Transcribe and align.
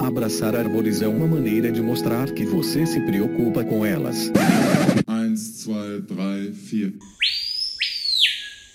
Abraçar 0.00 0.54
árvores 0.54 1.02
é 1.02 1.08
uma 1.08 1.26
maneira 1.26 1.72
de 1.72 1.82
mostrar 1.82 2.30
que 2.32 2.44
você 2.44 2.86
se 2.86 3.00
preocupa 3.00 3.64
com 3.64 3.84
elas. 3.84 4.30
1, 5.08 5.34
2, 5.34 6.04
3, 6.06 6.56
4. 6.70 6.98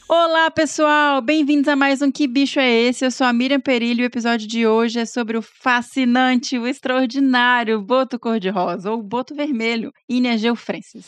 Olá, 0.10 0.52
pessoal! 0.52 1.22
Bem-vindos 1.22 1.70
a 1.70 1.76
mais 1.76 2.02
um 2.02 2.12
Que 2.12 2.28
Bicho 2.28 2.60
é 2.60 2.70
Esse? 2.70 3.06
Eu 3.06 3.12
sou 3.12 3.26
a 3.26 3.32
Miriam 3.32 3.62
Perilho 3.62 4.02
e 4.02 4.04
o 4.04 4.06
episódio 4.06 4.48
de 4.48 4.68
hoje 4.68 5.00
é 5.00 5.06
sobre 5.06 5.38
o 5.38 5.42
fascinante, 5.42 6.60
o 6.60 6.68
extraordinário 6.68 7.82
boto 7.82 8.20
cor-de-rosa, 8.20 8.92
ou 8.92 9.02
boto 9.02 9.34
vermelho, 9.34 9.94
Inia 10.10 10.38
Geofrensis. 10.38 11.06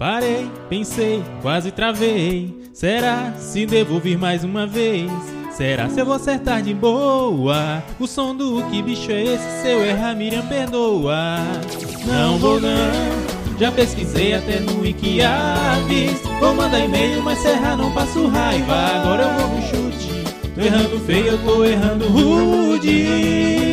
Parei, 0.00 0.50
pensei, 0.70 1.22
quase 1.42 1.70
travei. 1.70 2.58
Será 2.72 3.34
se 3.36 3.66
devo 3.66 4.00
vir 4.00 4.16
mais 4.16 4.42
uma 4.42 4.66
vez? 4.66 5.10
Será 5.50 5.90
se 5.90 6.00
eu 6.00 6.06
vou 6.06 6.14
acertar 6.14 6.62
de 6.62 6.72
boa? 6.72 7.82
O 7.98 8.06
som 8.06 8.34
do 8.34 8.62
que 8.70 8.80
bicho 8.80 9.12
é 9.12 9.22
esse? 9.22 9.60
Se 9.60 9.68
eu 9.68 9.84
errar, 9.84 10.14
Miriam 10.14 10.46
perdoa. 10.46 11.36
Não 12.06 12.38
vou 12.38 12.58
não, 12.58 13.58
já 13.58 13.70
pesquisei 13.70 14.32
até 14.32 14.58
no 14.60 14.80
Wikiaves. 14.80 16.22
Vou 16.40 16.54
mandar 16.54 16.80
e-mail, 16.80 17.22
mas 17.22 17.38
se 17.40 17.48
errar 17.48 17.76
não 17.76 17.92
passo 17.92 18.26
raiva. 18.26 18.72
Agora 18.72 19.24
eu 19.24 19.34
vou 19.34 19.48
no 19.54 19.62
chute. 19.68 20.08
Tô 20.54 20.60
errando 20.62 20.98
feio, 21.00 21.26
eu 21.26 21.44
tô 21.44 21.62
errando 21.62 22.08
rude. 22.08 23.69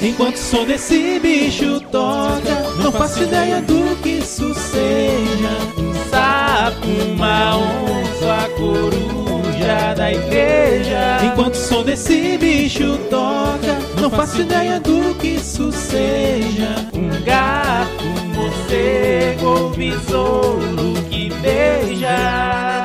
Enquanto 0.00 0.36
o 0.36 0.38
som 0.38 0.64
desse 0.64 1.18
bicho 1.18 1.80
toca, 1.90 2.54
não 2.80 2.92
faço 2.92 3.24
ideia 3.24 3.60
do 3.60 3.96
que 4.00 4.10
isso 4.10 4.54
seja. 4.54 5.50
Um 5.76 5.92
sapo, 6.08 6.86
uma 7.14 7.56
onça, 7.56 8.44
a 8.44 8.48
coruja 8.50 9.94
da 9.96 10.12
igreja. 10.12 11.18
Enquanto 11.24 11.54
o 11.54 11.58
som 11.58 11.82
desse 11.82 12.38
bicho 12.38 12.96
toca, 13.10 13.78
não 14.00 14.08
faço 14.08 14.40
ideia 14.40 14.78
do 14.78 15.16
que 15.16 15.28
isso 15.34 15.72
seja. 15.72 16.76
Um 16.94 17.24
gato, 17.24 18.04
um 18.04 18.34
morcego 18.34 19.46
ou 19.46 19.70
besouro 19.70 20.94
que 21.10 21.28
beija. 21.40 22.77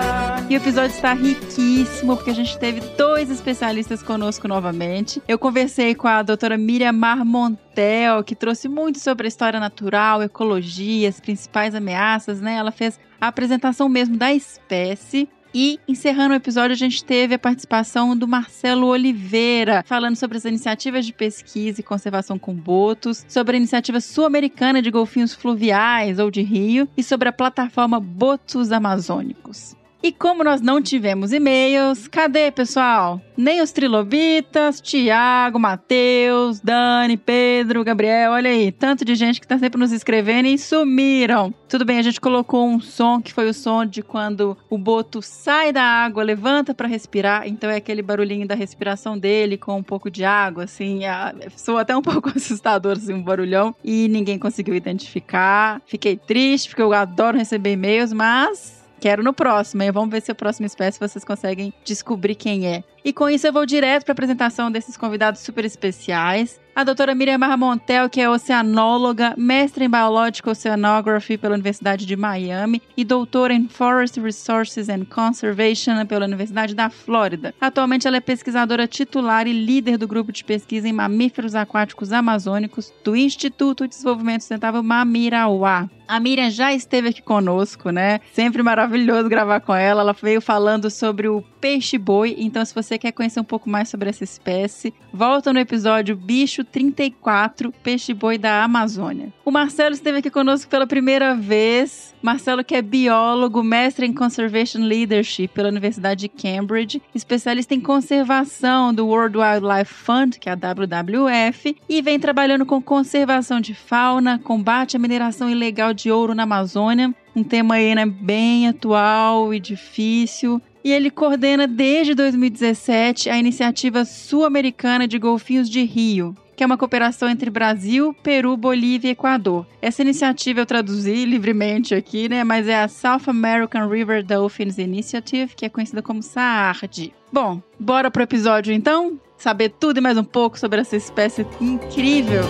E 0.49 0.55
o 0.55 0.57
episódio 0.57 0.93
está 0.93 1.13
riquíssimo, 1.13 2.15
porque 2.17 2.29
a 2.29 2.35
gente 2.35 2.59
teve 2.59 2.81
dois 2.97 3.31
especialistas 3.31 4.03
conosco 4.03 4.47
novamente. 4.47 5.21
Eu 5.25 5.39
conversei 5.39 5.95
com 5.95 6.07
a 6.07 6.21
doutora 6.21 6.57
Miriam 6.57 6.91
Marmontel, 6.91 8.23
que 8.23 8.35
trouxe 8.35 8.67
muito 8.67 8.99
sobre 8.99 9.25
a 9.25 9.29
história 9.29 9.59
natural, 9.59 10.21
ecologia, 10.21 11.07
as 11.07 11.19
principais 11.19 11.73
ameaças, 11.73 12.41
né? 12.41 12.55
Ela 12.55 12.71
fez 12.71 12.99
a 13.21 13.27
apresentação 13.27 13.87
mesmo 13.87 14.17
da 14.17 14.33
espécie. 14.33 15.29
E 15.55 15.79
encerrando 15.87 16.33
o 16.33 16.37
episódio, 16.37 16.73
a 16.73 16.77
gente 16.77 17.05
teve 17.05 17.35
a 17.35 17.39
participação 17.39 18.17
do 18.17 18.27
Marcelo 18.27 18.87
Oliveira, 18.87 19.83
falando 19.87 20.15
sobre 20.17 20.37
as 20.37 20.45
iniciativas 20.45 21.05
de 21.05 21.13
pesquisa 21.13 21.79
e 21.79 21.83
conservação 21.83 22.37
com 22.37 22.53
botos, 22.53 23.23
sobre 23.29 23.55
a 23.55 23.59
iniciativa 23.59 24.01
sul-americana 24.01 24.81
de 24.81 24.91
golfinhos 24.91 25.33
fluviais 25.33 26.19
ou 26.19 26.29
de 26.29 26.41
rio 26.41 26.89
e 26.97 27.03
sobre 27.03 27.29
a 27.29 27.33
plataforma 27.33 27.99
Botos 27.99 28.71
Amazônicos. 28.71 29.75
E 30.03 30.11
como 30.11 30.43
nós 30.43 30.59
não 30.59 30.81
tivemos 30.81 31.31
e-mails, 31.31 32.09
cadê, 32.09 32.51
pessoal? 32.51 33.21
Nem 33.37 33.61
os 33.61 33.71
trilobitas, 33.71 34.81
Tiago, 34.81 35.57
Matheus, 35.57 36.59
Dani, 36.59 37.15
Pedro, 37.15 37.85
Gabriel, 37.85 38.33
olha 38.33 38.49
aí, 38.49 38.69
tanto 38.69 39.05
de 39.05 39.15
gente 39.15 39.39
que 39.39 39.47
tá 39.47 39.57
sempre 39.57 39.79
nos 39.79 39.93
escrevendo 39.93 40.47
e 40.47 40.57
sumiram. 40.57 41.53
Tudo 41.69 41.85
bem, 41.85 41.99
a 41.99 42.01
gente 42.01 42.19
colocou 42.19 42.67
um 42.67 42.81
som 42.81 43.21
que 43.21 43.31
foi 43.31 43.47
o 43.47 43.53
som 43.53 43.85
de 43.85 44.01
quando 44.01 44.57
o 44.69 44.77
boto 44.77 45.21
sai 45.21 45.71
da 45.71 45.83
água, 45.83 46.21
levanta 46.21 46.73
para 46.73 46.85
respirar, 46.85 47.47
então 47.47 47.69
é 47.69 47.77
aquele 47.77 48.01
barulhinho 48.01 48.45
da 48.45 48.55
respiração 48.55 49.17
dele 49.17 49.55
com 49.57 49.77
um 49.77 49.83
pouco 49.83 50.11
de 50.11 50.25
água, 50.25 50.65
assim, 50.65 51.05
a, 51.05 51.33
soa 51.55 51.79
até 51.79 51.95
um 51.95 52.01
pouco 52.03 52.27
assustador, 52.27 52.97
assim, 52.97 53.13
um 53.13 53.23
barulhão, 53.23 53.73
e 53.81 54.09
ninguém 54.09 54.37
conseguiu 54.37 54.75
identificar. 54.75 55.81
Fiquei 55.85 56.17
triste, 56.17 56.67
porque 56.67 56.81
eu 56.81 56.91
adoro 56.91 57.37
receber 57.37 57.71
e-mails, 57.71 58.11
mas 58.11 58.82
Quero 59.03 59.21
no 59.21 59.33
próximo. 59.33 59.83
E 59.83 59.91
vamos 59.91 60.11
ver 60.11 60.21
se 60.21 60.31
o 60.31 60.35
próximo 60.35 60.65
espécie 60.65 60.97
vocês 60.97 61.25
conseguem 61.25 61.73
descobrir 61.83 62.35
quem 62.35 62.67
é. 62.67 62.85
E 63.05 63.11
com 63.11 63.29
isso 63.29 63.45
eu 63.45 63.51
vou 63.51 63.65
direto 63.65 64.05
para 64.05 64.11
a 64.11 64.13
apresentação 64.13 64.71
desses 64.71 64.95
convidados 64.95 65.41
super 65.41 65.65
especiais. 65.65 66.61
A 66.75 66.83
doutora 66.83 67.13
Miriam 67.13 67.37
Montel, 67.37 68.09
que 68.09 68.19
é 68.19 68.27
oceanóloga, 68.27 69.35
mestre 69.37 69.85
em 69.85 69.89
Biological 69.89 70.53
Oceanography 70.53 71.37
pela 71.37 71.53
Universidade 71.53 72.03
de 72.03 72.15
Miami 72.15 72.81
e 72.97 73.03
doutora 73.03 73.53
em 73.53 73.67
Forest 73.67 74.19
Resources 74.19 74.89
and 74.89 75.05
Conservation 75.05 76.03
pela 76.07 76.25
Universidade 76.25 76.73
da 76.73 76.89
Flórida. 76.89 77.53
Atualmente 77.61 78.07
ela 78.07 78.17
é 78.17 78.21
pesquisadora 78.21 78.87
titular 78.87 79.45
e 79.45 79.53
líder 79.53 79.97
do 79.97 80.07
grupo 80.07 80.31
de 80.31 80.43
pesquisa 80.43 80.87
em 80.87 80.93
mamíferos 80.93 81.53
aquáticos 81.53 82.11
amazônicos 82.11 82.91
do 83.03 83.15
Instituto 83.15 83.83
de 83.83 83.89
Desenvolvimento 83.89 84.41
Sustentável 84.41 84.81
Mamirauá. 84.81 85.87
A 86.07 86.19
Miriam 86.19 86.49
já 86.49 86.73
esteve 86.73 87.09
aqui 87.09 87.21
conosco, 87.21 87.91
né? 87.91 88.19
Sempre 88.33 88.63
maravilhoso 88.63 89.29
gravar 89.29 89.59
com 89.59 89.75
ela. 89.75 90.01
Ela 90.01 90.13
veio 90.13 90.41
falando 90.41 90.89
sobre 90.89 91.27
o 91.27 91.43
peixe-boi. 91.63 92.35
Então, 92.39 92.65
se 92.65 92.75
você 92.75 92.97
quer 92.97 93.13
conhecer 93.13 93.39
um 93.39 93.43
pouco 93.45 93.69
mais 93.69 93.87
sobre 93.87 94.09
essa 94.09 94.21
espécie, 94.21 94.93
volta 95.13 95.53
no 95.53 95.59
episódio 95.59 96.13
Bicho 96.13 96.61
34, 96.61 97.71
peixe-boi 97.81 98.37
da 98.37 98.65
Amazônia. 98.65 99.31
O 99.45 99.51
Marcelo 99.51 99.95
esteve 99.95 100.17
aqui 100.17 100.29
conosco 100.29 100.69
pela 100.69 100.85
primeira 100.85 101.33
vez. 101.33 102.13
Marcelo 102.21 102.65
que 102.65 102.75
é 102.75 102.81
biólogo, 102.81 103.63
mestre 103.63 104.05
em 104.05 104.11
Conservation 104.11 104.79
Leadership 104.79 105.47
pela 105.53 105.69
Universidade 105.69 106.21
de 106.21 106.27
Cambridge, 106.27 107.01
especialista 107.15 107.73
em 107.73 107.79
conservação 107.79 108.93
do 108.93 109.07
World 109.07 109.37
Wildlife 109.37 109.93
Fund, 109.93 110.39
que 110.39 110.49
é 110.49 110.51
a 110.51 110.55
WWF, 110.55 111.77
e 111.87 112.01
vem 112.01 112.19
trabalhando 112.19 112.65
com 112.65 112.81
conservação 112.81 113.61
de 113.61 113.73
fauna, 113.73 114.37
combate 114.37 114.97
à 114.97 114.99
mineração 114.99 115.49
ilegal 115.49 115.93
de 115.93 116.11
ouro 116.11 116.35
na 116.35 116.43
Amazônia, 116.43 117.15
um 117.33 117.43
tema 117.43 117.75
aí, 117.75 117.95
né, 117.95 118.05
bem 118.05 118.67
atual 118.67 119.53
e 119.53 119.59
difícil. 119.59 120.61
E 120.83 120.91
ele 120.91 121.09
coordena 121.09 121.65
desde 121.65 122.13
2017 122.13 123.29
a 123.29 123.37
iniciativa 123.37 124.03
sul-americana 124.03 125.07
de 125.07 125.17
golfinhos 125.17 125.69
de 125.69 125.83
rio, 125.83 126.35
que 126.55 126.63
é 126.63 126.65
uma 126.65 126.77
cooperação 126.77 127.29
entre 127.29 127.49
Brasil, 127.49 128.13
Peru, 128.21 128.57
Bolívia 128.57 129.07
e 129.07 129.11
Equador. 129.11 129.65
Essa 129.81 130.01
iniciativa 130.01 130.59
eu 130.59 130.65
traduzi 130.65 131.25
livremente 131.25 131.95
aqui, 131.95 132.27
né? 132.27 132.43
Mas 132.43 132.67
é 132.67 132.81
a 132.81 132.87
South 132.87 133.23
American 133.27 133.87
River 133.87 134.25
Dolphins 134.25 134.77
Initiative, 134.77 135.55
que 135.55 135.65
é 135.65 135.69
conhecida 135.69 136.01
como 136.01 136.21
SAARD. 136.21 137.13
Bom, 137.31 137.61
bora 137.79 138.11
pro 138.11 138.23
episódio 138.23 138.73
então? 138.73 139.19
Saber 139.37 139.69
tudo 139.69 139.97
e 139.97 140.01
mais 140.01 140.17
um 140.17 140.23
pouco 140.23 140.59
sobre 140.59 140.81
essa 140.81 140.95
espécie 140.95 141.45
incrível. 141.59 142.43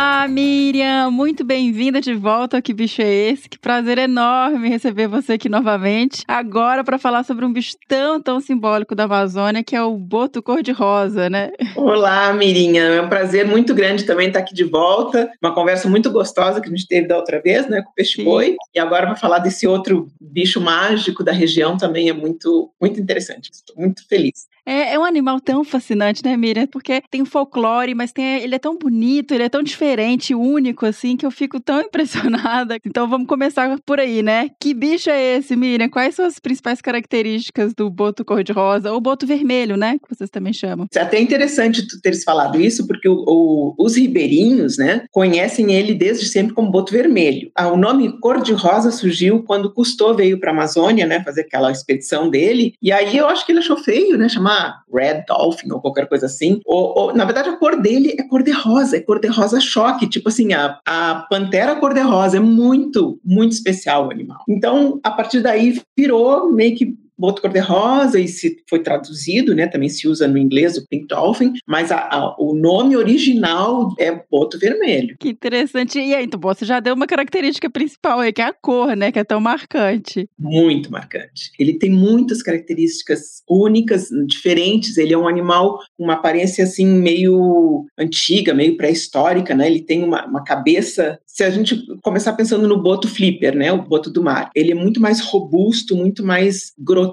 Olá, 0.00 0.28
Miriam! 0.28 1.10
Muito 1.10 1.44
bem-vinda 1.44 2.00
de 2.00 2.14
volta 2.14 2.56
ao 2.56 2.62
Que 2.62 2.72
Bicho 2.72 3.02
é 3.02 3.12
Esse? 3.12 3.48
Que 3.48 3.58
prazer 3.58 3.98
enorme 3.98 4.68
receber 4.68 5.08
você 5.08 5.32
aqui 5.32 5.48
novamente. 5.48 6.22
Agora 6.28 6.84
para 6.84 6.98
falar 6.98 7.24
sobre 7.24 7.44
um 7.44 7.52
bicho 7.52 7.74
tão, 7.88 8.22
tão 8.22 8.38
simbólico 8.38 8.94
da 8.94 9.04
Amazônia, 9.04 9.64
que 9.64 9.74
é 9.74 9.82
o 9.82 9.96
boto 9.96 10.40
cor-de-rosa, 10.40 11.28
né? 11.28 11.50
Olá, 11.74 12.32
Mirinha! 12.32 12.82
É 12.84 13.02
um 13.02 13.08
prazer 13.08 13.44
muito 13.44 13.74
grande 13.74 14.04
também 14.04 14.28
estar 14.28 14.38
aqui 14.38 14.54
de 14.54 14.62
volta. 14.62 15.32
Uma 15.42 15.52
conversa 15.52 15.88
muito 15.88 16.12
gostosa 16.12 16.60
que 16.60 16.68
a 16.68 16.70
gente 16.70 16.86
teve 16.86 17.08
da 17.08 17.16
outra 17.16 17.42
vez, 17.42 17.68
né, 17.68 17.82
com 17.82 17.90
o 17.90 17.94
peixe-boi. 17.94 18.54
E 18.72 18.78
agora 18.78 19.04
para 19.04 19.16
falar 19.16 19.40
desse 19.40 19.66
outro 19.66 20.06
bicho 20.20 20.60
mágico 20.60 21.24
da 21.24 21.32
região 21.32 21.76
também 21.76 22.08
é 22.08 22.12
muito, 22.12 22.70
muito 22.80 23.00
interessante. 23.00 23.50
Estou 23.52 23.74
muito 23.76 24.06
feliz. 24.06 24.46
É, 24.68 24.92
é 24.92 24.98
um 24.98 25.04
animal 25.04 25.40
tão 25.40 25.64
fascinante, 25.64 26.22
né, 26.22 26.36
Miriam? 26.36 26.66
Porque 26.66 27.00
tem 27.10 27.24
folclore, 27.24 27.94
mas 27.94 28.12
tem, 28.12 28.42
ele 28.42 28.54
é 28.54 28.58
tão 28.58 28.76
bonito, 28.76 29.32
ele 29.32 29.44
é 29.44 29.48
tão 29.48 29.62
diferente, 29.62 30.34
único, 30.34 30.84
assim, 30.84 31.16
que 31.16 31.24
eu 31.24 31.30
fico 31.30 31.58
tão 31.58 31.80
impressionada. 31.88 32.76
Então 32.84 33.08
vamos 33.08 33.26
começar 33.26 33.78
por 33.86 33.98
aí, 33.98 34.22
né? 34.22 34.50
Que 34.60 34.74
bicho 34.74 35.08
é 35.08 35.38
esse, 35.38 35.56
Miriam? 35.56 35.88
Quais 35.88 36.14
são 36.14 36.26
as 36.26 36.38
principais 36.38 36.82
características 36.82 37.72
do 37.72 37.88
boto 37.88 38.26
cor-de-rosa, 38.26 38.92
ou 38.92 39.00
boto 39.00 39.26
vermelho, 39.26 39.74
né? 39.74 39.98
Que 39.98 40.14
vocês 40.14 40.28
também 40.28 40.52
chamam. 40.52 40.86
É 40.94 41.00
até 41.00 41.18
interessante 41.18 41.88
tu 41.88 41.98
teres 42.02 42.22
falado 42.22 42.60
isso, 42.60 42.86
porque 42.86 43.08
o, 43.08 43.24
o, 43.26 43.74
os 43.78 43.96
ribeirinhos, 43.96 44.76
né, 44.76 45.06
conhecem 45.10 45.72
ele 45.72 45.94
desde 45.94 46.26
sempre 46.26 46.52
como 46.52 46.70
boto 46.70 46.92
vermelho. 46.92 47.50
Ah, 47.54 47.68
o 47.68 47.76
nome 47.78 48.20
cor-de-rosa 48.20 48.90
surgiu 48.90 49.42
quando 49.44 49.72
Cousteau 49.72 50.14
veio 50.14 50.38
para 50.38 50.50
a 50.50 50.52
Amazônia, 50.52 51.06
né, 51.06 51.22
fazer 51.24 51.42
aquela 51.42 51.72
expedição 51.72 52.28
dele, 52.28 52.74
e 52.82 52.92
aí 52.92 53.16
eu 53.16 53.26
acho 53.26 53.46
que 53.46 53.52
ele 53.52 53.60
achou 53.60 53.78
feio, 53.78 54.18
né, 54.18 54.28
chamar 54.28 54.57
Red 54.92 55.24
Dolphin 55.26 55.72
ou 55.72 55.80
qualquer 55.80 56.08
coisa 56.08 56.26
assim. 56.26 56.60
Ou, 56.64 56.98
ou 56.98 57.14
na 57.14 57.24
verdade, 57.24 57.48
a 57.48 57.56
cor 57.56 57.80
dele 57.80 58.14
é 58.18 58.22
cor-de-rosa, 58.22 58.96
é 58.96 59.00
cor-de-rosa 59.00 59.60
choque, 59.60 60.08
tipo 60.08 60.28
assim, 60.28 60.52
a, 60.52 60.78
a 60.86 61.26
pantera 61.30 61.76
cor-de-rosa 61.76 62.36
é 62.36 62.40
muito, 62.40 63.20
muito 63.24 63.52
especial 63.52 64.06
o 64.06 64.10
animal. 64.10 64.42
Então, 64.48 65.00
a 65.02 65.10
partir 65.10 65.40
daí, 65.40 65.80
virou 65.96 66.52
meio 66.52 66.76
que 66.76 66.96
boto 67.18 67.42
cor-de-rosa 67.42 68.20
e 68.20 68.28
se 68.28 68.62
foi 68.68 68.80
traduzido, 68.80 69.54
né, 69.54 69.66
também 69.66 69.88
se 69.88 70.06
usa 70.06 70.28
no 70.28 70.38
inglês 70.38 70.76
o 70.76 70.86
pink 70.86 71.06
dolphin, 71.06 71.52
mas 71.66 71.90
a, 71.90 71.98
a, 71.98 72.36
o 72.38 72.54
nome 72.54 72.96
original 72.96 73.94
é 73.98 74.12
boto 74.30 74.58
vermelho. 74.58 75.16
Que 75.18 75.30
interessante. 75.30 75.98
E 75.98 76.14
aí, 76.14 76.24
então, 76.24 76.40
você 76.40 76.64
já 76.64 76.80
deu 76.80 76.94
uma 76.94 77.06
característica 77.06 77.68
principal 77.70 78.20
aí, 78.20 78.32
que 78.32 78.42
é 78.42 78.46
a 78.46 78.52
cor, 78.52 78.94
né, 78.94 79.10
que 79.10 79.18
é 79.18 79.24
tão 79.24 79.40
marcante. 79.40 80.28
Muito 80.38 80.90
marcante. 80.90 81.50
Ele 81.58 81.78
tem 81.78 81.90
muitas 81.90 82.42
características 82.42 83.42
únicas, 83.48 84.08
diferentes. 84.26 84.96
Ele 84.96 85.14
é 85.14 85.18
um 85.18 85.28
animal 85.28 85.78
com 85.96 86.04
uma 86.04 86.14
aparência 86.14 86.64
assim 86.64 86.86
meio 86.86 87.86
antiga, 87.98 88.54
meio 88.54 88.76
pré-histórica, 88.76 89.54
né? 89.54 89.66
Ele 89.66 89.80
tem 89.80 90.02
uma, 90.02 90.26
uma 90.26 90.44
cabeça 90.44 91.18
se 91.38 91.44
a 91.44 91.50
gente 91.50 91.86
começar 92.02 92.32
pensando 92.32 92.66
no 92.66 92.82
boto 92.82 93.06
flipper, 93.06 93.54
né, 93.54 93.70
o 93.70 93.80
boto 93.80 94.10
do 94.10 94.20
mar, 94.20 94.50
ele 94.56 94.72
é 94.72 94.74
muito 94.74 95.00
mais 95.00 95.20
robusto, 95.20 95.94
muito 95.94 96.26
mais 96.26 96.72
grotesco, 96.76 97.07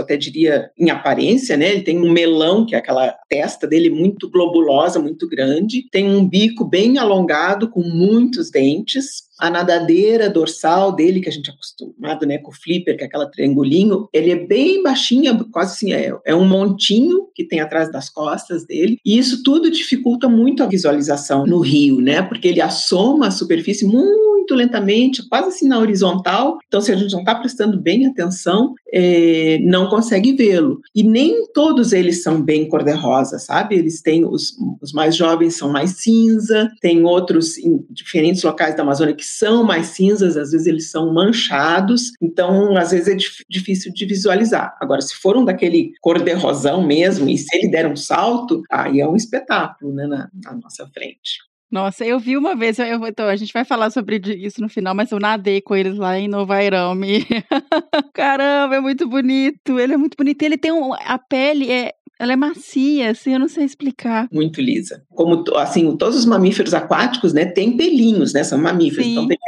até 0.00 0.16
diria 0.16 0.70
em 0.78 0.90
aparência, 0.90 1.56
né? 1.56 1.70
Ele 1.70 1.82
tem 1.82 1.98
um 1.98 2.12
melão, 2.12 2.66
que 2.66 2.74
é 2.74 2.78
aquela 2.78 3.14
testa 3.28 3.66
dele 3.66 3.90
muito 3.90 4.30
globulosa, 4.30 4.98
muito 4.98 5.28
grande, 5.28 5.88
tem 5.90 6.08
um 6.08 6.28
bico 6.28 6.64
bem 6.64 6.98
alongado 6.98 7.68
com 7.70 7.82
muitos 7.82 8.50
dentes, 8.50 9.27
a 9.38 9.50
nadadeira 9.50 10.28
dorsal 10.28 10.92
dele, 10.92 11.20
que 11.20 11.28
a 11.28 11.32
gente 11.32 11.50
é 11.50 11.52
acostumado, 11.52 12.26
né, 12.26 12.38
com 12.38 12.50
o 12.50 12.54
flipper, 12.54 12.96
que 12.96 13.04
é 13.04 13.06
aquela 13.06 13.30
triangulinho, 13.30 14.08
ele 14.12 14.30
é 14.30 14.46
bem 14.46 14.82
baixinha, 14.82 15.34
quase 15.52 15.72
assim, 15.74 15.92
é, 15.92 16.12
é 16.24 16.34
um 16.34 16.46
montinho 16.46 17.28
que 17.34 17.44
tem 17.44 17.60
atrás 17.60 17.90
das 17.90 18.08
costas 18.08 18.66
dele, 18.66 18.98
e 19.04 19.18
isso 19.18 19.42
tudo 19.42 19.70
dificulta 19.70 20.28
muito 20.28 20.62
a 20.62 20.66
visualização 20.66 21.46
no 21.46 21.60
rio, 21.60 22.00
né, 22.00 22.22
porque 22.22 22.48
ele 22.48 22.60
assoma 22.60 23.28
a 23.28 23.30
superfície 23.30 23.86
muito 23.86 24.54
lentamente, 24.54 25.28
quase 25.28 25.48
assim 25.48 25.68
na 25.68 25.78
horizontal, 25.78 26.58
então 26.66 26.80
se 26.80 26.90
a 26.90 26.96
gente 26.96 27.12
não 27.12 27.20
está 27.20 27.34
prestando 27.34 27.80
bem 27.80 28.06
atenção, 28.06 28.74
é, 28.92 29.58
não 29.62 29.88
consegue 29.88 30.32
vê-lo. 30.32 30.80
E 30.94 31.02
nem 31.02 31.46
todos 31.52 31.92
eles 31.92 32.22
são 32.22 32.40
bem 32.40 32.68
cor-de-rosa, 32.68 33.38
sabe? 33.38 33.76
Eles 33.76 34.00
têm, 34.00 34.24
os, 34.24 34.56
os 34.80 34.92
mais 34.92 35.14
jovens 35.14 35.56
são 35.56 35.70
mais 35.70 35.98
cinza, 35.98 36.70
tem 36.80 37.04
outros 37.04 37.58
em 37.58 37.84
diferentes 37.90 38.42
locais 38.42 38.74
da 38.74 38.82
Amazônia 38.82 39.14
que 39.14 39.26
são 39.28 39.64
mais 39.64 39.88
cinzas, 39.88 40.36
às 40.36 40.52
vezes 40.52 40.66
eles 40.66 40.90
são 40.90 41.12
manchados, 41.12 42.12
então 42.20 42.76
às 42.76 42.90
vezes 42.90 43.08
é 43.08 43.16
difícil 43.48 43.92
de 43.92 44.06
visualizar. 44.06 44.76
Agora, 44.80 45.00
se 45.00 45.14
for 45.14 45.36
um 45.36 45.44
daquele 45.44 45.92
cor-de-rosão 46.00 46.86
mesmo, 46.86 47.28
e 47.28 47.36
se 47.36 47.56
ele 47.56 47.70
der 47.70 47.86
um 47.86 47.96
salto, 47.96 48.62
aí 48.70 49.00
é 49.00 49.08
um 49.08 49.16
espetáculo 49.16 49.92
né, 49.92 50.06
na, 50.06 50.28
na 50.44 50.54
nossa 50.54 50.86
frente. 50.88 51.48
Nossa, 51.70 52.02
eu 52.02 52.18
vi 52.18 52.34
uma 52.34 52.56
vez, 52.56 52.78
eu, 52.78 53.06
então, 53.06 53.28
a 53.28 53.36
gente 53.36 53.52
vai 53.52 53.62
falar 53.62 53.90
sobre 53.90 54.16
isso 54.38 54.58
no 54.58 54.70
final, 54.70 54.94
mas 54.94 55.12
eu 55.12 55.20
nadei 55.20 55.60
com 55.60 55.76
eles 55.76 55.98
lá 55.98 56.18
em 56.18 56.26
Novairame. 56.26 57.26
Caramba, 58.14 58.76
é 58.76 58.80
muito 58.80 59.06
bonito, 59.06 59.78
ele 59.78 59.92
é 59.92 59.96
muito 59.98 60.16
bonito. 60.16 60.42
Ele 60.42 60.56
tem 60.56 60.72
um, 60.72 60.94
a 60.94 61.18
pele 61.18 61.70
é 61.70 61.92
ela 62.18 62.32
é 62.32 62.36
macia, 62.36 63.10
assim, 63.10 63.32
eu 63.32 63.38
não 63.38 63.48
sei 63.48 63.64
explicar. 63.64 64.28
Muito 64.32 64.60
lisa. 64.60 65.02
Como, 65.10 65.44
assim, 65.56 65.96
todos 65.96 66.16
os 66.16 66.26
mamíferos 66.26 66.74
aquáticos, 66.74 67.32
né, 67.32 67.44
têm 67.44 67.76
pelinhos, 67.76 68.32
né, 68.32 68.42
são 68.42 68.58
mamíferos, 68.58 69.04
Sim. 69.04 69.12
então 69.12 69.28
tem 69.28 69.38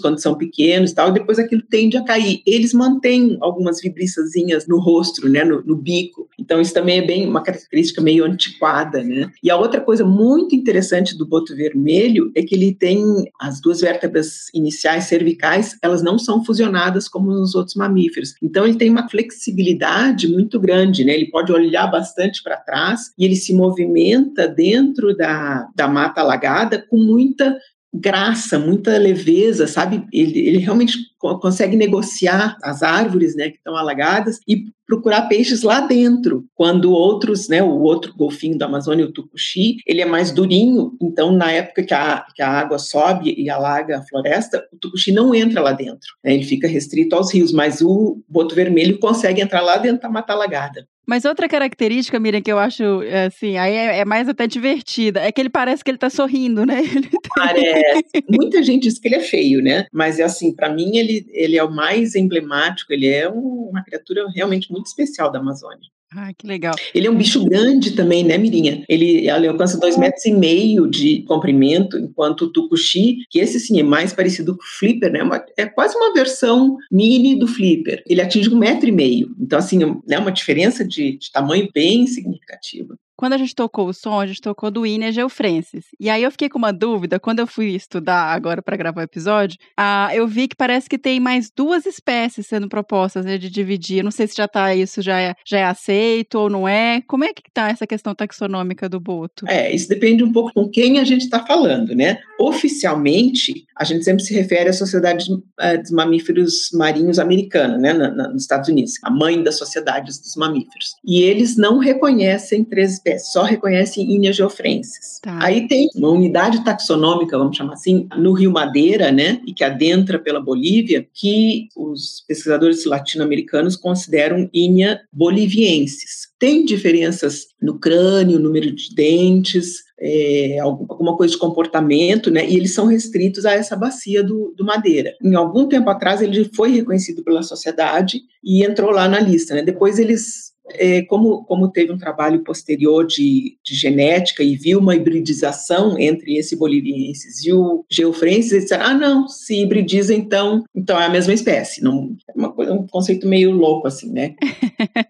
quando 0.00 0.20
são 0.20 0.36
pequenos 0.36 0.90
e 0.90 0.94
tal, 0.94 1.10
e 1.10 1.14
depois 1.14 1.38
aquilo 1.38 1.62
tende 1.62 1.96
a 1.96 2.04
cair. 2.04 2.42
Eles 2.46 2.72
mantêm 2.72 3.36
algumas 3.40 3.80
vibriçazinhas 3.80 4.66
no 4.66 4.78
rosto, 4.78 5.28
né, 5.28 5.44
no, 5.44 5.62
no, 5.62 5.76
bico. 5.76 6.28
Então 6.38 6.60
isso 6.60 6.72
também 6.72 6.98
é 6.98 7.06
bem 7.06 7.26
uma 7.26 7.42
característica 7.42 8.00
meio 8.00 8.24
antiquada, 8.24 9.02
né. 9.02 9.30
E 9.42 9.50
a 9.50 9.56
outra 9.56 9.80
coisa 9.80 10.04
muito 10.04 10.54
interessante 10.54 11.16
do 11.16 11.26
boto 11.26 11.54
vermelho 11.54 12.30
é 12.34 12.42
que 12.42 12.54
ele 12.54 12.74
tem 12.74 13.04
as 13.40 13.60
duas 13.60 13.80
vértebras 13.80 14.48
iniciais 14.54 15.04
cervicais, 15.04 15.76
elas 15.82 16.02
não 16.02 16.18
são 16.18 16.44
fusionadas 16.44 17.08
como 17.08 17.30
nos 17.30 17.54
outros 17.54 17.76
mamíferos. 17.76 18.34
Então 18.42 18.64
ele 18.64 18.76
tem 18.76 18.90
uma 18.90 19.08
flexibilidade 19.08 20.28
muito 20.28 20.58
grande, 20.58 21.04
né, 21.04 21.14
ele 21.14 21.30
pode 21.30 21.52
olhar 21.52 21.86
bastante 21.86 22.14
bastante 22.14 22.42
para 22.42 22.56
trás 22.56 23.12
e 23.18 23.24
ele 23.24 23.36
se 23.36 23.54
movimenta 23.54 24.48
dentro 24.48 25.16
da, 25.16 25.68
da 25.74 25.88
mata 25.88 26.20
alagada 26.20 26.84
com 26.88 26.96
muita 26.96 27.56
graça, 27.94 28.58
muita 28.58 28.98
leveza, 28.98 29.66
sabe? 29.66 30.04
Ele, 30.12 30.38
ele 30.40 30.58
realmente 30.58 30.98
consegue 31.18 31.76
negociar 31.76 32.56
as 32.62 32.82
árvores, 32.82 33.34
né, 33.34 33.50
que 33.50 33.56
estão 33.56 33.76
alagadas 33.76 34.40
e 34.46 34.64
procurar 34.86 35.22
peixes 35.22 35.62
lá 35.62 35.80
dentro, 35.80 36.44
quando 36.54 36.92
outros, 36.92 37.48
né, 37.48 37.62
o 37.62 37.80
outro 37.80 38.14
golfinho 38.14 38.58
da 38.58 38.66
Amazônia, 38.66 39.06
o 39.06 39.12
tucuxi, 39.12 39.76
ele 39.86 40.02
é 40.02 40.04
mais 40.04 40.30
durinho, 40.30 40.92
então 41.00 41.32
na 41.32 41.50
época 41.50 41.82
que 41.82 41.94
a, 41.94 42.26
que 42.34 42.42
a 42.42 42.50
água 42.50 42.78
sobe 42.78 43.34
e 43.34 43.48
alaga 43.48 43.98
a 43.98 44.02
floresta, 44.02 44.62
o 44.70 44.76
tucuxi 44.76 45.10
não 45.10 45.34
entra 45.34 45.62
lá 45.62 45.72
dentro, 45.72 46.08
né, 46.22 46.34
ele 46.34 46.44
fica 46.44 46.68
restrito 46.68 47.16
aos 47.16 47.32
rios, 47.32 47.52
mas 47.52 47.80
o 47.80 48.22
boto 48.28 48.54
vermelho 48.54 48.98
consegue 48.98 49.40
entrar 49.40 49.62
lá 49.62 49.78
dentro 49.78 50.02
da 50.02 50.10
mata 50.10 50.34
alagada. 50.34 50.86
Mas 51.06 51.24
outra 51.24 51.48
característica, 51.48 52.18
Miriam, 52.18 52.40
que 52.40 52.50
eu 52.50 52.58
acho, 52.58 52.82
assim, 53.26 53.56
aí 53.56 53.74
é, 53.74 53.98
é, 53.98 54.04
mais 54.04 54.28
até 54.28 54.46
divertida, 54.46 55.20
é 55.20 55.30
que 55.30 55.40
ele 55.40 55.50
parece 55.50 55.84
que 55.84 55.90
ele 55.90 55.98
tá 55.98 56.08
sorrindo, 56.08 56.64
né? 56.64 56.76
Parece. 57.36 58.04
Muita 58.28 58.62
gente 58.62 58.84
diz 58.84 58.98
que 58.98 59.08
ele 59.08 59.16
é 59.16 59.20
feio, 59.20 59.62
né? 59.62 59.86
Mas, 59.92 60.20
assim, 60.20 60.54
para 60.54 60.72
mim, 60.72 60.96
ele, 60.96 61.26
ele 61.30 61.56
é 61.56 61.64
o 61.64 61.70
mais 61.70 62.14
emblemático, 62.14 62.92
ele 62.92 63.08
é 63.08 63.28
um, 63.28 63.68
uma 63.70 63.82
criatura 63.84 64.24
realmente 64.34 64.70
muito 64.70 64.86
especial 64.86 65.30
da 65.30 65.38
Amazônia. 65.38 65.88
Ah, 66.16 66.32
que 66.32 66.46
legal. 66.46 66.74
Ele 66.94 67.06
é 67.06 67.10
um 67.10 67.16
bicho 67.16 67.44
grande 67.44 67.92
também, 67.92 68.22
né, 68.22 68.38
Mirinha? 68.38 68.84
Ele, 68.88 69.28
ele 69.28 69.48
alcança 69.48 69.78
dois 69.78 69.96
metros 69.96 70.24
e 70.24 70.32
meio 70.32 70.88
de 70.88 71.22
comprimento, 71.22 71.98
enquanto 71.98 72.42
o 72.42 72.52
tucuxi, 72.52 73.18
que 73.28 73.40
esse 73.40 73.58
sim 73.58 73.80
é 73.80 73.82
mais 73.82 74.12
parecido 74.12 74.56
com 74.56 74.62
o 74.62 74.78
flipper, 74.78 75.10
né? 75.10 75.22
Uma, 75.22 75.44
é 75.56 75.66
quase 75.66 75.96
uma 75.96 76.14
versão 76.14 76.76
mini 76.90 77.36
do 77.36 77.48
flipper. 77.48 78.02
Ele 78.06 78.20
atinge 78.20 78.48
um 78.48 78.58
metro 78.58 78.88
e 78.88 78.92
meio. 78.92 79.34
Então, 79.40 79.58
assim, 79.58 79.80
é 80.08 80.18
uma 80.18 80.30
diferença 80.30 80.84
de, 80.84 81.18
de 81.18 81.32
tamanho 81.32 81.68
bem 81.74 82.06
significativa. 82.06 82.96
Quando 83.16 83.34
a 83.34 83.38
gente 83.38 83.54
tocou 83.54 83.88
o 83.88 83.94
som, 83.94 84.20
a 84.20 84.26
gente 84.26 84.40
tocou 84.40 84.70
do 84.70 84.86
Iner 84.86 85.12
Geofrancis. 85.12 85.86
E 85.98 86.10
aí 86.10 86.22
eu 86.22 86.30
fiquei 86.30 86.48
com 86.48 86.58
uma 86.58 86.72
dúvida, 86.72 87.20
quando 87.20 87.38
eu 87.38 87.46
fui 87.46 87.74
estudar 87.74 88.32
agora 88.32 88.60
para 88.60 88.76
gravar 88.76 89.00
o 89.00 89.04
episódio, 89.04 89.58
ah, 89.76 90.10
eu 90.12 90.26
vi 90.26 90.48
que 90.48 90.56
parece 90.56 90.88
que 90.88 90.98
tem 90.98 91.20
mais 91.20 91.50
duas 91.54 91.86
espécies 91.86 92.46
sendo 92.46 92.68
propostas 92.68 93.24
né, 93.24 93.38
de 93.38 93.48
dividir. 93.48 93.98
Eu 93.98 94.04
não 94.04 94.10
sei 94.10 94.26
se 94.26 94.36
já 94.36 94.48
tá 94.48 94.74
isso, 94.74 95.00
já 95.00 95.20
é, 95.20 95.34
já 95.46 95.58
é 95.58 95.64
aceito 95.64 96.38
ou 96.38 96.50
não 96.50 96.66
é. 96.66 97.02
Como 97.06 97.24
é 97.24 97.32
que 97.32 97.42
tá 97.52 97.68
essa 97.68 97.86
questão 97.86 98.14
taxonômica 98.14 98.88
do 98.88 98.98
boto? 98.98 99.46
É, 99.48 99.72
isso 99.74 99.88
depende 99.88 100.24
um 100.24 100.32
pouco 100.32 100.52
com 100.52 100.68
quem 100.68 100.98
a 100.98 101.04
gente 101.04 101.22
está 101.22 101.44
falando, 101.44 101.94
né? 101.94 102.18
Oficialmente, 102.38 103.66
a 103.76 103.84
gente 103.84 104.04
sempre 104.04 104.22
se 104.22 104.34
refere 104.34 104.68
à 104.68 104.72
Sociedade 104.72 105.32
uh, 105.32 105.80
dos 105.80 105.90
Mamíferos 105.90 106.70
Marinhos 106.72 107.18
Americana, 107.18 107.78
né, 107.78 107.92
na, 107.92 108.10
na, 108.10 108.28
nos 108.28 108.42
Estados 108.42 108.68
Unidos, 108.68 108.92
a 109.02 109.10
mãe 109.10 109.42
das 109.42 109.56
sociedades 109.56 110.18
dos 110.18 110.36
mamíferos. 110.36 110.94
E 111.04 111.22
eles 111.22 111.56
não 111.56 111.78
reconhecem 111.78 112.64
três 112.64 113.00
espécies, 113.04 113.32
só 113.32 113.42
reconhecem 113.42 114.10
Inia 114.10 114.32
geofrensis. 114.32 115.20
Tá. 115.22 115.38
Aí 115.42 115.68
tem 115.68 115.88
uma 115.94 116.10
unidade 116.10 116.64
taxonômica, 116.64 117.38
vamos 117.38 117.56
chamar 117.56 117.74
assim, 117.74 118.08
no 118.16 118.32
Rio 118.32 118.50
Madeira, 118.50 119.12
né, 119.12 119.40
e 119.46 119.52
que 119.52 119.62
adentra 119.62 120.18
pela 120.18 120.40
Bolívia, 120.40 121.06
que 121.12 121.68
os 121.76 122.24
pesquisadores 122.26 122.84
latino-americanos 122.84 123.76
consideram 123.76 124.48
Inia 124.52 125.00
boliviensis. 125.12 126.28
Tem 126.38 126.64
diferenças 126.64 127.46
no 127.60 127.78
crânio, 127.78 128.38
número 128.38 128.74
de 128.74 128.94
dentes, 128.94 129.84
é, 129.98 130.58
alguma 130.58 131.16
coisa 131.16 131.32
de 131.32 131.38
comportamento, 131.38 132.30
né? 132.30 132.46
E 132.46 132.56
eles 132.56 132.74
são 132.74 132.86
restritos 132.86 133.46
a 133.46 133.52
essa 133.52 133.76
bacia 133.76 134.22
do, 134.22 134.52
do, 134.56 134.64
Madeira. 134.64 135.14
Em 135.22 135.34
algum 135.34 135.66
tempo 135.66 135.88
atrás 135.88 136.20
ele 136.20 136.50
foi 136.54 136.72
reconhecido 136.72 137.22
pela 137.22 137.42
sociedade 137.42 138.20
e 138.42 138.64
entrou 138.64 138.90
lá 138.90 139.08
na 139.08 139.20
lista, 139.20 139.54
né? 139.54 139.62
Depois 139.62 139.98
eles 139.98 140.53
é, 140.72 141.02
como, 141.02 141.44
como 141.44 141.70
teve 141.70 141.92
um 141.92 141.98
trabalho 141.98 142.42
posterior 142.42 143.06
de, 143.06 143.58
de, 143.62 143.74
genética 143.74 144.42
e 144.42 144.56
viu 144.56 144.78
uma 144.78 144.94
hibridização 144.94 145.98
entre 145.98 146.36
esse 146.36 146.56
bolivienses 146.56 147.44
e 147.44 147.52
o 147.52 147.84
geofrensis, 147.90 148.52
eles 148.52 148.64
disseram, 148.64 148.86
ah, 148.86 148.94
não, 148.94 149.28
se 149.28 149.60
hibridiza, 149.60 150.14
então, 150.14 150.64
então 150.74 151.00
é 151.00 151.06
a 151.06 151.10
mesma 151.10 151.34
espécie. 151.34 151.82
Não, 151.82 152.16
é 152.28 152.32
uma, 152.34 152.72
um 152.72 152.86
conceito 152.86 153.28
meio 153.28 153.50
louco, 153.50 153.86
assim, 153.86 154.10
né? 154.10 154.34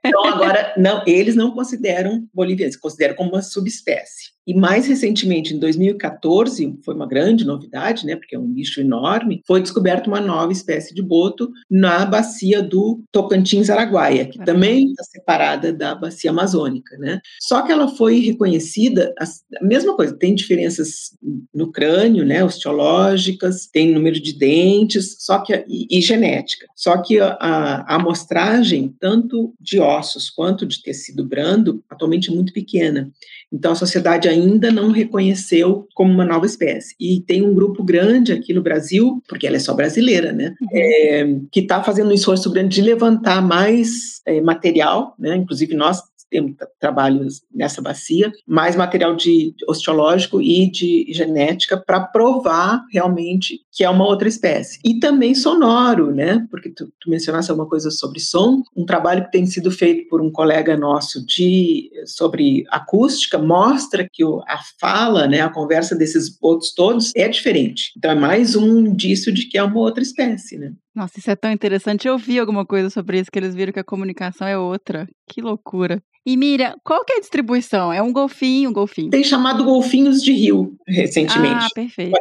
Então, 0.07 0.25
agora, 0.27 0.75
não, 0.77 1.03
eles 1.07 1.35
não 1.35 1.51
consideram 1.51 2.27
bolivianos, 2.33 2.77
consideram 2.77 3.15
como 3.15 3.31
uma 3.31 3.43
subespécie. 3.43 4.35
E 4.47 4.55
mais 4.55 4.87
recentemente, 4.87 5.55
em 5.55 5.59
2014, 5.59 6.79
foi 6.85 6.95
uma 6.95 7.07
grande 7.07 7.45
novidade, 7.45 8.05
né, 8.05 8.15
porque 8.15 8.37
é 8.37 8.39
um 8.39 8.53
bicho 8.53 8.81
enorme, 8.81 9.41
foi 9.47 9.63
descoberta 9.63 10.09
uma 10.09 10.21
nova 10.21 10.53
espécie 10.53 10.95
de 10.95 11.03
boto 11.03 11.51
na 11.71 12.05
bacia 12.05 12.63
do 12.63 13.03
Tocantins-Araguaia, 13.11 14.27
que 14.27 14.39
também 14.45 14.91
está 14.91 15.03
separada 15.05 15.44
da 15.57 15.95
bacia 15.95 16.31
amazônica, 16.31 16.97
né? 16.99 17.21
Só 17.41 17.63
que 17.63 17.71
ela 17.71 17.89
foi 17.89 18.21
reconhecida, 18.21 19.13
a 19.19 19.65
mesma 19.65 19.95
coisa, 19.95 20.17
tem 20.17 20.35
diferenças 20.35 21.11
no 21.55 21.71
crânio, 21.71 22.25
né, 22.25 22.45
osteológicas, 22.45 23.67
tem 23.67 23.93
número 23.93 24.21
de 24.21 24.33
dentes, 24.33 25.17
só 25.21 25.39
que 25.39 25.53
e, 25.69 25.99
e 25.99 26.01
genética. 26.01 26.67
Só 26.75 26.97
que 26.99 27.21
a, 27.21 27.37
a 27.41 27.95
amostragem, 27.97 28.95
tanto 29.01 29.55
de 29.61 29.79
ossos 29.79 30.31
quanto 30.31 30.67
de 30.67 30.83
tecido 30.83 31.25
brando, 31.25 31.83
atualmente 31.89 32.31
é 32.31 32.35
muito 32.35 32.53
pequena. 32.53 33.11
Então, 33.53 33.73
a 33.73 33.77
sociedade 33.77 34.29
ainda 34.29 34.73
não 34.73 34.91
reconheceu 34.91 35.87
como 35.95 36.13
uma 36.13 36.25
nova 36.25 36.45
espécie. 36.45 36.95
E 36.99 37.21
tem 37.21 37.43
um 37.43 37.55
grupo 37.55 37.85
grande 37.85 38.33
aqui 38.33 38.53
no 38.53 38.63
Brasil, 38.63 39.23
porque 39.29 39.47
ela 39.47 39.57
é 39.57 39.61
só 39.61 39.73
brasileira, 39.75 40.33
né? 40.33 40.55
Uhum. 40.61 40.69
É, 40.73 41.37
que 41.53 41.61
está 41.61 41.83
fazendo 41.83 42.09
um 42.11 42.15
esforço 42.15 42.51
grande 42.51 42.75
de 42.75 42.83
levantar 42.83 43.41
mais 43.41 44.21
é, 44.27 44.41
material, 44.41 45.15
né? 45.19 45.34
Inclusive, 45.37 45.75
nós 45.75 46.03
temos 46.35 46.57
trabalhos 46.81 47.43
nessa 47.55 47.81
bacia, 47.81 48.33
mais 48.45 48.75
material 48.75 49.15
de 49.15 49.55
osteológico 49.69 50.43
e 50.43 50.69
de 50.69 51.07
genética 51.11 51.77
para 51.77 52.01
provar 52.01 52.85
realmente 52.91 53.61
que 53.73 53.85
é 53.85 53.91
uma 53.91 54.05
outra 54.05 54.27
espécie. 54.27 54.81
E 54.85 54.99
também 54.99 55.35
sonoro, 55.35 56.13
né? 56.13 56.45
Porque 56.51 56.71
tu, 56.71 56.87
tu 57.01 57.09
mencionaste 57.09 57.51
alguma 57.51 57.69
coisa 57.69 57.91
sobre 57.91 58.19
som, 58.19 58.63
um 58.77 58.85
trabalho 58.85 59.25
que 59.25 59.31
tem 59.31 59.47
sido 59.47 59.71
feito 59.71 60.09
por 60.09 60.21
um 60.21 60.31
colega 60.31 60.77
nosso 60.77 61.25
de 61.25 61.91
sobre 62.05 62.65
acústica 62.69 63.39
mostra 63.39 64.09
que 64.13 64.25
a 64.49 64.59
fala, 64.81 65.29
né, 65.29 65.41
a 65.41 65.49
conversa 65.49 65.95
desses 65.95 66.37
outros 66.43 66.73
todos 66.75 67.13
é 67.15 67.29
diferente. 67.29 67.93
Então 67.97 68.11
é 68.11 68.15
mais 68.15 68.57
um 68.57 68.81
indício 68.81 69.33
de 69.33 69.47
que 69.47 69.57
é 69.57 69.63
uma 69.63 69.79
outra 69.79 70.03
espécie, 70.03 70.59
né? 70.59 70.73
Nossa, 70.95 71.19
isso 71.19 71.31
é 71.31 71.37
tão 71.37 71.51
interessante. 71.51 72.07
Eu 72.07 72.17
vi 72.17 72.39
alguma 72.39 72.65
coisa 72.65 72.89
sobre 72.89 73.19
isso, 73.19 73.31
que 73.31 73.39
eles 73.39 73.55
viram 73.55 73.73
que 73.73 73.81
a 73.81 73.85
comunicação 73.85 74.47
é 74.47 74.57
outra. 74.57 75.09
Que 75.29 75.43
loucura. 75.43 76.03
E 76.27 76.37
Mira, 76.37 76.77
qual 76.83 77.05
que 77.05 77.13
é 77.13 77.17
a 77.17 77.21
distribuição? 77.21 77.93
É 77.93 78.01
um 78.01 78.13
golfinho, 78.13 78.71
um 78.71 78.73
golfinho? 78.73 79.11
Tem 79.11 79.25
chamado 79.25 79.65
golfinhos 79.65 80.23
de 80.23 80.33
rio 80.33 80.75
recentemente. 80.87 81.67
Ah, 81.67 81.69
perfeito. 81.75 82.17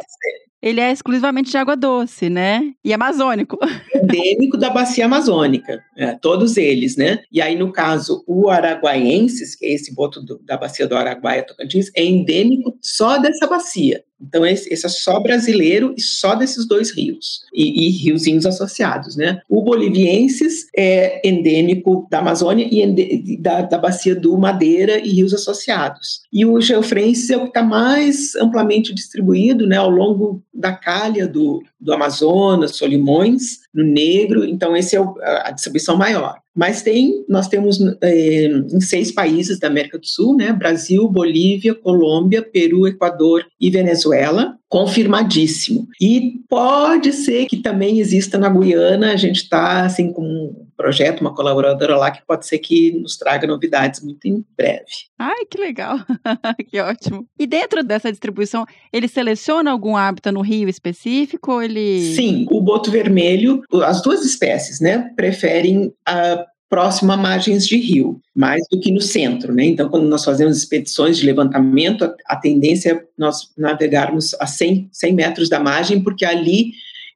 Ele 0.64 0.80
é 0.80 0.90
exclusivamente 0.90 1.50
de 1.50 1.58
água 1.58 1.76
doce, 1.76 2.30
né? 2.30 2.72
E 2.82 2.90
amazônico. 2.94 3.58
Endêmico 3.94 4.56
da 4.56 4.70
bacia 4.70 5.04
amazônica, 5.04 5.84
é, 5.94 6.12
todos 6.14 6.56
eles, 6.56 6.96
né? 6.96 7.22
E 7.30 7.42
aí, 7.42 7.54
no 7.54 7.70
caso, 7.70 8.24
o 8.26 8.48
araguaiensis, 8.48 9.54
que 9.54 9.66
é 9.66 9.74
esse 9.74 9.94
boto 9.94 10.22
do, 10.22 10.40
da 10.42 10.56
bacia 10.56 10.86
do 10.86 10.96
Araguaia 10.96 11.42
Tocantins, 11.42 11.90
é 11.94 12.02
endêmico 12.02 12.78
só 12.80 13.18
dessa 13.18 13.46
bacia. 13.46 14.02
Então, 14.26 14.46
esse, 14.46 14.72
esse, 14.72 14.86
é 14.86 14.88
só 14.88 15.20
brasileiro 15.20 15.94
e 15.96 16.00
só 16.00 16.34
desses 16.34 16.66
dois 16.66 16.90
rios, 16.90 17.42
e, 17.52 17.86
e 17.86 17.90
riozinhos 17.90 18.46
associados, 18.46 19.16
né? 19.16 19.40
O 19.48 19.62
boliviensis 19.62 20.66
é 20.76 21.20
endêmico 21.28 22.06
da 22.10 22.20
Amazônia 22.20 22.66
e 22.70 23.38
da, 23.38 23.62
da 23.62 23.78
bacia 23.78 24.14
do 24.14 24.36
Madeira 24.38 24.98
e 24.98 25.10
rios 25.10 25.34
associados. 25.34 26.22
E 26.32 26.46
o 26.46 26.60
geofrensis 26.60 27.28
é 27.30 27.36
o 27.36 27.42
que 27.42 27.48
está 27.48 27.62
mais 27.62 28.34
amplamente 28.36 28.94
distribuído, 28.94 29.66
né, 29.66 29.76
ao 29.76 29.90
longo 29.90 30.42
da 30.54 30.72
calha 30.72 31.26
do, 31.26 31.62
do 31.80 31.92
Amazonas, 31.92 32.76
Solimões, 32.76 33.64
no 33.74 33.82
Negro, 33.82 34.44
então 34.44 34.76
esse 34.76 34.94
é 34.94 35.00
o, 35.00 35.16
a 35.20 35.50
distribuição 35.50 35.96
maior. 35.96 36.38
Mas 36.54 36.82
tem, 36.82 37.24
nós 37.28 37.48
temos 37.48 37.80
é, 38.00 38.46
em 38.46 38.80
seis 38.80 39.10
países 39.10 39.58
da 39.58 39.66
América 39.66 39.98
do 39.98 40.06
Sul, 40.06 40.36
né? 40.36 40.52
Brasil, 40.52 41.08
Bolívia, 41.08 41.74
Colômbia, 41.74 42.42
Peru, 42.42 42.86
Equador 42.86 43.44
e 43.60 43.68
Venezuela, 43.70 44.56
confirmadíssimo. 44.68 45.88
E 46.00 46.34
pode 46.48 47.12
ser 47.12 47.46
que 47.46 47.56
também 47.56 47.98
exista 47.98 48.38
na 48.38 48.48
Guiana, 48.48 49.12
a 49.12 49.16
gente 49.16 49.42
está 49.42 49.84
assim 49.84 50.12
com 50.12 50.63
projeto, 50.76 51.20
uma 51.20 51.34
colaboradora 51.34 51.96
lá 51.96 52.10
que 52.10 52.24
pode 52.26 52.46
ser 52.46 52.58
que 52.58 52.92
nos 52.92 53.16
traga 53.16 53.46
novidades 53.46 54.02
muito 54.02 54.26
em 54.26 54.44
breve. 54.56 54.84
Ai, 55.18 55.44
que 55.50 55.58
legal, 55.58 55.98
que 56.68 56.80
ótimo. 56.80 57.26
E 57.38 57.46
dentro 57.46 57.82
dessa 57.82 58.10
distribuição, 58.10 58.66
ele 58.92 59.08
seleciona 59.08 59.70
algum 59.70 59.96
hábitat 59.96 60.32
no 60.32 60.40
rio 60.40 60.68
específico 60.68 61.52
ou 61.52 61.62
ele... 61.62 62.14
Sim, 62.14 62.46
o 62.50 62.60
boto 62.60 62.90
vermelho, 62.90 63.62
as 63.84 64.02
duas 64.02 64.24
espécies, 64.24 64.80
né, 64.80 65.10
preferem 65.16 65.92
a 66.06 66.44
próximo 66.74 67.12
a 67.12 67.16
margens 67.16 67.68
de 67.68 67.76
rio, 67.76 68.20
mais 68.34 68.60
do 68.68 68.80
que 68.80 68.90
no 68.90 69.00
centro, 69.00 69.54
né? 69.54 69.64
Então, 69.64 69.88
quando 69.88 70.08
nós 70.08 70.24
fazemos 70.24 70.56
expedições 70.56 71.16
de 71.16 71.24
levantamento, 71.24 72.04
a, 72.04 72.12
a 72.26 72.34
tendência 72.34 72.90
é 72.90 73.04
nós 73.16 73.52
navegarmos 73.56 74.34
a 74.40 74.46
100, 74.46 74.88
100 74.90 75.12
metros 75.12 75.48
da 75.48 75.60
margem, 75.60 76.02
porque 76.02 76.24
ali 76.24 76.72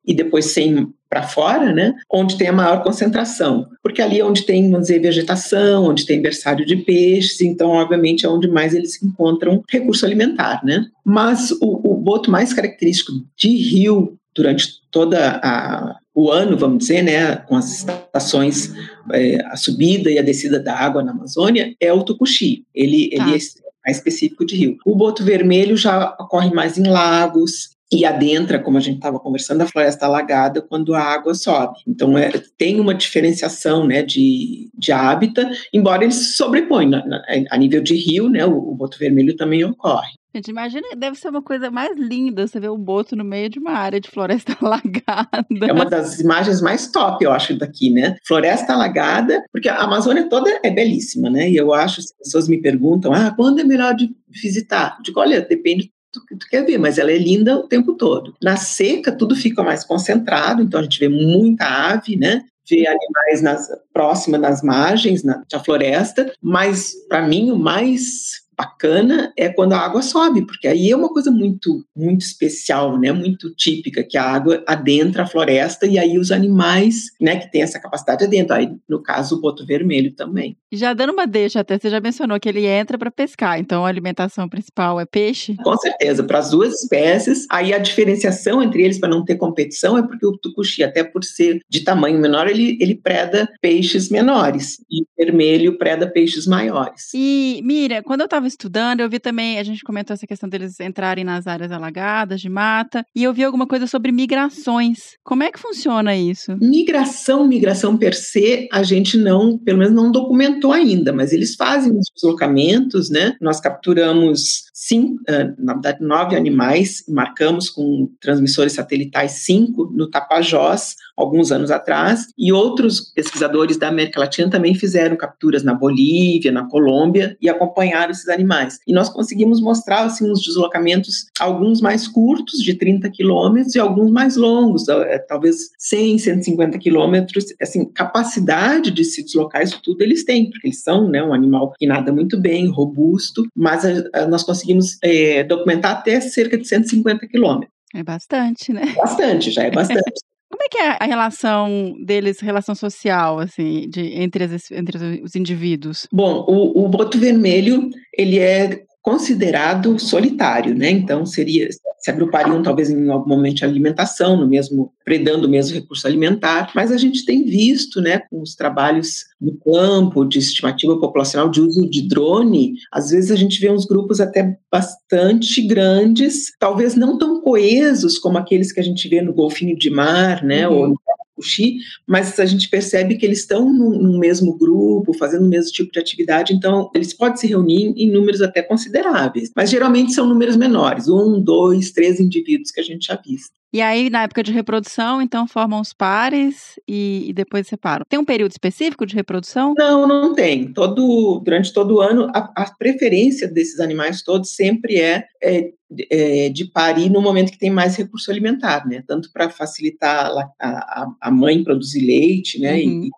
e 0.06 0.14
depois 0.14 0.46
100 0.46 0.92
para 1.08 1.22
fora, 1.22 1.72
né, 1.72 1.94
onde 2.12 2.36
tem 2.36 2.48
a 2.48 2.52
maior 2.52 2.82
concentração, 2.82 3.66
porque 3.82 4.02
ali 4.02 4.20
é 4.20 4.24
onde 4.24 4.42
tem, 4.42 4.70
vamos 4.70 4.88
dizer, 4.88 5.00
vegetação, 5.00 5.84
onde 5.84 6.04
tem 6.04 6.20
berçário 6.20 6.66
de 6.66 6.76
peixes, 6.76 7.40
então, 7.40 7.70
obviamente, 7.70 8.26
é 8.26 8.28
onde 8.28 8.48
mais 8.48 8.74
eles 8.74 9.02
encontram 9.02 9.62
recurso 9.70 10.04
alimentar, 10.04 10.62
né. 10.64 10.86
Mas 11.04 11.50
o, 11.52 11.92
o 11.92 11.94
boto 11.96 12.30
mais 12.30 12.52
característico 12.52 13.12
de 13.36 13.48
rio 13.48 14.18
durante 14.34 14.80
toda 14.90 15.40
a, 15.42 15.96
o 16.14 16.30
ano, 16.30 16.56
vamos 16.56 16.78
dizer, 16.78 17.02
né, 17.02 17.36
com 17.36 17.56
as 17.56 17.78
estações, 17.78 18.72
é, 19.12 19.40
a 19.46 19.56
subida 19.56 20.10
e 20.10 20.18
a 20.18 20.22
descida 20.22 20.60
da 20.60 20.76
água 20.76 21.02
na 21.02 21.12
Amazônia, 21.12 21.74
é 21.80 21.92
o 21.92 22.02
tucuxi. 22.02 22.64
Ele, 22.74 23.10
tá. 23.10 23.16
ele 23.16 23.22
é 23.22 23.28
mais 23.28 23.96
específico 23.96 24.44
de 24.44 24.56
rio. 24.56 24.76
O 24.84 24.94
boto 24.94 25.24
vermelho 25.24 25.76
já 25.76 26.16
ocorre 26.20 26.52
mais 26.52 26.76
em 26.76 26.86
lagos, 26.86 27.70
e 27.92 28.04
adentra, 28.04 28.58
como 28.58 28.76
a 28.76 28.80
gente 28.80 28.96
estava 28.96 29.18
conversando, 29.18 29.62
a 29.62 29.66
floresta 29.66 30.06
alagada 30.06 30.60
quando 30.60 30.94
a 30.94 31.00
água 31.00 31.34
sobe. 31.34 31.78
Então, 31.86 32.16
é, 32.18 32.30
tem 32.56 32.78
uma 32.80 32.94
diferenciação 32.94 33.86
né, 33.86 34.02
de, 34.02 34.70
de 34.74 34.92
hábitat, 34.92 35.50
embora 35.72 36.04
eles 36.04 36.16
se 36.16 36.32
sobrepõem. 36.36 36.88
Na, 36.88 37.04
na, 37.06 37.22
a 37.50 37.56
nível 37.56 37.82
de 37.82 37.94
rio, 37.94 38.28
né, 38.28 38.44
o, 38.44 38.56
o 38.56 38.74
boto 38.74 38.98
vermelho 38.98 39.36
também 39.36 39.64
ocorre. 39.64 40.18
Gente, 40.34 40.50
imagina, 40.50 40.86
deve 40.94 41.18
ser 41.18 41.30
uma 41.30 41.40
coisa 41.40 41.70
mais 41.70 41.96
linda 41.96 42.46
você 42.46 42.60
ver 42.60 42.70
um 42.70 42.78
boto 42.78 43.16
no 43.16 43.24
meio 43.24 43.48
de 43.48 43.58
uma 43.58 43.72
área 43.72 43.98
de 43.98 44.10
floresta 44.10 44.54
alagada. 44.60 45.46
É 45.66 45.72
uma 45.72 45.86
das 45.86 46.20
imagens 46.20 46.60
mais 46.60 46.90
top, 46.92 47.24
eu 47.24 47.32
acho, 47.32 47.56
daqui, 47.56 47.90
né? 47.90 48.16
Floresta 48.26 48.74
alagada, 48.74 49.42
porque 49.50 49.68
a 49.68 49.78
Amazônia 49.78 50.28
toda 50.28 50.60
é 50.62 50.70
belíssima, 50.70 51.30
né? 51.30 51.50
E 51.50 51.56
eu 51.56 51.72
acho, 51.72 52.00
as 52.00 52.12
pessoas 52.12 52.46
me 52.46 52.60
perguntam, 52.60 53.12
ah, 53.12 53.32
quando 53.34 53.60
é 53.60 53.64
melhor 53.64 53.94
de 53.94 54.14
visitar? 54.28 54.96
Eu 54.98 55.02
digo, 55.02 55.18
olha, 55.18 55.40
depende 55.40 55.90
que 56.26 56.36
tu 56.36 56.46
quer 56.48 56.64
ver, 56.64 56.78
mas 56.78 56.98
ela 56.98 57.12
é 57.12 57.18
linda 57.18 57.56
o 57.56 57.68
tempo 57.68 57.94
todo. 57.94 58.34
Na 58.42 58.56
seca, 58.56 59.12
tudo 59.12 59.36
fica 59.36 59.62
mais 59.62 59.84
concentrado, 59.84 60.62
então 60.62 60.80
a 60.80 60.82
gente 60.82 60.98
vê 60.98 61.08
muita 61.08 61.64
ave, 61.64 62.16
né? 62.16 62.44
Vê 62.68 62.86
animais 62.86 63.42
nas, 63.42 63.68
próxima 63.92 64.38
das 64.38 64.62
margens 64.62 65.22
na, 65.22 65.42
da 65.50 65.60
floresta, 65.60 66.32
mas 66.40 66.94
para 67.08 67.26
mim 67.26 67.50
o 67.50 67.56
mais 67.56 68.47
bacana 68.58 69.32
é 69.36 69.48
quando 69.48 69.74
a 69.74 69.78
água 69.78 70.02
sobe, 70.02 70.44
porque 70.44 70.66
aí 70.66 70.90
é 70.90 70.96
uma 70.96 71.08
coisa 71.08 71.30
muito, 71.30 71.84
muito 71.96 72.22
especial, 72.22 72.98
né? 72.98 73.12
Muito 73.12 73.54
típica, 73.54 74.02
que 74.02 74.18
a 74.18 74.24
água 74.24 74.64
adentra 74.66 75.22
a 75.22 75.26
floresta 75.26 75.86
e 75.86 75.96
aí 75.96 76.18
os 76.18 76.32
animais, 76.32 77.12
né, 77.20 77.36
que 77.36 77.50
tem 77.52 77.62
essa 77.62 77.78
capacidade 77.78 78.24
adentro. 78.24 78.54
Aí, 78.54 78.68
no 78.88 79.00
caso, 79.00 79.36
o 79.36 79.40
boto 79.40 79.64
vermelho 79.64 80.12
também. 80.12 80.56
Já 80.72 80.92
dando 80.92 81.12
uma 81.12 81.26
deixa, 81.26 81.60
até 81.60 81.78
você 81.78 81.88
já 81.88 82.00
mencionou 82.00 82.40
que 82.40 82.48
ele 82.48 82.66
entra 82.66 82.98
para 82.98 83.10
pescar, 83.10 83.60
então 83.60 83.86
a 83.86 83.88
alimentação 83.88 84.48
principal 84.48 84.98
é 84.98 85.06
peixe? 85.06 85.54
Com 85.62 85.76
certeza, 85.76 86.24
para 86.24 86.38
as 86.38 86.50
duas 86.50 86.82
espécies. 86.82 87.46
Aí 87.50 87.72
a 87.72 87.78
diferenciação 87.78 88.60
entre 88.60 88.82
eles 88.82 88.98
para 88.98 89.08
não 89.08 89.24
ter 89.24 89.36
competição 89.36 89.96
é 89.96 90.02
porque 90.02 90.26
o 90.26 90.36
tucuxi, 90.36 90.82
até 90.82 91.04
por 91.04 91.22
ser 91.22 91.60
de 91.68 91.84
tamanho 91.84 92.18
menor, 92.18 92.48
ele, 92.48 92.76
ele 92.80 92.96
preda 92.96 93.48
peixes 93.60 94.08
menores 94.08 94.78
e 94.90 95.02
o 95.02 95.06
vermelho 95.16 95.78
preda 95.78 96.10
peixes 96.10 96.46
maiores. 96.46 97.10
E, 97.14 97.60
Mira, 97.64 98.02
quando 98.02 98.20
eu 98.20 98.24
estava 98.24 98.47
estudando, 98.48 99.00
eu 99.00 99.08
vi 99.08 99.18
também, 99.18 99.58
a 99.58 99.62
gente 99.62 99.82
comentou 99.82 100.14
essa 100.14 100.26
questão 100.26 100.48
deles 100.48 100.80
entrarem 100.80 101.24
nas 101.24 101.46
áreas 101.46 101.70
alagadas, 101.70 102.40
de 102.40 102.48
mata, 102.48 103.04
e 103.14 103.22
eu 103.22 103.32
vi 103.32 103.44
alguma 103.44 103.66
coisa 103.66 103.86
sobre 103.86 104.10
migrações. 104.10 105.16
Como 105.22 105.42
é 105.42 105.52
que 105.52 105.58
funciona 105.58 106.16
isso? 106.16 106.56
Migração, 106.60 107.46
migração 107.46 107.96
per 107.96 108.14
se, 108.14 108.68
a 108.72 108.82
gente 108.82 109.16
não, 109.16 109.56
pelo 109.58 109.78
menos 109.78 109.94
não 109.94 110.10
documentou 110.10 110.72
ainda, 110.72 111.12
mas 111.12 111.32
eles 111.32 111.54
fazem 111.54 111.92
os 111.96 112.10
deslocamentos, 112.14 113.10
né? 113.10 113.36
Nós 113.40 113.60
capturamos 113.60 114.67
cinco, 114.80 115.20
na 115.58 115.72
verdade, 115.72 115.98
nove 116.00 116.36
animais, 116.36 117.02
marcamos 117.08 117.68
com 117.68 118.08
transmissores 118.20 118.74
satelitais 118.74 119.32
cinco 119.44 119.90
no 119.92 120.08
Tapajós, 120.08 120.94
alguns 121.16 121.50
anos 121.50 121.72
atrás, 121.72 122.28
e 122.38 122.52
outros 122.52 123.00
pesquisadores 123.12 123.76
da 123.76 123.88
América 123.88 124.20
Latina 124.20 124.48
também 124.48 124.76
fizeram 124.76 125.16
capturas 125.16 125.64
na 125.64 125.74
Bolívia, 125.74 126.52
na 126.52 126.68
Colômbia, 126.68 127.36
e 127.42 127.48
acompanharam 127.48 128.12
esses 128.12 128.28
animais. 128.28 128.78
E 128.86 128.92
nós 128.92 129.08
conseguimos 129.08 129.60
mostrar, 129.60 130.04
assim, 130.04 130.30
os 130.30 130.42
deslocamentos, 130.42 131.26
alguns 131.40 131.80
mais 131.80 132.06
curtos, 132.06 132.60
de 132.60 132.74
30 132.74 133.10
quilômetros, 133.10 133.74
e 133.74 133.80
alguns 133.80 134.12
mais 134.12 134.36
longos, 134.36 134.88
é, 134.88 135.18
talvez 135.18 135.70
100, 135.76 136.18
150 136.18 136.78
quilômetros, 136.78 137.46
assim, 137.60 137.84
capacidade 137.84 138.92
de 138.92 139.04
se 139.04 139.24
deslocar, 139.24 139.62
isso 139.62 139.80
tudo 139.82 140.02
eles 140.02 140.24
têm, 140.24 140.48
porque 140.48 140.68
eles 140.68 140.82
são, 140.82 141.08
né, 141.08 141.20
um 141.20 141.34
animal 141.34 141.72
que 141.76 141.86
nada 141.86 142.12
muito 142.12 142.40
bem, 142.40 142.68
robusto, 142.68 143.44
mas 143.56 143.84
a, 143.84 144.04
a, 144.14 144.26
nós 144.28 144.44
conseguimos 144.44 144.67
é, 145.02 145.44
documentar 145.44 145.92
até 145.92 146.20
cerca 146.20 146.56
de 146.56 146.66
150 146.66 147.26
quilômetros. 147.28 147.72
É 147.94 148.02
bastante, 148.02 148.72
né? 148.72 148.94
Bastante, 148.96 149.50
já 149.50 149.64
é 149.64 149.70
bastante. 149.70 150.02
Como 150.50 150.62
é 150.62 150.68
que 150.70 150.78
é 150.78 150.96
a 150.98 151.04
relação 151.04 151.94
deles, 152.04 152.40
relação 152.40 152.74
social, 152.74 153.38
assim, 153.38 153.88
de, 153.88 154.00
entre, 154.20 154.44
as, 154.44 154.70
entre 154.70 155.22
os 155.22 155.36
indivíduos? 155.36 156.06
Bom, 156.10 156.44
o, 156.48 156.84
o 156.84 156.88
boto 156.88 157.18
vermelho, 157.18 157.90
ele 158.16 158.38
é 158.38 158.82
considerado 159.08 159.98
solitário, 159.98 160.74
né? 160.74 160.90
Então 160.90 161.24
seria 161.24 161.66
se 161.98 162.10
agrupariam 162.10 162.62
talvez 162.62 162.90
em 162.90 163.08
algum 163.08 163.28
momento 163.28 163.56
de 163.56 163.64
alimentação, 163.64 164.36
no 164.36 164.46
mesmo 164.46 164.92
predando 165.04 165.48
o 165.48 165.50
mesmo 165.50 165.74
recurso 165.74 166.06
alimentar, 166.06 166.70
mas 166.74 166.92
a 166.92 166.96
gente 166.96 167.24
tem 167.24 167.44
visto, 167.44 168.00
né, 168.00 168.18
com 168.30 168.40
os 168.40 168.54
trabalhos 168.54 169.24
no 169.40 169.56
campo 169.58 170.24
de 170.24 170.38
estimativa 170.38 171.00
populacional 171.00 171.50
de 171.50 171.60
uso 171.60 171.88
de 171.90 172.06
drone, 172.06 172.74
às 172.92 173.10
vezes 173.10 173.30
a 173.30 173.36
gente 173.36 173.58
vê 173.58 173.70
uns 173.70 173.84
grupos 173.84 174.20
até 174.20 174.56
bastante 174.70 175.60
grandes, 175.66 176.52
talvez 176.60 176.94
não 176.94 177.18
tão 177.18 177.40
coesos 177.40 178.18
como 178.18 178.38
aqueles 178.38 178.70
que 178.70 178.78
a 178.78 178.84
gente 178.84 179.08
vê 179.08 179.20
no 179.20 179.32
golfinho 179.32 179.76
de 179.76 179.90
mar, 179.90 180.44
né, 180.44 180.68
uhum. 180.68 180.90
ou 180.90 180.94
Fuxi, 181.38 181.78
mas 182.06 182.38
a 182.40 182.44
gente 182.44 182.68
percebe 182.68 183.16
que 183.16 183.24
eles 183.24 183.40
estão 183.40 183.72
no, 183.72 184.18
mesmo 184.18 184.56
grupo, 184.58 185.16
fazendo 185.16 185.46
o 185.46 185.48
mesmo 185.48 185.70
tipo 185.70 185.92
de 185.92 186.00
atividade, 186.00 186.52
então 186.52 186.90
eles 186.94 187.14
podem 187.14 187.36
se 187.36 187.46
reunir 187.46 187.94
em 187.96 188.10
números 188.10 188.42
até 188.42 188.60
consideráveis, 188.60 189.50
mas 189.54 189.70
geralmente 189.70 190.12
são 190.12 190.26
números 190.26 190.56
menores, 190.56 191.08
um, 191.08 191.40
dois, 191.40 191.92
três 191.92 192.18
indivíduos 192.18 192.70
que 192.70 192.80
a 192.80 192.84
gente 192.84 193.06
já 193.06 193.16
visto. 193.16 193.57
E 193.70 193.82
aí, 193.82 194.08
na 194.08 194.22
época 194.22 194.42
de 194.42 194.50
reprodução, 194.50 195.20
então 195.20 195.46
formam 195.46 195.80
os 195.80 195.92
pares 195.92 196.80
e, 196.88 197.28
e, 197.28 197.32
depois 197.34 197.66
separam. 197.66 198.04
Tem 198.08 198.18
um 198.18 198.24
período 198.24 198.52
específico 198.52 199.04
de 199.04 199.14
reprodução? 199.14 199.74
Não, 199.76 200.06
não 200.06 200.34
tem. 200.34 200.72
Todo, 200.72 201.40
durante 201.44 201.72
todo 201.72 201.96
o 201.96 202.00
ano, 202.00 202.30
a, 202.34 202.50
a 202.56 202.74
preferência 202.78 203.46
desses 203.46 203.78
animais 203.78 204.22
todos 204.22 204.54
sempre 204.54 204.96
é, 204.96 205.26
é, 205.42 205.70
é, 206.10 206.48
de 206.48 206.64
parir 206.64 207.10
no 207.10 207.20
momento 207.20 207.52
que 207.52 207.58
tem 207.58 207.70
mais 207.70 207.94
recurso 207.94 208.30
alimentar, 208.30 208.86
né? 208.86 209.04
Tanto 209.06 209.30
para 209.32 209.50
facilitar 209.50 210.30
a, 210.30 210.52
a, 210.58 211.06
a, 211.20 211.30
mãe 211.30 211.62
produzir 211.62 212.06
leite, 212.06 212.58
né? 212.58 212.74
Uhum. 212.74 213.04
E 213.04 213.10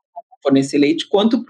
fornecer 0.42 0.78
leite, 0.78 1.09
quanto 1.09 1.45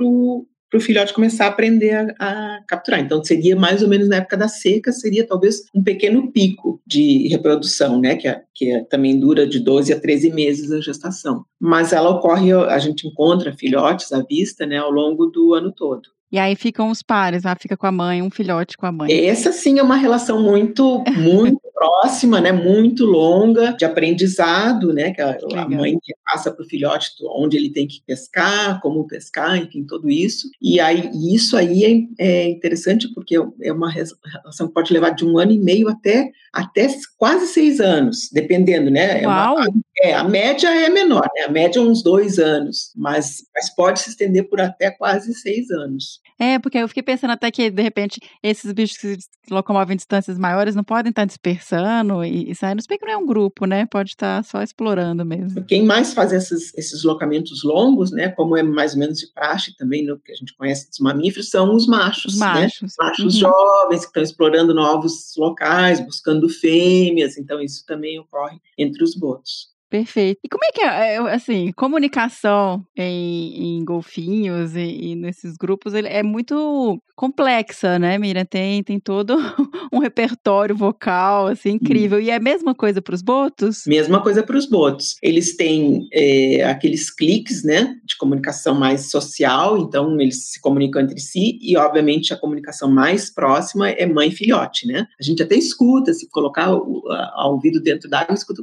para 0.71 0.79
o 0.79 0.81
filhote 0.81 1.13
começar 1.13 1.47
a 1.47 1.49
aprender 1.49 1.93
a, 1.93 2.15
a, 2.19 2.61
capturar. 2.67 3.01
Então, 3.01 3.23
seria 3.25 3.57
mais 3.57 3.83
ou 3.83 3.89
menos 3.89 4.09
na 4.09 4.17
época 4.17 4.37
da 4.37 4.47
seca, 4.47 4.93
seria 4.93 5.27
talvez 5.27 5.65
um 5.75 5.83
pequeno 5.83 6.31
pico 6.31 6.81
de 6.87 7.27
reprodução, 7.29 8.01
né? 8.01 8.15
Que, 8.15 8.29
é, 8.29 8.43
que 8.55 8.71
é, 8.71 8.85
também 8.85 9.19
dura 9.19 9.47
de 9.47 9.59
12 9.59 9.93
a 9.93 10.01
13 10.01 10.31
meses 10.33 10.71
a 10.71 10.81
gestação. 10.81 11.45
Mas 11.61 11.93
ela 11.93 12.11
ocorre, 12.11 12.53
a 12.53 12.79
gente 12.79 13.07
encontra 13.07 13.53
filhotes 13.53 14.13
à 14.13 14.23
vista, 14.23 14.65
né, 14.65 14.79
ao 14.79 14.91
longo 14.91 15.27
do 15.27 15.55
ano 15.55 15.73
todo. 15.73 16.09
E 16.33 16.39
aí 16.39 16.55
ficam 16.55 16.91
os 16.91 17.03
pares, 17.03 17.45
ah, 17.45 17.57
fica 17.59 17.77
com 17.77 17.87
a 17.87 17.93
mãe, 17.93 18.23
um 18.23 18.31
filhote 18.31 18.77
com 18.77 18.87
a 18.87 18.93
mãe. 18.93 19.13
Essa 19.27 19.51
sim 19.51 19.79
é 19.79 19.83
uma 19.83 19.97
relação 19.97 20.41
muito, 20.41 21.03
muito 21.17 21.61
próxima, 21.75 22.41
né, 22.41 22.53
muito 22.53 23.07
longa 23.07 23.73
de 23.73 23.87
aprendizado, 23.87 24.93
né, 24.93 25.13
que 25.13 25.21
a, 25.23 25.39
a 25.57 25.69
mãe 25.69 25.97
passa 26.31 26.51
para 26.53 26.63
o 26.63 26.69
filhote 26.69 27.11
onde 27.35 27.57
ele 27.57 27.71
tem 27.71 27.89
que 27.89 28.03
pescar, 28.07 28.81
como 28.81 29.07
pescar, 29.07 29.57
enfim, 29.57 29.85
tudo 29.85 30.11
isso. 30.11 30.49
E 30.61 30.79
aí 30.79 31.11
isso 31.35 31.57
aí 31.57 32.07
é, 32.19 32.27
é 32.27 32.51
interessante 32.51 33.09
porque 33.15 33.37
é 33.63 33.73
uma 33.73 33.91
relação 33.91 34.69
que 34.69 34.75
pode 34.75 34.93
levar 34.93 35.11
de 35.11 35.25
um 35.25 35.39
ano 35.39 35.53
e 35.53 35.59
meio 35.59 35.89
até 35.89 36.31
até 36.53 36.89
quase 37.17 37.47
seis 37.47 37.81
anos, 37.81 38.29
dependendo, 38.33 38.91
né? 38.91 39.25
Uau. 39.25 39.59
É 39.59 39.63
uma, 39.63 39.81
é, 40.03 40.15
a 40.15 40.25
média 40.25 40.69
é 40.69 40.89
menor, 40.89 41.29
né? 41.35 41.43
A 41.43 41.51
média 41.51 41.79
é 41.79 41.83
uns 41.83 42.03
dois 42.03 42.39
anos, 42.39 42.93
mas, 42.97 43.45
mas 43.55 43.75
pode 43.75 44.01
se 44.01 44.11
estender 44.11 44.49
por 44.49 44.61
até 44.61 44.91
quase 44.91 45.33
seis 45.35 45.71
anos. 45.71 46.20
É, 46.41 46.59
porque 46.59 46.79
eu 46.79 46.89
fiquei 46.89 47.03
pensando 47.03 47.33
até 47.33 47.51
que, 47.51 47.71
de 47.71 47.83
repente, 47.83 48.19
esses 48.43 48.73
bichos 48.73 48.97
que 48.97 49.21
se 49.21 49.29
locomovem 49.51 49.93
em 49.93 49.97
distâncias 49.99 50.39
maiores 50.39 50.75
não 50.75 50.83
podem 50.83 51.11
estar 51.11 51.27
dispersando 51.27 52.25
e, 52.25 52.51
e 52.51 52.55
saindo. 52.55 52.81
Se 52.81 52.89
bem 52.89 52.99
que 52.99 53.05
não 53.05 53.13
é 53.13 53.17
um 53.19 53.27
grupo, 53.27 53.67
né? 53.67 53.85
Pode 53.85 54.11
estar 54.11 54.43
só 54.43 54.63
explorando 54.63 55.23
mesmo. 55.23 55.63
Quem 55.65 55.85
mais 55.85 56.15
faz 56.15 56.33
esses, 56.33 56.73
esses 56.79 57.05
locamentos 57.05 57.63
longos, 57.63 58.11
né? 58.11 58.31
Como 58.31 58.57
é 58.57 58.63
mais 58.63 58.95
ou 58.95 59.01
menos 59.01 59.19
de 59.19 59.31
praxe 59.35 59.77
também, 59.77 60.07
no 60.07 60.19
que 60.19 60.33
a 60.33 60.35
gente 60.35 60.57
conhece 60.57 60.89
dos 60.89 60.99
mamíferos, 60.99 61.51
são 61.51 61.75
os 61.75 61.87
machos. 61.87 62.33
Os 62.33 62.39
machos. 62.39 62.97
Né? 62.99 63.05
Machos 63.07 63.35
uhum. 63.35 63.41
jovens 63.41 64.01
que 64.01 64.07
estão 64.07 64.23
explorando 64.23 64.73
novos 64.73 65.35
locais, 65.37 66.01
buscando 66.01 66.49
fêmeas. 66.49 67.37
Então, 67.37 67.61
isso 67.61 67.85
também 67.85 68.19
ocorre 68.19 68.59
entre 68.79 69.05
os 69.05 69.15
botos. 69.15 69.70
Perfeito. 69.91 70.39
E 70.45 70.49
como 70.49 70.65
é 70.65 70.71
que 70.71 70.81
é, 70.81 71.15
é 71.15 71.19
assim, 71.35 71.73
comunicação 71.73 72.87
em, 72.97 73.79
em 73.79 73.85
golfinhos 73.85 74.77
e, 74.77 75.11
e, 75.11 75.17
nesses 75.17 75.57
grupos 75.57 75.95
ele 75.95 76.07
é 76.07 76.23
muito 76.23 77.03
complexa, 77.17 77.99
né, 77.99 78.17
Miriam? 78.17 78.45
Tem, 78.45 78.85
tem 78.85 79.01
todo 79.01 79.37
um 79.93 79.99
repertório 79.99 80.77
vocal, 80.77 81.49
assim, 81.49 81.71
incrível. 81.71 82.19
Hum. 82.19 82.23
E 82.23 82.31
é 82.31 82.37
a 82.37 82.41
mesma 82.41 82.73
coisa 82.73 83.03
para 83.03 83.17
os 83.17 83.21
botos? 83.21 83.83
Mesma 83.85 84.23
coisa 84.23 84.45
para 84.45 84.57
os 84.57 84.65
botos. 84.65 85.17
Eles 85.21 85.57
têm 85.57 86.07
é, 86.13 86.63
aqueles 86.63 87.11
cliques, 87.11 87.65
né, 87.65 87.97
de 88.05 88.17
comunicação 88.17 88.77
mais 88.77 89.11
social, 89.11 89.77
então 89.77 90.21
eles 90.21 90.53
se 90.53 90.61
comunicam 90.61 91.03
entre 91.03 91.19
si 91.19 91.59
e, 91.61 91.77
obviamente, 91.77 92.33
a 92.33 92.37
comunicação 92.37 92.89
mais 92.89 93.29
próxima 93.29 93.91
é 93.91 94.07
mãe 94.07 94.29
e 94.29 94.33
filhote, 94.33 94.87
né? 94.87 95.09
A 95.19 95.23
gente 95.25 95.43
até 95.43 95.57
escuta, 95.57 96.15
se 96.15 96.29
colocar 96.31 96.73
o, 96.73 97.03
a, 97.11 97.43
a 97.43 97.49
ouvido 97.49 97.81
dentro 97.81 98.09
d'água, 98.09 98.35
escuta 98.35 98.63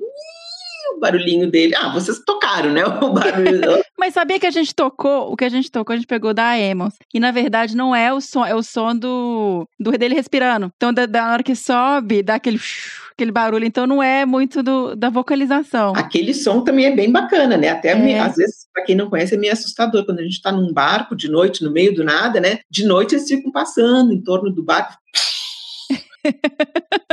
o 0.95 0.99
barulhinho 0.99 1.49
dele. 1.49 1.75
Ah, 1.75 1.91
vocês 1.93 2.19
tocaram, 2.19 2.71
né? 2.71 2.83
O 3.01 3.09
barulho. 3.11 3.83
Mas 3.97 4.13
sabia 4.13 4.39
que 4.39 4.45
a 4.45 4.51
gente 4.51 4.73
tocou, 4.73 5.31
o 5.31 5.35
que 5.35 5.45
a 5.45 5.49
gente 5.49 5.71
tocou, 5.71 5.93
a 5.93 5.97
gente 5.97 6.07
pegou 6.07 6.33
da 6.33 6.57
Emos. 6.57 6.93
E 7.13 7.19
na 7.19 7.31
verdade 7.31 7.75
não 7.75 7.95
é 7.95 8.11
o 8.13 8.19
som, 8.19 8.45
é 8.45 8.55
o 8.55 8.63
som 8.63 8.95
do, 8.95 9.67
do 9.79 9.91
dele 9.91 10.15
respirando. 10.15 10.71
Então, 10.75 10.93
da, 10.93 11.05
da 11.05 11.31
hora 11.31 11.43
que 11.43 11.55
sobe, 11.55 12.23
dá 12.23 12.35
aquele, 12.35 12.59
aquele 13.13 13.31
barulho. 13.31 13.65
Então, 13.65 13.87
não 13.87 14.01
é 14.01 14.25
muito 14.25 14.61
do, 14.61 14.95
da 14.95 15.09
vocalização. 15.09 15.93
Aquele 15.95 16.33
som 16.33 16.63
também 16.63 16.85
é 16.85 16.95
bem 16.95 17.11
bacana, 17.11 17.57
né? 17.57 17.69
Até 17.69 17.89
é. 17.89 18.19
às 18.19 18.35
vezes, 18.35 18.67
para 18.73 18.83
quem 18.83 18.95
não 18.95 19.09
conhece, 19.09 19.35
é 19.35 19.37
meio 19.37 19.53
assustador. 19.53 20.05
Quando 20.05 20.19
a 20.19 20.23
gente 20.23 20.41
tá 20.41 20.51
num 20.51 20.73
barco 20.73 21.15
de 21.15 21.29
noite, 21.29 21.63
no 21.63 21.71
meio 21.71 21.93
do 21.93 22.03
nada, 22.03 22.39
né? 22.39 22.59
De 22.69 22.85
noite 22.85 23.15
eles 23.15 23.27
ficam 23.27 23.51
passando 23.51 24.13
em 24.13 24.21
torno 24.21 24.51
do 24.51 24.63
barco 24.63 24.93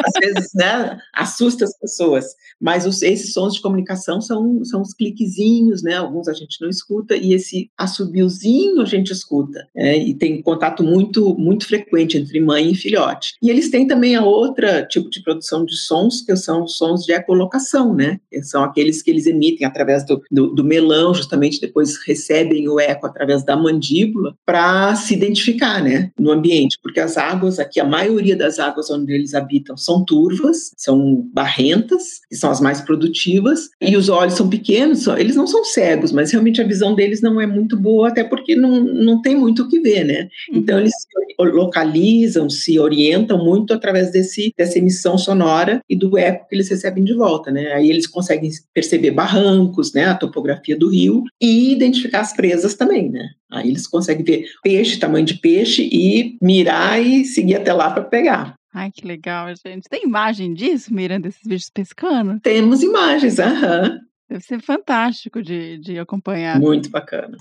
às 0.04 0.12
vezes, 0.20 0.50
né, 0.54 0.98
assusta 1.12 1.64
as 1.64 1.78
pessoas. 1.78 2.24
Mas 2.60 2.86
os, 2.86 3.02
esses 3.02 3.32
sons 3.32 3.54
de 3.54 3.60
comunicação 3.60 4.20
são, 4.20 4.64
são 4.64 4.82
os 4.82 4.94
cliquezinhos, 4.94 5.82
né? 5.82 5.96
Alguns 5.96 6.28
a 6.28 6.32
gente 6.32 6.60
não 6.60 6.68
escuta 6.68 7.16
e 7.16 7.34
esse 7.34 7.70
assobiozinho 7.76 8.80
a 8.80 8.84
gente 8.84 9.12
escuta. 9.12 9.66
É, 9.76 9.96
e 9.96 10.14
tem 10.14 10.40
contato 10.42 10.82
muito, 10.82 11.36
muito 11.36 11.66
frequente 11.66 12.16
entre 12.16 12.40
mãe 12.40 12.70
e 12.70 12.74
filhote. 12.74 13.34
E 13.42 13.50
eles 13.50 13.70
têm 13.70 13.86
também 13.86 14.16
a 14.16 14.24
outra 14.24 14.86
tipo 14.86 15.10
de 15.10 15.22
produção 15.22 15.64
de 15.64 15.76
sons, 15.76 16.22
que 16.22 16.34
são 16.36 16.64
os 16.64 16.76
sons 16.76 17.04
de 17.04 17.12
ecolocação, 17.12 17.94
né? 17.94 18.18
Que 18.30 18.42
são 18.42 18.62
aqueles 18.62 19.02
que 19.02 19.10
eles 19.10 19.26
emitem 19.26 19.66
através 19.66 20.04
do, 20.06 20.22
do, 20.30 20.54
do 20.54 20.64
melão, 20.64 21.14
justamente 21.14 21.60
depois 21.60 21.96
recebem 22.06 22.68
o 22.68 22.80
eco 22.80 23.06
através 23.06 23.44
da 23.44 23.56
mandíbula 23.56 24.34
para 24.44 24.94
se 24.94 25.14
identificar, 25.14 25.82
né? 25.82 26.10
No 26.18 26.30
ambiente. 26.30 26.78
Porque 26.82 27.00
as 27.00 27.16
águas, 27.16 27.58
aqui, 27.58 27.80
a 27.80 27.84
maioria 27.84 28.36
das 28.36 28.58
águas 28.58 28.90
onde 28.90 29.03
onde 29.04 29.12
eles 29.12 29.34
habitam 29.34 29.76
são 29.76 30.04
turvas, 30.04 30.72
são 30.76 31.28
barrentas, 31.32 32.20
que 32.28 32.36
são 32.36 32.50
as 32.50 32.60
mais 32.60 32.80
produtivas, 32.80 33.68
e 33.80 33.96
os 33.96 34.08
olhos 34.08 34.34
são 34.34 34.48
pequenos, 34.48 35.06
eles 35.06 35.36
não 35.36 35.46
são 35.46 35.64
cegos, 35.64 36.10
mas 36.10 36.32
realmente 36.32 36.60
a 36.60 36.66
visão 36.66 36.94
deles 36.94 37.20
não 37.20 37.40
é 37.40 37.46
muito 37.46 37.76
boa, 37.76 38.08
até 38.08 38.24
porque 38.24 38.56
não, 38.56 38.80
não 38.82 39.22
tem 39.22 39.36
muito 39.36 39.62
o 39.62 39.68
que 39.68 39.80
ver, 39.80 40.04
né? 40.04 40.28
Uhum. 40.50 40.58
Então 40.58 40.78
eles 40.78 40.92
se 40.92 41.08
localizam, 41.38 42.48
se 42.48 42.78
orientam 42.78 43.44
muito 43.44 43.72
através 43.72 44.10
desse, 44.10 44.52
dessa 44.56 44.78
emissão 44.78 45.18
sonora 45.18 45.80
e 45.88 45.96
do 45.96 46.16
eco 46.16 46.48
que 46.48 46.54
eles 46.54 46.68
recebem 46.68 47.04
de 47.04 47.14
volta, 47.14 47.50
né? 47.50 47.72
Aí 47.72 47.90
eles 47.90 48.06
conseguem 48.06 48.50
perceber 48.72 49.10
barrancos, 49.10 49.92
né, 49.92 50.06
a 50.06 50.14
topografia 50.14 50.76
do 50.76 50.88
rio 50.88 51.24
e 51.40 51.72
identificar 51.72 52.20
as 52.20 52.32
presas 52.32 52.74
também, 52.74 53.10
né? 53.10 53.30
Aí 53.50 53.68
eles 53.68 53.86
conseguem 53.86 54.24
ver 54.24 54.46
peixe, 54.62 54.98
tamanho 54.98 55.24
de 55.24 55.34
peixe 55.34 55.88
e 55.90 56.36
mirar 56.42 57.00
e 57.00 57.24
seguir 57.24 57.56
até 57.56 57.72
lá 57.72 57.90
para 57.90 58.02
pegar. 58.02 58.54
Ai, 58.74 58.90
que 58.90 59.06
legal, 59.06 59.46
gente. 59.54 59.88
Tem 59.88 60.02
imagem 60.02 60.52
disso, 60.52 60.92
Miriam, 60.92 61.20
desses 61.20 61.46
bichos 61.46 61.70
pescando? 61.70 62.40
Temos 62.40 62.82
imagens, 62.82 63.38
aham. 63.38 64.00
Deve 64.28 64.42
ser 64.42 64.60
fantástico 64.60 65.40
de, 65.40 65.78
de 65.78 65.96
acompanhar. 65.96 66.58
Muito 66.58 66.90
bacana. 66.90 67.36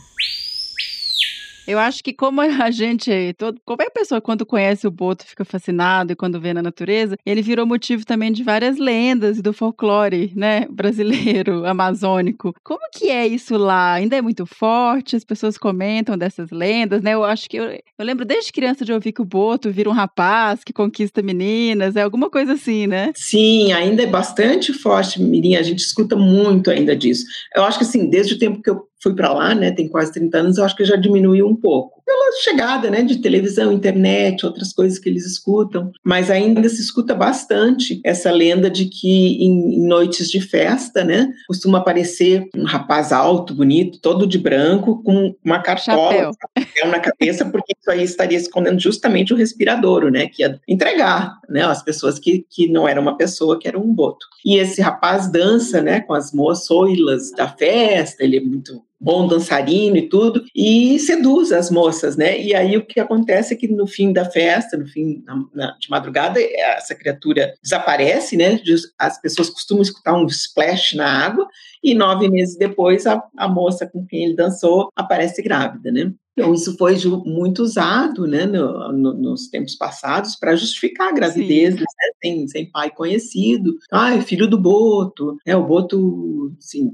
Eu 1.66 1.80
acho 1.80 2.04
que 2.04 2.12
como 2.12 2.42
a 2.42 2.72
gente, 2.72 3.34
todo, 3.38 3.60
qualquer 3.66 3.90
pessoa 3.90 4.20
quando 4.20 4.46
conhece 4.46 4.86
o 4.86 4.92
boto 4.92 5.26
fica 5.26 5.46
fascinado 5.46 6.12
e 6.12 6.16
quando 6.16 6.40
vê 6.40 6.54
na 6.54 6.62
natureza, 6.62 7.16
ele 7.26 7.42
virou 7.42 7.66
motivo 7.66 8.06
também 8.06 8.34
de 8.34 8.44
várias 8.44 8.78
lendas 8.78 9.42
do 9.42 9.54
folclore, 9.54 10.34
né, 10.36 10.68
brasileiro, 10.72 11.66
amazônico. 11.66 12.54
Como 12.64 12.82
que 12.92 13.10
é 13.10 13.26
isso 13.26 13.58
lá? 13.58 13.94
Ainda 13.94 14.18
é 14.18 14.22
muito 14.22 14.46
forte? 14.46 15.16
As 15.16 15.24
pessoas 15.24 15.58
comentam 15.58 16.18
dessas 16.18 16.52
lendas, 16.52 17.02
né? 17.02 17.14
Eu 17.14 17.24
acho 17.24 17.50
que 17.50 17.58
eu, 17.58 17.64
eu 17.64 18.06
lembro 18.06 18.26
desde 18.26 18.52
criança 18.52 18.84
de 18.84 18.92
ouvir 18.92 19.14
que 19.14 19.22
o 19.22 19.26
boto 19.26 19.72
vira 19.72 19.90
um 19.90 19.94
rapaz 19.94 20.64
que 20.66 20.74
conquista 20.74 21.22
meninas, 21.22 21.96
é 21.96 22.02
alguma 22.02 22.30
coisa 22.30 22.54
assim, 22.54 22.88
né? 22.88 23.14
Sim, 23.16 23.72
ainda 23.72 24.04
é 24.04 24.08
bastante 24.08 24.74
forte, 24.74 25.22
Mirim, 25.22 25.56
a 25.56 25.64
gente 25.64 25.80
escuta 25.80 26.16
muito 26.16 26.70
ainda 26.70 26.94
disso. 26.94 27.26
Eu 27.56 27.64
acho 27.64 27.78
que 27.78 27.86
assim, 27.86 28.10
desde 28.10 28.34
o 28.34 28.38
tempo 28.40 28.62
que 28.62 28.70
eu 28.70 28.86
fui 29.04 29.14
para 29.14 29.34
lá, 29.34 29.54
né, 29.54 29.72
tem 29.72 29.90
quase 29.90 30.14
30 30.14 30.38
anos, 30.38 30.58
eu 30.58 30.64
acho 30.64 30.76
que 30.76 30.86
já 30.86 30.96
diminuiu 30.96 31.46
um 31.46 31.56
pouco. 31.56 32.02
Pela 32.06 32.32
chegada, 32.42 32.90
né, 32.90 33.02
de 33.02 33.18
televisão, 33.18 33.72
internet, 33.72 34.46
outras 34.46 34.72
coisas 34.72 34.98
que 34.98 35.10
eles 35.10 35.26
escutam, 35.26 35.92
mas 36.04 36.32
ainda 36.32 36.68
se 36.70 36.82
escuta 36.82 37.14
bastante 37.14 38.00
essa 38.04 38.32
lenda 38.32 38.70
de 38.70 38.86
que 38.86 39.44
em, 39.44 39.76
em 39.76 39.88
noites 39.88 40.32
de 40.32 40.40
festa, 40.40 41.04
né, 41.04 41.30
costuma 41.48 41.80
aparecer 41.80 42.48
um 42.56 42.64
rapaz 42.64 43.12
alto, 43.12 43.54
bonito, 43.54 44.00
todo 44.00 44.26
de 44.26 44.38
branco, 44.38 45.04
com 45.04 45.36
uma 45.44 45.60
cartola 45.60 46.12
chapéu. 46.14 46.90
na 46.90 47.00
cabeça, 47.00 47.46
porque 47.46 47.74
isso 47.80 47.92
aí 47.92 48.04
estaria 48.04 48.38
escondendo 48.38 48.80
justamente 48.80 49.34
o 49.34 49.38
respiradouro, 49.38 50.10
né, 50.10 50.28
que 50.28 50.44
ia 50.44 50.60
entregar, 50.68 51.40
né, 51.50 51.64
as 51.64 51.84
pessoas 51.84 52.18
que, 52.18 52.46
que 52.50 52.70
não 52.70 52.88
era 52.88 53.02
uma 53.02 53.18
pessoa, 53.18 53.60
que 53.60 53.68
era 53.68 53.78
um 53.78 53.94
boto. 53.94 54.26
E 54.46 54.58
esse 54.58 54.82
rapaz 54.82 55.30
dança, 55.30 55.82
né, 55.82 56.00
com 56.02 56.14
as 56.14 56.32
moçoilas 56.32 57.32
da 57.32 57.48
festa, 57.50 58.24
ele 58.24 58.38
é 58.38 58.42
muito 58.42 58.82
bom 59.04 59.28
dançarino 59.28 59.98
e 59.98 60.08
tudo, 60.08 60.44
e 60.56 60.98
seduz 61.00 61.52
as 61.52 61.70
moças, 61.70 62.16
né? 62.16 62.40
E 62.40 62.56
aí 62.56 62.78
o 62.78 62.86
que 62.86 63.00
acontece 63.00 63.54
é 63.54 63.58
que 63.58 63.68
no 63.68 63.86
fim 63.86 64.14
da 64.14 64.26
festa, 64.26 64.78
no 64.78 64.88
fim 64.88 65.22
na, 65.26 65.44
na, 65.54 65.78
de 65.78 65.90
madrugada, 65.90 66.40
essa 66.42 66.96
criatura 66.96 67.54
desaparece, 67.62 68.38
né? 68.38 68.60
As 68.98 69.20
pessoas 69.22 69.50
costumam 69.50 69.84
escutar 69.84 70.16
um 70.16 70.26
splash 70.28 70.96
na 70.96 71.26
água, 71.26 71.48
e 71.84 71.94
nove 71.94 72.30
meses 72.30 72.58
depois 72.58 73.06
a, 73.06 73.22
a 73.38 73.48
moça 73.48 73.86
com 73.86 74.06
quem 74.06 74.24
ele 74.24 74.36
dançou 74.36 74.88
aparece 74.96 75.42
grávida, 75.42 75.92
né? 75.92 76.14
Então, 76.34 76.54
isso 76.54 76.76
foi 76.78 76.96
muito 77.26 77.62
usado 77.62 78.26
né, 78.26 78.46
no, 78.46 78.92
no, 78.92 79.14
nos 79.14 79.48
tempos 79.48 79.76
passados 79.76 80.36
para 80.36 80.56
justificar 80.56 81.14
gravidezes 81.14 81.80
né, 81.80 82.12
sem, 82.22 82.48
sem 82.48 82.72
pai 82.72 82.90
conhecido. 82.90 83.78
Ah, 83.92 84.16
é 84.16 84.22
filho 84.22 84.48
do 84.48 84.60
Boto, 84.60 85.38
né, 85.46 85.56
o 85.56 85.66
Boto 85.66 86.52
assim, 86.58 86.92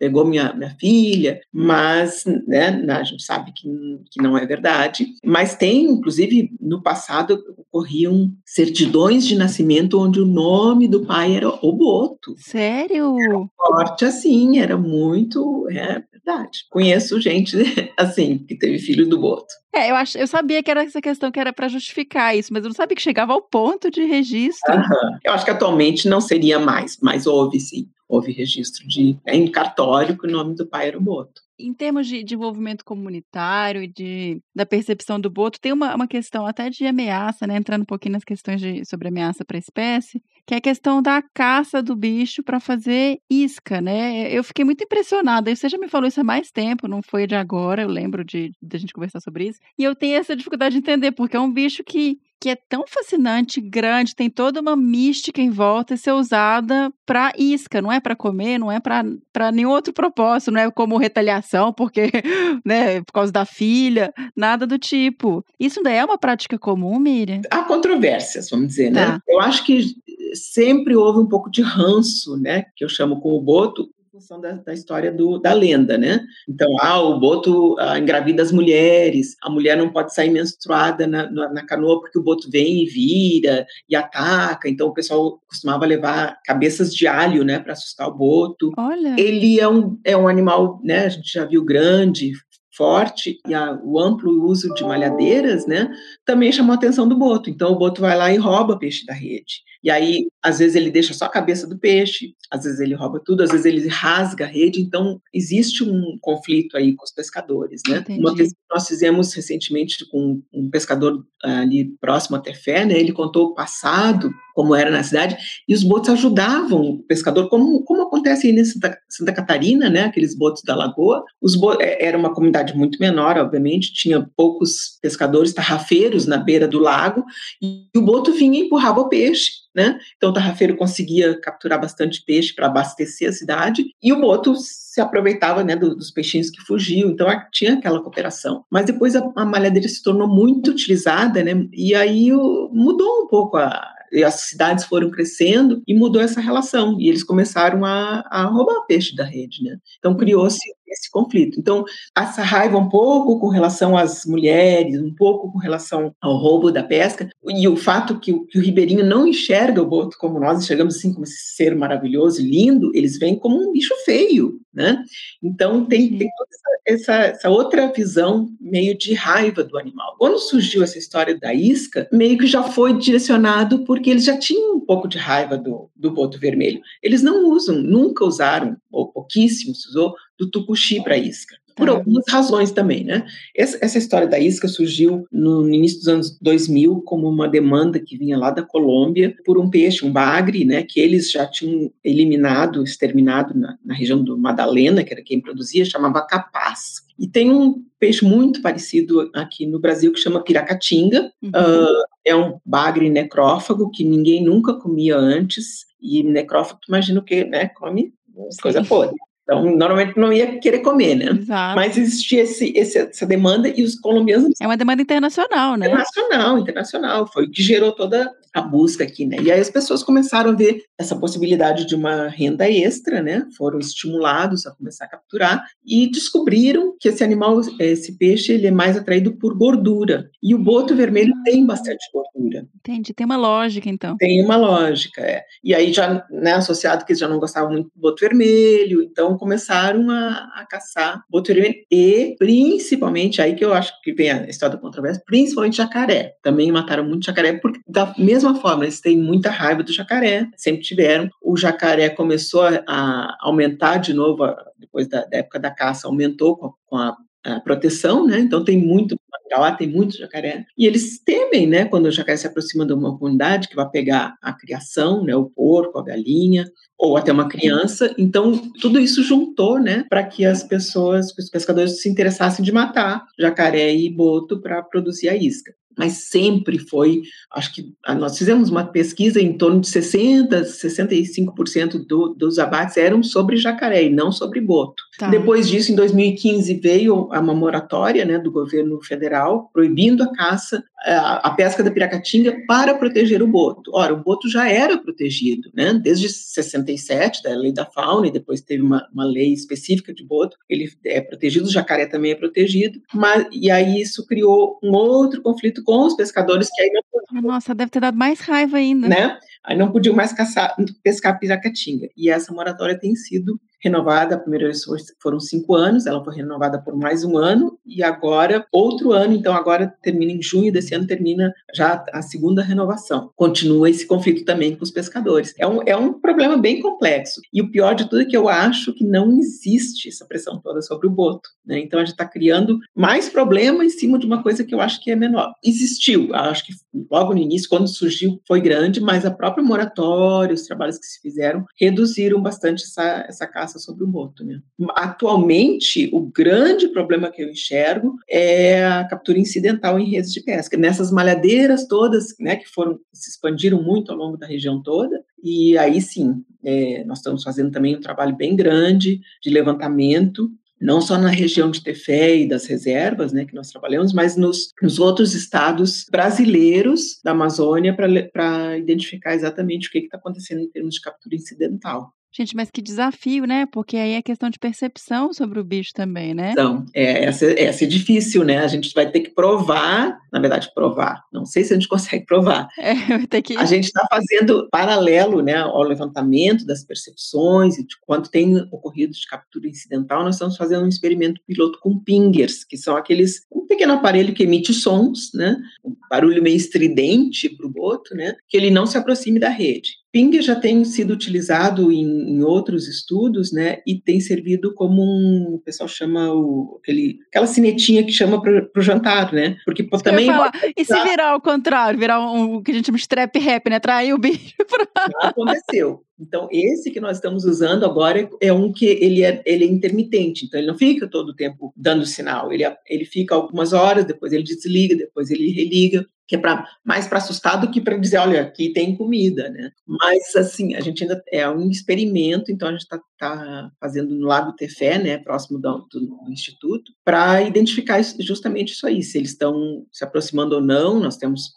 pegou 0.00 0.24
minha, 0.24 0.54
minha 0.54 0.74
filha, 0.80 1.42
mas 1.52 2.24
né, 2.46 2.82
a 2.88 3.04
gente 3.04 3.22
sabe 3.22 3.52
que, 3.52 3.68
que 4.10 4.22
não 4.22 4.36
é 4.36 4.46
verdade. 4.46 5.06
Mas 5.22 5.54
tem, 5.54 5.84
inclusive, 5.84 6.50
no 6.58 6.82
passado 6.82 7.38
ocorriam 7.58 8.32
certidões 8.44 9.26
de 9.26 9.36
nascimento 9.36 10.00
onde 10.00 10.18
o 10.18 10.26
nome 10.26 10.88
do 10.88 11.04
pai 11.04 11.36
era 11.36 11.48
Oboto. 11.48 12.34
Sério? 12.38 13.14
Era 13.20 13.46
forte 13.56 14.04
assim, 14.06 14.58
era 14.58 14.76
muito. 14.76 15.68
É 15.70 16.02
verdade. 16.30 16.64
Conheço 16.70 17.20
gente 17.20 17.56
assim, 17.96 18.38
que 18.38 18.54
teve 18.54 18.78
filho 18.78 19.08
do 19.08 19.18
Boto. 19.18 19.52
É, 19.72 19.90
eu, 19.90 19.96
ach, 19.96 20.14
eu 20.16 20.26
sabia 20.26 20.62
que 20.62 20.70
era 20.70 20.82
essa 20.82 21.00
questão 21.00 21.30
que 21.30 21.38
era 21.38 21.52
para 21.52 21.68
justificar 21.68 22.36
isso, 22.36 22.52
mas 22.52 22.64
eu 22.64 22.68
não 22.68 22.74
sabia 22.74 22.96
que 22.96 23.02
chegava 23.02 23.32
ao 23.32 23.42
ponto 23.42 23.90
de 23.90 24.04
registro. 24.04 24.74
Uhum. 24.74 25.18
Eu 25.24 25.32
acho 25.32 25.44
que 25.44 25.50
atualmente 25.50 26.08
não 26.08 26.20
seria 26.20 26.58
mais, 26.58 26.98
mas 27.00 27.26
houve 27.26 27.60
sim 27.60 27.88
houve 28.10 28.32
registro 28.32 28.86
de 28.88 29.16
é, 29.24 29.36
em 29.36 29.48
cartório 29.48 30.18
que 30.18 30.26
o 30.26 30.30
nome 30.30 30.56
do 30.56 30.66
pai 30.66 30.88
era 30.88 30.98
o 30.98 31.00
Boto. 31.00 31.40
Em 31.58 31.72
termos 31.72 32.08
de 32.08 32.24
desenvolvimento 32.24 32.84
comunitário 32.84 33.82
e 33.82 33.86
de, 33.86 34.42
da 34.54 34.66
percepção 34.66 35.20
do 35.20 35.28
boto, 35.28 35.60
tem 35.60 35.72
uma, 35.72 35.94
uma 35.94 36.08
questão 36.08 36.46
até 36.46 36.70
de 36.70 36.86
ameaça, 36.86 37.46
né? 37.46 37.54
Entrando 37.56 37.82
um 37.82 37.86
pouquinho 37.86 38.14
nas 38.14 38.24
questões 38.24 38.60
de, 38.60 38.82
sobre 38.86 39.08
ameaça 39.08 39.44
para 39.44 39.58
a 39.58 39.60
espécie, 39.60 40.22
que 40.46 40.54
é 40.54 40.58
a 40.58 40.60
questão 40.60 41.02
da 41.02 41.22
caça 41.34 41.82
do 41.82 41.94
bicho 41.96 42.42
para 42.42 42.60
fazer 42.60 43.18
isca, 43.28 43.80
né? 43.80 44.30
Eu 44.32 44.42
fiquei 44.42 44.64
muito 44.64 44.84
impressionada. 44.84 45.54
Você 45.54 45.68
já 45.68 45.78
me 45.78 45.88
falou 45.88 46.08
isso 46.08 46.20
há 46.20 46.24
mais 46.24 46.50
tempo, 46.50 46.88
não 46.88 47.02
foi 47.02 47.26
de 47.26 47.34
agora, 47.34 47.82
eu 47.82 47.88
lembro 47.88 48.24
de, 48.24 48.52
de 48.60 48.76
a 48.76 48.78
gente 48.78 48.92
conversar 48.92 49.20
sobre 49.20 49.48
isso. 49.48 49.60
E 49.78 49.84
eu 49.84 49.94
tenho 49.94 50.16
essa 50.16 50.36
dificuldade 50.36 50.74
de 50.74 50.78
entender, 50.78 51.12
porque 51.12 51.36
é 51.36 51.40
um 51.40 51.52
bicho 51.52 51.82
que 51.84 52.18
que 52.40 52.48
é 52.48 52.56
tão 52.56 52.84
fascinante, 52.88 53.60
grande, 53.60 54.16
tem 54.16 54.30
toda 54.30 54.62
uma 54.62 54.74
mística 54.74 55.42
em 55.42 55.50
volta 55.50 55.92
e 55.92 55.98
ser 55.98 56.12
usada 56.12 56.90
para 57.04 57.32
isca, 57.36 57.82
não 57.82 57.92
é 57.92 58.00
para 58.00 58.16
comer, 58.16 58.56
não 58.56 58.72
é 58.72 58.80
para 58.80 59.52
nenhum 59.52 59.68
outro 59.68 59.92
propósito, 59.92 60.50
não 60.50 60.60
é 60.60 60.70
como 60.70 60.96
retaliação, 60.96 61.70
porque, 61.70 62.10
né, 62.64 63.02
por 63.02 63.12
causa 63.12 63.30
da 63.30 63.44
filha, 63.44 64.10
nada 64.34 64.66
do 64.66 64.78
tipo. 64.78 65.44
Isso 65.58 65.82
daí 65.82 65.96
é 65.96 66.04
uma 66.04 66.16
prática 66.16 66.58
comum, 66.58 66.98
Miriam? 66.98 67.42
Há 67.50 67.62
controvérsias, 67.64 68.48
vamos 68.48 68.68
dizer, 68.68 68.90
né? 68.90 69.04
Tá. 69.04 69.20
Eu 69.28 69.38
acho 69.40 69.62
que 69.62 69.94
sempre 70.34 70.96
houve 70.96 71.18
um 71.18 71.28
pouco 71.28 71.50
de 71.50 71.62
ranço, 71.62 72.36
né, 72.36 72.64
que 72.76 72.84
eu 72.84 72.88
chamo 72.88 73.20
com 73.20 73.32
o 73.32 73.40
Boto, 73.40 73.88
função 74.20 74.40
da, 74.40 74.52
da 74.52 74.72
história 74.72 75.10
do, 75.10 75.38
da 75.38 75.52
lenda, 75.52 75.96
né? 75.96 76.20
Então, 76.48 76.68
ah, 76.80 77.00
o 77.00 77.18
boto 77.18 77.76
ah, 77.78 77.98
engravida 77.98 78.42
as 78.42 78.52
mulheres, 78.52 79.36
a 79.42 79.48
mulher 79.48 79.76
não 79.76 79.88
pode 79.88 80.14
sair 80.14 80.30
menstruada 80.30 81.06
na, 81.06 81.30
na, 81.30 81.52
na, 81.52 81.64
canoa 81.64 82.00
porque 82.00 82.18
o 82.18 82.22
boto 82.22 82.50
vem 82.50 82.82
e 82.82 82.86
vira 82.86 83.66
e 83.88 83.96
ataca. 83.96 84.68
Então, 84.68 84.88
o 84.88 84.92
pessoal 84.92 85.40
costumava 85.48 85.86
levar 85.86 86.38
cabeças 86.44 86.94
de 86.94 87.06
alho, 87.06 87.44
né, 87.44 87.58
para 87.58 87.72
assustar 87.72 88.08
o 88.08 88.14
boto. 88.14 88.72
Olha. 88.76 89.14
Ele 89.18 89.58
é 89.58 89.68
um, 89.68 89.98
é 90.04 90.16
um 90.16 90.28
animal, 90.28 90.80
né? 90.84 91.06
A 91.06 91.08
gente 91.08 91.32
já 91.32 91.44
viu 91.44 91.64
grande, 91.64 92.32
forte 92.72 93.38
e 93.46 93.54
a, 93.54 93.78
o 93.82 93.98
amplo 93.98 94.44
uso 94.44 94.72
de 94.74 94.82
malhadeiras, 94.84 95.66
né, 95.66 95.90
também 96.24 96.50
chamou 96.50 96.72
a 96.72 96.76
atenção 96.76 97.06
do 97.06 97.18
boto. 97.18 97.50
Então 97.50 97.72
o 97.72 97.78
boto 97.78 98.00
vai 98.00 98.16
lá 98.16 98.32
e 98.32 98.36
rouba 98.36 98.78
peixe 98.78 99.04
da 99.04 99.12
rede. 99.12 99.62
E 99.82 99.90
aí, 99.90 100.26
às 100.42 100.58
vezes 100.58 100.76
ele 100.76 100.90
deixa 100.90 101.14
só 101.14 101.24
a 101.24 101.30
cabeça 101.30 101.66
do 101.66 101.78
peixe, 101.78 102.34
às 102.50 102.64
vezes 102.64 102.80
ele 102.80 102.94
rouba 102.94 103.20
tudo, 103.24 103.42
às 103.42 103.50
vezes 103.50 103.64
ele 103.64 103.88
rasga 103.88 104.44
a 104.44 104.48
rede. 104.48 104.80
Então 104.80 105.20
existe 105.32 105.82
um 105.82 106.18
conflito 106.20 106.76
aí 106.76 106.94
com 106.94 107.04
os 107.04 107.12
pescadores, 107.12 107.80
né? 107.88 107.98
Entendi. 107.98 108.20
Uma 108.20 108.34
vez 108.34 108.50
que 108.50 108.58
nós 108.70 108.86
fizemos 108.86 109.32
recentemente 109.32 110.04
com 110.10 110.42
um 110.52 110.68
pescador 110.68 111.24
ali 111.42 111.94
próximo 112.00 112.36
a 112.36 112.40
Tefé, 112.40 112.84
né? 112.84 112.98
Ele 112.98 113.12
contou 113.12 113.46
o 113.46 113.54
passado 113.54 114.30
como 114.60 114.74
era 114.74 114.90
na 114.90 115.02
cidade, 115.02 115.38
e 115.66 115.74
os 115.74 115.82
botos 115.82 116.10
ajudavam 116.10 116.82
o 116.82 116.98
pescador, 117.04 117.48
como, 117.48 117.82
como 117.82 118.02
acontece 118.02 118.46
aí 118.46 118.52
em 118.52 118.62
Santa, 118.62 118.98
Santa 119.08 119.32
Catarina, 119.32 119.88
né, 119.88 120.02
aqueles 120.02 120.36
botos 120.36 120.62
da 120.62 120.76
lagoa. 120.76 121.24
Os 121.40 121.58
é, 121.80 122.04
era 122.06 122.18
uma 122.18 122.34
comunidade 122.34 122.76
muito 122.76 122.98
menor, 123.00 123.38
obviamente, 123.38 123.90
tinha 123.94 124.28
poucos 124.36 124.98
pescadores 125.00 125.54
tarrafeiros 125.54 126.26
na 126.26 126.36
beira 126.36 126.68
do 126.68 126.78
lago, 126.78 127.24
e 127.62 127.88
o 127.96 128.02
boto 128.02 128.34
vinha 128.34 128.60
e 128.60 128.66
empurrava 128.66 129.00
o 129.00 129.08
peixe. 129.08 129.60
Né? 129.74 129.98
Então 130.16 130.30
o 130.30 130.32
tarrafeiro 130.32 130.76
conseguia 130.76 131.40
capturar 131.40 131.80
bastante 131.80 132.24
peixe 132.24 132.52
para 132.52 132.66
abastecer 132.66 133.28
a 133.28 133.32
cidade 133.32 133.84
e 134.02 134.12
o 134.12 134.20
boto 134.20 134.52
se 134.56 135.00
aproveitava 135.00 135.62
né, 135.62 135.76
do, 135.76 135.94
dos 135.94 136.10
peixinhos 136.10 136.50
que 136.50 136.60
fugiam, 136.60 137.08
então 137.08 137.28
tinha 137.52 137.74
aquela 137.74 138.02
cooperação. 138.02 138.64
Mas 138.68 138.86
depois 138.86 139.14
a, 139.14 139.22
a 139.36 139.44
malhadeira 139.44 139.86
se 139.86 140.02
tornou 140.02 140.26
muito 140.26 140.72
utilizada, 140.72 141.44
né, 141.44 141.68
e 141.72 141.94
aí 141.94 142.32
o, 142.32 142.68
mudou 142.72 143.22
um 143.22 143.28
pouco 143.28 143.58
a, 143.58 143.80
as 144.24 144.48
cidades 144.48 144.84
foram 144.84 145.10
crescendo 145.10 145.82
e 145.86 145.94
mudou 145.94 146.20
essa 146.20 146.40
relação. 146.40 147.00
E 147.00 147.08
eles 147.08 147.22
começaram 147.22 147.84
a, 147.84 148.24
a 148.30 148.44
roubar 148.44 148.86
peixe 148.86 149.14
da 149.14 149.24
rede, 149.24 149.62
né? 149.62 149.76
Então 149.98 150.16
criou-se 150.16 150.58
esse 150.90 151.10
conflito. 151.10 151.58
Então, 151.58 151.84
essa 152.16 152.42
raiva 152.42 152.78
um 152.78 152.88
pouco 152.88 153.38
com 153.38 153.48
relação 153.48 153.96
às 153.96 154.24
mulheres, 154.24 155.00
um 155.00 155.14
pouco 155.14 155.50
com 155.52 155.58
relação 155.58 156.14
ao 156.20 156.36
roubo 156.36 156.70
da 156.70 156.82
pesca, 156.82 157.28
e 157.48 157.68
o 157.68 157.76
fato 157.76 158.18
que 158.18 158.32
o, 158.32 158.46
que 158.46 158.58
o 158.58 158.62
ribeirinho 158.62 159.04
não 159.04 159.26
enxerga 159.26 159.82
o 159.82 159.86
boto 159.86 160.16
como 160.18 160.38
nós 160.40 160.62
enxergamos 160.62 160.96
assim, 160.96 161.12
como 161.12 161.24
esse 161.24 161.54
ser 161.54 161.74
maravilhoso 161.74 162.40
e 162.40 162.50
lindo, 162.50 162.90
eles 162.94 163.18
veem 163.18 163.38
como 163.38 163.56
um 163.56 163.72
bicho 163.72 163.94
feio, 164.04 164.60
né? 164.72 165.02
Então, 165.42 165.84
tem, 165.84 166.08
tem 166.08 166.28
toda 166.36 166.50
essa, 166.52 166.94
essa, 166.94 167.14
essa 167.26 167.50
outra 167.50 167.92
visão 167.92 168.48
meio 168.60 168.96
de 168.96 169.14
raiva 169.14 169.62
do 169.64 169.78
animal. 169.78 170.16
Quando 170.18 170.38
surgiu 170.38 170.82
essa 170.82 170.98
história 170.98 171.38
da 171.38 171.52
isca, 171.54 172.08
meio 172.12 172.38
que 172.38 172.46
já 172.46 172.62
foi 172.62 172.96
direcionado 172.96 173.84
porque 173.84 174.10
eles 174.10 174.24
já 174.24 174.38
tinham 174.38 174.76
um 174.76 174.80
pouco 174.80 175.08
de 175.08 175.18
raiva 175.18 175.56
do, 175.56 175.90
do 175.94 176.10
boto 176.10 176.38
vermelho. 176.38 176.80
Eles 177.02 177.22
não 177.22 177.48
usam, 177.50 177.76
nunca 177.76 178.24
usaram, 178.24 178.76
ou 178.90 179.08
pouquíssimo 179.12 179.74
se 179.74 179.88
usou, 179.88 180.14
do 180.40 180.50
tucuxi 180.50 181.02
para 181.04 181.18
isca. 181.18 181.54
Por 181.76 181.86
tá. 181.86 181.92
algumas 181.92 182.24
razões 182.28 182.72
também, 182.72 183.04
né? 183.04 183.24
Essa, 183.54 183.78
essa, 183.80 183.98
história 183.98 184.26
da 184.26 184.38
isca 184.38 184.66
surgiu 184.66 185.24
no, 185.30 185.68
início 185.72 185.98
dos 185.98 186.08
anos 186.08 186.38
2000 186.40 187.02
como 187.02 187.28
uma 187.28 187.46
demanda 187.46 188.00
que 188.00 188.18
vinha 188.18 188.36
lá 188.36 188.50
da 188.50 188.62
Colômbia 188.62 189.34
por 189.44 189.58
um 189.58 189.70
peixe, 189.70 190.04
um 190.04 190.12
bagre, 190.12 190.64
né? 190.64 190.82
Que 190.82 190.98
eles 190.98 191.30
já 191.30 191.46
tinham 191.46 191.90
eliminado, 192.02 192.82
exterminado 192.82 193.56
na, 193.56 193.78
na 193.84 193.94
região 193.94 194.22
do 194.22 194.36
Madalena, 194.36 195.04
que 195.04 195.12
era 195.12 195.22
quem 195.22 195.40
produzia, 195.40 195.84
chamava 195.84 196.26
capaz. 196.26 197.02
E 197.18 197.28
tem 197.28 197.50
um 197.50 197.84
peixe 197.98 198.24
muito 198.24 198.62
parecido 198.62 199.30
aqui 199.34 199.66
no 199.66 199.78
Brasil 199.78 200.12
que 200.12 200.20
chama 200.20 200.42
piracatinga. 200.42 201.30
Uhum. 201.42 201.50
Uh, 201.50 202.04
é 202.24 202.34
um 202.34 202.58
bagre 202.64 203.08
necrófago 203.08 203.90
que 203.90 204.04
ninguém 204.04 204.42
nunca 204.42 204.74
comia 204.74 205.16
antes. 205.16 205.86
E 206.00 206.22
necrófago, 206.22 206.80
imagina 206.88 207.20
o 207.20 207.24
que, 207.24 207.44
né? 207.44 207.68
Come 207.68 208.12
coisa 208.60 208.82
podre. 208.84 209.16
Então, 209.50 209.64
normalmente 209.64 210.16
não 210.16 210.32
ia 210.32 210.60
querer 210.60 210.78
comer, 210.78 211.16
né? 211.16 211.30
Exato. 211.30 211.74
Mas 211.74 211.98
existia 211.98 212.42
esse, 212.42 212.72
esse, 212.76 212.98
essa 212.98 213.26
demanda 213.26 213.68
e 213.68 213.82
os 213.82 213.96
colombianos 213.96 214.52
É 214.60 214.64
uma 214.64 214.76
demanda 214.76 215.02
internacional, 215.02 215.74
né? 215.76 215.86
internacional, 215.86 216.58
internacional, 216.58 217.26
foi 217.26 217.46
o 217.46 217.50
que 217.50 217.60
gerou 217.60 217.90
toda 217.90 218.32
a 218.54 218.60
busca 218.60 219.04
aqui, 219.04 219.26
né? 219.26 219.36
E 219.40 219.50
aí 219.50 219.60
as 219.60 219.70
pessoas 219.70 220.02
começaram 220.02 220.50
a 220.50 220.54
ver 220.54 220.82
essa 220.98 221.16
possibilidade 221.16 221.86
de 221.86 221.94
uma 221.94 222.28
renda 222.28 222.68
extra, 222.68 223.22
né? 223.22 223.46
Foram 223.56 223.78
estimulados 223.78 224.66
a 224.66 224.74
começar 224.74 225.04
a 225.04 225.08
capturar 225.08 225.64
e 225.84 226.10
descobriram 226.10 226.94
que 226.98 227.08
esse 227.08 227.22
animal, 227.22 227.60
esse 227.78 228.16
peixe, 228.18 228.52
ele 228.52 228.66
é 228.66 228.70
mais 228.70 228.96
atraído 228.96 229.36
por 229.36 229.56
gordura. 229.56 230.30
E 230.42 230.54
o 230.54 230.58
boto 230.58 230.94
vermelho 230.94 231.32
tem 231.44 231.64
bastante 231.64 232.04
gordura. 232.12 232.66
Entendi. 232.76 233.14
Tem 233.14 233.24
uma 233.24 233.36
lógica, 233.36 233.88
então. 233.88 234.16
Tem 234.16 234.44
uma 234.44 234.56
lógica, 234.56 235.20
é. 235.22 235.44
E 235.62 235.74
aí 235.74 235.92
já, 235.92 236.26
né, 236.30 236.54
associado 236.54 237.04
que 237.04 237.12
eles 237.12 237.20
já 237.20 237.28
não 237.28 237.38
gostavam 237.38 237.72
muito 237.72 237.90
do 237.94 238.00
boto 238.00 238.20
vermelho, 238.20 239.02
então 239.02 239.36
começaram 239.36 240.10
a, 240.10 240.50
a 240.56 240.66
caçar 240.68 241.22
boto 241.30 241.52
vermelho 241.52 241.76
e 241.90 242.34
principalmente, 242.38 243.40
aí 243.40 243.54
que 243.54 243.64
eu 243.64 243.72
acho 243.72 243.92
que 244.02 244.12
vem 244.12 244.30
a 244.30 244.48
história 244.48 244.76
da 244.76 244.80
controvérsia, 244.80 245.22
principalmente 245.24 245.76
jacaré. 245.76 246.34
Também 246.42 246.72
mataram 246.72 247.04
muito 247.04 247.26
jacaré, 247.26 247.54
porque 247.54 247.80
da 247.86 248.14
mesma 248.18 248.39
forma, 248.54 248.84
eles 248.84 249.00
têm 249.00 249.18
muita 249.18 249.50
raiva 249.50 249.82
do 249.82 249.92
jacaré, 249.92 250.48
sempre 250.56 250.82
tiveram. 250.82 251.28
O 251.42 251.56
jacaré 251.56 252.08
começou 252.08 252.62
a, 252.62 253.36
aumentar 253.40 253.98
de 253.98 254.12
novo, 254.12 254.44
depois 254.78 255.08
da, 255.08 255.24
da 255.24 255.38
época 255.38 255.58
da 255.58 255.70
caça, 255.70 256.06
aumentou 256.06 256.56
com 256.56 256.66
a, 256.66 256.72
com 256.86 256.96
a 256.96 257.16
a 257.44 257.60
proteção, 257.60 258.26
né? 258.26 258.38
Então 258.38 258.64
tem 258.64 258.78
muito 258.78 259.16
lá 259.52 259.72
tem 259.72 259.88
muito 259.88 260.16
jacaré 260.16 260.64
e 260.78 260.86
eles 260.86 261.18
temem, 261.18 261.66
né? 261.66 261.84
Quando 261.84 262.06
o 262.06 262.12
jacaré 262.12 262.36
se 262.36 262.46
aproxima 262.46 262.86
de 262.86 262.92
uma 262.92 263.18
comunidade 263.18 263.66
que 263.68 263.74
vai 263.74 263.88
pegar 263.90 264.36
a 264.40 264.52
criação, 264.52 265.24
né? 265.24 265.34
O 265.34 265.46
porco, 265.46 265.98
a 265.98 266.04
galinha 266.04 266.70
ou 266.96 267.16
até 267.16 267.32
uma 267.32 267.48
criança. 267.48 268.14
Então 268.16 268.56
tudo 268.80 269.00
isso 269.00 269.24
juntou, 269.24 269.80
né? 269.80 270.04
Para 270.08 270.22
que 270.22 270.44
as 270.44 270.62
pessoas, 270.62 271.32
que 271.32 271.42
os 271.42 271.50
pescadores 271.50 272.00
se 272.00 272.08
interessassem 272.08 272.64
de 272.64 272.70
matar 272.70 273.24
jacaré 273.38 273.92
e 273.92 274.08
boto 274.08 274.60
para 274.60 274.82
produzir 274.82 275.28
a 275.28 275.34
isca. 275.34 275.74
Mas 275.98 276.28
sempre 276.28 276.78
foi, 276.78 277.22
acho 277.52 277.74
que 277.74 277.92
nós 278.16 278.38
fizemos 278.38 278.70
uma 278.70 278.84
pesquisa 278.84 279.40
em 279.40 279.52
torno 279.52 279.80
de 279.80 279.88
60, 279.88 280.62
65% 280.62 282.06
do, 282.06 282.28
dos 282.34 282.58
abates 282.58 282.96
eram 282.96 283.22
sobre 283.22 283.56
jacaré 283.56 284.04
e 284.04 284.10
não 284.10 284.30
sobre 284.32 284.60
boto. 284.60 285.02
Tá. 285.18 285.28
Depois 285.28 285.68
disso, 285.68 285.92
em 285.92 285.94
2015, 285.94 286.74
veio 286.74 287.24
uma 287.24 287.54
moratória 287.54 288.24
né, 288.24 288.38
do 288.38 288.50
governo 288.50 289.02
federal 289.02 289.68
proibindo 289.72 290.22
a 290.22 290.32
caça, 290.32 290.82
a, 291.02 291.48
a 291.48 291.50
pesca 291.52 291.82
da 291.82 291.90
piracatinga 291.90 292.64
para 292.66 292.94
proteger 292.94 293.42
o 293.42 293.46
boto. 293.46 293.90
Ora, 293.94 294.14
o 294.14 294.22
boto 294.22 294.48
já 294.48 294.68
era 294.68 294.98
protegido, 294.98 295.70
né, 295.74 295.94
desde 295.94 296.28
67, 296.28 297.42
da 297.42 297.50
lei 297.54 297.72
da 297.72 297.86
fauna, 297.86 298.26
e 298.26 298.32
depois 298.32 298.60
teve 298.60 298.82
uma, 298.82 299.06
uma 299.12 299.24
lei 299.24 299.52
específica 299.52 300.12
de 300.12 300.24
boto, 300.24 300.56
ele 300.68 300.90
é 301.04 301.20
protegido, 301.20 301.66
o 301.66 301.72
jacaré 301.72 302.06
também 302.06 302.32
é 302.32 302.36
protegido, 302.36 303.00
mas, 303.14 303.46
e 303.52 303.70
aí 303.70 304.00
isso 304.00 304.26
criou 304.26 304.78
um 304.82 304.92
outro 304.92 305.42
conflito 305.42 305.82
com 305.84 306.04
os 306.06 306.14
pescadores 306.14 306.68
que 306.70 306.82
aí 306.82 306.90
não 307.32 307.42
Nossa, 307.42 307.74
deve 307.74 307.90
ter 307.90 308.00
dado 308.00 308.16
mais 308.16 308.40
raiva 308.40 308.76
ainda. 308.76 309.08
né? 309.08 309.38
Aí 309.64 309.76
não 309.76 309.92
podiam 309.92 310.14
mais 310.14 310.32
caçar, 310.32 310.74
pescar 311.02 311.38
piracatinga. 311.38 312.08
E 312.16 312.30
essa 312.30 312.52
moratória 312.52 312.98
tem 312.98 313.14
sido 313.14 313.60
renovada, 313.82 314.34
a 314.34 314.38
primeira 314.38 314.66
vez 314.66 314.82
foram 315.20 315.40
cinco 315.40 315.74
anos, 315.74 316.06
ela 316.06 316.22
foi 316.22 316.34
renovada 316.34 316.80
por 316.80 316.94
mais 316.94 317.24
um 317.24 317.38
ano, 317.38 317.78
e 317.86 318.02
agora, 318.02 318.66
outro 318.70 319.12
ano, 319.12 319.34
então 319.34 319.54
agora 319.54 319.92
termina 320.02 320.32
em 320.32 320.42
junho 320.42 320.70
desse 320.70 320.94
ano, 320.94 321.06
termina 321.06 321.52
já 321.74 322.04
a 322.12 322.20
segunda 322.20 322.62
renovação. 322.62 323.32
Continua 323.34 323.88
esse 323.88 324.06
conflito 324.06 324.44
também 324.44 324.76
com 324.76 324.84
os 324.84 324.90
pescadores. 324.90 325.54
É 325.58 325.66
um, 325.66 325.82
é 325.86 325.96
um 325.96 326.12
problema 326.12 326.56
bem 326.58 326.80
complexo. 326.80 327.40
E 327.52 327.62
o 327.62 327.70
pior 327.70 327.94
de 327.94 328.04
tudo 328.08 328.22
é 328.22 328.26
que 328.26 328.36
eu 328.36 328.48
acho 328.48 328.92
que 328.92 329.04
não 329.04 329.38
existe 329.38 330.08
essa 330.08 330.26
pressão 330.26 330.60
toda 330.60 330.82
sobre 330.82 331.06
o 331.06 331.10
boto. 331.10 331.48
Né? 331.64 331.80
Então 331.80 331.98
a 331.98 332.04
gente 332.04 332.12
está 332.12 332.26
criando 332.26 332.78
mais 332.94 333.28
problema 333.28 333.84
em 333.84 333.88
cima 333.88 334.18
de 334.18 334.26
uma 334.26 334.42
coisa 334.42 334.62
que 334.62 334.74
eu 334.74 334.80
acho 334.80 335.02
que 335.02 335.10
é 335.10 335.16
menor. 335.16 335.52
Existiu, 335.64 336.34
acho 336.34 336.66
que 336.66 336.72
logo 337.10 337.32
no 337.32 337.40
início, 337.40 337.68
quando 337.68 337.88
surgiu, 337.88 338.40
foi 338.46 338.60
grande, 338.60 339.00
mas 339.00 339.24
a 339.24 339.30
própria 339.30 339.49
moratória, 339.58 340.54
os 340.54 340.62
trabalhos 340.62 340.98
que 340.98 341.06
se 341.06 341.20
fizeram, 341.20 341.64
reduziram 341.78 342.40
bastante 342.40 342.84
essa, 342.84 343.24
essa 343.28 343.46
caça 343.46 343.78
sobre 343.78 344.04
o 344.04 344.06
boto. 344.06 344.44
Né? 344.44 344.60
Atualmente, 344.90 346.08
o 346.12 346.20
grande 346.20 346.88
problema 346.88 347.30
que 347.30 347.42
eu 347.42 347.50
enxergo 347.50 348.16
é 348.28 348.84
a 348.86 349.04
captura 349.04 349.38
incidental 349.38 349.98
em 349.98 350.10
redes 350.10 350.32
de 350.32 350.42
pesca. 350.42 350.76
Nessas 350.76 351.10
malhadeiras 351.10 351.86
todas, 351.86 352.34
né, 352.38 352.56
que 352.56 352.68
foram 352.68 352.98
se 353.12 353.30
expandiram 353.30 353.82
muito 353.82 354.12
ao 354.12 354.18
longo 354.18 354.36
da 354.36 354.46
região 354.46 354.82
toda, 354.82 355.22
e 355.42 355.76
aí 355.78 356.00
sim, 356.00 356.44
é, 356.64 357.04
nós 357.04 357.18
estamos 357.18 357.42
fazendo 357.42 357.70
também 357.70 357.96
um 357.96 358.00
trabalho 358.00 358.36
bem 358.36 358.54
grande 358.54 359.20
de 359.42 359.50
levantamento 359.50 360.50
não 360.80 361.00
só 361.00 361.18
na 361.18 361.28
região 361.28 361.70
de 361.70 361.82
Tefé 361.82 362.36
e 362.36 362.48
das 362.48 362.66
reservas, 362.66 363.32
né, 363.32 363.44
que 363.44 363.54
nós 363.54 363.70
trabalhamos, 363.70 364.12
mas 364.12 364.36
nos, 364.36 364.72
nos 364.80 364.98
outros 364.98 365.34
estados 365.34 366.06
brasileiros 366.10 367.20
da 367.22 367.32
Amazônia 367.32 367.94
para 367.94 368.78
identificar 368.78 369.34
exatamente 369.34 369.88
o 369.88 369.90
que 369.90 369.98
está 369.98 370.16
acontecendo 370.16 370.62
em 370.62 370.70
termos 370.70 370.94
de 370.94 371.00
captura 371.02 371.36
incidental. 371.36 372.14
Gente, 372.32 372.54
mas 372.54 372.70
que 372.70 372.80
desafio, 372.80 373.44
né? 373.44 373.66
Porque 373.66 373.96
aí 373.96 374.12
é 374.12 374.22
questão 374.22 374.48
de 374.48 374.58
percepção 374.58 375.32
sobre 375.32 375.58
o 375.58 375.64
bicho 375.64 375.92
também, 375.92 376.32
né? 376.32 376.52
Então, 376.52 376.86
é, 376.94 377.24
essa, 377.24 377.46
essa 377.58 377.84
é 377.84 377.86
difícil, 377.88 378.44
né? 378.44 378.58
A 378.58 378.68
gente 378.68 378.94
vai 378.94 379.10
ter 379.10 379.20
que 379.20 379.30
provar, 379.30 380.16
na 380.32 380.38
verdade, 380.38 380.70
provar. 380.72 381.24
Não 381.32 381.44
sei 381.44 381.64
se 381.64 381.72
a 381.72 381.76
gente 381.76 381.88
consegue 381.90 382.24
provar. 382.24 382.68
É, 382.78 382.94
vai 382.94 383.26
ter 383.26 383.42
que... 383.42 383.56
A 383.56 383.64
gente 383.64 383.86
está 383.86 384.06
fazendo 384.08 384.68
paralelo 384.70 385.42
né, 385.42 385.56
ao 385.56 385.82
levantamento 385.82 386.64
das 386.64 386.84
percepções 386.84 387.78
e 387.78 387.86
de 387.86 387.98
quanto 388.00 388.30
tem 388.30 388.56
ocorrido 388.70 389.12
de 389.12 389.26
captura 389.26 389.66
incidental. 389.66 390.22
Nós 390.22 390.36
estamos 390.36 390.56
fazendo 390.56 390.84
um 390.84 390.88
experimento 390.88 391.40
piloto 391.46 391.80
com 391.80 391.98
pingers, 391.98 392.62
que 392.62 392.76
são 392.76 392.96
aqueles 392.96 393.44
um 393.52 393.66
pequeno 393.66 393.94
aparelho 393.94 394.32
que 394.32 394.44
emite 394.44 394.72
sons, 394.72 395.32
né? 395.34 395.56
Um 395.84 395.96
barulho 396.08 396.42
meio 396.42 396.56
estridente 396.56 397.48
para 397.48 397.66
o 397.66 397.70
boto, 397.70 398.14
né? 398.14 398.36
Que 398.48 398.56
ele 398.56 398.70
não 398.70 398.86
se 398.86 398.96
aproxime 398.96 399.40
da 399.40 399.48
rede. 399.48 399.99
Ping 400.12 400.40
já 400.42 400.56
tem 400.56 400.84
sido 400.84 401.12
utilizado 401.12 401.92
em, 401.92 402.04
em, 402.04 402.42
outros 402.42 402.88
estudos, 402.88 403.52
né, 403.52 403.78
e 403.86 404.00
tem 404.00 404.20
servido 404.20 404.74
como 404.74 405.02
um, 405.02 405.54
o 405.54 405.58
pessoal 405.60 405.88
chama 405.88 406.32
o, 406.32 406.78
aquele, 406.82 407.18
aquela 407.28 407.46
sinetinha 407.46 408.04
que 408.04 408.12
chama 408.12 408.42
para 408.42 408.68
o 408.76 408.82
jantar, 408.82 409.32
né, 409.32 409.56
porque 409.64 409.84
também... 410.02 410.26
Falar, 410.26 410.52
e 410.76 410.84
se 410.84 411.02
virar 411.02 411.30
ao 411.30 411.40
contrário, 411.40 411.98
virar 411.98 412.20
um, 412.20 412.56
o 412.56 412.62
que 412.62 412.72
a 412.72 412.74
gente 412.74 412.86
chama 412.86 412.98
de 412.98 413.08
trap 413.08 413.38
rap, 413.38 413.70
né, 413.70 413.78
trair 413.78 414.12
o 414.12 414.18
bicho 414.18 414.54
pra... 414.68 414.86
Já 415.22 415.28
aconteceu. 415.28 416.04
Então, 416.20 416.48
esse 416.52 416.90
que 416.90 417.00
nós 417.00 417.16
estamos 417.16 417.44
usando 417.44 417.84
agora 417.84 418.28
é 418.42 418.52
um 418.52 418.70
que 418.70 418.84
ele 418.84 419.24
é, 419.24 419.42
ele 419.46 419.64
é 419.64 419.66
intermitente, 419.66 420.44
então 420.44 420.60
ele 420.60 420.66
não 420.66 420.76
fica 420.76 421.08
todo 421.08 421.30
o 421.30 421.34
tempo 421.34 421.72
dando 421.74 422.04
sinal, 422.04 422.52
ele, 422.52 422.64
ele 422.86 423.06
fica 423.06 423.34
algumas 423.34 423.72
horas, 423.72 424.04
depois 424.04 424.32
ele 424.32 424.42
desliga, 424.42 424.94
depois 424.94 425.30
ele 425.30 425.50
religa, 425.50 426.04
que 426.30 426.36
é 426.36 426.38
pra, 426.38 426.64
mais 426.84 427.08
para 427.08 427.18
assustar 427.18 427.60
do 427.60 427.68
que 427.68 427.80
para 427.80 427.96
dizer, 427.96 428.18
olha, 428.18 428.42
aqui 428.42 428.72
tem 428.72 428.94
comida, 428.94 429.50
né? 429.50 429.72
Mas, 429.84 430.36
assim, 430.36 430.76
a 430.76 430.80
gente 430.80 431.02
ainda 431.02 431.20
é 431.26 431.48
um 431.50 431.68
experimento, 431.68 432.52
então 432.52 432.68
a 432.68 432.70
gente 432.70 432.82
está 432.82 433.00
tá 433.18 433.68
fazendo 433.80 434.14
no 434.14 434.28
Lago 434.28 434.52
Tefé, 434.52 434.96
né, 434.96 435.18
próximo 435.18 435.58
do, 435.58 435.88
do, 435.90 436.00
do 436.06 436.32
Instituto, 436.32 436.92
para 437.04 437.42
identificar 437.42 437.98
isso, 437.98 438.14
justamente 438.22 438.72
isso 438.72 438.86
aí, 438.86 439.02
se 439.02 439.18
eles 439.18 439.30
estão 439.30 439.84
se 439.90 440.04
aproximando 440.04 440.54
ou 440.54 440.60
não, 440.60 441.00
nós 441.00 441.16
temos 441.16 441.50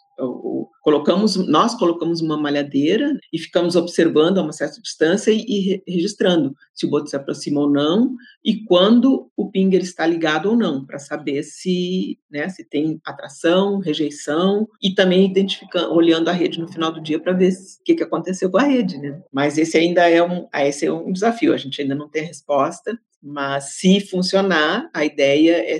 colocamos, 0.80 1.36
nós 1.48 1.74
colocamos 1.74 2.20
uma 2.20 2.36
malhadeira 2.36 3.18
e 3.32 3.38
ficamos 3.38 3.74
observando 3.74 4.38
a 4.38 4.42
uma 4.42 4.52
certa 4.52 4.80
distância 4.80 5.30
e, 5.30 5.42
e, 5.86 5.92
registrando 5.92 6.54
se 6.74 6.86
o 6.86 6.90
boto 6.90 7.08
se 7.08 7.16
aproxima 7.16 7.60
ou 7.60 7.70
não 7.70 8.14
e 8.44 8.64
quando 8.64 9.30
o 9.36 9.50
pinger 9.50 9.80
está 9.80 10.06
ligado 10.06 10.50
ou 10.50 10.56
não, 10.56 10.84
para 10.84 10.98
saber 10.98 11.42
se, 11.42 12.18
né, 12.30 12.48
se 12.48 12.64
tem 12.64 13.00
atração, 13.04 13.78
rejeição 13.78 14.68
e 14.82 14.94
também 14.94 15.24
identificando, 15.24 15.94
olhando 15.94 16.28
a 16.28 16.32
rede 16.32 16.60
no 16.60 16.68
final 16.68 16.92
do 16.92 17.00
dia 17.00 17.18
para 17.18 17.32
ver 17.32 17.52
o 17.52 17.84
que, 17.84 17.94
que 17.94 18.02
aconteceu 18.02 18.50
com 18.50 18.58
a 18.58 18.64
rede, 18.64 18.98
né? 18.98 19.22
Mas 19.32 19.56
esse 19.56 19.78
ainda 19.78 20.08
é 20.08 20.22
um, 20.22 20.46
esse 20.54 20.86
é 20.86 20.92
um 20.92 21.12
desafio, 21.12 21.54
a 21.54 21.56
gente 21.56 21.80
ainda 21.80 21.94
não 21.94 22.08
tem 22.08 22.24
resposta, 22.24 22.98
mas 23.22 23.76
se 23.76 24.00
funcionar, 24.00 24.90
a 24.92 25.04
ideia 25.04 25.56
é 25.56 25.78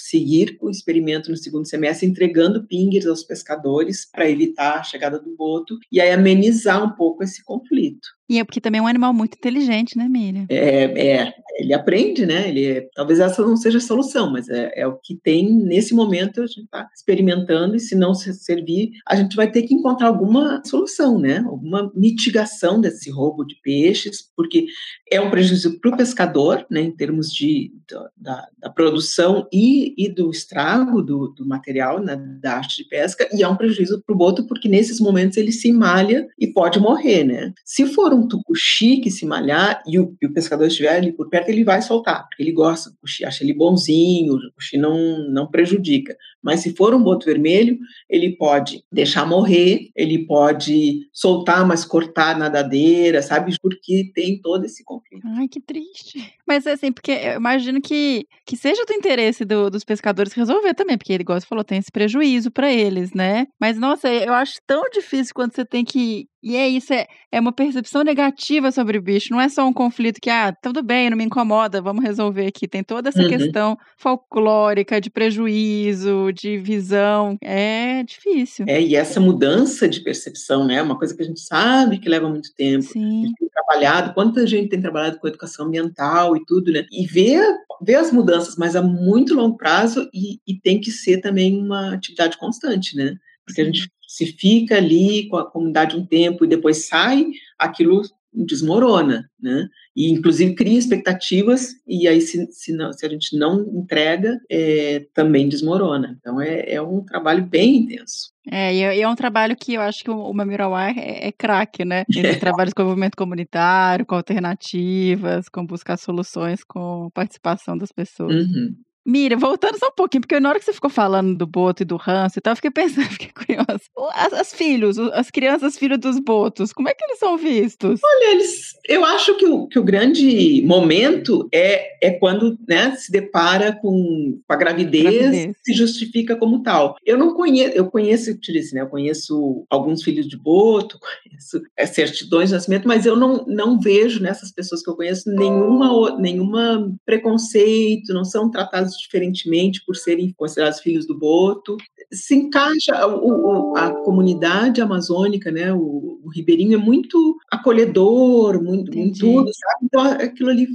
seguir 0.00 0.56
o 0.60 0.70
experimento 0.70 1.30
no 1.30 1.36
segundo 1.36 1.66
semestre, 1.66 2.06
entregando 2.06 2.66
pingers 2.66 3.06
aos 3.06 3.22
pescadores 3.22 4.08
para 4.10 4.28
evitar 4.28 4.78
a 4.78 4.82
chegada 4.82 5.18
do 5.18 5.34
boto 5.36 5.78
e 5.90 6.00
aí 6.00 6.10
amenizar 6.10 6.84
um 6.84 6.94
pouco 6.94 7.22
esse 7.22 7.44
conflito. 7.44 8.08
E 8.30 8.38
é 8.38 8.44
porque 8.44 8.60
também 8.60 8.78
é 8.78 8.82
um 8.82 8.86
animal 8.86 9.12
muito 9.12 9.34
inteligente, 9.34 9.98
né, 9.98 10.08
Miriam? 10.08 10.46
É, 10.48 10.84
é 10.84 11.34
ele 11.58 11.74
aprende, 11.74 12.24
né? 12.24 12.48
Ele 12.48 12.64
é, 12.64 12.88
talvez 12.94 13.18
essa 13.18 13.42
não 13.42 13.56
seja 13.56 13.78
a 13.78 13.80
solução, 13.80 14.32
mas 14.32 14.48
é, 14.48 14.72
é 14.76 14.86
o 14.86 14.96
que 14.96 15.16
tem 15.16 15.52
nesse 15.52 15.92
momento 15.94 16.40
a 16.40 16.46
gente 16.46 16.62
está 16.62 16.88
experimentando 16.94 17.74
e 17.74 17.80
se 17.80 17.94
não 17.94 18.14
servir, 18.14 18.92
a 19.06 19.16
gente 19.16 19.34
vai 19.34 19.50
ter 19.50 19.62
que 19.62 19.74
encontrar 19.74 20.06
alguma 20.06 20.62
solução, 20.64 21.18
né? 21.18 21.38
Alguma 21.38 21.90
mitigação 21.94 22.80
desse 22.80 23.10
roubo 23.10 23.44
de 23.44 23.56
peixes, 23.62 24.30
porque 24.36 24.66
é 25.10 25.20
um 25.20 25.30
prejuízo 25.30 25.80
para 25.80 25.90
o 25.90 25.96
pescador, 25.96 26.64
né? 26.70 26.80
Em 26.82 26.92
termos 26.92 27.32
de 27.32 27.72
da, 28.16 28.46
da 28.58 28.70
produção 28.70 29.46
e, 29.52 29.94
e, 29.98 30.08
do 30.08 30.30
estrago 30.30 31.02
do, 31.02 31.28
do 31.28 31.46
material, 31.46 32.00
né, 32.00 32.16
da 32.40 32.56
arte 32.56 32.82
de 32.82 32.88
pesca, 32.88 33.28
e 33.32 33.42
é 33.42 33.48
um 33.48 33.56
prejuízo 33.56 34.00
para 34.06 34.14
o 34.14 34.18
boto 34.18 34.46
porque 34.46 34.68
nesses 34.68 35.00
momentos 35.00 35.36
ele 35.36 35.50
se 35.50 35.72
malha 35.72 36.28
e 36.38 36.46
pode 36.46 36.78
morrer, 36.78 37.24
né? 37.24 37.52
Se 37.64 37.86
for 37.86 38.12
um 38.12 38.19
um 38.20 38.28
tucuxi 38.28 38.98
que 38.98 39.10
se 39.10 39.26
malhar 39.26 39.82
e 39.86 39.98
o, 39.98 40.16
e 40.20 40.26
o, 40.26 40.32
pescador 40.32 40.66
estiver 40.66 40.96
ali 40.96 41.12
por 41.12 41.28
perto, 41.28 41.48
ele 41.48 41.64
vai 41.64 41.82
soltar, 41.82 42.26
porque 42.28 42.42
ele 42.42 42.52
gosta 42.52 42.90
do 42.90 42.94
tucuxi, 42.94 43.24
acha 43.24 43.42
ele 43.42 43.54
bonzinho, 43.54 44.34
o 44.34 44.40
tucuxi 44.40 44.76
não, 44.76 45.18
não 45.30 45.50
prejudica. 45.50 46.16
Mas 46.42 46.60
se 46.60 46.74
for 46.74 46.94
um 46.94 47.02
boto 47.02 47.26
vermelho, 47.26 47.78
ele 48.08 48.36
pode 48.36 48.82
deixar 48.90 49.26
morrer, 49.26 49.90
ele 49.94 50.26
pode 50.26 51.08
soltar, 51.12 51.66
mas 51.66 51.84
cortar 51.84 52.38
nadadeira, 52.38 53.22
sabe? 53.22 53.54
Porque 53.60 54.10
tem 54.14 54.40
todo 54.40 54.64
esse 54.64 54.82
conflito. 54.84 55.26
Ai, 55.36 55.48
que 55.48 55.60
triste. 55.60 56.34
Mas 56.46 56.66
assim, 56.66 56.92
porque 56.92 57.12
eu 57.12 57.36
imagino 57.36 57.80
que, 57.80 58.26
que 58.46 58.56
seja 58.56 58.84
do 58.84 58.92
interesse 58.92 59.44
do, 59.44 59.70
dos 59.70 59.84
pescadores 59.84 60.32
resolver 60.32 60.74
também, 60.74 60.96
porque 60.96 61.12
ele, 61.12 61.22
igual 61.22 61.40
você 61.40 61.46
falou, 61.46 61.64
tem 61.64 61.78
esse 61.78 61.92
prejuízo 61.92 62.50
para 62.50 62.72
eles, 62.72 63.12
né? 63.12 63.46
Mas, 63.60 63.78
nossa, 63.78 64.08
eu 64.08 64.32
acho 64.32 64.58
tão 64.66 64.82
difícil 64.90 65.34
quando 65.34 65.54
você 65.54 65.64
tem 65.64 65.84
que 65.84 66.28
e 66.42 66.56
é 66.56 66.66
isso, 66.66 66.92
é, 66.92 67.06
é 67.30 67.38
uma 67.38 67.52
percepção 67.52 68.02
negativa 68.02 68.72
sobre 68.72 68.96
o 68.96 69.02
bicho. 69.02 69.28
Não 69.30 69.40
é 69.40 69.48
só 69.48 69.66
um 69.66 69.72
conflito 69.72 70.20
que, 70.20 70.30
ah, 70.30 70.52
tudo 70.62 70.82
bem, 70.82 71.10
não 71.10 71.16
me 71.16 71.24
incomoda, 71.24 71.82
vamos 71.82 72.02
resolver 72.02 72.46
aqui. 72.46 72.66
Tem 72.66 72.82
toda 72.82 73.10
essa 73.10 73.22
uhum. 73.22 73.28
questão 73.28 73.78
folclórica, 73.98 75.00
de 75.00 75.10
prejuízo, 75.10 76.29
de 76.32 76.58
visão. 76.58 77.36
É 77.42 78.02
difícil. 78.02 78.64
É, 78.68 78.80
e 78.80 78.94
essa 78.94 79.20
mudança 79.20 79.88
de 79.88 80.00
percepção, 80.00 80.66
né? 80.66 80.82
Uma 80.82 80.98
coisa 80.98 81.14
que 81.14 81.22
a 81.22 81.26
gente 81.26 81.40
sabe 81.40 81.98
que 81.98 82.08
leva 82.08 82.28
muito 82.28 82.54
tempo. 82.54 82.84
Sim. 82.84 83.24
A 83.24 83.26
gente 83.26 83.38
tem 83.38 83.48
trabalhado, 83.48 84.14
quanta 84.14 84.46
gente 84.46 84.68
tem 84.68 84.80
trabalhado 84.80 85.18
com 85.18 85.28
educação 85.28 85.66
ambiental 85.66 86.36
e 86.36 86.44
tudo, 86.44 86.72
né? 86.72 86.86
E 86.90 87.06
ver, 87.06 87.42
ver 87.82 87.96
as 87.96 88.12
mudanças, 88.12 88.56
mas 88.56 88.76
a 88.76 88.82
muito 88.82 89.34
longo 89.34 89.56
prazo 89.56 90.08
e, 90.12 90.38
e 90.46 90.54
tem 90.58 90.80
que 90.80 90.90
ser 90.90 91.20
também 91.20 91.60
uma 91.60 91.94
atividade 91.94 92.38
constante, 92.38 92.96
né? 92.96 93.16
Porque 93.44 93.60
a 93.60 93.64
gente 93.64 93.90
se 94.06 94.26
fica 94.26 94.76
ali 94.76 95.28
com 95.28 95.36
a 95.36 95.48
comunidade 95.48 95.96
um 95.96 96.04
tempo 96.04 96.44
e 96.44 96.48
depois 96.48 96.88
sai, 96.88 97.26
aquilo 97.58 98.02
desmorona, 98.32 99.28
né? 99.40 99.66
E 99.96 100.10
inclusive 100.10 100.54
cria 100.54 100.78
expectativas 100.78 101.70
e 101.86 102.06
aí 102.06 102.20
se, 102.20 102.46
se, 102.52 102.72
não, 102.72 102.92
se 102.92 103.04
a 103.04 103.08
gente 103.08 103.36
não 103.36 103.60
entrega, 103.74 104.38
é, 104.50 105.06
também 105.12 105.48
desmorona. 105.48 106.16
Então 106.18 106.40
é, 106.40 106.72
é, 106.72 106.82
um 106.82 107.04
trabalho 107.04 107.44
bem 107.44 107.78
intenso. 107.78 108.30
É, 108.50 108.74
e 108.74 108.82
é, 108.82 109.00
é 109.00 109.08
um 109.08 109.14
trabalho 109.14 109.56
que 109.56 109.74
eu 109.74 109.80
acho 109.80 110.02
que 110.04 110.10
o, 110.10 110.16
o 110.16 110.34
Mamirawai 110.34 110.94
é, 110.96 111.28
é 111.28 111.32
craque, 111.32 111.84
né? 111.84 112.04
Ele 112.16 112.36
trabalha 112.36 112.70
com 112.74 112.82
o 112.82 112.86
movimento 112.86 113.16
comunitário, 113.16 114.06
com 114.06 114.14
alternativas, 114.14 115.48
com 115.48 115.66
buscar 115.66 115.96
soluções, 115.96 116.62
com 116.64 117.10
participação 117.12 117.76
das 117.76 117.92
pessoas. 117.92 118.34
Uhum. 118.34 118.74
Mira, 119.06 119.36
voltando 119.36 119.78
só 119.78 119.88
um 119.88 119.94
pouquinho, 119.96 120.20
porque 120.20 120.38
na 120.38 120.50
hora 120.50 120.58
que 120.58 120.64
você 120.64 120.74
ficou 120.74 120.90
falando 120.90 121.36
do 121.36 121.46
Boto 121.46 121.82
e 121.82 121.86
do 121.86 121.98
Hans 122.06 122.36
e 122.36 122.40
tal, 122.40 122.52
eu 122.52 122.56
fiquei 122.56 122.70
pensando, 122.70 123.08
fiquei 123.10 123.30
curiosa. 123.32 123.80
As, 124.14 124.32
as 124.32 124.52
filhos, 124.52 124.98
as 124.98 125.30
crianças 125.30 125.78
filhos 125.78 125.98
dos 125.98 126.18
Botos, 126.18 126.72
como 126.72 126.88
é 126.88 126.94
que 126.94 127.04
eles 127.04 127.18
são 127.18 127.36
vistos? 127.38 128.00
Olha, 128.04 128.32
eles, 128.32 128.74
eu 128.86 129.04
acho 129.04 129.36
que 129.36 129.46
o, 129.46 129.66
que 129.66 129.78
o 129.78 129.84
grande 129.84 130.62
momento 130.66 131.48
é, 131.52 132.06
é 132.06 132.10
quando 132.10 132.58
né, 132.68 132.94
se 132.96 133.10
depara 133.10 133.72
com, 133.72 134.38
com 134.46 134.52
a 134.52 134.56
gravidez, 134.56 135.02
gravidez, 135.02 135.56
se 135.64 135.72
justifica 135.72 136.36
como 136.36 136.62
tal. 136.62 136.96
Eu 137.04 137.16
não 137.16 137.34
conheço, 137.34 137.76
eu 137.76 137.90
conheço, 137.90 138.38
te 138.38 138.52
disse, 138.52 138.74
né, 138.74 138.82
eu 138.82 138.88
conheço 138.88 139.64
alguns 139.70 140.02
filhos 140.02 140.28
de 140.28 140.36
Boto, 140.36 140.98
conheço 141.00 141.62
é, 141.76 141.86
certidões 141.86 142.50
de 142.50 142.54
nascimento, 142.54 142.86
mas 142.86 143.06
eu 143.06 143.16
não, 143.16 143.44
não 143.46 143.80
vejo 143.80 144.22
nessas 144.22 144.52
pessoas 144.52 144.82
que 144.82 144.90
eu 144.90 144.96
conheço 144.96 145.30
nenhuma, 145.30 146.18
nenhuma 146.18 146.92
preconceito, 147.06 148.12
não 148.12 148.24
são 148.24 148.50
tratados 148.50 148.89
diferentemente 148.98 149.84
por 149.84 149.96
serem 149.96 150.32
considerados 150.36 150.80
filhos 150.80 151.06
do 151.06 151.18
Boto. 151.18 151.76
Se 152.12 152.34
encaixa 152.34 153.06
o, 153.06 153.72
o, 153.72 153.76
a 153.76 153.92
comunidade 154.02 154.80
amazônica, 154.80 155.50
né? 155.50 155.72
O, 155.72 156.20
o, 156.24 156.28
ribeirinho 156.28 156.74
é 156.74 156.82
muito 156.82 157.36
acolhedor, 157.50 158.62
muito, 158.62 158.96
muito 158.96 159.18
tudo, 159.18 159.50
sabe? 159.52 159.84
Então 159.84 160.00
aquilo 160.02 160.50
ali 160.50 160.68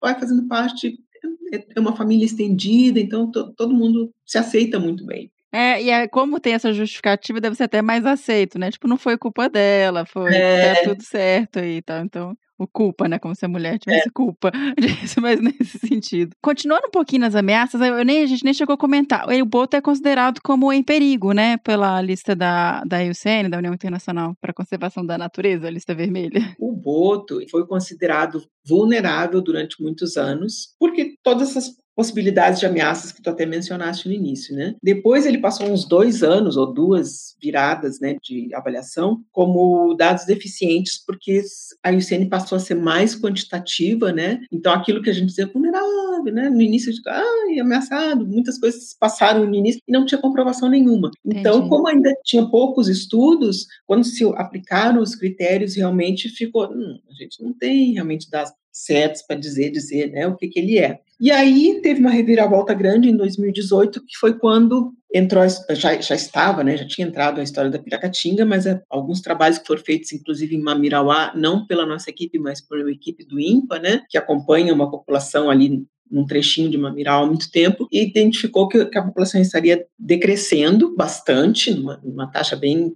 vai 0.00 0.18
fazendo 0.18 0.46
parte 0.46 0.98
é, 1.52 1.64
é 1.76 1.80
uma 1.80 1.96
família 1.96 2.24
estendida, 2.24 3.00
então 3.00 3.30
to, 3.30 3.52
todo 3.54 3.74
mundo 3.74 4.12
se 4.24 4.38
aceita 4.38 4.78
muito 4.78 5.04
bem. 5.04 5.30
É, 5.52 5.82
e 5.82 5.90
é, 5.90 6.08
como 6.08 6.40
tem 6.40 6.54
essa 6.54 6.72
justificativa, 6.72 7.40
deve 7.40 7.56
ser 7.56 7.64
até 7.64 7.80
mais 7.80 8.04
aceito, 8.04 8.58
né? 8.58 8.70
Tipo, 8.70 8.88
não 8.88 8.98
foi 8.98 9.16
culpa 9.16 9.48
dela, 9.48 10.04
foi 10.04 10.34
é... 10.34 10.74
tá 10.74 10.90
tudo 10.90 11.02
certo 11.02 11.58
aí, 11.58 11.80
tá? 11.80 12.00
Então, 12.00 12.36
o 12.58 12.66
culpa, 12.66 13.08
né? 13.08 13.18
Como 13.18 13.34
se 13.34 13.44
a 13.44 13.48
mulher 13.48 13.78
tivesse 13.78 14.08
é. 14.08 14.12
culpa 14.12 14.50
disso, 14.78 15.20
mas 15.20 15.40
nesse 15.40 15.78
sentido. 15.78 16.34
Continuando 16.42 16.88
um 16.88 16.90
pouquinho 16.90 17.22
nas 17.22 17.34
ameaças, 17.34 17.80
eu 17.80 18.04
nem, 18.04 18.22
a 18.22 18.26
gente 18.26 18.44
nem 18.44 18.54
chegou 18.54 18.74
a 18.74 18.78
comentar. 18.78 19.26
O 19.28 19.46
boto 19.46 19.76
é 19.76 19.80
considerado 19.80 20.40
como 20.42 20.72
em 20.72 20.82
perigo, 20.82 21.32
né? 21.32 21.56
Pela 21.58 22.00
lista 22.00 22.34
da, 22.34 22.82
da 22.84 23.00
IUCN, 23.00 23.50
da 23.50 23.58
União 23.58 23.74
Internacional 23.74 24.34
para 24.40 24.50
a 24.50 24.54
Conservação 24.54 25.04
da 25.04 25.18
Natureza, 25.18 25.66
a 25.66 25.70
lista 25.70 25.94
vermelha. 25.94 26.40
O 26.58 26.72
boto 26.72 27.38
foi 27.50 27.66
considerado 27.66 28.42
vulnerável 28.66 29.40
durante 29.40 29.80
muitos 29.80 30.16
anos, 30.16 30.74
porque 30.78 31.14
todas 31.22 31.50
essas 31.50 31.76
possibilidades 31.96 32.60
de 32.60 32.66
ameaças 32.66 33.10
que 33.10 33.22
tu 33.22 33.30
até 33.30 33.46
mencionaste 33.46 34.06
no 34.06 34.14
início, 34.14 34.54
né? 34.54 34.74
Depois 34.82 35.24
ele 35.24 35.38
passou 35.38 35.66
uns 35.66 35.88
dois 35.88 36.22
anos 36.22 36.56
ou 36.56 36.72
duas 36.72 37.34
viradas, 37.42 37.98
né, 38.00 38.16
de 38.22 38.54
avaliação 38.54 39.22
como 39.32 39.94
dados 39.94 40.26
deficientes, 40.26 41.02
porque 41.04 41.40
a 41.82 41.90
IUCN 41.90 42.28
passou 42.28 42.56
a 42.56 42.60
ser 42.60 42.74
mais 42.74 43.18
quantitativa, 43.18 44.12
né? 44.12 44.40
Então 44.52 44.72
aquilo 44.74 45.02
que 45.02 45.08
a 45.08 45.12
gente 45.12 45.28
dizia 45.28 45.46
vulnerável, 45.46 46.32
né? 46.32 46.50
No 46.50 46.60
início 46.60 46.92
de, 46.92 47.00
ai, 47.08 47.58
ameaçado, 47.60 48.26
muitas 48.26 48.58
coisas 48.58 48.94
passaram 48.98 49.46
no 49.46 49.54
início 49.54 49.80
e 49.88 49.92
não 49.92 50.04
tinha 50.04 50.20
comprovação 50.20 50.68
nenhuma. 50.68 51.10
Então, 51.24 51.56
Entendi. 51.56 51.70
como 51.70 51.88
ainda 51.88 52.14
tinha 52.22 52.44
poucos 52.46 52.88
estudos, 52.88 53.66
quando 53.86 54.04
se 54.04 54.22
aplicaram 54.34 55.00
os 55.00 55.14
critérios, 55.14 55.76
realmente 55.76 56.28
ficou, 56.28 56.70
hum, 56.70 56.98
a 57.08 57.14
gente 57.14 57.42
não 57.42 57.54
tem 57.54 57.94
realmente 57.94 58.30
dados 58.30 58.52
certos 58.76 59.22
para 59.22 59.36
dizer 59.36 59.70
dizer 59.70 60.10
né, 60.10 60.26
o 60.26 60.36
que, 60.36 60.48
que 60.48 60.60
ele 60.60 60.78
é. 60.78 61.00
E 61.18 61.30
aí 61.30 61.80
teve 61.82 61.98
uma 62.00 62.10
reviravolta 62.10 62.74
grande 62.74 63.08
em 63.08 63.16
2018, 63.16 64.00
que 64.00 64.18
foi 64.18 64.38
quando 64.38 64.92
entrou, 65.12 65.42
já, 65.70 65.98
já 65.98 66.14
estava, 66.14 66.62
né, 66.62 66.76
já 66.76 66.86
tinha 66.86 67.06
entrado 67.06 67.40
a 67.40 67.42
história 67.42 67.70
da 67.70 67.78
Piracatinga, 67.78 68.44
mas 68.44 68.66
é, 68.66 68.82
alguns 68.90 69.22
trabalhos 69.22 69.58
que 69.58 69.66
foram 69.66 69.82
feitos, 69.82 70.12
inclusive 70.12 70.54
em 70.54 70.60
Mamirauá, 70.60 71.32
não 71.34 71.66
pela 71.66 71.86
nossa 71.86 72.10
equipe, 72.10 72.38
mas 72.38 72.60
por 72.60 72.78
uma 72.78 72.90
equipe 72.90 73.24
do 73.24 73.40
INPA, 73.40 73.78
né, 73.78 74.02
que 74.10 74.18
acompanha 74.18 74.74
uma 74.74 74.90
população 74.90 75.48
ali 75.48 75.86
num 76.10 76.26
trechinho 76.26 76.70
de 76.70 76.76
Mamirau 76.76 77.24
há 77.24 77.26
muito 77.26 77.50
tempo, 77.50 77.88
e 77.90 78.02
identificou 78.02 78.68
que, 78.68 78.84
que 78.84 78.98
a 78.98 79.02
população 79.02 79.40
estaria 79.40 79.86
decrescendo 79.98 80.94
bastante, 80.94 81.72
numa, 81.72 81.98
numa 82.04 82.30
taxa 82.30 82.54
bem 82.54 82.94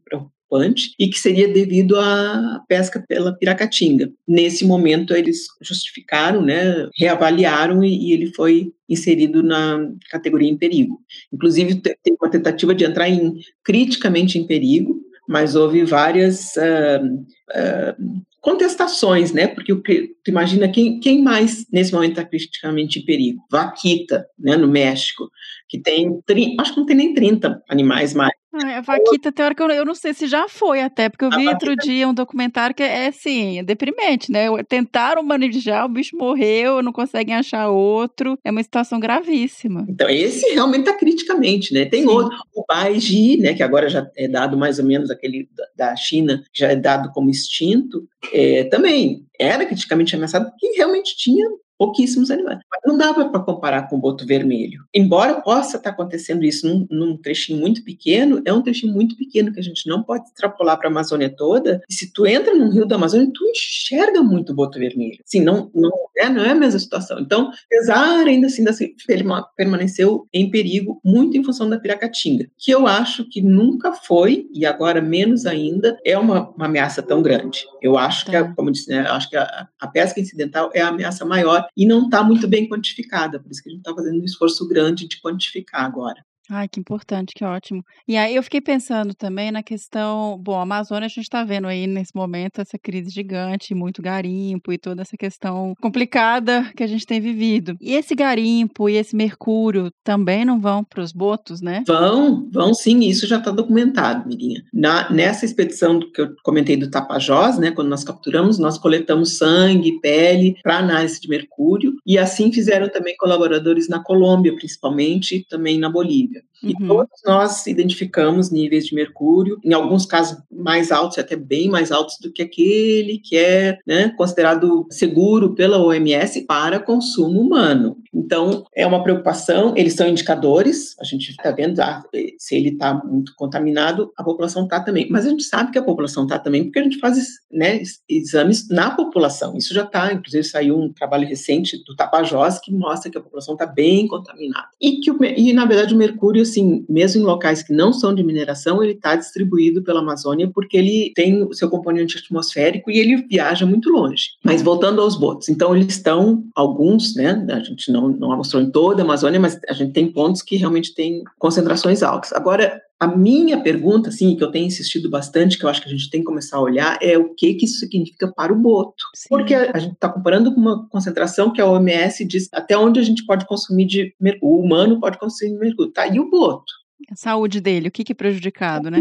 preocupante 0.51 0.93
e 0.99 1.09
que 1.09 1.19
seria 1.19 1.49
devido 1.49 1.97
à 1.97 2.63
pesca 2.69 3.03
pela 3.07 3.33
piracatinga. 3.33 4.11
Nesse 4.27 4.67
momento 4.67 5.15
eles 5.15 5.47
justificaram, 5.63 6.43
né, 6.43 6.89
reavaliaram 6.99 7.85
e, 7.85 8.09
e 8.09 8.13
ele 8.13 8.35
foi 8.35 8.73
inserido 8.89 9.43
na 9.43 9.89
categoria 10.11 10.51
em 10.51 10.59
perigo. 10.59 11.01
Inclusive 11.33 11.77
teve 11.77 12.17
uma 12.21 12.31
tentativa 12.31 12.75
de 12.75 12.85
entrar 12.85 13.09
em 13.09 13.35
criticamente 13.65 14.39
em 14.39 14.47
perigo, 14.47 15.01
mas 15.29 15.55
houve 15.55 15.85
várias 15.85 16.57
uh, 16.57 17.07
uh, 17.07 18.23
contestações, 18.41 19.33
né? 19.33 19.47
Porque 19.47 19.73
o 19.73 19.81
que 19.81 20.09
tu 20.25 20.31
imagina 20.31 20.69
quem, 20.69 20.99
quem 20.99 21.23
mais 21.23 21.67
nesse 21.71 21.93
momento 21.93 22.19
está 22.19 22.25
criticamente 22.25 22.99
em 22.99 23.05
perigo? 23.05 23.41
Vaquita, 23.49 24.27
né? 24.37 24.57
No 24.57 24.67
México, 24.67 25.31
que 25.69 25.79
tem 25.79 26.21
acho 26.59 26.75
que 26.75 26.81
não 26.81 26.87
tem 26.87 26.97
nem 26.97 27.15
30 27.15 27.63
animais 27.69 28.13
mais 28.13 28.33
a 28.53 28.81
vaquita, 28.81 29.31
teórica, 29.31 29.65
eu 29.65 29.85
não 29.85 29.95
sei 29.95 30.13
se 30.13 30.27
já 30.27 30.49
foi 30.49 30.81
até, 30.81 31.09
porque 31.09 31.25
eu 31.25 31.31
vi 31.31 31.47
outro 31.47 31.77
dia 31.77 32.09
um 32.09 32.15
documentário 32.15 32.75
que 32.75 32.83
é 32.83 33.07
assim, 33.07 33.59
é 33.59 33.63
deprimente, 33.63 34.33
né? 34.33 34.47
Tentaram 34.69 35.23
manejar, 35.23 35.87
o 35.87 35.89
bicho 35.89 36.17
morreu, 36.17 36.83
não 36.83 36.93
conseguem 36.93 37.35
achar 37.35 37.69
outro. 37.69 38.37
É 38.45 38.51
uma 38.51 38.63
situação 38.63 38.99
gravíssima. 38.99 39.87
Então, 39.89 40.09
esse 40.09 40.47
realmente 40.53 40.81
está 40.81 40.99
criticamente, 40.99 41.73
né? 41.73 41.85
Tem 41.85 42.03
Sim. 42.03 42.09
outro, 42.09 42.37
o 42.55 42.65
Baiji, 42.67 43.37
né? 43.39 43.55
Que 43.55 43.63
agora 43.63 43.89
já 43.89 44.09
é 44.17 44.27
dado 44.27 44.57
mais 44.57 44.79
ou 44.79 44.85
menos 44.85 45.11
aquele 45.11 45.49
da 45.77 45.95
China, 45.95 46.43
que 46.53 46.61
já 46.61 46.73
é 46.73 46.77
dado 46.77 47.13
como 47.13 47.31
extinto, 47.31 48.09
é, 48.33 48.65
também 48.65 49.27
era 49.39 49.65
criticamente 49.65 50.15
ameaçado 50.15 50.51
porque 50.51 50.77
realmente 50.77 51.17
tinha 51.17 51.49
pouquíssimos 51.81 52.31
animais. 52.31 52.59
Mas 52.71 52.81
não 52.85 52.99
dava 52.99 53.27
para 53.31 53.41
comparar 53.41 53.89
com 53.89 53.97
o 53.97 53.99
boto 53.99 54.27
vermelho. 54.27 54.85
Embora 54.95 55.41
possa 55.41 55.79
estar 55.79 55.89
tá 55.89 55.91
acontecendo 55.91 56.45
isso 56.45 56.69
num, 56.69 56.87
num, 56.91 57.17
trechinho 57.17 57.59
muito 57.59 57.83
pequeno, 57.83 58.43
é 58.45 58.53
um 58.53 58.61
trechinho 58.61 58.93
muito 58.93 59.17
pequeno 59.17 59.51
que 59.51 59.59
a 59.59 59.63
gente 59.63 59.89
não 59.89 60.03
pode 60.03 60.25
extrapolar 60.29 60.77
para 60.79 60.89
a 60.89 60.91
Amazônia 60.91 61.35
toda. 61.35 61.81
E 61.89 61.95
se 61.95 62.13
tu 62.13 62.27
entra 62.27 62.55
num 62.55 62.69
rio 62.69 62.85
da 62.85 62.97
Amazônia, 62.97 63.31
tu 63.33 63.47
enxerga 63.47 64.23
muito 64.23 64.53
o 64.53 64.55
boto 64.55 64.79
vermelho. 64.79 65.21
Sim, 65.25 65.41
não, 65.41 65.71
não, 65.75 65.91
é, 66.19 66.29
não 66.29 66.45
é 66.45 66.51
a 66.51 66.55
mesma 66.55 66.79
situação. 66.79 67.19
Então, 67.19 67.51
apesar 67.65 68.27
ainda 68.27 68.47
assim, 68.47 68.63
ele 69.09 69.25
permaneceu 69.57 70.29
em 70.35 70.51
perigo 70.51 71.01
muito 71.03 71.39
em 71.39 71.43
função 71.43 71.67
da 71.67 71.81
piracatinga, 71.81 72.47
que 72.59 72.71
eu 72.71 72.87
acho 72.87 73.25
que 73.25 73.41
nunca 73.41 73.95
foi, 73.95 74.47
e 74.53 74.67
agora 74.67 75.01
menos 75.01 75.47
ainda, 75.47 75.99
é 76.05 76.19
uma, 76.19 76.51
uma 76.51 76.67
ameaça 76.67 77.03
tão 77.03 77.23
grande. 77.23 77.65
Eu 77.81 77.97
acho 77.97 78.27
que, 78.27 78.33
tá. 78.33 78.53
como 78.55 78.69
eu 78.69 78.73
disse, 78.73 78.91
né, 78.91 79.07
eu 79.09 79.13
acho 79.15 79.31
que 79.31 79.37
a, 79.37 79.67
a 79.81 79.87
pesca 79.87 80.21
incidental 80.21 80.71
é 80.75 80.83
a 80.83 80.89
ameaça 80.89 81.25
maior 81.25 81.70
e 81.77 81.87
não 81.87 82.05
está 82.05 82.23
muito 82.23 82.47
bem 82.49 82.69
quantificada, 82.69 83.41
por 83.41 83.51
isso 83.51 83.63
que 83.63 83.69
a 83.69 83.73
gente 83.73 83.81
está 83.81 83.95
fazendo 83.95 84.21
um 84.21 84.25
esforço 84.25 84.67
grande 84.67 85.09
de 85.09 85.21
quantificar 85.21 85.85
agora. 85.85 86.25
Ai, 86.51 86.69
que 86.69 86.81
importante, 86.81 87.33
que 87.33 87.45
ótimo. 87.45 87.85
E 88.09 88.17
aí 88.17 88.35
eu 88.35 88.43
fiquei 88.43 88.61
pensando 88.61 89.15
também 89.15 89.53
na 89.53 89.63
questão, 89.63 90.37
bom, 90.37 90.59
a 90.59 90.63
Amazônia 90.63 91.07
a 91.07 91.09
gente 91.09 91.21
está 91.21 91.45
vendo 91.45 91.69
aí 91.69 91.87
nesse 91.87 92.15
momento 92.15 92.61
essa 92.61 92.77
crise 92.77 93.09
gigante, 93.09 93.73
muito 93.73 94.03
garimpo 94.03 94.73
e 94.73 94.79
toda 94.79 95.03
essa 95.03 95.17
questão 95.17 95.75
complicada 95.81 96.69
que 96.77 96.83
a 96.83 96.89
gente 96.89 97.07
tem 97.07 97.21
vivido. 97.21 97.77
E 97.81 97.95
esse 97.95 98.17
garimpo 98.17 98.89
e 98.89 98.97
esse 98.97 99.15
mercúrio 99.15 99.93
também 100.03 100.45
não 100.45 100.61
vão 100.61 100.83
para 100.83 101.03
os 101.03 101.13
botos, 101.13 101.61
né? 101.61 101.85
Vão, 101.87 102.49
vão 102.53 102.75
sim, 102.75 102.99
isso 103.01 103.29
já 103.29 103.39
está 103.39 103.53
documentado, 103.53 104.29
Mirinha. 104.29 104.65
Na, 104.75 105.09
nessa 105.09 105.45
expedição 105.45 106.01
que 106.01 106.21
eu 106.21 106.35
comentei 106.43 106.77
do 106.77 106.91
Tapajós, 106.91 107.59
né, 107.59 107.71
quando 107.71 107.89
nós 107.89 108.03
capturamos, 108.03 108.59
nós 108.59 108.77
coletamos 108.77 109.39
sangue, 109.39 110.01
pele 110.01 110.57
para 110.65 110.79
análise 110.79 111.21
de 111.21 111.29
mercúrio 111.29 111.95
e 112.05 112.19
assim 112.19 112.53
fizeram 112.53 112.89
também 112.89 113.17
colaboradores 113.17 113.89
na 113.89 114.03
Colômbia, 114.03 114.55
principalmente, 114.57 115.37
e 115.37 115.45
também 115.45 115.79
na 115.79 115.89
Bolívia. 115.89 116.41
E 116.63 116.75
Uhum. 116.81 116.89
todos 116.89 117.21
nós 117.27 117.67
identificamos 117.67 118.51
níveis 118.51 118.87
de 118.87 118.95
mercúrio, 118.95 119.59
em 119.65 119.73
alguns 119.73 120.07
casos 120.07 120.39
mais 120.51 120.91
altos, 120.93 121.19
até 121.19 121.37
bem 121.37 121.69
mais 121.69 121.91
altos 121.91 122.19
do 122.21 122.33
que 122.33 122.43
aquele 122.43 123.19
que 123.19 123.37
é 123.37 123.79
né, 123.87 124.11
considerado 124.17 124.87
seguro 124.91 125.55
pela 125.55 125.83
OMS 125.83 126.43
para 126.43 126.79
consumo 126.79 127.41
humano. 127.41 127.97
Então, 128.13 128.65
é 128.75 128.87
uma 128.87 129.03
preocupação, 129.03 129.75
eles 129.77 129.95
são 129.95 130.09
indicadores, 130.09 130.97
a 131.01 131.05
gente 131.05 131.31
está 131.31 131.51
vendo 131.51 131.81
ah, 131.81 132.03
se 132.39 132.57
ele 132.57 132.71
está 132.71 132.95
muito 133.05 133.35
contaminado, 133.37 134.13
a 134.17 134.25
população 134.25 134.65
está 134.65 134.81
também. 134.81 135.09
Mas 135.11 135.27
a 135.27 135.31
gente 135.31 135.45
sabe 135.45 135.71
que 135.71 135.79
a 135.79 135.83
população 135.83 136.25
está 136.25 136.39
também 136.39 136.65
porque 136.65 136.79
a 136.79 136.83
gente 136.83 136.99
faz 136.99 137.19
né, 137.51 137.81
exames 138.09 138.69
na 138.69 138.91
população. 138.91 139.57
Isso 139.57 139.73
já 139.73 139.85
está, 139.85 140.13
inclusive 140.13 140.45
saiu 140.45 140.79
um 140.79 140.93
trabalho 140.93 141.27
recente 141.27 141.83
do 141.85 141.95
Tapajós 141.95 142.59
que 142.59 142.73
mostra 142.73 143.11
que 143.11 143.19
a 143.19 143.21
população 143.21 143.55
está 143.55 143.67
bem 143.67 144.07
contaminada. 144.07 144.69
E 144.81 145.01
que, 145.01 145.11
e, 145.37 145.53
na 145.53 145.65
verdade, 145.65 145.95
o 145.95 145.99
mercúrio, 145.99 146.45
assim, 146.51 146.85
mesmo 146.89 147.23
em 147.23 147.25
locais 147.25 147.63
que 147.63 147.73
não 147.73 147.93
são 147.93 148.15
de 148.15 148.23
mineração, 148.23 148.83
ele 148.83 148.93
está 148.93 149.17
distribuído 149.17 149.83
pela 149.83 150.01
Amazônia 150.01 150.51
porque 150.53 150.77
ele 150.77 151.13
tem 151.15 151.43
o 151.43 151.53
seu 151.55 151.69
componente 151.69 152.19
atmosférico 152.19 152.91
e 152.91 152.99
ele 152.99 153.17
viaja 153.29 153.65
muito 153.65 153.91
longe. 153.91 154.31
Mas 154.45 154.63
voltando 154.63 155.01
aos 155.01 155.17
botos, 155.17 155.49
então 155.49 155.75
eles 155.75 155.95
estão, 155.95 156.45
alguns, 156.55 157.15
né, 157.15 157.47
a 157.51 157.61
gente 157.61 157.91
não, 157.91 158.09
não 158.09 158.37
mostrou 158.37 158.63
em 158.63 158.71
toda 158.71 159.03
a 159.03 159.05
Amazônia, 159.05 159.41
mas 159.41 159.59
a 159.69 159.73
gente 159.73 159.93
tem 159.93 160.11
pontos 160.11 160.43
que 160.43 160.57
realmente 160.57 160.95
tem 160.95 161.23
concentrações 161.39 162.03
altas. 162.03 162.33
Agora, 162.33 162.81
a 163.01 163.07
minha 163.07 163.59
pergunta, 163.63 164.11
assim, 164.11 164.37
que 164.37 164.45
eu 164.45 164.51
tenho 164.51 164.67
insistido 164.67 165.09
bastante, 165.09 165.59
que 165.59 165.65
eu 165.65 165.71
acho 165.71 165.81
que 165.81 165.89
a 165.89 165.91
gente 165.91 166.11
tem 166.11 166.21
que 166.21 166.27
começar 166.27 166.59
a 166.59 166.61
olhar, 166.61 166.99
é 167.01 167.17
o 167.17 167.35
que, 167.35 167.55
que 167.55 167.65
isso 167.65 167.79
significa 167.79 168.31
para 168.31 168.53
o 168.53 168.57
boto. 168.57 169.05
Sim. 169.15 169.29
Porque 169.31 169.55
a, 169.55 169.71
a 169.73 169.79
gente 169.79 169.95
está 169.95 170.11
comparando 170.11 170.55
com 170.55 170.61
uma 170.61 170.87
concentração 170.89 171.51
que 171.51 171.63
a 171.63 171.67
OMS 171.67 172.23
diz 172.27 172.51
até 172.53 172.77
onde 172.77 173.01
a 173.01 173.03
gente 173.03 173.25
pode 173.25 173.47
consumir 173.47 173.87
de 173.87 174.15
mercúrio, 174.21 174.55
o 174.55 174.61
humano 174.61 175.01
pode 175.01 175.19
consumir 175.19 175.59
mercúrio. 175.59 175.91
Tá, 175.93 176.07
e 176.07 176.21
o 176.21 176.29
boto? 176.29 176.75
A 177.11 177.17
saúde 177.17 177.59
dele, 177.59 177.89
o 177.89 177.91
que, 177.91 178.05
que 178.05 178.13
é 178.13 178.15
prejudicado, 178.15 178.91
né? 178.91 179.01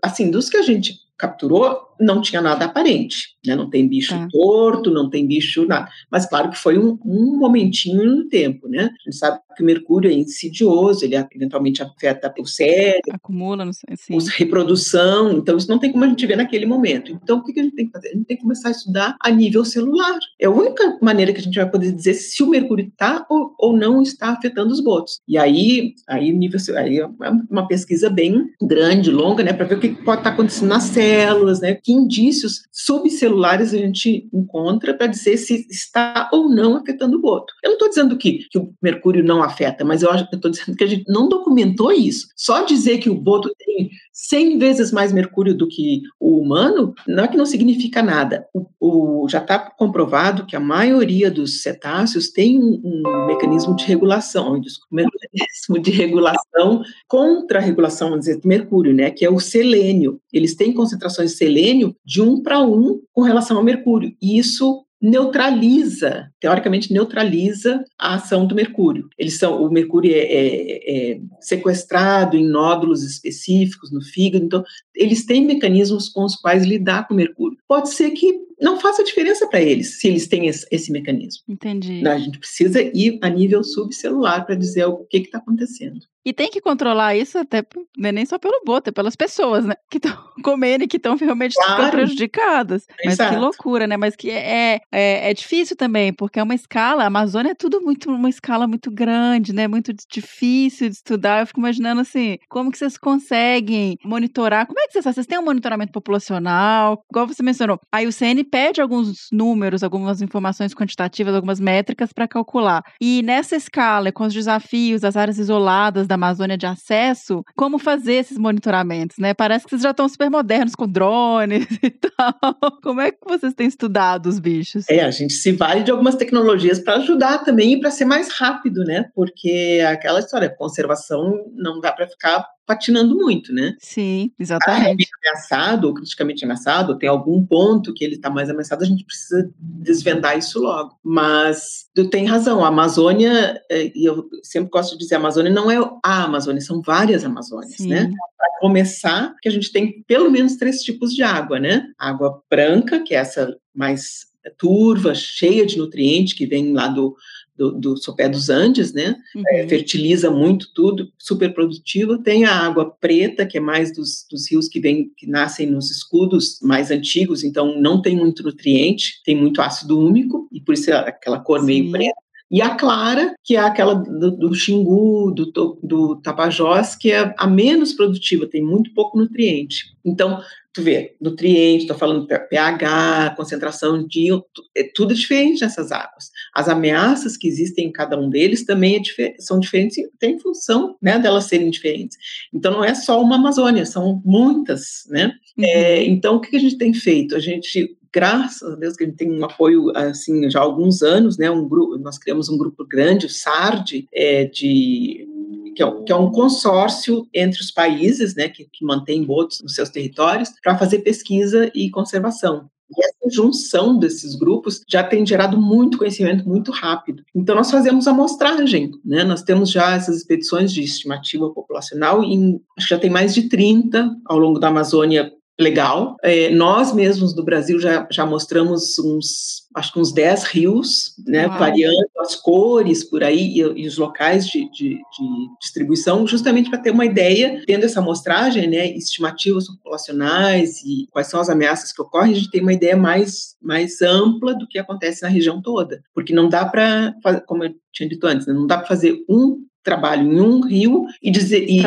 Assim, 0.00 0.30
dos 0.30 0.48
que 0.48 0.56
a 0.56 0.62
gente 0.62 0.98
capturou, 1.18 1.91
não 2.02 2.20
tinha 2.20 2.40
nada 2.40 2.64
aparente, 2.64 3.28
né? 3.46 3.54
Não 3.54 3.68
tem 3.70 3.88
bicho 3.88 4.12
Tá. 4.12 4.28
torto, 4.30 4.90
não 4.90 5.08
tem 5.08 5.26
bicho 5.26 5.66
nada. 5.66 5.88
Mas 6.10 6.26
claro 6.26 6.50
que 6.50 6.58
foi 6.58 6.78
um, 6.78 6.98
um 7.04 7.38
momentinho 7.38 8.04
no 8.04 8.28
tempo, 8.28 8.68
né? 8.68 8.84
A 8.84 9.04
gente 9.04 9.16
sabe 9.16 9.38
que 9.56 9.62
o 9.62 9.66
mercúrio 9.66 10.10
é 10.10 10.14
insidioso, 10.14 11.04
ele 11.04 11.14
eventualmente 11.34 11.82
afeta 11.82 12.32
o 12.38 12.46
cérebro, 12.46 13.12
Acumula, 13.12 13.64
não 13.64 13.72
sei, 13.72 13.94
sim. 13.96 14.16
reprodução, 14.36 15.32
então 15.32 15.56
isso 15.56 15.68
não 15.68 15.78
tem 15.78 15.92
como 15.92 16.04
a 16.04 16.08
gente 16.08 16.26
ver 16.26 16.36
naquele 16.36 16.66
momento. 16.66 17.12
Então 17.22 17.38
o 17.38 17.44
que 17.44 17.58
a 17.58 17.62
gente 17.62 17.74
tem 17.74 17.86
que 17.86 17.92
fazer? 17.92 18.08
A 18.08 18.12
gente 18.14 18.26
tem 18.26 18.36
que 18.36 18.42
começar 18.42 18.68
a 18.68 18.72
estudar 18.72 19.16
a 19.20 19.30
nível 19.30 19.64
celular. 19.64 20.18
É 20.40 20.46
a 20.46 20.50
única 20.50 20.98
maneira 21.02 21.32
que 21.32 21.40
a 21.40 21.42
gente 21.42 21.54
vai 21.54 21.68
poder 21.70 21.92
dizer 21.92 22.14
se 22.14 22.42
o 22.42 22.48
mercúrio 22.48 22.86
está 22.88 23.26
ou, 23.28 23.54
ou 23.58 23.76
não 23.76 24.02
está 24.02 24.30
afetando 24.30 24.72
os 24.72 24.80
botos. 24.82 25.20
E 25.28 25.36
aí, 25.38 25.94
aí, 26.08 26.32
nível, 26.32 26.58
aí 26.76 26.98
é 26.98 27.06
uma 27.50 27.66
pesquisa 27.68 28.08
bem 28.08 28.50
grande, 28.62 29.10
longa, 29.10 29.42
né, 29.42 29.52
para 29.52 29.66
ver 29.66 29.76
o 29.76 29.80
que 29.80 29.88
pode 29.90 30.20
estar 30.20 30.30
acontecendo 30.30 30.68
nas 30.68 30.84
células, 30.84 31.60
né, 31.60 31.74
que 31.74 31.91
indícios 31.92 32.62
subcelulares 32.72 33.72
a 33.74 33.78
gente 33.78 34.28
encontra 34.32 34.94
para 34.94 35.06
dizer 35.06 35.36
se 35.36 35.66
está 35.70 36.28
ou 36.32 36.48
não 36.48 36.76
afetando 36.76 37.16
o 37.16 37.20
boto. 37.20 37.52
Eu 37.62 37.70
não 37.70 37.74
estou 37.74 37.88
dizendo 37.88 38.16
que, 38.16 38.46
que 38.50 38.58
o 38.58 38.72
mercúrio 38.82 39.24
não 39.24 39.42
afeta, 39.42 39.84
mas 39.84 40.02
eu 40.02 40.10
estou 40.14 40.50
dizendo 40.50 40.76
que 40.76 40.84
a 40.84 40.88
gente 40.88 41.04
não 41.08 41.28
documentou 41.28 41.92
isso. 41.92 42.28
Só 42.36 42.64
dizer 42.64 42.98
que 42.98 43.10
o 43.10 43.14
boto 43.14 43.50
tem 43.58 43.90
100 44.12 44.58
vezes 44.58 44.92
mais 44.92 45.12
mercúrio 45.12 45.54
do 45.54 45.66
que 45.66 46.02
o 46.20 46.38
humano, 46.38 46.94
não 47.08 47.24
é 47.24 47.28
que 47.28 47.36
não 47.36 47.46
significa 47.46 48.02
nada. 48.02 48.46
O, 48.52 48.66
o, 48.80 49.28
já 49.28 49.38
está 49.38 49.58
comprovado 49.58 50.46
que 50.46 50.54
a 50.54 50.60
maioria 50.60 51.30
dos 51.30 51.62
cetáceos 51.62 52.30
tem 52.30 52.58
um, 52.58 52.80
um 52.84 53.26
mecanismo 53.26 53.74
de 53.74 53.84
regulação, 53.84 54.54
um 54.54 54.60
mecanismo 54.90 55.78
de 55.80 55.90
regulação 55.90 56.82
contra 57.08 57.58
a 57.58 57.62
regulação, 57.62 58.10
vamos 58.10 58.26
dizer, 58.26 58.40
do 58.40 58.48
mercúrio, 58.48 58.94
né, 58.94 59.10
que 59.10 59.24
é 59.24 59.30
o 59.30 59.40
selênio. 59.40 60.20
Eles 60.32 60.54
têm 60.54 60.72
concentrações 60.72 61.32
de 61.32 61.38
selênio 61.38 61.71
de 62.04 62.22
um 62.22 62.42
para 62.42 62.62
um 62.62 63.00
com 63.12 63.22
relação 63.22 63.56
ao 63.56 63.64
mercúrio. 63.64 64.14
E 64.20 64.38
isso 64.38 64.84
neutraliza, 65.02 66.30
teoricamente 66.38 66.92
neutraliza 66.92 67.84
a 67.98 68.14
ação 68.14 68.46
do 68.46 68.54
mercúrio. 68.54 69.08
Eles 69.18 69.36
são, 69.36 69.60
o 69.60 69.68
mercúrio 69.68 70.14
é, 70.14 70.18
é, 70.18 71.12
é, 71.12 71.20
sequestrado 71.40 72.36
em 72.36 72.46
nódulos 72.46 73.02
específicos 73.02 73.90
no 73.90 74.00
fígado, 74.00 74.44
então 74.44 74.64
eles 74.94 75.26
têm 75.26 75.44
mecanismos 75.44 76.08
com 76.08 76.24
os 76.24 76.36
quais 76.36 76.64
lidar 76.64 77.08
com 77.08 77.14
o 77.14 77.16
mercúrio. 77.16 77.58
Pode 77.66 77.92
ser 77.92 78.12
que 78.12 78.32
não 78.62 78.80
faça 78.80 79.02
diferença 79.02 79.46
para 79.48 79.60
eles 79.60 79.98
se 79.98 80.06
eles 80.06 80.28
têm 80.28 80.46
esse, 80.46 80.64
esse, 80.70 80.92
mecanismo. 80.92 81.42
Entendi. 81.48 82.06
A 82.06 82.16
gente 82.16 82.38
precisa 82.38 82.80
ir 82.80 83.18
a 83.20 83.28
nível 83.28 83.64
subcelular 83.64 84.46
para 84.46 84.54
dizer 84.54 84.84
o 84.86 85.04
que 85.04 85.18
está 85.18 85.38
acontecendo. 85.38 86.00
E 86.24 86.32
tem 86.32 86.48
que 86.48 86.60
controlar 86.60 87.16
isso 87.16 87.36
até 87.36 87.64
né, 87.98 88.12
nem 88.12 88.24
só 88.24 88.38
pelo 88.38 88.62
boto, 88.64 88.90
é 88.90 88.92
pelas 88.92 89.16
pessoas, 89.16 89.64
né? 89.64 89.74
Que 89.90 89.98
estão 89.98 90.16
comendo 90.44 90.84
e 90.84 90.86
que 90.86 90.96
estão 90.96 91.16
realmente 91.16 91.54
claro. 91.54 91.74
ficando 91.74 91.90
prejudicadas. 91.90 92.86
Mas 93.04 93.14
Exato. 93.14 93.34
que 93.34 93.40
loucura, 93.40 93.86
né? 93.88 93.96
Mas 93.96 94.14
que 94.14 94.30
é, 94.30 94.80
é, 94.92 95.30
é 95.30 95.34
difícil 95.34 95.76
também, 95.76 96.12
porque 96.12 96.38
é 96.38 96.42
uma 96.42 96.54
escala, 96.54 97.02
a 97.02 97.06
Amazônia 97.06 97.50
é 97.50 97.54
tudo 97.54 97.80
muito, 97.80 98.08
uma 98.08 98.30
escala 98.30 98.68
muito 98.68 98.88
grande, 98.90 99.52
né? 99.52 99.66
Muito 99.66 99.92
difícil 99.92 100.88
de 100.88 100.94
estudar. 100.94 101.40
Eu 101.40 101.46
fico 101.46 101.58
imaginando 101.58 102.00
assim, 102.00 102.38
como 102.48 102.70
que 102.70 102.78
vocês 102.78 102.96
conseguem 102.96 103.98
monitorar? 104.04 104.66
Como 104.66 104.78
é 104.78 104.86
que 104.86 104.92
vocês 104.92 105.04
fazem? 105.04 105.14
Vocês 105.14 105.26
têm 105.26 105.38
um 105.38 105.44
monitoramento 105.44 105.92
populacional? 105.92 107.02
Igual 107.10 107.26
você 107.26 107.42
mencionou. 107.42 107.80
Aí 107.90 108.06
o 108.06 108.12
CN 108.12 108.44
pede 108.52 108.82
alguns 108.82 109.28
números, 109.32 109.82
algumas 109.82 110.20
informações 110.20 110.74
quantitativas, 110.74 111.34
algumas 111.34 111.58
métricas 111.58 112.12
para 112.12 112.28
calcular. 112.28 112.82
E 113.00 113.22
nessa 113.22 113.56
escala, 113.56 114.12
com 114.12 114.24
os 114.24 114.34
desafios 114.34 115.00
das 115.00 115.16
áreas 115.16 115.38
isoladas 115.38 116.06
da 116.06 116.16
Amazônia 116.16 116.58
de 116.58 116.66
acesso, 116.66 117.42
como 117.56 117.78
fazer 117.78 118.16
esses 118.16 118.36
monitoramentos, 118.36 119.16
né? 119.16 119.32
Parece 119.32 119.64
que 119.64 119.70
vocês 119.70 119.80
já 119.80 119.92
estão 119.92 120.06
super 120.06 120.30
modernos 120.30 120.74
com 120.74 120.86
drones 120.86 121.66
e 121.82 121.90
tal. 121.90 122.34
Como 122.82 123.00
é 123.00 123.10
que 123.10 123.18
vocês 123.26 123.54
têm 123.54 123.66
estudado 123.66 124.26
os 124.26 124.38
bichos? 124.38 124.84
É, 124.90 125.00
a 125.00 125.10
gente 125.10 125.32
se 125.32 125.52
vale 125.52 125.82
de 125.82 125.90
algumas 125.90 126.14
tecnologias 126.14 126.78
para 126.78 126.96
ajudar 126.96 127.38
também 127.38 127.72
e 127.72 127.80
para 127.80 127.90
ser 127.90 128.04
mais 128.04 128.30
rápido, 128.30 128.84
né? 128.84 129.08
Porque 129.14 129.82
aquela 129.88 130.18
história, 130.18 130.50
conservação 130.50 131.50
não 131.54 131.80
dá 131.80 131.90
para 131.90 132.06
ficar 132.06 132.46
patinando 132.66 133.16
muito, 133.16 133.52
né? 133.52 133.74
Sim, 133.78 134.30
exatamente. 134.38 135.08
Ah, 135.10 135.28
é 135.28 135.30
ameaçado 135.30 135.88
ou 135.88 135.94
criticamente 135.94 136.44
ameaçado, 136.44 136.98
tem 136.98 137.08
algum 137.08 137.44
ponto 137.44 137.92
que 137.92 138.04
ele 138.04 138.14
está 138.14 138.30
mais 138.30 138.48
ameaçado, 138.48 138.82
a 138.82 138.86
gente 138.86 139.04
precisa 139.04 139.50
desvendar 139.58 140.38
isso 140.38 140.60
logo. 140.60 140.96
Mas 141.02 141.86
tu 141.94 142.08
tem 142.08 142.26
razão, 142.26 142.64
a 142.64 142.68
Amazônia, 142.68 143.60
e 143.70 144.08
eu 144.08 144.28
sempre 144.42 144.70
gosto 144.70 144.92
de 144.92 144.98
dizer, 144.98 145.16
a 145.16 145.18
Amazônia 145.18 145.52
não 145.52 145.70
é 145.70 145.76
a 146.04 146.24
Amazônia, 146.24 146.60
são 146.60 146.80
várias 146.80 147.24
Amazônias, 147.24 147.76
Sim. 147.76 147.88
né? 147.88 148.10
Para 148.36 148.58
começar, 148.60 149.34
que 149.40 149.48
a 149.48 149.52
gente 149.52 149.72
tem 149.72 150.02
pelo 150.06 150.30
menos 150.30 150.56
três 150.56 150.82
tipos 150.82 151.14
de 151.14 151.22
água, 151.22 151.58
né? 151.58 151.88
Água 151.98 152.42
branca, 152.48 153.00
que 153.00 153.14
é 153.14 153.18
essa 153.18 153.56
mais 153.74 154.32
turva, 154.58 155.14
cheia 155.14 155.64
de 155.64 155.78
nutrientes, 155.78 156.32
que 156.32 156.46
vem 156.46 156.72
lá 156.72 156.88
do, 156.88 157.14
do, 157.56 157.72
do 157.72 157.96
sopé 157.96 158.28
dos 158.28 158.48
Andes, 158.48 158.92
né? 158.92 159.16
Uhum. 159.34 159.42
É, 159.50 159.68
fertiliza 159.68 160.30
muito 160.30 160.72
tudo, 160.74 161.08
super 161.18 161.52
produtivo. 161.52 162.18
Tem 162.18 162.44
a 162.44 162.54
água 162.54 162.90
preta, 162.90 163.46
que 163.46 163.58
é 163.58 163.60
mais 163.60 163.94
dos, 163.94 164.26
dos 164.30 164.50
rios 164.50 164.68
que, 164.68 164.80
vem, 164.80 165.10
que 165.16 165.26
nascem 165.26 165.66
nos 165.66 165.90
escudos 165.90 166.58
mais 166.62 166.90
antigos, 166.90 167.44
então 167.44 167.78
não 167.80 168.00
tem 168.00 168.16
muito 168.16 168.42
nutriente, 168.42 169.20
tem 169.24 169.36
muito 169.36 169.60
ácido 169.60 169.98
úmico, 169.98 170.48
e 170.52 170.60
por 170.60 170.74
isso 170.74 170.90
é 170.90 170.94
aquela 170.94 171.40
cor 171.40 171.60
Sim. 171.60 171.66
meio 171.66 171.90
preta. 171.90 172.21
E 172.52 172.60
a 172.60 172.74
clara, 172.74 173.34
que 173.42 173.56
é 173.56 173.60
aquela 173.60 173.94
do, 173.94 174.30
do 174.30 174.54
xingu, 174.54 175.32
do, 175.32 175.78
do 175.82 176.20
tapajós, 176.20 176.94
que 176.94 177.10
é 177.10 177.34
a 177.38 177.46
menos 177.46 177.94
produtiva, 177.94 178.46
tem 178.46 178.62
muito 178.62 178.92
pouco 178.92 179.16
nutriente. 179.16 179.86
Então, 180.04 180.38
tu 180.70 180.82
vê, 180.82 181.16
nutriente, 181.18 181.84
estou 181.84 181.96
falando 181.96 182.26
pH, 182.26 183.34
concentração 183.36 184.06
de 184.06 184.28
é 184.76 184.84
tudo 184.94 185.14
diferente 185.14 185.62
nessas 185.62 185.90
águas. 185.90 186.30
As 186.54 186.68
ameaças 186.68 187.38
que 187.38 187.48
existem 187.48 187.86
em 187.86 187.92
cada 187.92 188.18
um 188.18 188.28
deles 188.28 188.66
também 188.66 188.96
é 188.96 188.98
difer 188.98 189.34
são 189.38 189.58
diferentes, 189.58 189.96
tem 190.18 190.38
função, 190.38 190.96
né, 191.00 191.18
delas 191.18 191.44
serem 191.44 191.70
diferentes. 191.70 192.18
Então 192.52 192.72
não 192.72 192.84
é 192.84 192.94
só 192.94 193.22
uma 193.22 193.36
Amazônia, 193.36 193.86
são 193.86 194.20
muitas, 194.24 195.06
né? 195.08 195.32
Uhum. 195.56 195.64
É, 195.64 196.04
então 196.04 196.36
o 196.36 196.40
que 196.40 196.54
a 196.54 196.60
gente 196.60 196.76
tem 196.76 196.92
feito? 196.92 197.34
A 197.34 197.40
gente 197.40 197.96
graças 198.12 198.72
a 198.72 198.76
Deus 198.76 198.96
que 198.96 199.04
a 199.04 199.06
gente 199.06 199.16
tem 199.16 199.30
um 199.30 199.44
apoio 199.44 199.90
assim 199.96 200.50
já 200.50 200.60
há 200.60 200.62
alguns 200.62 201.02
anos, 201.02 201.38
né? 201.38 201.50
Um 201.50 201.68
grupo, 201.68 201.98
nós 201.98 202.18
criamos 202.18 202.48
um 202.48 202.58
grupo 202.58 202.86
grande, 202.86 203.26
o 203.26 203.30
SARD, 203.30 204.06
é, 204.12 204.44
de 204.44 205.28
que 205.74 205.82
é, 205.82 205.90
que 206.04 206.12
é 206.12 206.16
um 206.16 206.30
consórcio 206.30 207.26
entre 207.32 207.60
os 207.60 207.70
países, 207.70 208.34
né, 208.34 208.48
que, 208.48 208.68
que 208.70 208.84
mantém 208.84 209.24
botos 209.24 209.62
nos 209.62 209.74
seus 209.74 209.88
territórios, 209.88 210.50
para 210.62 210.76
fazer 210.76 210.98
pesquisa 210.98 211.70
e 211.74 211.90
conservação. 211.90 212.68
E 212.94 213.04
essa 213.04 213.34
junção 213.34 213.98
desses 213.98 214.34
grupos 214.34 214.82
já 214.86 215.02
tem 215.02 215.24
gerado 215.24 215.58
muito 215.58 215.96
conhecimento 215.96 216.46
muito 216.46 216.70
rápido. 216.70 217.24
Então, 217.34 217.54
nós 217.54 217.70
fazemos 217.70 218.06
amostragem, 218.06 218.90
né? 219.02 219.24
Nós 219.24 219.42
temos 219.42 219.70
já 219.70 219.94
essas 219.94 220.18
expedições 220.18 220.70
de 220.70 220.82
estimativa 220.82 221.48
populacional, 221.48 222.22
em, 222.22 222.60
acho 222.76 222.88
que 222.88 222.94
já 222.94 223.00
tem 223.00 223.08
mais 223.08 223.32
de 223.32 223.48
30 223.48 224.14
ao 224.26 224.38
longo 224.38 224.58
da 224.58 224.68
Amazônia 224.68 225.32
legal. 225.60 226.16
É, 226.22 226.50
nós 226.50 226.92
mesmos 226.92 227.34
do 227.34 227.42
Brasil 227.42 227.78
já, 227.78 228.06
já 228.10 228.24
mostramos 228.24 228.98
uns, 228.98 229.68
acho 229.74 229.92
que 229.92 230.00
uns 230.00 230.12
10 230.12 230.44
rios, 230.44 231.14
né, 231.26 231.46
variando 231.46 232.08
as 232.18 232.34
cores 232.34 233.04
por 233.04 233.22
aí 233.22 233.58
e, 233.58 233.60
e 233.60 233.86
os 233.86 233.98
locais 233.98 234.46
de, 234.46 234.70
de, 234.70 234.94
de 234.94 235.58
distribuição, 235.60 236.26
justamente 236.26 236.70
para 236.70 236.78
ter 236.78 236.90
uma 236.90 237.04
ideia, 237.04 237.62
tendo 237.66 237.84
essa 237.84 238.00
amostragem, 238.00 238.68
né, 238.68 238.86
estimativas 238.96 239.66
populacionais 239.66 240.80
e 240.84 241.06
quais 241.10 241.28
são 241.28 241.40
as 241.40 241.48
ameaças 241.48 241.92
que 241.92 242.00
ocorrem, 242.00 242.32
a 242.32 242.36
gente 242.36 242.50
tem 242.50 242.62
uma 242.62 242.72
ideia 242.72 242.96
mais, 242.96 243.54
mais 243.60 244.00
ampla 244.00 244.54
do 244.54 244.66
que 244.66 244.78
acontece 244.78 245.22
na 245.22 245.28
região 245.28 245.60
toda. 245.60 246.02
Porque 246.14 246.34
não 246.34 246.48
dá 246.48 246.64
para, 246.64 247.14
como 247.46 247.64
eu 247.64 247.74
tinha 247.92 248.08
dito 248.08 248.26
antes, 248.26 248.46
né, 248.46 248.54
não 248.54 248.66
dá 248.66 248.78
para 248.78 248.86
fazer 248.86 249.22
um 249.28 249.64
trabalho 249.82 250.32
em 250.32 250.40
um 250.40 250.60
rio 250.64 251.06
e 251.22 251.30
dizer, 251.30 251.64
e, 251.68 251.82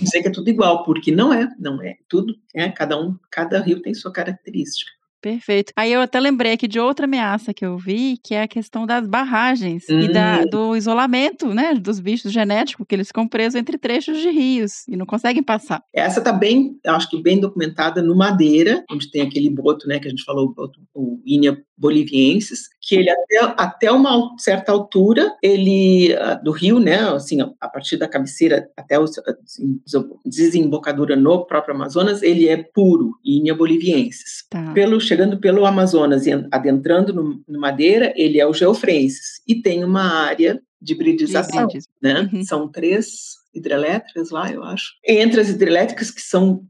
dizer 0.00 0.22
que 0.22 0.28
é 0.28 0.32
tudo 0.32 0.48
igual, 0.48 0.84
porque 0.84 1.10
não 1.10 1.32
é, 1.32 1.48
não 1.58 1.82
é. 1.82 1.96
Tudo, 2.08 2.34
é, 2.54 2.68
cada 2.70 3.00
um, 3.00 3.16
cada 3.30 3.60
rio 3.60 3.82
tem 3.82 3.94
sua 3.94 4.12
característica. 4.12 4.90
Perfeito. 5.20 5.72
Aí 5.76 5.92
eu 5.92 6.00
até 6.00 6.18
lembrei 6.18 6.52
aqui 6.52 6.66
de 6.66 6.80
outra 6.80 7.04
ameaça 7.04 7.52
que 7.52 7.64
eu 7.64 7.76
vi, 7.76 8.16
que 8.24 8.34
é 8.34 8.42
a 8.42 8.48
questão 8.48 8.86
das 8.86 9.06
barragens 9.06 9.84
hum. 9.90 10.00
e 10.00 10.12
da, 10.12 10.40
hum. 10.40 10.50
do 10.50 10.76
isolamento, 10.76 11.52
né, 11.52 11.74
dos 11.74 12.00
bichos 12.00 12.32
genéticos, 12.32 12.86
que 12.88 12.94
eles 12.94 13.08
ficam 13.08 13.28
presos 13.28 13.54
entre 13.54 13.76
trechos 13.76 14.18
de 14.18 14.30
rios 14.30 14.88
e 14.88 14.96
não 14.96 15.04
conseguem 15.04 15.42
passar. 15.42 15.82
Essa 15.92 16.20
está 16.20 16.32
bem, 16.32 16.78
acho 16.86 17.10
que 17.10 17.22
bem 17.22 17.38
documentada 17.38 18.02
no 18.02 18.16
Madeira, 18.16 18.82
onde 18.90 19.10
tem 19.10 19.22
aquele 19.22 19.50
boto, 19.50 19.86
né, 19.86 19.98
que 19.98 20.06
a 20.06 20.10
gente 20.10 20.24
falou, 20.24 20.54
o, 20.56 20.70
o 20.94 21.22
Inia 21.26 21.62
bolivienses, 21.76 22.68
que 22.90 22.96
ele 22.96 23.08
até, 23.08 23.38
até 23.56 23.92
uma 23.92 24.34
certa 24.36 24.72
altura, 24.72 25.32
ele 25.40 26.12
ah, 26.14 26.34
do 26.34 26.50
rio, 26.50 26.80
né, 26.80 26.98
assim, 27.10 27.40
a 27.40 27.68
partir 27.68 27.96
da 27.96 28.08
cabeceira 28.08 28.68
até 28.76 28.96
a 28.96 29.00
desembocadura 30.24 31.14
no 31.14 31.46
próprio 31.46 31.76
Amazonas, 31.76 32.20
ele 32.20 32.48
é 32.48 32.56
puro, 32.56 33.12
Inia 33.24 33.54
bolivienses. 33.54 34.44
Tá. 34.50 34.72
Pelo 34.72 35.00
chegando 35.00 35.38
pelo 35.38 35.64
Amazonas 35.64 36.26
e 36.26 36.32
adentrando 36.50 37.14
no, 37.14 37.40
no 37.46 37.60
Madeira, 37.60 38.12
ele 38.16 38.40
é 38.40 38.46
o 38.46 38.52
geofrensis 38.52 39.40
e 39.46 39.62
tem 39.62 39.84
uma 39.84 40.02
área 40.02 40.60
de 40.82 40.94
hibridização, 40.94 41.68
de 41.68 41.78
né? 42.02 42.28
Uhum. 42.32 42.42
São 42.42 42.66
três 42.66 43.38
hidrelétricas 43.54 44.30
lá, 44.30 44.50
eu 44.50 44.64
acho. 44.64 44.94
Entre 45.06 45.40
as 45.40 45.48
hidrelétricas, 45.48 46.10
que 46.10 46.22
são 46.22 46.64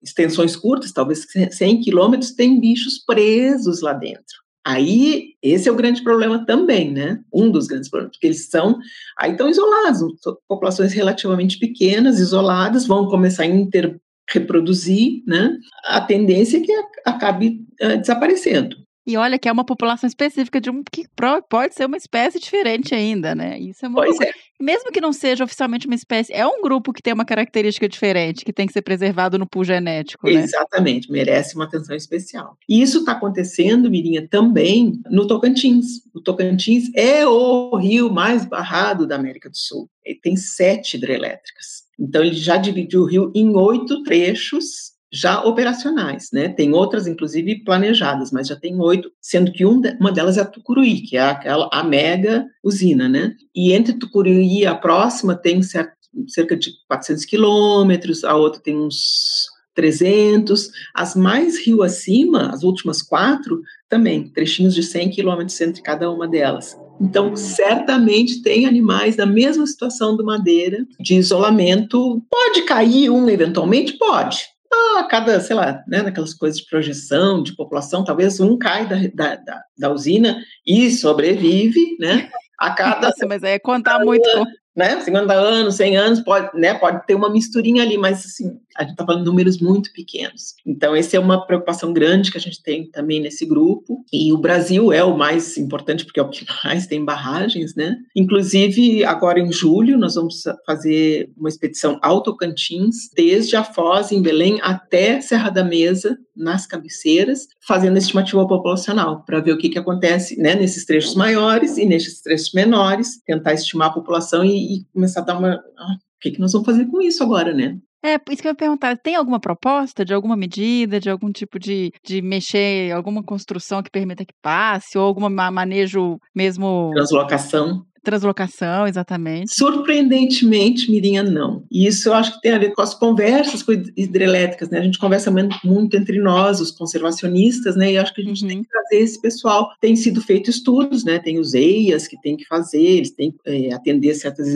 extensões 0.00 0.54
curtas, 0.54 0.92
talvez 0.92 1.26
100 1.50 1.80
quilômetros, 1.80 2.30
tem 2.30 2.60
bichos 2.60 2.98
presos 3.04 3.80
lá 3.80 3.92
dentro. 3.92 4.43
Aí, 4.66 5.34
esse 5.42 5.68
é 5.68 5.72
o 5.72 5.76
grande 5.76 6.02
problema 6.02 6.44
também, 6.46 6.90
né? 6.90 7.20
Um 7.32 7.50
dos 7.50 7.66
grandes 7.66 7.90
problemas, 7.90 8.16
porque 8.16 8.26
eles 8.26 8.48
são, 8.48 8.78
aí 9.18 9.32
estão 9.32 9.48
isolados, 9.48 10.00
populações 10.48 10.92
relativamente 10.94 11.58
pequenas, 11.58 12.18
isoladas, 12.18 12.86
vão 12.86 13.06
começar 13.08 13.42
a 13.42 13.46
inter, 13.46 14.00
reproduzir, 14.30 15.22
né? 15.26 15.54
A 15.84 16.00
tendência 16.00 16.56
é 16.56 16.60
que 16.60 16.72
acabe 17.04 17.62
uh, 17.82 17.98
desaparecendo. 17.98 18.83
E 19.06 19.16
olha 19.16 19.38
que 19.38 19.48
é 19.48 19.52
uma 19.52 19.64
população 19.64 20.06
específica 20.06 20.60
de 20.60 20.70
um 20.70 20.82
que 20.82 21.06
pode 21.48 21.74
ser 21.74 21.84
uma 21.84 21.96
espécie 21.96 22.40
diferente 22.40 22.94
ainda, 22.94 23.34
né? 23.34 23.58
Isso 23.58 23.84
é 23.84 23.88
uma 23.88 23.96
pois 23.96 24.18
é. 24.20 24.32
Mesmo 24.58 24.90
que 24.90 25.00
não 25.00 25.12
seja 25.12 25.44
oficialmente 25.44 25.86
uma 25.86 25.94
espécie, 25.94 26.32
é 26.32 26.46
um 26.46 26.62
grupo 26.62 26.92
que 26.92 27.02
tem 27.02 27.12
uma 27.12 27.24
característica 27.24 27.86
diferente, 27.86 28.44
que 28.44 28.52
tem 28.52 28.66
que 28.66 28.72
ser 28.72 28.80
preservado 28.82 29.38
no 29.38 29.46
pool 29.46 29.64
genético, 29.64 30.26
né? 30.26 30.42
Exatamente, 30.42 31.10
merece 31.10 31.54
uma 31.54 31.64
atenção 31.64 31.94
especial. 31.94 32.56
E 32.68 32.80
isso 32.80 33.00
está 33.00 33.12
acontecendo, 33.12 33.90
Mirinha, 33.90 34.26
também 34.26 35.00
no 35.10 35.26
Tocantins. 35.26 35.86
O 36.14 36.20
Tocantins 36.20 36.84
é 36.94 37.26
o 37.26 37.76
rio 37.76 38.10
mais 38.10 38.46
barrado 38.46 39.06
da 39.06 39.16
América 39.16 39.50
do 39.50 39.56
Sul. 39.56 39.90
Ele 40.02 40.18
tem 40.22 40.36
sete 40.36 40.96
hidrelétricas. 40.96 41.84
Então, 41.98 42.22
ele 42.22 42.34
já 42.34 42.56
dividiu 42.56 43.02
o 43.02 43.06
rio 43.06 43.32
em 43.34 43.54
oito 43.54 44.02
trechos 44.02 44.93
já 45.14 45.40
operacionais, 45.44 46.30
né? 46.32 46.48
Tem 46.48 46.72
outras, 46.72 47.06
inclusive, 47.06 47.62
planejadas, 47.62 48.32
mas 48.32 48.48
já 48.48 48.56
tem 48.56 48.80
oito, 48.80 49.12
sendo 49.20 49.52
que 49.52 49.64
um 49.64 49.80
uma 50.00 50.10
delas 50.10 50.36
é 50.36 50.40
a 50.40 50.44
Tucuruí, 50.44 51.02
que 51.02 51.16
é 51.16 51.22
aquela, 51.22 51.70
a 51.72 51.84
mega 51.84 52.44
usina, 52.64 53.08
né? 53.08 53.32
E 53.54 53.72
entre 53.72 53.92
Tucuruí 53.92 54.62
e 54.62 54.66
a 54.66 54.74
próxima 54.74 55.36
tem 55.36 55.62
certo, 55.62 55.92
cerca 56.26 56.56
de 56.56 56.72
400 56.88 57.24
quilômetros, 57.26 58.24
a 58.24 58.34
outra 58.34 58.60
tem 58.60 58.76
uns 58.76 59.46
300, 59.76 60.68
as 60.92 61.14
mais 61.14 61.64
rio 61.64 61.84
acima, 61.84 62.50
as 62.52 62.64
últimas 62.64 63.00
quatro, 63.00 63.62
também, 63.88 64.28
trechinhos 64.28 64.74
de 64.74 64.82
100 64.82 65.10
quilômetros 65.10 65.60
entre 65.60 65.80
cada 65.80 66.10
uma 66.10 66.26
delas. 66.26 66.76
Então, 67.00 67.36
certamente 67.36 68.42
tem 68.42 68.66
animais 68.66 69.14
da 69.14 69.26
mesma 69.26 69.66
situação 69.66 70.16
do 70.16 70.24
madeira, 70.24 70.84
de 70.98 71.14
isolamento. 71.14 72.20
Pode 72.28 72.62
cair 72.62 73.10
um 73.10 73.28
eventualmente? 73.28 73.92
Pode 73.96 74.53
a 74.98 75.04
cada, 75.04 75.40
sei 75.40 75.56
lá, 75.56 75.82
né, 75.86 76.02
naquelas 76.02 76.34
coisas 76.34 76.58
de 76.60 76.68
projeção, 76.68 77.42
de 77.42 77.54
população, 77.54 78.04
talvez 78.04 78.40
um 78.40 78.56
cai 78.56 78.86
da, 78.86 78.96
da, 79.14 79.36
da, 79.36 79.64
da 79.76 79.92
usina 79.92 80.36
e 80.66 80.90
sobrevive, 80.90 81.96
né? 81.98 82.30
A 82.58 82.70
cada. 82.70 83.08
Nossa, 83.08 83.26
mas 83.26 83.42
é 83.42 83.58
contar 83.58 83.98
muito. 84.00 84.28
Né, 84.76 85.00
50 85.00 85.32
anos, 85.32 85.76
100 85.76 85.96
anos, 85.96 86.20
pode, 86.20 86.58
né, 86.58 86.74
pode 86.74 87.06
ter 87.06 87.14
uma 87.14 87.30
misturinha 87.30 87.82
ali, 87.82 87.96
mas 87.96 88.24
assim, 88.24 88.58
a 88.76 88.82
gente 88.82 88.92
está 88.92 89.04
falando 89.04 89.22
de 89.22 89.26
números 89.26 89.60
muito 89.60 89.92
pequenos. 89.92 90.54
Então, 90.66 90.96
essa 90.96 91.16
é 91.16 91.20
uma 91.20 91.46
preocupação 91.46 91.92
grande 91.92 92.32
que 92.32 92.38
a 92.38 92.40
gente 92.40 92.62
tem 92.62 92.90
também 92.90 93.20
nesse 93.20 93.46
grupo. 93.46 94.04
E 94.12 94.32
o 94.32 94.38
Brasil 94.38 94.92
é 94.92 95.04
o 95.04 95.16
mais 95.16 95.56
importante, 95.56 96.04
porque 96.04 96.18
é 96.18 96.22
o 96.22 96.28
que 96.28 96.44
mais 96.64 96.86
tem 96.86 97.04
barragens, 97.04 97.74
né? 97.74 97.96
Inclusive, 98.16 99.04
agora 99.04 99.38
em 99.38 99.52
julho, 99.52 99.96
nós 99.96 100.16
vamos 100.16 100.42
fazer 100.66 101.30
uma 101.36 101.48
expedição 101.48 101.98
Autocantins, 102.02 103.10
desde 103.14 103.56
a 103.56 103.62
Foz, 103.62 104.10
em 104.10 104.20
Belém, 104.20 104.58
até 104.62 105.20
Serra 105.20 105.50
da 105.50 105.62
Mesa, 105.62 106.18
nas 106.36 106.66
cabeceiras, 106.66 107.46
fazendo 107.66 107.96
estimativa 107.96 108.46
populacional, 108.46 109.24
para 109.24 109.40
ver 109.40 109.52
o 109.52 109.58
que, 109.58 109.68
que 109.68 109.78
acontece 109.78 110.36
né, 110.36 110.54
nesses 110.54 110.84
trechos 110.84 111.14
maiores 111.14 111.76
e 111.78 111.86
nesses 111.86 112.20
trechos 112.20 112.52
menores, 112.52 113.22
tentar 113.24 113.54
estimar 113.54 113.88
a 113.88 113.92
população 113.92 114.44
e, 114.64 114.78
e 114.78 114.84
começar 114.92 115.20
a 115.20 115.24
dar 115.24 115.38
uma. 115.38 115.54
Ah, 115.54 115.94
o 115.94 116.20
que, 116.20 116.32
que 116.32 116.40
nós 116.40 116.52
vamos 116.52 116.66
fazer 116.66 116.86
com 116.86 117.00
isso 117.02 117.22
agora, 117.22 117.52
né? 117.52 117.78
É, 118.04 118.20
isso 118.30 118.42
que 118.42 118.48
eu 118.48 118.50
ia 118.50 118.54
perguntar, 118.54 118.98
tem 118.98 119.14
alguma 119.14 119.40
proposta 119.40 120.04
de 120.04 120.12
alguma 120.12 120.36
medida, 120.36 121.00
de 121.00 121.08
algum 121.08 121.32
tipo 121.32 121.58
de, 121.58 121.90
de 122.04 122.20
mexer, 122.20 122.92
alguma 122.92 123.22
construção 123.22 123.82
que 123.82 123.90
permita 123.90 124.26
que 124.26 124.34
passe, 124.42 124.98
ou 124.98 125.04
algum 125.06 125.26
manejo 125.30 126.18
mesmo... 126.34 126.90
Translocação. 126.92 127.86
Translocação, 128.04 128.86
exatamente. 128.86 129.54
Surpreendentemente, 129.54 130.90
Mirinha, 130.90 131.22
não. 131.22 131.64
E 131.70 131.86
isso 131.86 132.08
eu 132.08 132.14
acho 132.14 132.34
que 132.34 132.42
tem 132.42 132.52
a 132.52 132.58
ver 132.58 132.74
com 132.74 132.82
as 132.82 132.94
conversas 132.94 133.62
com 133.62 133.72
hidrelétricas, 133.72 134.68
né? 134.68 134.78
A 134.78 134.82
gente 134.82 134.98
conversa 134.98 135.32
muito 135.64 135.96
entre 135.96 136.20
nós, 136.20 136.60
os 136.60 136.70
conservacionistas, 136.70 137.76
né? 137.76 137.92
E 137.92 137.98
acho 137.98 138.14
que 138.14 138.20
a 138.20 138.24
gente 138.24 138.42
uhum. 138.42 138.48
tem 138.48 138.62
que 138.62 138.68
trazer 138.68 138.98
esse 138.98 139.20
pessoal. 139.20 139.70
Tem 139.80 139.96
sido 139.96 140.20
feito 140.20 140.50
estudos, 140.50 141.02
né? 141.04 141.18
Tem 141.18 141.38
os 141.38 141.54
EIAs 141.54 142.06
que 142.06 142.20
tem 142.20 142.36
que 142.36 142.46
fazer, 142.46 142.82
eles 142.82 143.10
têm 143.10 143.32
que 143.32 143.38
é, 143.46 143.72
atender 143.72 144.14
certas 144.14 144.48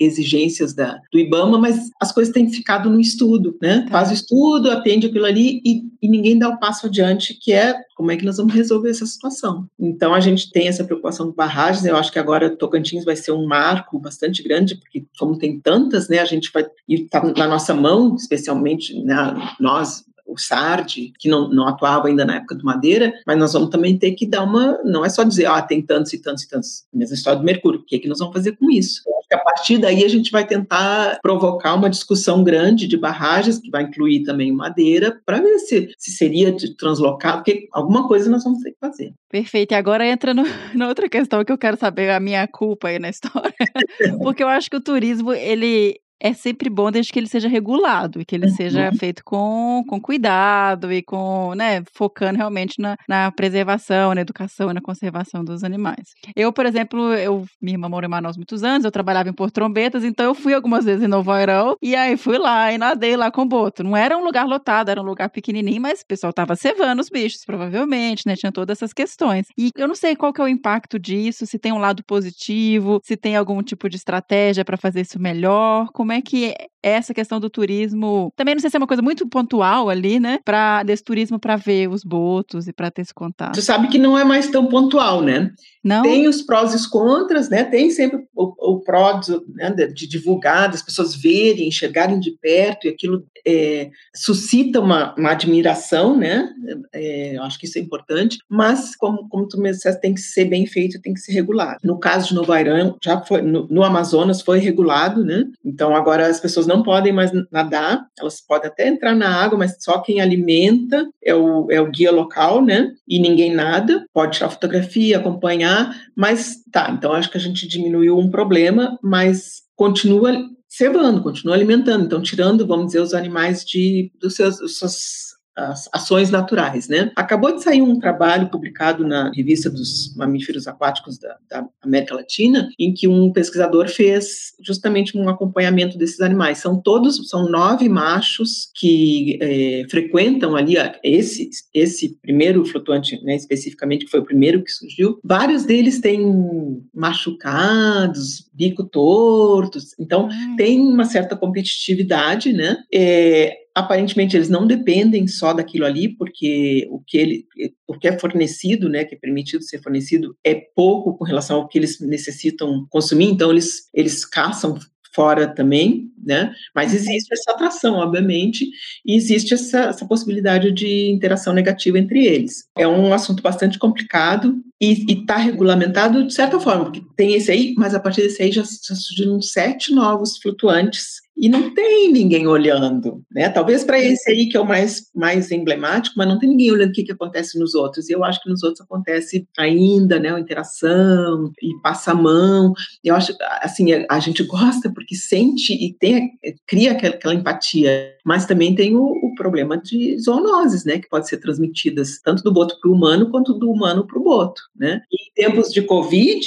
exigências 0.00 0.74
da, 0.74 0.98
do 1.12 1.18
IBAMA, 1.18 1.58
mas 1.58 1.90
as 2.00 2.10
coisas 2.10 2.32
têm 2.32 2.50
ficado 2.50 2.88
no 2.88 3.00
estudo, 3.00 3.56
né? 3.60 3.82
Tá. 3.82 3.90
Faz 3.90 4.10
o 4.10 4.14
estudo, 4.14 4.70
atende 4.70 5.06
aquilo 5.06 5.26
ali 5.26 5.60
e, 5.64 5.82
e 6.04 6.08
ninguém 6.08 6.38
dá 6.38 6.50
o 6.50 6.58
passo 6.58 6.86
adiante, 6.86 7.32
que 7.32 7.50
é 7.50 7.74
como 7.96 8.10
é 8.10 8.16
que 8.18 8.26
nós 8.26 8.36
vamos 8.36 8.52
resolver 8.52 8.90
essa 8.90 9.06
situação. 9.06 9.66
Então, 9.80 10.12
a 10.12 10.20
gente 10.20 10.52
tem 10.52 10.68
essa 10.68 10.84
preocupação 10.84 11.28
com 11.28 11.32
barragens, 11.32 11.82
eu 11.86 11.96
acho 11.96 12.12
que 12.12 12.18
agora 12.18 12.54
Tocantins 12.54 13.06
vai 13.06 13.16
ser 13.16 13.32
um 13.32 13.46
marco 13.46 13.98
bastante 13.98 14.42
grande, 14.42 14.74
porque 14.74 15.06
como 15.18 15.38
tem 15.38 15.58
tantas, 15.58 16.10
né, 16.10 16.18
a 16.18 16.26
gente 16.26 16.50
vai, 16.52 16.66
e 16.86 17.04
está 17.04 17.22
na 17.22 17.48
nossa 17.48 17.72
mão, 17.72 18.16
especialmente 18.16 19.02
né, 19.02 19.16
nós, 19.58 20.04
o 20.26 20.38
SARD, 20.38 21.12
que 21.18 21.28
não, 21.28 21.48
não 21.48 21.68
atuava 21.68 22.08
ainda 22.08 22.24
na 22.24 22.36
época 22.36 22.54
do 22.54 22.64
Madeira, 22.64 23.12
mas 23.26 23.38
nós 23.38 23.52
vamos 23.52 23.70
também 23.70 23.98
ter 23.98 24.12
que 24.12 24.26
dar 24.26 24.42
uma, 24.42 24.80
não 24.84 25.04
é 25.04 25.08
só 25.08 25.22
dizer, 25.22 25.46
ah, 25.46 25.60
tem 25.62 25.82
tantos 25.82 26.12
e 26.12 26.18
tantos 26.18 26.44
e 26.44 26.48
tantos, 26.48 26.84
mesma 26.92 27.14
história 27.14 27.38
do 27.38 27.44
Mercúrio, 27.44 27.80
o 27.80 27.84
que 27.84 27.96
é 27.96 27.98
que 27.98 28.08
nós 28.08 28.18
vamos 28.18 28.34
fazer 28.34 28.52
com 28.56 28.70
isso? 28.70 29.02
A 29.32 29.38
partir 29.38 29.78
daí 29.78 30.04
a 30.04 30.08
gente 30.08 30.30
vai 30.30 30.46
tentar 30.46 31.18
provocar 31.20 31.74
uma 31.74 31.90
discussão 31.90 32.44
grande 32.44 32.86
de 32.86 32.96
barragens, 32.96 33.58
que 33.58 33.70
vai 33.70 33.82
incluir 33.82 34.22
também 34.22 34.52
Madeira, 34.52 35.20
para 35.26 35.40
ver 35.40 35.58
se, 35.58 35.92
se 35.98 36.10
seria 36.12 36.52
de 36.52 36.76
translocar, 36.76 37.36
porque 37.36 37.68
alguma 37.72 38.06
coisa 38.06 38.30
nós 38.30 38.44
vamos 38.44 38.60
ter 38.60 38.70
que 38.72 38.78
fazer. 38.80 39.12
Perfeito, 39.28 39.72
e 39.72 39.74
agora 39.74 40.06
entra 40.06 40.32
no, 40.32 40.44
na 40.74 40.88
outra 40.88 41.08
questão 41.08 41.44
que 41.44 41.52
eu 41.52 41.58
quero 41.58 41.76
saber, 41.76 42.10
a 42.10 42.20
minha 42.20 42.46
culpa 42.46 42.88
aí 42.88 42.98
na 42.98 43.08
história, 43.08 43.54
porque 44.22 44.42
eu 44.42 44.48
acho 44.48 44.70
que 44.70 44.76
o 44.76 44.80
turismo, 44.80 45.32
ele 45.32 45.98
é 46.20 46.32
sempre 46.32 46.70
bom 46.70 46.90
desde 46.90 47.12
que 47.12 47.18
ele 47.18 47.26
seja 47.28 47.48
regulado 47.48 48.20
e 48.20 48.24
que 48.24 48.34
ele 48.34 48.46
Uhum. 48.46 48.52
seja 48.54 48.92
feito 48.92 49.22
com, 49.24 49.82
com 49.88 50.00
cuidado 50.00 50.92
e 50.92 51.02
com, 51.02 51.54
né, 51.54 51.82
focando 51.92 52.36
realmente 52.38 52.80
na, 52.80 52.96
na 53.08 53.30
preservação, 53.32 54.14
na 54.14 54.20
educação 54.20 54.70
e 54.70 54.74
na 54.74 54.80
conservação 54.80 55.44
dos 55.44 55.62
animais. 55.64 56.08
Eu, 56.36 56.52
por 56.52 56.66
exemplo, 56.66 57.12
eu, 57.14 57.44
minha 57.60 57.74
irmã 57.74 57.88
mora 57.88 58.06
em 58.06 58.08
Manaus 58.08 58.36
muitos 58.36 58.62
anos, 58.62 58.84
eu 58.84 58.90
trabalhava 58.92 59.28
em 59.28 59.32
Porto 59.32 59.54
Trombetas, 59.54 60.04
então 60.04 60.26
eu 60.26 60.34
fui 60.34 60.54
algumas 60.54 60.84
vezes 60.84 61.02
em 61.02 61.08
Novo 61.08 61.30
Airão 61.30 61.76
e 61.82 61.94
aí 61.96 62.16
fui 62.16 62.38
lá 62.38 62.72
e 62.72 62.78
nadei 62.78 63.16
lá 63.16 63.30
com 63.30 63.42
o 63.42 63.46
boto. 63.46 63.82
Não 63.82 63.96
era 63.96 64.16
um 64.16 64.24
lugar 64.24 64.46
lotado, 64.46 64.90
era 64.90 65.00
um 65.00 65.04
lugar 65.04 65.30
pequenininho, 65.30 65.80
mas 65.80 66.00
o 66.00 66.06
pessoal 66.06 66.32
tava 66.32 66.54
cevando 66.56 67.00
os 67.00 67.08
bichos, 67.08 67.44
provavelmente, 67.44 68.22
né, 68.26 68.36
tinha 68.36 68.52
todas 68.52 68.78
essas 68.78 68.92
questões. 68.92 69.46
E 69.58 69.70
eu 69.76 69.88
não 69.88 69.94
sei 69.94 70.14
qual 70.16 70.32
que 70.32 70.40
é 70.40 70.44
o 70.44 70.48
impacto 70.48 70.98
disso, 70.98 71.46
se 71.46 71.58
tem 71.58 71.72
um 71.72 71.78
lado 71.78 72.02
positivo, 72.04 73.00
se 73.02 73.16
tem 73.16 73.36
algum 73.36 73.62
tipo 73.62 73.88
de 73.88 73.96
estratégia 73.96 74.64
para 74.64 74.76
fazer 74.76 75.00
isso 75.02 75.20
melhor, 75.20 75.88
como 75.92 76.03
é 76.12 76.20
que 76.20 76.46
é 76.46 76.68
essa 76.82 77.14
questão 77.14 77.40
do 77.40 77.48
turismo, 77.48 78.30
também 78.36 78.54
não 78.54 78.60
sei 78.60 78.68
se 78.68 78.76
é 78.76 78.78
uma 78.78 78.86
coisa 78.86 79.02
muito 79.02 79.26
pontual 79.26 79.88
ali, 79.88 80.20
né, 80.20 80.38
para 80.44 80.82
desse 80.82 81.02
turismo 81.02 81.38
para 81.38 81.56
ver 81.56 81.88
os 81.88 82.04
botos 82.04 82.68
e 82.68 82.72
para 82.72 82.90
ter 82.90 83.02
esse 83.02 83.14
contato. 83.14 83.54
Tu 83.54 83.62
sabe 83.62 83.88
que 83.88 83.98
não 83.98 84.18
é 84.18 84.24
mais 84.24 84.48
tão 84.48 84.66
pontual, 84.66 85.22
né? 85.22 85.50
Não? 85.82 86.02
Tem 86.02 86.26
os 86.26 86.40
prós 86.40 86.72
e 86.72 86.76
os 86.76 86.86
contras, 86.86 87.50
né? 87.50 87.62
Tem 87.64 87.90
sempre 87.90 88.20
o, 88.34 88.74
o 88.74 88.80
pró 88.80 89.14
de, 89.14 89.38
né, 89.54 89.70
de 89.70 90.06
divulgar, 90.06 90.70
das 90.70 90.82
pessoas 90.82 91.14
verem, 91.14 91.68
enxergarem 91.68 92.18
de 92.18 92.32
perto, 92.40 92.86
e 92.86 92.90
aquilo 92.90 93.24
é, 93.46 93.90
suscita 94.14 94.80
uma, 94.80 95.14
uma 95.16 95.32
admiração, 95.32 96.16
né? 96.16 96.48
É, 96.92 97.36
eu 97.36 97.42
acho 97.42 97.58
que 97.58 97.66
isso 97.66 97.78
é 97.78 97.82
importante, 97.82 98.38
mas, 98.48 98.96
como, 98.96 99.28
como 99.28 99.46
tu 99.46 99.60
me 99.60 99.70
disseste, 99.70 100.00
tem 100.00 100.14
que 100.14 100.20
ser 100.20 100.46
bem 100.46 100.66
feito, 100.66 101.00
tem 101.02 101.12
que 101.12 101.20
ser 101.20 101.32
regulado. 101.32 101.78
No 101.84 101.98
caso 101.98 102.28
de 102.28 102.34
Novo 102.34 102.52
Airão, 102.52 102.96
já 103.02 103.20
foi, 103.20 103.42
no, 103.42 103.66
no 103.68 103.84
Amazonas 103.84 104.40
foi 104.40 104.58
regulado, 104.58 105.22
né? 105.22 105.44
Então, 105.62 105.93
agora 105.94 106.26
as 106.26 106.40
pessoas 106.40 106.66
não 106.66 106.82
podem 106.82 107.12
mais 107.12 107.30
nadar, 107.50 108.06
elas 108.18 108.40
podem 108.40 108.68
até 108.68 108.88
entrar 108.88 109.14
na 109.14 109.28
água, 109.28 109.58
mas 109.58 109.76
só 109.80 109.98
quem 110.00 110.20
alimenta 110.20 111.08
é 111.22 111.34
o, 111.34 111.70
é 111.70 111.80
o 111.80 111.90
guia 111.90 112.10
local, 112.10 112.62
né? 112.62 112.92
E 113.06 113.18
ninguém 113.18 113.54
nada, 113.54 114.04
pode 114.12 114.36
tirar 114.36 114.50
fotografia, 114.50 115.18
acompanhar, 115.18 115.94
mas 116.16 116.62
tá, 116.72 116.90
então 116.90 117.12
acho 117.12 117.30
que 117.30 117.36
a 117.36 117.40
gente 117.40 117.66
diminuiu 117.68 118.18
um 118.18 118.30
problema, 118.30 118.98
mas 119.02 119.62
continua 119.76 120.32
cevando, 120.68 121.22
continua 121.22 121.54
alimentando, 121.54 122.04
então 122.04 122.20
tirando, 122.20 122.66
vamos 122.66 122.86
dizer, 122.86 123.00
os 123.00 123.14
animais 123.14 123.64
de 123.64 124.10
dos 124.20 124.34
seus, 124.34 124.58
dos 124.58 124.78
seus 124.78 125.33
as 125.56 125.88
ações 125.92 126.30
naturais, 126.30 126.88
né? 126.88 127.12
Acabou 127.16 127.54
de 127.54 127.62
sair 127.62 127.82
um 127.82 127.98
trabalho 127.98 128.48
publicado 128.50 129.06
na 129.06 129.30
revista 129.34 129.70
dos 129.70 130.14
mamíferos 130.16 130.66
aquáticos 130.66 131.18
da, 131.18 131.36
da, 131.48 131.66
América 131.82 132.14
Latina, 132.14 132.68
em 132.78 132.92
que 132.92 133.06
um 133.06 133.32
pesquisador 133.32 133.88
fez 133.88 134.52
justamente 134.64 135.16
um 135.16 135.28
acompanhamento 135.28 135.96
desses 135.96 136.20
animais. 136.20 136.58
São 136.58 136.80
todos, 136.80 137.28
são 137.28 137.48
nove 137.48 137.88
machos 137.88 138.70
que 138.74 139.38
é, 139.40 139.86
frequentam 139.88 140.56
ali 140.56 140.74
esse 141.02 141.50
esse 141.72 142.18
primeiro 142.20 142.64
flutuante, 142.64 143.22
né, 143.22 143.36
especificamente 143.36 144.04
que 144.04 144.10
foi 144.10 144.20
o 144.20 144.24
primeiro 144.24 144.62
que 144.62 144.70
surgiu. 144.70 145.18
Vários 145.22 145.64
deles 145.64 146.00
têm 146.00 146.82
machucados, 146.94 148.48
bico 148.52 148.84
tortos, 148.84 149.94
então 149.98 150.28
Ai. 150.30 150.56
tem 150.56 150.80
uma 150.80 151.04
certa 151.04 151.36
competitividade, 151.36 152.52
né? 152.52 152.76
É, 152.92 153.63
aparentemente 153.74 154.36
eles 154.36 154.48
não 154.48 154.66
dependem 154.66 155.26
só 155.26 155.52
daquilo 155.52 155.84
ali, 155.84 156.08
porque 156.08 156.86
o 156.90 157.00
que, 157.00 157.18
ele, 157.18 157.46
o 157.88 157.98
que 157.98 158.06
é 158.06 158.18
fornecido, 158.18 158.88
né, 158.88 159.04
que 159.04 159.14
é 159.14 159.18
permitido 159.18 159.64
ser 159.64 159.82
fornecido, 159.82 160.36
é 160.44 160.54
pouco 160.54 161.16
com 161.18 161.24
relação 161.24 161.56
ao 161.56 161.68
que 161.68 161.78
eles 161.78 161.98
necessitam 162.00 162.86
consumir, 162.88 163.26
então 163.26 163.50
eles, 163.50 163.88
eles 163.92 164.24
caçam 164.24 164.78
fora 165.14 165.46
também, 165.46 166.10
né? 166.24 166.52
Mas 166.74 166.92
existe 166.92 167.32
essa 167.32 167.52
atração, 167.52 167.94
obviamente, 167.94 168.68
e 169.06 169.14
existe 169.14 169.54
essa, 169.54 169.84
essa 169.84 170.06
possibilidade 170.06 170.72
de 170.72 171.10
interação 171.10 171.52
negativa 171.52 171.98
entre 171.98 172.26
eles. 172.26 172.68
É 172.76 172.86
um 172.86 173.12
assunto 173.14 173.40
bastante 173.40 173.78
complicado 173.78 174.60
e 174.80 175.04
está 175.12 175.36
regulamentado 175.36 176.26
de 176.26 176.34
certa 176.34 176.58
forma, 176.58 176.84
porque 176.86 177.02
tem 177.16 177.34
esse 177.34 177.50
aí, 177.50 177.74
mas 177.76 177.94
a 177.94 178.00
partir 178.00 178.22
desse 178.22 178.42
aí 178.42 178.50
já, 178.50 178.62
já 178.62 178.94
surgiram 178.94 179.40
sete 179.40 179.94
novos 179.94 180.36
flutuantes 180.38 181.23
e 181.36 181.48
não 181.48 181.74
tem 181.74 182.12
ninguém 182.12 182.46
olhando, 182.46 183.22
né? 183.30 183.48
Talvez 183.48 183.82
para 183.82 183.98
esse 183.98 184.30
aí 184.30 184.48
que 184.48 184.56
é 184.56 184.60
o 184.60 184.66
mais, 184.66 185.10
mais 185.14 185.50
emblemático, 185.50 186.14
mas 186.16 186.28
não 186.28 186.38
tem 186.38 186.48
ninguém 186.48 186.70
olhando 186.70 186.90
o 186.90 186.92
que, 186.92 187.02
que 187.02 187.12
acontece 187.12 187.58
nos 187.58 187.74
outros. 187.74 188.08
E 188.08 188.12
eu 188.12 188.24
acho 188.24 188.40
que 188.40 188.48
nos 188.48 188.62
outros 188.62 188.80
acontece 188.80 189.46
ainda, 189.58 190.18
né? 190.20 190.32
A 190.32 190.38
interação 190.38 191.52
e 191.60 191.74
passa 191.82 192.12
a 192.12 192.14
mão. 192.14 192.72
Eu 193.02 193.16
acho, 193.16 193.34
assim, 193.60 193.92
a, 193.92 194.06
a 194.08 194.20
gente 194.20 194.44
gosta 194.44 194.92
porque 194.92 195.16
sente 195.16 195.72
e 195.72 195.92
tem, 195.92 196.30
cria 196.66 196.92
aquela, 196.92 197.14
aquela 197.14 197.34
empatia. 197.34 198.14
Mas 198.24 198.46
também 198.46 198.74
tem 198.74 198.94
o, 198.94 199.02
o, 199.02 199.34
problema 199.34 199.76
de 199.76 200.16
zoonoses, 200.18 200.84
né? 200.84 201.00
Que 201.00 201.08
pode 201.08 201.28
ser 201.28 201.38
transmitidas 201.38 202.20
tanto 202.22 202.44
do 202.44 202.52
boto 202.52 202.78
para 202.80 202.90
o 202.90 202.94
humano 202.94 203.30
quanto 203.30 203.54
do 203.54 203.70
humano 203.70 204.06
para 204.06 204.18
o 204.18 204.22
boto, 204.22 204.62
né? 204.76 205.02
E 205.10 205.28
em 205.28 205.32
tempos 205.34 205.72
de 205.72 205.82
Covid, 205.82 206.46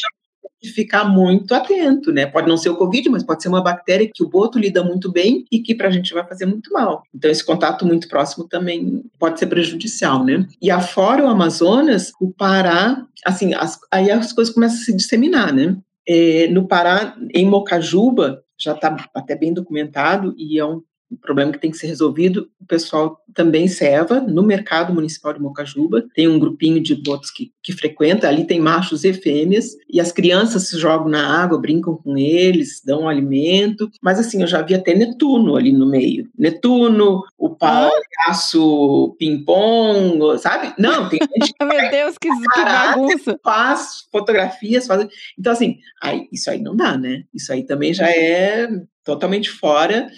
ficar 0.66 1.06
muito 1.06 1.54
atento, 1.54 2.12
né? 2.12 2.26
Pode 2.26 2.48
não 2.48 2.58
ser 2.58 2.70
o 2.70 2.76
Covid, 2.76 3.10
mas 3.10 3.24
pode 3.24 3.44
ser 3.44 3.50
uma 3.50 3.64
bactéria 3.64 4.10
que 4.12 4.24
o 4.24 4.30
boto 4.30 4.58
lida 4.58 4.84
muito 4.84 5.12
bem 5.12 5.46
e 5.52 5.60
que 5.60 5.76
para 5.76 5.88
a 5.88 5.92
gente 5.92 6.14
vai 6.14 6.26
fazer 6.28 6.46
muito 6.46 6.72
mal. 6.72 7.04
Então, 7.14 7.30
esse 7.30 7.46
contato 7.46 7.86
muito 7.86 8.08
próximo 8.08 8.48
também 8.48 9.04
pode 9.20 9.40
ser 9.40 9.48
prejudicial, 9.48 10.24
né? 10.24 10.48
E 10.62 10.72
afora 10.72 11.24
o 11.24 11.28
Amazonas, 11.28 12.12
o 12.20 12.32
Pará, 12.32 13.06
assim, 13.26 13.54
as, 13.54 13.80
aí 13.92 14.10
as 14.10 14.34
coisas 14.34 14.54
começam 14.54 14.78
a 14.78 14.82
se 14.82 14.96
disseminar, 14.96 15.54
né? 15.54 15.78
É, 16.08 16.48
no 16.48 16.68
Pará, 16.68 17.16
em 17.34 17.46
Mocajuba, 17.46 18.42
já 18.60 18.74
está 18.74 18.96
até 19.14 19.36
bem 19.36 19.54
documentado 19.54 20.34
e 20.38 20.58
é 20.60 20.66
um 20.66 20.82
um 21.12 21.16
problema 21.16 21.52
que 21.52 21.60
tem 21.60 21.72
que 21.72 21.78
ser 21.78 21.88
resolvido. 21.88 22.50
O 22.62 22.66
pessoal 22.66 23.22
também 23.34 23.68
serva 23.68 24.20
no 24.20 24.44
mercado 24.44 24.94
municipal 24.94 25.34
de 25.34 25.40
Mocajuba. 25.40 26.06
Tem 26.14 26.28
um 26.28 26.40
grupinho 26.40 26.82
de 26.82 26.96
botos 26.96 27.32
que, 27.32 27.52
que 27.64 27.72
frequenta, 27.74 28.28
ali 28.28 28.46
tem 28.46 28.60
machos 28.60 29.04
e 29.04 29.14
fêmeas, 29.14 29.76
e 29.90 30.00
as 30.00 30.12
crianças 30.12 30.68
se 30.68 30.78
jogam 30.78 31.08
na 31.08 31.42
água, 31.42 31.60
brincam 31.60 31.96
com 31.96 32.18
eles, 32.18 32.82
dão 32.84 33.08
alimento. 33.08 33.90
Mas 34.02 34.20
assim, 34.20 34.42
eu 34.42 34.48
já 34.48 34.62
vi 34.62 34.76
até 34.76 34.94
Netuno 34.94 35.56
ali 35.56 35.72
no 35.72 35.90
meio. 35.90 36.30
Netuno, 36.38 37.24
o 37.38 37.56
palhaço 37.56 39.16
ping-pong, 39.18 40.38
sabe? 40.40 40.74
Não, 40.78 41.08
tem 41.08 41.20
gente 41.20 41.54
que 41.54 41.64
Meu 41.66 41.90
Deus, 41.90 42.18
que, 42.18 42.30
que 42.30 42.64
bagunça! 42.64 43.40
faz 43.44 44.08
fotografias, 44.12 44.88
faz... 44.88 45.08
Então, 45.38 45.54
assim, 45.54 45.78
aí, 46.02 46.28
isso 46.32 46.50
aí 46.50 46.62
não 46.62 46.76
dá, 46.76 46.98
né? 46.98 47.24
Isso 47.34 47.52
aí 47.52 47.64
também 47.64 47.94
já 47.94 48.10
é 48.10 48.68
totalmente 49.08 49.50
fora. 49.50 50.10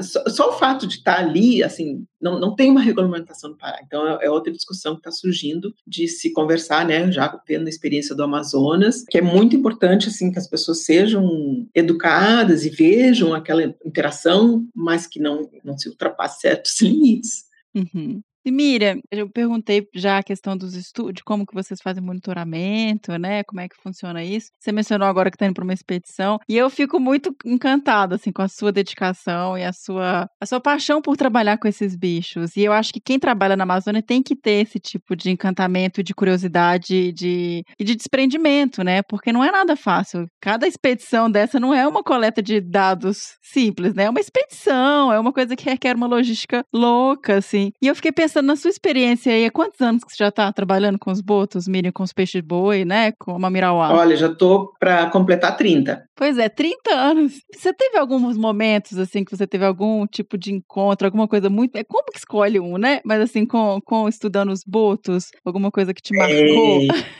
Só, 0.00 0.24
só, 0.28 0.50
o 0.50 0.58
fato 0.58 0.86
de 0.86 0.96
estar 0.96 1.18
ali, 1.18 1.62
assim, 1.62 2.04
não, 2.20 2.40
não 2.40 2.54
tem 2.54 2.70
uma 2.70 2.80
regulamentação 2.80 3.50
no 3.50 3.56
Pará. 3.56 3.78
Então, 3.86 4.06
é, 4.06 4.26
é 4.26 4.30
outra 4.30 4.52
discussão 4.52 4.94
que 4.94 5.00
está 5.00 5.10
surgindo 5.10 5.74
de 5.86 6.08
se 6.08 6.32
conversar, 6.32 6.86
né, 6.86 7.10
já 7.12 7.40
vendo 7.46 7.66
a 7.66 7.70
experiência 7.70 8.14
do 8.14 8.22
Amazonas, 8.22 9.04
que 9.08 9.18
é 9.18 9.22
muito 9.22 9.54
importante, 9.54 10.08
assim, 10.08 10.32
que 10.32 10.38
as 10.38 10.48
pessoas 10.48 10.84
sejam 10.84 11.66
educadas 11.74 12.64
e 12.64 12.70
vejam 12.70 13.34
aquela 13.34 13.62
interação, 13.84 14.66
mas 14.74 15.06
que 15.06 15.20
não, 15.20 15.48
não 15.62 15.76
se 15.76 15.88
ultrapasse 15.88 16.40
certos 16.40 16.80
limites. 16.80 17.44
Uhum. 17.74 18.22
E 18.44 18.50
Miriam, 18.50 18.98
eu 19.10 19.30
perguntei 19.30 19.86
já 19.94 20.18
a 20.18 20.22
questão 20.22 20.56
dos 20.56 20.74
estudos, 20.74 21.22
como 21.24 21.46
que 21.46 21.54
vocês 21.54 21.80
fazem 21.80 22.02
monitoramento, 22.02 23.16
né? 23.16 23.44
Como 23.44 23.60
é 23.60 23.68
que 23.68 23.76
funciona 23.80 24.24
isso? 24.24 24.48
Você 24.58 24.72
mencionou 24.72 25.06
agora 25.06 25.30
que 25.30 25.36
está 25.36 25.46
indo 25.46 25.54
para 25.54 25.62
uma 25.62 25.72
expedição, 25.72 26.38
e 26.48 26.56
eu 26.56 26.68
fico 26.68 26.98
muito 26.98 27.32
encantada 27.44 28.16
assim 28.16 28.32
com 28.32 28.42
a 28.42 28.48
sua 28.48 28.72
dedicação 28.72 29.56
e 29.56 29.62
a 29.64 29.72
sua 29.72 30.26
a 30.40 30.46
sua 30.46 30.60
paixão 30.60 31.00
por 31.00 31.16
trabalhar 31.16 31.56
com 31.56 31.68
esses 31.68 31.94
bichos. 31.96 32.56
E 32.56 32.62
eu 32.62 32.72
acho 32.72 32.92
que 32.92 33.00
quem 33.00 33.18
trabalha 33.18 33.56
na 33.56 33.62
Amazônia 33.62 34.02
tem 34.02 34.20
que 34.22 34.34
ter 34.34 34.62
esse 34.66 34.80
tipo 34.80 35.14
de 35.14 35.30
encantamento, 35.30 36.02
de 36.02 36.12
curiosidade, 36.12 37.12
de 37.12 37.62
e 37.78 37.84
de 37.84 37.94
desprendimento, 37.94 38.82
né? 38.82 39.02
Porque 39.02 39.32
não 39.32 39.44
é 39.44 39.52
nada 39.52 39.76
fácil. 39.76 40.26
Cada 40.40 40.66
expedição 40.66 41.30
dessa 41.30 41.60
não 41.60 41.72
é 41.72 41.86
uma 41.86 42.02
coleta 42.02 42.42
de 42.42 42.60
dados 42.60 43.36
simples, 43.40 43.94
né? 43.94 44.04
É 44.04 44.10
uma 44.10 44.20
expedição, 44.20 45.12
é 45.12 45.20
uma 45.20 45.32
coisa 45.32 45.54
que 45.54 45.64
requer 45.64 45.94
uma 45.94 46.08
logística 46.08 46.64
louca, 46.74 47.36
assim. 47.36 47.70
E 47.80 47.86
eu 47.86 47.94
fiquei 47.94 48.10
pensando 48.10 48.31
na 48.40 48.56
sua 48.56 48.70
experiência 48.70 49.32
aí, 49.32 49.44
há 49.44 49.50
quantos 49.50 49.80
anos 49.80 50.04
que 50.04 50.12
você 50.12 50.24
já 50.24 50.28
está 50.28 50.52
trabalhando 50.52 50.98
com 50.98 51.10
os 51.10 51.20
botos, 51.20 51.66
Miriam, 51.68 51.92
com 51.92 52.02
os 52.02 52.12
peixes 52.12 52.40
boi, 52.40 52.84
né? 52.84 53.12
Com 53.18 53.32
a 53.34 53.38
Mamirauá? 53.38 53.92
Olha, 53.92 54.16
já 54.16 54.28
estou 54.28 54.72
para 54.78 55.10
completar 55.10 55.56
30. 55.56 56.02
Pois 56.16 56.38
é, 56.38 56.48
30 56.48 56.90
anos. 56.94 57.32
Você 57.52 57.72
teve 57.72 57.98
alguns 57.98 58.36
momentos, 58.36 58.96
assim, 58.98 59.24
que 59.24 59.36
você 59.36 59.46
teve 59.46 59.64
algum 59.64 60.06
tipo 60.06 60.38
de 60.38 60.52
encontro, 60.52 61.06
alguma 61.06 61.26
coisa 61.26 61.50
muito. 61.50 61.76
É 61.76 61.84
como 61.84 62.10
que 62.12 62.18
escolhe 62.18 62.60
um, 62.60 62.78
né? 62.78 63.00
Mas 63.04 63.20
assim, 63.20 63.44
com, 63.44 63.80
com 63.84 64.08
estudando 64.08 64.52
os 64.52 64.60
botos, 64.64 65.30
alguma 65.44 65.70
coisa 65.70 65.92
que 65.92 66.00
te 66.00 66.16
marcou? 66.16 66.78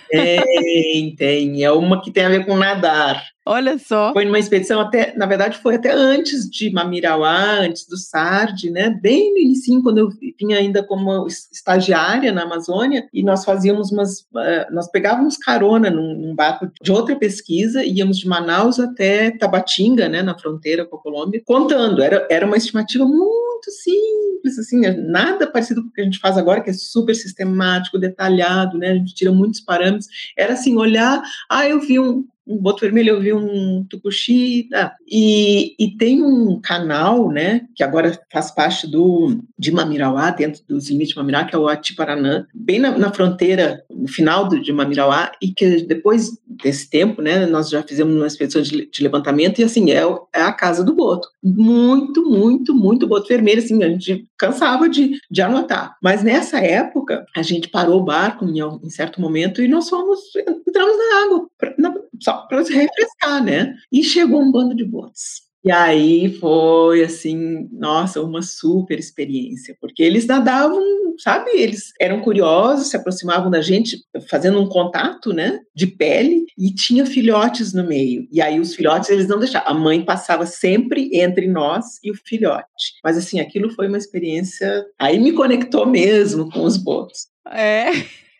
Tem, 0.08 0.46
tem, 0.46 1.14
tem. 1.16 1.64
É 1.64 1.72
uma 1.72 2.00
que 2.00 2.12
tem 2.12 2.24
a 2.24 2.28
ver 2.28 2.46
com 2.46 2.56
nadar. 2.56 3.22
Olha 3.44 3.76
só. 3.76 4.12
Foi 4.12 4.24
numa 4.24 4.38
expedição 4.38 4.80
até, 4.80 5.14
na 5.16 5.26
verdade, 5.26 5.58
foi 5.58 5.74
até 5.74 5.90
antes 5.92 6.48
de 6.48 6.70
Mamirauá, 6.70 7.58
antes 7.60 7.86
do 7.86 7.96
SARD, 7.96 8.70
né? 8.70 8.90
Bem 9.02 9.32
no 9.32 9.38
início, 9.38 9.82
quando 9.82 9.98
eu 9.98 10.10
vinha 10.38 10.58
ainda 10.58 10.82
como 10.82 11.26
estagiária 11.26 12.30
na 12.30 12.42
Amazônia, 12.42 13.08
e 13.12 13.22
nós 13.22 13.44
fazíamos 13.44 13.90
umas, 13.90 14.20
uh, 14.20 14.72
nós 14.72 14.88
pegávamos 14.88 15.36
carona 15.36 15.90
num, 15.90 16.14
num, 16.14 16.34
barco 16.36 16.70
de 16.80 16.92
outra 16.92 17.16
pesquisa, 17.16 17.84
íamos 17.84 18.18
de 18.18 18.28
Manaus 18.28 18.78
até 18.78 19.32
Tabatinga, 19.32 20.08
né, 20.08 20.22
na 20.22 20.38
fronteira 20.38 20.84
com 20.84 20.96
a 20.96 21.02
Colômbia, 21.02 21.42
contando. 21.44 22.00
Era, 22.00 22.26
era 22.30 22.46
uma 22.46 22.56
estimativa 22.56 23.04
muito 23.04 23.70
simples, 23.70 24.58
assim, 24.58 24.80
nada 25.08 25.48
parecido 25.48 25.82
com 25.82 25.88
o 25.88 25.92
que 25.92 26.00
a 26.00 26.04
gente 26.04 26.20
faz 26.20 26.38
agora, 26.38 26.60
que 26.60 26.70
é 26.70 26.74
super 26.74 27.14
sistemático, 27.14 27.98
detalhado, 27.98 28.78
né? 28.78 28.90
A 28.90 28.94
gente 28.94 29.14
tira 29.14 29.32
muitos 29.32 29.60
parâmetros. 29.60 30.06
Era 30.36 30.54
assim, 30.54 30.76
olhar, 30.76 31.22
ah, 31.48 31.68
eu 31.68 31.80
vi 31.80 31.98
um, 31.98 32.24
um 32.46 32.56
boto 32.56 32.80
vermelho, 32.80 33.10
eu 33.10 33.20
vi 33.20 33.32
um 33.32 33.84
tucuxi, 33.88 34.68
ah, 34.74 34.92
e, 35.08 35.74
e 35.78 35.96
tem 35.96 36.22
um 36.22 36.60
canal, 36.60 37.30
né, 37.30 37.62
que 37.74 37.82
agora 37.82 38.18
faz 38.32 38.50
parte 38.50 38.90
do, 38.90 39.40
de 39.58 39.70
Mamirauá, 39.70 40.30
dentro 40.30 40.62
dos 40.68 40.88
limites 40.88 41.14
de 41.14 41.16
Mamirauá, 41.16 41.44
que 41.44 41.54
é 41.54 41.58
o 41.58 41.68
Atiparanã, 41.68 42.46
bem 42.54 42.78
na, 42.78 42.96
na 42.98 43.12
fronteira, 43.12 43.84
no 43.90 44.08
final 44.08 44.48
do, 44.48 44.60
de 44.60 44.72
Mamirauá, 44.72 45.32
e 45.40 45.52
que 45.52 45.82
depois 45.82 46.30
desse 46.46 46.90
tempo, 46.90 47.22
né, 47.22 47.46
nós 47.46 47.70
já 47.70 47.82
fizemos 47.82 48.14
uma 48.14 48.26
expedição 48.26 48.62
de, 48.62 48.90
de 48.90 49.02
levantamento, 49.02 49.60
e 49.60 49.64
assim, 49.64 49.90
é, 49.92 50.02
é, 50.34 50.42
a 50.42 50.52
casa 50.52 50.84
do 50.84 50.94
boto. 50.94 51.28
Muito, 51.42 52.28
muito, 52.28 52.74
muito 52.74 53.06
boto 53.06 53.28
vermelho, 53.28 53.58
assim, 53.58 53.82
a 53.82 53.88
gente 53.88 54.26
cansava 54.36 54.88
de, 54.88 55.18
de 55.30 55.42
anotar. 55.42 55.96
Mas 56.02 56.22
nessa 56.22 56.58
época, 56.58 57.24
a 57.36 57.42
gente 57.42 57.68
parou 57.68 58.00
o 58.00 58.04
barco 58.04 58.44
em, 58.44 58.58
em 58.58 58.90
certo 58.90 59.20
momento 59.20 59.62
e 59.62 59.68
nós 59.68 59.88
fomos, 59.88 60.20
entramos 60.66 60.96
na 60.96 61.24
água, 61.24 61.48
na, 61.78 61.94
só 62.32 62.46
para 62.46 62.64
se 62.64 62.72
refrescar, 62.72 63.44
né? 63.44 63.74
E 63.92 64.02
chegou 64.02 64.40
um 64.40 64.50
bando 64.50 64.74
de 64.74 64.84
botes. 64.84 65.42
E 65.64 65.70
aí 65.70 66.32
foi 66.40 67.04
assim, 67.04 67.68
nossa, 67.70 68.20
uma 68.20 68.42
super 68.42 68.98
experiência, 68.98 69.76
porque 69.80 70.02
eles 70.02 70.26
nadavam, 70.26 70.82
sabe? 71.18 71.50
Eles 71.54 71.92
eram 72.00 72.20
curiosos, 72.20 72.88
se 72.88 72.96
aproximavam 72.96 73.48
da 73.48 73.60
gente, 73.60 73.96
fazendo 74.28 74.60
um 74.60 74.68
contato, 74.68 75.32
né, 75.32 75.60
de 75.72 75.86
pele, 75.86 76.46
e 76.58 76.74
tinha 76.74 77.06
filhotes 77.06 77.72
no 77.72 77.86
meio. 77.86 78.26
E 78.32 78.40
aí 78.40 78.58
os 78.58 78.74
filhotes 78.74 79.08
eles 79.08 79.28
não 79.28 79.38
deixavam, 79.38 79.70
a 79.70 79.74
mãe 79.74 80.04
passava 80.04 80.46
sempre 80.46 81.08
entre 81.12 81.46
nós 81.46 81.84
e 82.02 82.10
o 82.10 82.14
filhote. 82.26 82.66
Mas 83.04 83.16
assim, 83.16 83.38
aquilo 83.38 83.70
foi 83.70 83.86
uma 83.86 83.98
experiência, 83.98 84.84
aí 84.98 85.20
me 85.20 85.30
conectou 85.30 85.86
mesmo 85.86 86.50
com 86.50 86.64
os 86.64 86.76
botos. 86.76 87.28
É. 87.48 87.92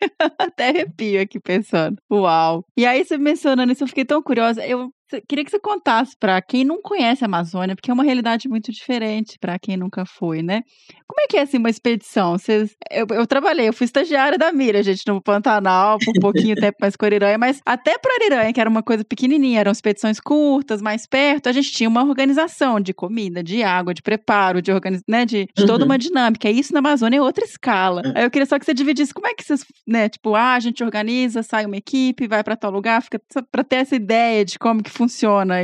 Até 0.39 0.69
arrepio 0.69 1.21
aqui 1.21 1.39
pensando. 1.39 1.97
Uau. 2.11 2.65
E 2.77 2.85
aí, 2.85 3.03
você 3.03 3.17
mencionando 3.17 3.71
isso, 3.71 3.83
eu 3.83 3.87
fiquei 3.87 4.05
tão 4.05 4.21
curiosa. 4.21 4.65
Eu 4.65 4.91
queria 5.27 5.43
que 5.43 5.51
você 5.51 5.59
contasse 5.59 6.15
para 6.17 6.41
quem 6.41 6.63
não 6.63 6.81
conhece 6.81 7.23
a 7.23 7.27
Amazônia, 7.27 7.75
porque 7.75 7.91
é 7.91 7.93
uma 7.93 8.03
realidade 8.03 8.47
muito 8.49 8.71
diferente 8.71 9.37
para 9.39 9.57
quem 9.59 9.77
nunca 9.77 10.05
foi, 10.05 10.41
né? 10.41 10.61
Como 11.07 11.21
é 11.21 11.27
que 11.27 11.37
é 11.37 11.41
assim 11.41 11.57
uma 11.57 11.69
expedição? 11.69 12.37
Vocês, 12.37 12.75
eu, 12.91 13.05
eu, 13.11 13.27
trabalhei, 13.27 13.67
eu 13.67 13.73
fui 13.73 13.85
estagiária 13.85 14.37
da 14.37 14.51
Mira, 14.51 14.81
gente, 14.81 15.03
no 15.07 15.21
Pantanal, 15.21 15.99
por 15.99 16.11
um 16.17 16.19
pouquinho 16.19 16.55
tempo 16.55 16.77
mais 16.81 16.95
com 16.95 17.05
Ariranha, 17.05 17.37
mas 17.37 17.61
até 17.65 17.97
para 17.97 18.15
Ariranha, 18.15 18.51
que 18.51 18.59
era 18.59 18.69
uma 18.69 18.81
coisa 18.81 19.03
pequenininha, 19.03 19.59
eram 19.59 19.71
expedições 19.71 20.19
curtas, 20.19 20.81
mais 20.81 21.05
perto, 21.05 21.47
a 21.47 21.51
gente 21.51 21.71
tinha 21.71 21.87
uma 21.87 22.03
organização 22.03 22.79
de 22.79 22.93
comida, 22.93 23.43
de 23.43 23.61
água, 23.61 23.93
de 23.93 24.01
preparo, 24.01 24.61
de, 24.61 24.71
organiz... 24.71 25.03
né, 25.07 25.25
de, 25.25 25.47
de 25.55 25.61
uhum. 25.61 25.67
toda 25.67 25.85
uma 25.85 25.97
dinâmica. 25.97 26.49
E 26.49 26.59
isso 26.59 26.73
na 26.73 26.79
Amazônia 26.79 27.17
é 27.17 27.21
outra 27.21 27.45
escala. 27.45 28.01
Uhum. 28.03 28.13
Aí 28.15 28.23
eu 28.23 28.31
queria 28.31 28.45
só 28.45 28.57
que 28.57 28.65
você 28.65 28.73
dividisse 28.73 29.13
como 29.13 29.27
é 29.27 29.33
que 29.35 29.43
vocês, 29.43 29.63
né, 29.87 30.09
tipo, 30.09 30.33
ah, 30.33 30.53
a 30.53 30.59
gente 30.59 30.83
organiza, 30.83 31.43
sai 31.43 31.65
uma 31.65 31.77
equipe, 31.77 32.27
vai 32.27 32.43
para 32.43 32.55
tal 32.55 32.71
lugar, 32.71 33.01
fica 33.03 33.21
para 33.51 33.63
ter 33.63 33.77
essa 33.77 33.95
ideia 33.95 34.43
de 34.43 34.57
como 34.57 34.81
que 34.81 34.89
funciona 34.89 35.02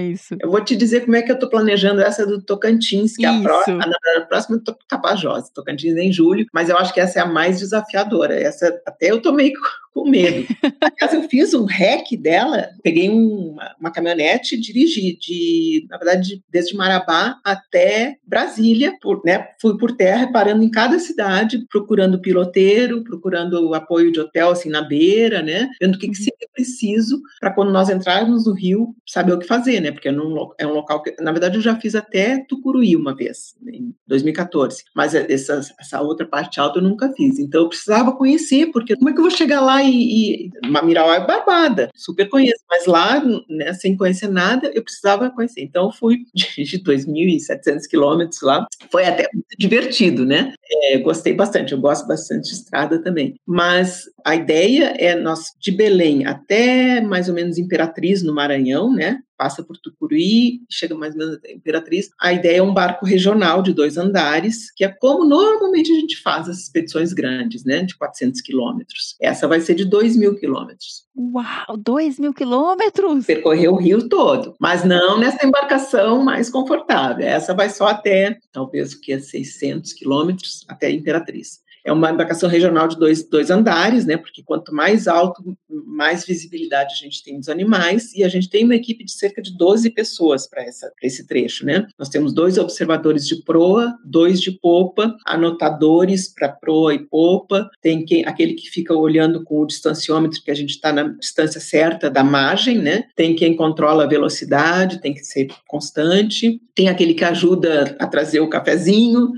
isso? 0.01 0.35
Eu 0.39 0.49
vou 0.49 0.63
te 0.63 0.75
dizer 0.75 1.01
como 1.01 1.15
é 1.15 1.21
que 1.21 1.31
eu 1.31 1.35
estou 1.35 1.49
planejando 1.49 2.01
essa 2.01 2.25
do 2.25 2.41
Tocantins, 2.41 3.15
que 3.15 3.25
isso. 3.25 3.33
é 3.33 3.39
a, 3.39 3.41
próxima, 3.41 3.83
a, 3.83 4.19
a 4.19 4.21
próxima 4.21 4.57
do 4.57 4.77
Tapajós, 4.87 5.49
Tocantins 5.49 5.95
em 5.97 6.11
julho, 6.11 6.45
mas 6.53 6.69
eu 6.69 6.77
acho 6.77 6.93
que 6.93 6.99
essa 6.99 7.19
é 7.19 7.21
a 7.21 7.25
mais 7.25 7.59
desafiadora. 7.59 8.39
Essa 8.39 8.81
até 8.85 9.11
eu 9.11 9.21
tomei 9.21 9.53
com 9.93 10.09
medo. 10.09 10.47
Aliás, 10.81 11.13
eu 11.13 11.29
fiz 11.29 11.53
um 11.53 11.65
rec 11.65 12.15
dela, 12.17 12.69
peguei 12.83 13.09
uma, 13.09 13.75
uma 13.79 13.91
caminhonete 13.91 14.55
e 14.55 14.59
dirigi, 14.59 15.17
de, 15.19 15.85
na 15.89 15.97
verdade, 15.97 16.43
desde 16.49 16.75
Marabá 16.75 17.39
até 17.43 18.17
Brasília, 18.25 18.93
por, 19.01 19.21
né, 19.25 19.47
fui 19.59 19.77
por 19.77 19.91
terra, 19.95 20.31
parando 20.31 20.63
em 20.63 20.69
cada 20.69 20.99
cidade, 20.99 21.65
procurando 21.69 22.21
piloteiro, 22.21 23.03
procurando 23.03 23.73
apoio 23.73 24.11
de 24.11 24.19
hotel, 24.19 24.51
assim, 24.51 24.69
na 24.69 24.81
beira, 24.81 25.41
né, 25.41 25.69
vendo 25.81 25.95
o 25.95 25.99
que, 25.99 26.07
que 26.07 26.17
uhum. 26.17 26.23
seria 26.23 26.49
preciso 26.53 27.21
para 27.39 27.53
quando 27.53 27.71
nós 27.71 27.89
entrarmos 27.89 28.45
no 28.45 28.53
Rio, 28.53 28.95
saber 29.19 29.33
o 29.33 29.39
que 29.39 29.47
fazer, 29.47 29.79
né, 29.81 29.91
porque 29.91 30.07
é, 30.07 30.11
num, 30.11 30.49
é 30.57 30.65
um 30.65 30.73
local 30.73 31.01
que, 31.03 31.15
na 31.19 31.31
verdade, 31.31 31.57
eu 31.57 31.61
já 31.61 31.75
fiz 31.75 31.95
até 31.95 32.43
Tucuruí 32.47 32.95
uma 32.95 33.15
vez, 33.15 33.55
em 33.67 33.93
2014, 34.07 34.83
mas 34.95 35.13
essa, 35.13 35.61
essa 35.79 36.01
outra 36.01 36.25
parte 36.25 36.59
alta 36.59 36.79
eu 36.79 36.83
nunca 36.83 37.11
fiz, 37.13 37.37
então 37.37 37.61
eu 37.61 37.69
precisava 37.69 38.15
conhecer, 38.15 38.67
porque 38.71 38.95
como 38.95 39.09
é 39.09 39.13
que 39.13 39.19
eu 39.19 39.23
vou 39.23 39.31
chegar 39.31 39.61
lá 39.61 39.83
e, 39.83 40.47
e 40.47 40.49
é 40.65 41.25
barbada, 41.25 41.89
super 41.95 42.29
conheço, 42.29 42.63
mas 42.69 42.85
lá, 42.85 43.21
né, 43.49 43.73
sem 43.73 43.97
conhecer 43.97 44.29
nada, 44.29 44.71
eu 44.73 44.83
precisava 44.83 45.29
conhecer. 45.29 45.61
Então, 45.61 45.85
eu 45.85 45.91
fui 45.91 46.19
de 46.33 46.79
2.700 46.83 47.81
quilômetros 47.89 48.41
lá, 48.41 48.65
foi 48.91 49.05
até 49.05 49.27
muito 49.33 49.57
divertido, 49.57 50.25
né? 50.25 50.53
É, 50.71 50.97
gostei 50.99 51.33
bastante, 51.33 51.73
eu 51.73 51.79
gosto 51.79 52.07
bastante 52.07 52.49
de 52.49 52.55
estrada 52.55 53.01
também. 53.01 53.35
Mas 53.45 54.03
a 54.25 54.35
ideia 54.35 54.93
é 54.97 55.15
nós, 55.15 55.53
de 55.59 55.71
Belém 55.71 56.25
até 56.25 57.01
mais 57.01 57.27
ou 57.27 57.35
menos 57.35 57.57
Imperatriz, 57.57 58.23
no 58.23 58.33
Maranhão, 58.33 58.93
né? 58.93 59.08
Passa 59.37 59.63
por 59.63 59.77
Tucuruí, 59.77 60.61
chega 60.69 60.93
mais 60.93 61.13
ou 61.13 61.19
menos 61.19 61.35
até 61.35 61.53
Imperatriz. 61.53 62.09
A 62.19 62.33
ideia 62.33 62.57
é 62.57 62.61
um 62.61 62.73
barco 62.73 63.05
regional 63.05 63.61
de 63.61 63.73
dois 63.73 63.97
andares, 63.97 64.69
que 64.75 64.83
é 64.83 64.89
como 64.89 65.23
normalmente 65.23 65.91
a 65.91 65.95
gente 65.95 66.21
faz 66.21 66.49
as 66.49 66.59
expedições 66.59 67.13
grandes, 67.13 67.63
né, 67.63 67.83
de 67.83 67.97
400 67.97 68.41
quilômetros. 68.41 69.15
Essa 69.21 69.47
vai 69.47 69.61
ser 69.61 69.75
de 69.75 69.85
2 69.85 70.17
mil 70.17 70.35
quilômetros. 70.35 71.05
Uau, 71.15 71.77
2 71.77 72.19
mil 72.19 72.33
quilômetros! 72.33 73.25
Percorrer 73.25 73.69
o 73.69 73.77
rio 73.77 74.09
todo, 74.09 74.55
mas 74.59 74.83
não 74.83 75.17
nessa 75.17 75.45
embarcação 75.45 76.21
mais 76.21 76.49
confortável. 76.49 77.25
Essa 77.25 77.53
vai 77.53 77.69
só 77.69 77.87
até, 77.87 78.37
talvez, 78.51 78.93
o 78.93 78.99
que 78.99 79.13
é 79.13 79.19
600 79.19 79.93
quilômetros, 79.93 80.65
até 80.67 80.91
Imperatriz 80.91 81.61
é 81.85 81.91
uma 81.91 82.11
embarcação 82.11 82.49
regional 82.49 82.87
de 82.87 82.97
dois, 82.97 83.23
dois 83.27 83.49
andares, 83.49 84.05
né? 84.05 84.17
Porque 84.17 84.43
quanto 84.43 84.73
mais 84.73 85.07
alto, 85.07 85.57
mais 85.69 86.25
visibilidade 86.25 86.93
a 86.93 86.97
gente 86.97 87.23
tem 87.23 87.37
dos 87.37 87.49
animais, 87.49 88.13
e 88.13 88.23
a 88.23 88.29
gente 88.29 88.49
tem 88.49 88.65
uma 88.65 88.75
equipe 88.75 89.03
de 89.03 89.11
cerca 89.11 89.41
de 89.41 89.55
12 89.57 89.89
pessoas 89.91 90.47
para 90.47 90.65
esse 91.01 91.27
trecho, 91.27 91.65
né? 91.65 91.87
Nós 91.97 92.09
temos 92.09 92.33
dois 92.33 92.57
observadores 92.57 93.27
de 93.27 93.43
proa, 93.43 93.95
dois 94.03 94.41
de 94.41 94.51
popa, 94.51 95.15
anotadores 95.25 96.27
para 96.33 96.49
proa 96.49 96.93
e 96.93 96.99
popa, 96.99 97.69
tem 97.81 98.05
quem, 98.05 98.25
aquele 98.25 98.53
que 98.53 98.69
fica 98.69 98.93
olhando 98.93 99.43
com 99.43 99.61
o 99.61 99.65
distanciômetro, 99.65 100.41
que 100.43 100.51
a 100.51 100.55
gente 100.55 100.71
está 100.71 100.91
na 100.91 101.03
distância 101.03 101.59
certa 101.59 102.09
da 102.09 102.23
margem, 102.23 102.77
né? 102.77 103.05
Tem 103.15 103.35
quem 103.35 103.55
controla 103.55 104.03
a 104.03 104.07
velocidade, 104.07 105.01
tem 105.01 105.13
que 105.13 105.23
ser 105.23 105.47
constante, 105.67 106.61
tem 106.75 106.87
aquele 106.87 107.13
que 107.13 107.23
ajuda 107.23 107.95
a 107.99 108.07
trazer 108.07 108.39
o 108.39 108.49
cafezinho, 108.49 109.31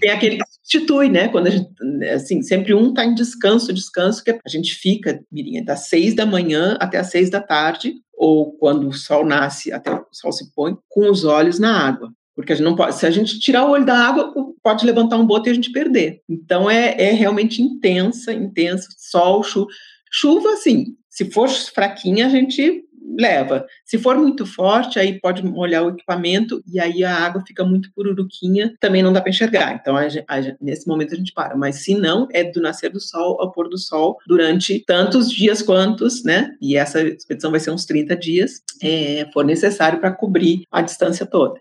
tem 0.00 0.10
aquele 0.10 0.36
que 0.36 0.53
substitui, 0.64 1.08
né? 1.08 1.28
Quando 1.28 1.46
a 1.46 1.50
gente, 1.50 1.68
assim, 2.12 2.42
sempre 2.42 2.74
um 2.74 2.88
está 2.88 3.04
em 3.04 3.14
descanso, 3.14 3.72
descanso, 3.72 4.24
que 4.24 4.30
a 4.30 4.48
gente 4.48 4.74
fica, 4.74 5.22
Mirinha, 5.30 5.62
das 5.62 5.88
seis 5.88 6.14
da 6.14 6.24
manhã 6.24 6.76
até 6.80 6.98
as 6.98 7.10
seis 7.10 7.30
da 7.30 7.40
tarde, 7.40 7.94
ou 8.16 8.52
quando 8.52 8.88
o 8.88 8.92
sol 8.92 9.24
nasce 9.24 9.70
até 9.70 9.92
o 9.92 10.06
sol 10.10 10.32
se 10.32 10.52
põe, 10.54 10.76
com 10.88 11.10
os 11.10 11.24
olhos 11.24 11.58
na 11.58 11.86
água. 11.86 12.12
Porque 12.34 12.52
a 12.52 12.56
gente 12.56 12.64
não 12.64 12.74
pode, 12.74 12.96
se 12.96 13.06
a 13.06 13.10
gente 13.10 13.38
tirar 13.38 13.64
o 13.64 13.70
olho 13.70 13.84
da 13.84 13.96
água, 13.96 14.32
pode 14.62 14.84
levantar 14.84 15.18
um 15.18 15.26
boto 15.26 15.48
e 15.48 15.52
a 15.52 15.54
gente 15.54 15.70
perder. 15.70 16.20
Então 16.28 16.68
é, 16.68 16.96
é 16.98 17.12
realmente 17.12 17.62
intensa, 17.62 18.32
intensa, 18.32 18.88
sol, 18.98 19.42
chuva. 19.42 19.68
Chuva, 20.10 20.52
assim, 20.52 20.96
se 21.10 21.30
for 21.30 21.48
fraquinha, 21.48 22.26
a 22.26 22.28
gente 22.28 22.84
leva. 23.04 23.66
Se 23.84 23.98
for 23.98 24.16
muito 24.16 24.46
forte, 24.46 24.98
aí 24.98 25.20
pode 25.20 25.44
molhar 25.44 25.84
o 25.84 25.90
equipamento 25.90 26.62
e 26.66 26.80
aí 26.80 27.04
a 27.04 27.14
água 27.14 27.42
fica 27.46 27.64
muito 27.64 27.90
pururuquinha, 27.94 28.74
também 28.80 29.02
não 29.02 29.12
dá 29.12 29.20
para 29.20 29.30
enxergar. 29.30 29.74
Então, 29.74 29.96
a, 29.96 30.02
a, 30.02 30.56
nesse 30.60 30.88
momento 30.88 31.14
a 31.14 31.16
gente 31.16 31.32
para. 31.32 31.56
Mas 31.56 31.76
se 31.76 31.94
não, 31.94 32.26
é 32.32 32.44
do 32.44 32.60
nascer 32.60 32.90
do 32.90 33.00
sol 33.00 33.40
ao 33.40 33.52
pôr 33.52 33.68
do 33.68 33.78
sol 33.78 34.16
durante 34.26 34.80
tantos 34.80 35.30
dias 35.30 35.62
quantos, 35.62 36.24
né? 36.24 36.52
E 36.60 36.76
essa 36.76 37.02
expedição 37.02 37.50
vai 37.50 37.60
ser 37.60 37.70
uns 37.70 37.84
30 37.84 38.16
dias, 38.16 38.62
é, 38.82 39.26
for 39.32 39.44
necessário 39.44 40.00
para 40.00 40.12
cobrir 40.12 40.64
a 40.70 40.80
distância 40.80 41.26
toda. 41.26 41.60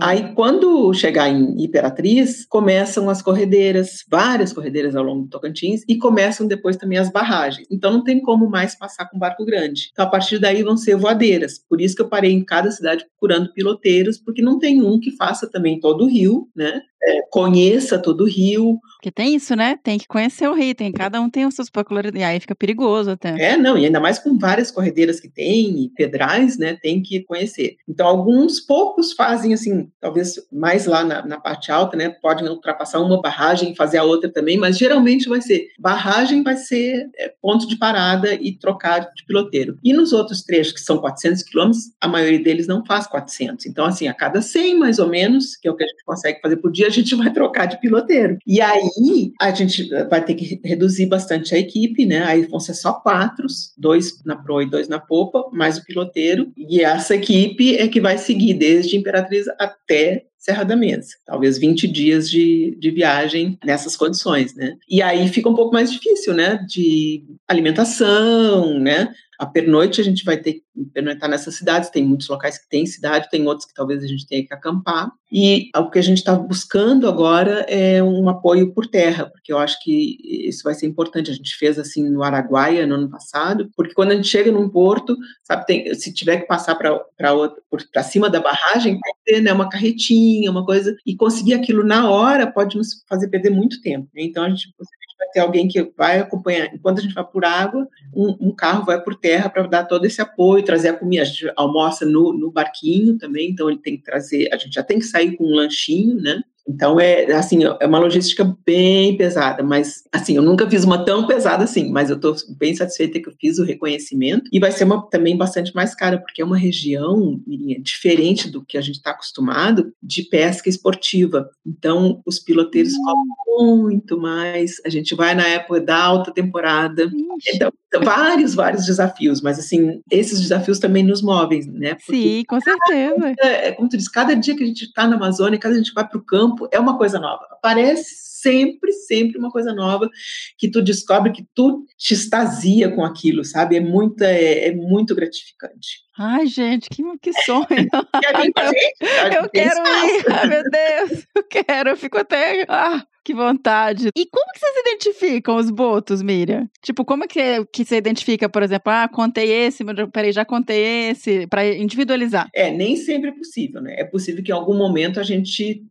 Aí, 0.00 0.32
quando 0.34 0.92
chegar 0.94 1.28
em 1.28 1.62
Imperatriz, 1.62 2.44
começam 2.46 3.08
as 3.10 3.20
corredeiras, 3.20 4.04
várias 4.10 4.52
corredeiras 4.52 4.96
ao 4.96 5.04
longo 5.04 5.22
do 5.22 5.28
Tocantins, 5.28 5.82
e 5.88 5.96
começam 5.96 6.46
depois 6.46 6.76
também 6.76 6.98
as 6.98 7.10
barragens. 7.10 7.66
Então, 7.70 7.92
não 7.92 8.04
tem 8.04 8.20
como 8.20 8.48
mais 8.48 8.74
passar 8.74 9.06
com 9.06 9.18
barco 9.18 9.44
grande. 9.44 9.90
Então, 9.92 10.04
a 10.04 10.10
partir 10.10 10.38
daí, 10.38 10.62
vão 10.62 10.76
ser 10.76 10.96
voadeiras. 10.96 11.58
Por 11.68 11.80
isso 11.80 11.94
que 11.94 12.02
eu 12.02 12.08
parei 12.08 12.32
em 12.32 12.44
cada 12.44 12.70
cidade 12.70 13.04
procurando 13.04 13.52
piloteiros, 13.52 14.18
porque 14.18 14.42
não 14.42 14.58
tem 14.58 14.82
um 14.82 14.98
que 14.98 15.16
faça 15.16 15.50
também 15.50 15.78
todo 15.80 16.04
o 16.04 16.08
rio, 16.08 16.48
né? 16.54 16.82
É, 17.04 17.20
conheça 17.32 17.98
todo 17.98 18.20
o 18.20 18.28
rio. 18.28 18.78
Porque 18.94 19.10
tem 19.10 19.34
isso, 19.34 19.56
né? 19.56 19.76
Tem 19.82 19.98
que 19.98 20.06
conhecer 20.06 20.48
o 20.48 20.54
rio, 20.54 20.72
tem, 20.72 20.92
cada 20.92 21.20
um 21.20 21.28
tem 21.28 21.44
os 21.44 21.54
seus 21.54 21.68
peculiaridades, 21.68 22.20
e 22.20 22.24
aí 22.24 22.38
fica 22.38 22.54
perigoso 22.54 23.10
até. 23.10 23.30
É, 23.42 23.56
não, 23.56 23.76
e 23.76 23.84
ainda 23.84 23.98
mais 23.98 24.20
com 24.20 24.38
várias 24.38 24.70
corredeiras 24.70 25.18
que 25.18 25.28
tem, 25.28 25.82
e 25.82 25.88
pedrais, 25.88 26.56
né? 26.56 26.78
Tem 26.80 27.02
que 27.02 27.24
conhecer. 27.24 27.74
Então, 27.88 28.06
alguns 28.06 28.60
poucos 28.60 29.12
fazem 29.14 29.41
assim, 29.50 29.90
talvez 29.98 30.34
mais 30.52 30.84
lá 30.84 31.02
na, 31.02 31.24
na 31.24 31.40
parte 31.40 31.72
alta, 31.72 31.96
né? 31.96 32.10
Podem 32.10 32.46
ultrapassar 32.46 33.00
uma 33.00 33.22
barragem 33.22 33.72
e 33.72 33.76
fazer 33.76 33.96
a 33.96 34.04
outra 34.04 34.30
também, 34.30 34.58
mas 34.58 34.76
geralmente 34.76 35.28
vai 35.28 35.40
ser 35.40 35.68
barragem, 35.78 36.42
vai 36.42 36.56
ser 36.56 37.08
é, 37.16 37.32
ponto 37.40 37.66
de 37.66 37.76
parada 37.76 38.34
e 38.34 38.52
trocar 38.52 39.00
de 39.14 39.24
piloteiro. 39.24 39.78
E 39.82 39.92
nos 39.94 40.12
outros 40.12 40.42
trechos, 40.42 40.74
que 40.74 40.80
são 40.80 40.98
400 40.98 41.42
quilômetros, 41.42 41.90
a 42.00 42.06
maioria 42.06 42.42
deles 42.42 42.66
não 42.66 42.84
faz 42.84 43.06
400. 43.06 43.64
Então, 43.64 43.86
assim, 43.86 44.08
a 44.08 44.14
cada 44.14 44.42
100 44.42 44.78
mais 44.78 44.98
ou 44.98 45.08
menos, 45.08 45.56
que 45.56 45.66
é 45.66 45.70
o 45.70 45.76
que 45.76 45.84
a 45.84 45.86
gente 45.86 46.04
consegue 46.04 46.40
fazer 46.40 46.56
por 46.56 46.70
dia, 46.70 46.88
a 46.88 46.90
gente 46.90 47.14
vai 47.16 47.32
trocar 47.32 47.66
de 47.66 47.80
piloteiro. 47.80 48.36
E 48.46 48.60
aí 48.60 49.32
a 49.40 49.50
gente 49.52 49.88
vai 50.10 50.22
ter 50.22 50.34
que 50.34 50.60
reduzir 50.64 51.06
bastante 51.06 51.54
a 51.54 51.58
equipe, 51.58 52.04
né? 52.04 52.24
Aí 52.24 52.42
vão 52.42 52.60
ser 52.60 52.74
só 52.74 52.92
quatro, 52.92 53.46
dois 53.78 54.22
na 54.24 54.36
proa 54.36 54.62
e 54.62 54.70
dois 54.70 54.88
na 54.88 54.98
popa, 54.98 55.48
mais 55.52 55.78
o 55.78 55.84
piloteiro. 55.84 56.52
E 56.56 56.82
essa 56.82 57.14
equipe 57.14 57.76
é 57.76 57.88
que 57.88 58.00
vai 58.00 58.18
seguir 58.18 58.54
desde 58.54 58.96
Imperatriz 58.96 59.31
até 59.58 60.31
Serra 60.42 60.64
da 60.64 60.74
Mesa. 60.74 61.14
Talvez 61.24 61.56
20 61.56 61.86
dias 61.86 62.28
de, 62.28 62.76
de 62.80 62.90
viagem 62.90 63.56
nessas 63.64 63.94
condições, 63.94 64.56
né? 64.56 64.76
E 64.90 65.00
aí 65.00 65.28
fica 65.28 65.48
um 65.48 65.54
pouco 65.54 65.72
mais 65.72 65.92
difícil, 65.92 66.34
né? 66.34 66.56
De 66.68 67.24
alimentação, 67.46 68.76
né? 68.80 69.14
A 69.38 69.46
pernoite 69.46 70.00
a 70.00 70.04
gente 70.04 70.24
vai 70.24 70.36
ter 70.36 70.54
que 70.54 70.62
pernoitar 70.94 71.28
nessas 71.28 71.56
cidades, 71.56 71.90
tem 71.90 72.04
muitos 72.04 72.28
locais 72.28 72.58
que 72.58 72.68
tem 72.68 72.86
cidade, 72.86 73.28
tem 73.28 73.46
outros 73.46 73.66
que 73.66 73.74
talvez 73.74 74.02
a 74.02 74.06
gente 74.06 74.26
tenha 74.26 74.46
que 74.46 74.54
acampar. 74.54 75.10
E 75.30 75.70
o 75.76 75.90
que 75.90 75.98
a 75.98 76.02
gente 76.02 76.18
está 76.18 76.34
buscando 76.34 77.08
agora 77.08 77.66
é 77.68 78.02
um 78.02 78.28
apoio 78.28 78.72
por 78.72 78.86
terra, 78.86 79.26
porque 79.26 79.52
eu 79.52 79.58
acho 79.58 79.82
que 79.82 80.16
isso 80.46 80.62
vai 80.62 80.74
ser 80.74 80.86
importante. 80.86 81.30
A 81.30 81.34
gente 81.34 81.56
fez 81.56 81.78
assim 81.78 82.08
no 82.08 82.22
Araguaia 82.22 82.86
no 82.86 82.94
ano 82.94 83.10
passado, 83.10 83.70
porque 83.74 83.94
quando 83.94 84.12
a 84.12 84.14
gente 84.14 84.28
chega 84.28 84.52
num 84.52 84.68
porto, 84.68 85.16
sabe, 85.42 85.66
tem, 85.66 85.94
se 85.94 86.12
tiver 86.12 86.38
que 86.38 86.46
passar 86.46 86.76
para 86.76 88.02
cima 88.04 88.30
da 88.30 88.40
barragem, 88.40 88.92
vai 88.92 89.12
ter 89.24 89.40
né, 89.40 89.52
uma 89.52 89.68
carretinha, 89.68 90.31
uma 90.48 90.64
coisa, 90.64 90.96
e 91.06 91.16
conseguir 91.16 91.54
aquilo 91.54 91.84
na 91.84 92.10
hora 92.10 92.50
pode 92.50 92.76
nos 92.76 93.04
fazer 93.08 93.28
perder 93.28 93.50
muito 93.50 93.80
tempo. 93.80 94.08
Né? 94.14 94.22
Então 94.24 94.44
a 94.44 94.48
gente 94.48 94.72
vai 95.18 95.28
ter 95.32 95.40
alguém 95.40 95.68
que 95.68 95.82
vai 95.96 96.18
acompanhar, 96.20 96.74
enquanto 96.74 96.98
a 96.98 97.02
gente 97.02 97.14
vai 97.14 97.24
por 97.24 97.44
água, 97.44 97.88
um, 98.14 98.48
um 98.48 98.54
carro 98.54 98.84
vai 98.84 99.00
por 99.00 99.14
terra 99.14 99.48
para 99.48 99.66
dar 99.66 99.84
todo 99.84 100.04
esse 100.04 100.20
apoio, 100.20 100.64
trazer 100.64 100.88
a 100.88 100.96
comida. 100.96 101.22
A 101.22 101.26
gente 101.26 101.52
almoça 101.56 102.04
no, 102.04 102.32
no 102.32 102.50
barquinho 102.50 103.16
também, 103.18 103.50
então 103.50 103.70
ele 103.70 103.78
tem 103.78 103.96
que 103.96 104.02
trazer, 104.02 104.48
a 104.52 104.56
gente 104.56 104.74
já 104.74 104.82
tem 104.82 104.98
que 104.98 105.04
sair 105.04 105.36
com 105.36 105.44
um 105.44 105.54
lanchinho, 105.54 106.16
né? 106.16 106.42
Então 106.68 107.00
é 107.00 107.32
assim, 107.32 107.60
é 107.64 107.86
uma 107.86 107.98
logística 107.98 108.56
bem 108.64 109.16
pesada, 109.16 109.62
mas 109.62 110.04
assim, 110.12 110.36
eu 110.36 110.42
nunca 110.42 110.68
fiz 110.68 110.84
uma 110.84 111.04
tão 111.04 111.26
pesada 111.26 111.64
assim, 111.64 111.90
mas 111.90 112.08
eu 112.08 112.16
estou 112.16 112.34
bem 112.56 112.74
satisfeita 112.74 113.20
que 113.20 113.28
eu 113.28 113.34
fiz 113.40 113.58
o 113.58 113.64
reconhecimento 113.64 114.48
e 114.52 114.60
vai 114.60 114.70
ser 114.70 114.84
uma 114.84 115.08
também 115.08 115.36
bastante 115.36 115.74
mais 115.74 115.94
cara, 115.94 116.18
porque 116.18 116.40
é 116.40 116.44
uma 116.44 116.56
região, 116.56 117.40
Mirinha, 117.46 117.80
diferente 117.80 118.48
do 118.48 118.64
que 118.64 118.78
a 118.78 118.80
gente 118.80 118.96
está 118.96 119.10
acostumado 119.10 119.92
de 120.02 120.22
pesca 120.22 120.68
esportiva. 120.68 121.50
Então, 121.66 122.22
os 122.24 122.38
piloteiros 122.38 122.92
cobram 122.96 123.42
muito 123.72 124.18
mais. 124.18 124.76
A 124.84 124.88
gente 124.88 125.14
vai 125.14 125.34
na 125.34 125.46
época 125.46 125.80
da 125.80 126.02
alta 126.02 126.32
temporada. 126.32 127.10
Então, 127.52 127.72
vários, 128.00 128.54
vários 128.54 128.86
desafios, 128.86 129.40
mas 129.42 129.58
assim, 129.58 130.00
esses 130.10 130.40
desafios 130.40 130.78
também 130.78 131.02
nos 131.02 131.22
movem, 131.22 131.62
né? 131.72 131.94
Porque 131.94 132.12
Sim, 132.12 132.42
com 132.48 132.60
certeza. 132.60 133.34
É, 133.40 133.68
é, 133.68 133.72
como 133.72 133.88
tu 133.88 133.96
diz, 133.96 134.08
cada 134.08 134.34
dia 134.34 134.56
que 134.56 134.62
a 134.62 134.66
gente 134.66 134.84
está 134.84 135.06
na 135.06 135.16
Amazônia, 135.16 135.58
cada 135.58 135.74
dia 135.74 135.82
a 135.82 135.84
gente 135.84 135.94
vai 135.94 136.06
para 136.06 136.18
o 136.18 136.24
campo, 136.24 136.51
é 136.70 136.78
uma 136.78 136.96
coisa 136.98 137.18
nova. 137.18 137.46
Aparece 137.50 138.22
sempre, 138.42 138.92
sempre 138.92 139.38
uma 139.38 139.50
coisa 139.50 139.72
nova 139.72 140.10
que 140.58 140.68
tu 140.68 140.82
descobre 140.82 141.32
que 141.32 141.46
tu 141.54 141.86
te 141.96 142.12
extasia 142.12 142.90
com 142.90 143.04
aquilo, 143.04 143.44
sabe? 143.44 143.76
É 143.76 143.80
muito, 143.80 144.22
é, 144.22 144.68
é 144.68 144.74
muito 144.74 145.14
gratificante. 145.14 146.02
Ai, 146.18 146.46
gente, 146.46 146.90
que, 146.90 147.02
que 147.22 147.32
sonho! 147.44 147.66
Quer 148.20 148.42
vir 148.42 148.52
com 148.52 148.60
a 148.60 148.66
gente? 148.66 148.96
Eu, 149.00 149.42
eu 149.42 149.50
quero 149.50 149.80
ir, 149.80 150.24
ai, 150.30 150.46
meu 150.46 150.62
Deus, 150.70 151.26
eu 151.36 151.44
quero, 151.44 151.90
eu 151.90 151.96
fico 151.96 152.18
até. 152.18 152.66
Ah, 152.68 153.02
que 153.24 153.32
vontade. 153.32 154.08
E 154.16 154.26
como 154.26 154.52
que 154.52 154.58
vocês 154.58 154.76
identificam 154.86 155.56
os 155.56 155.70
botos, 155.70 156.20
Miriam? 156.22 156.68
Tipo, 156.82 157.04
como 157.04 157.26
que, 157.26 157.64
que 157.72 157.84
você 157.84 157.96
identifica, 157.96 158.48
por 158.48 158.62
exemplo, 158.62 158.92
ah, 158.92 159.08
contei 159.08 159.50
esse, 159.50 159.84
mas 159.84 159.96
peraí, 160.12 160.32
já 160.32 160.44
contei 160.44 161.10
esse, 161.10 161.46
para 161.46 161.66
individualizar? 161.66 162.48
É, 162.54 162.70
nem 162.70 162.96
sempre 162.96 163.30
é 163.30 163.32
possível, 163.32 163.80
né? 163.80 163.94
É 163.98 164.04
possível 164.04 164.42
que 164.42 164.50
em 164.50 164.54
algum 164.54 164.76
momento 164.76 165.20
a 165.20 165.22
gente 165.22 165.84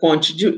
conte 0.00 0.36
de, 0.36 0.48
uh, 0.48 0.56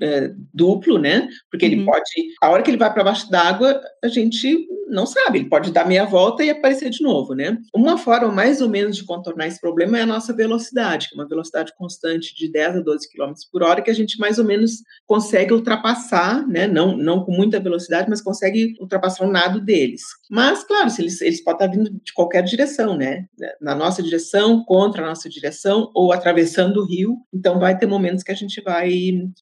duplo, 0.53 0.99
né? 0.99 1.29
Porque 1.51 1.67
uhum. 1.67 1.73
ele 1.73 1.85
pode, 1.85 2.05
a 2.43 2.51
hora 2.51 2.63
que 2.63 2.71
ele 2.71 2.77
vai 2.77 2.93
para 2.93 3.05
baixo 3.05 3.31
d'água, 3.31 3.81
a 4.03 4.09
gente 4.09 4.67
não 4.91 5.07
sabe, 5.07 5.39
ele 5.39 5.49
pode 5.49 5.71
dar 5.71 5.87
meia 5.87 6.05
volta 6.05 6.45
e 6.45 6.51
aparecer 6.51 6.91
de 6.91 7.03
novo, 7.03 7.35
né? 7.35 7.57
Uma 7.75 7.97
forma 7.97 8.31
mais 8.31 8.61
ou 8.61 8.69
menos 8.69 8.97
de 8.97 9.05
contornar 9.05 9.47
esse 9.47 9.61
problema 9.61 9.99
é 9.99 10.03
a 10.03 10.07
nossa 10.07 10.35
velocidade, 10.35 11.09
que 11.09 11.15
é 11.15 11.19
uma 11.19 11.29
velocidade 11.29 11.73
constante 11.77 12.35
de 12.35 12.51
10 12.51 12.77
a 12.77 12.81
12 12.81 13.09
km 13.11 13.33
por 13.53 13.63
hora, 13.63 13.81
que 13.81 13.91
a 13.91 13.95
gente 13.95 14.19
mais 14.19 14.39
ou 14.39 14.45
menos 14.45 14.83
consegue 15.07 15.55
ultrapassar, 15.55 16.47
né? 16.47 16.67
Não, 16.67 16.97
não 16.97 17.25
com 17.25 17.33
muita 17.33 17.61
velocidade, 17.61 18.11
mas 18.11 18.21
consegue 18.21 18.75
ultrapassar 18.81 19.25
o 19.25 19.31
nado 19.31 19.61
deles. 19.61 20.03
Mas, 20.29 20.65
claro, 20.65 20.91
se 20.91 21.03
eles, 21.03 21.21
eles 21.21 21.43
podem 21.43 21.67
estar 21.67 21.79
vindo 21.79 21.91
de 21.91 22.13
qualquer 22.13 22.43
direção, 22.43 22.97
né? 22.97 23.27
Na 23.61 23.75
nossa 23.75 24.03
direção, 24.03 24.65
contra 24.65 25.03
a 25.03 25.07
nossa 25.07 25.29
direção, 25.29 25.91
ou 25.95 26.13
atravessando 26.13 26.79
o 26.79 26.87
rio. 26.87 27.17
Então, 27.33 27.59
vai 27.59 27.79
ter 27.79 27.87
momentos 27.87 28.25
que 28.25 28.33
a 28.33 28.37
gente 28.37 28.61
vai 28.61 28.90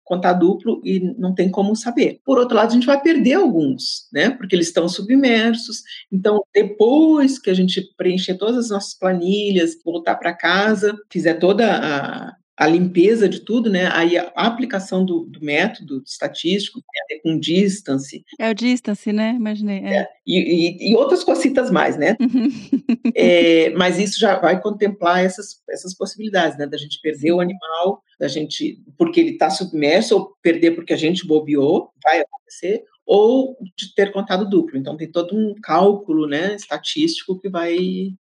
contar 0.05 0.35
duplo 0.35 0.81
e 0.85 1.01
não 1.19 1.35
tem 1.35 1.51
como 1.51 1.75
saber. 1.77 2.21
Por 2.25 2.39
outro 2.39 2.57
lado, 2.57 2.71
a 2.71 2.75
gente 2.75 2.87
vai 2.87 3.01
perder 3.01 3.35
alguns, 3.35 4.09
né? 4.13 4.31
Porque 4.31 4.55
eles 4.55 4.69
estão 4.69 4.89
submersos. 4.89 5.83
Então, 6.13 6.43
depois 6.55 7.39
que 7.39 7.51
a 7.51 7.55
gente 7.55 7.83
preencher 7.97 8.35
todas 8.35 8.57
as 8.57 8.71
nossas 8.71 8.99
planilhas, 8.99 9.77
voltar 9.85 10.17
para 10.17 10.35
casa, 10.35 10.97
fizer 11.11 11.35
toda 11.35 11.67
a, 11.67 12.33
a 12.59 12.67
limpeza 12.67 13.29
de 13.29 13.41
tudo, 13.41 13.71
né? 13.71 13.89
Aí 13.93 14.19
a 14.19 14.33
aplicação 14.35 15.05
do, 15.05 15.21
do, 15.27 15.41
método 15.41 16.03
estatístico 16.05 16.81
tem 16.81 17.03
a 17.03 17.07
ver 17.09 17.23
com 17.23 17.39
distance. 17.39 18.25
É 18.39 18.51
o 18.51 18.55
distance, 18.55 19.13
né? 19.13 19.35
Imaginei. 19.37 19.79
É. 19.85 19.97
É. 19.99 20.09
E, 20.27 20.39
e, 20.39 20.91
e, 20.91 20.97
outras 20.97 21.23
cositas 21.23 21.71
mais, 21.71 21.97
né? 21.97 22.17
Uhum. 22.21 22.51
é, 23.15 23.71
mas 23.71 23.99
isso 23.99 24.19
já 24.19 24.39
vai 24.41 24.61
contemplar 24.61 25.25
essas, 25.25 25.63
essas 25.71 25.95
possibilidades, 25.97 26.59
né? 26.59 26.67
Da 26.67 26.77
gente 26.77 27.01
perder 27.01 27.31
o 27.31 27.41
animal, 27.41 28.03
da 28.19 28.29
gente 28.29 28.83
porque 28.97 29.21
ele 29.21 29.31
está 29.31 29.49
submerso, 29.49 30.17
ou 30.17 30.37
perder 30.43 30.73
porque 30.73 30.93
a 30.93 30.97
gente 30.97 31.27
bobeou, 31.27 31.91
vai 32.03 32.21
acontecer, 32.21 32.85
ou 33.07 33.57
de 33.77 33.95
ter 33.95 34.13
contado 34.13 34.49
duplo. 34.49 34.77
Então 34.77 34.97
tem 34.97 35.11
todo 35.11 35.37
um 35.37 35.55
cálculo, 35.63 36.27
né? 36.27 36.55
Estatístico 36.55 37.39
que 37.41 37.49
vai 37.49 37.77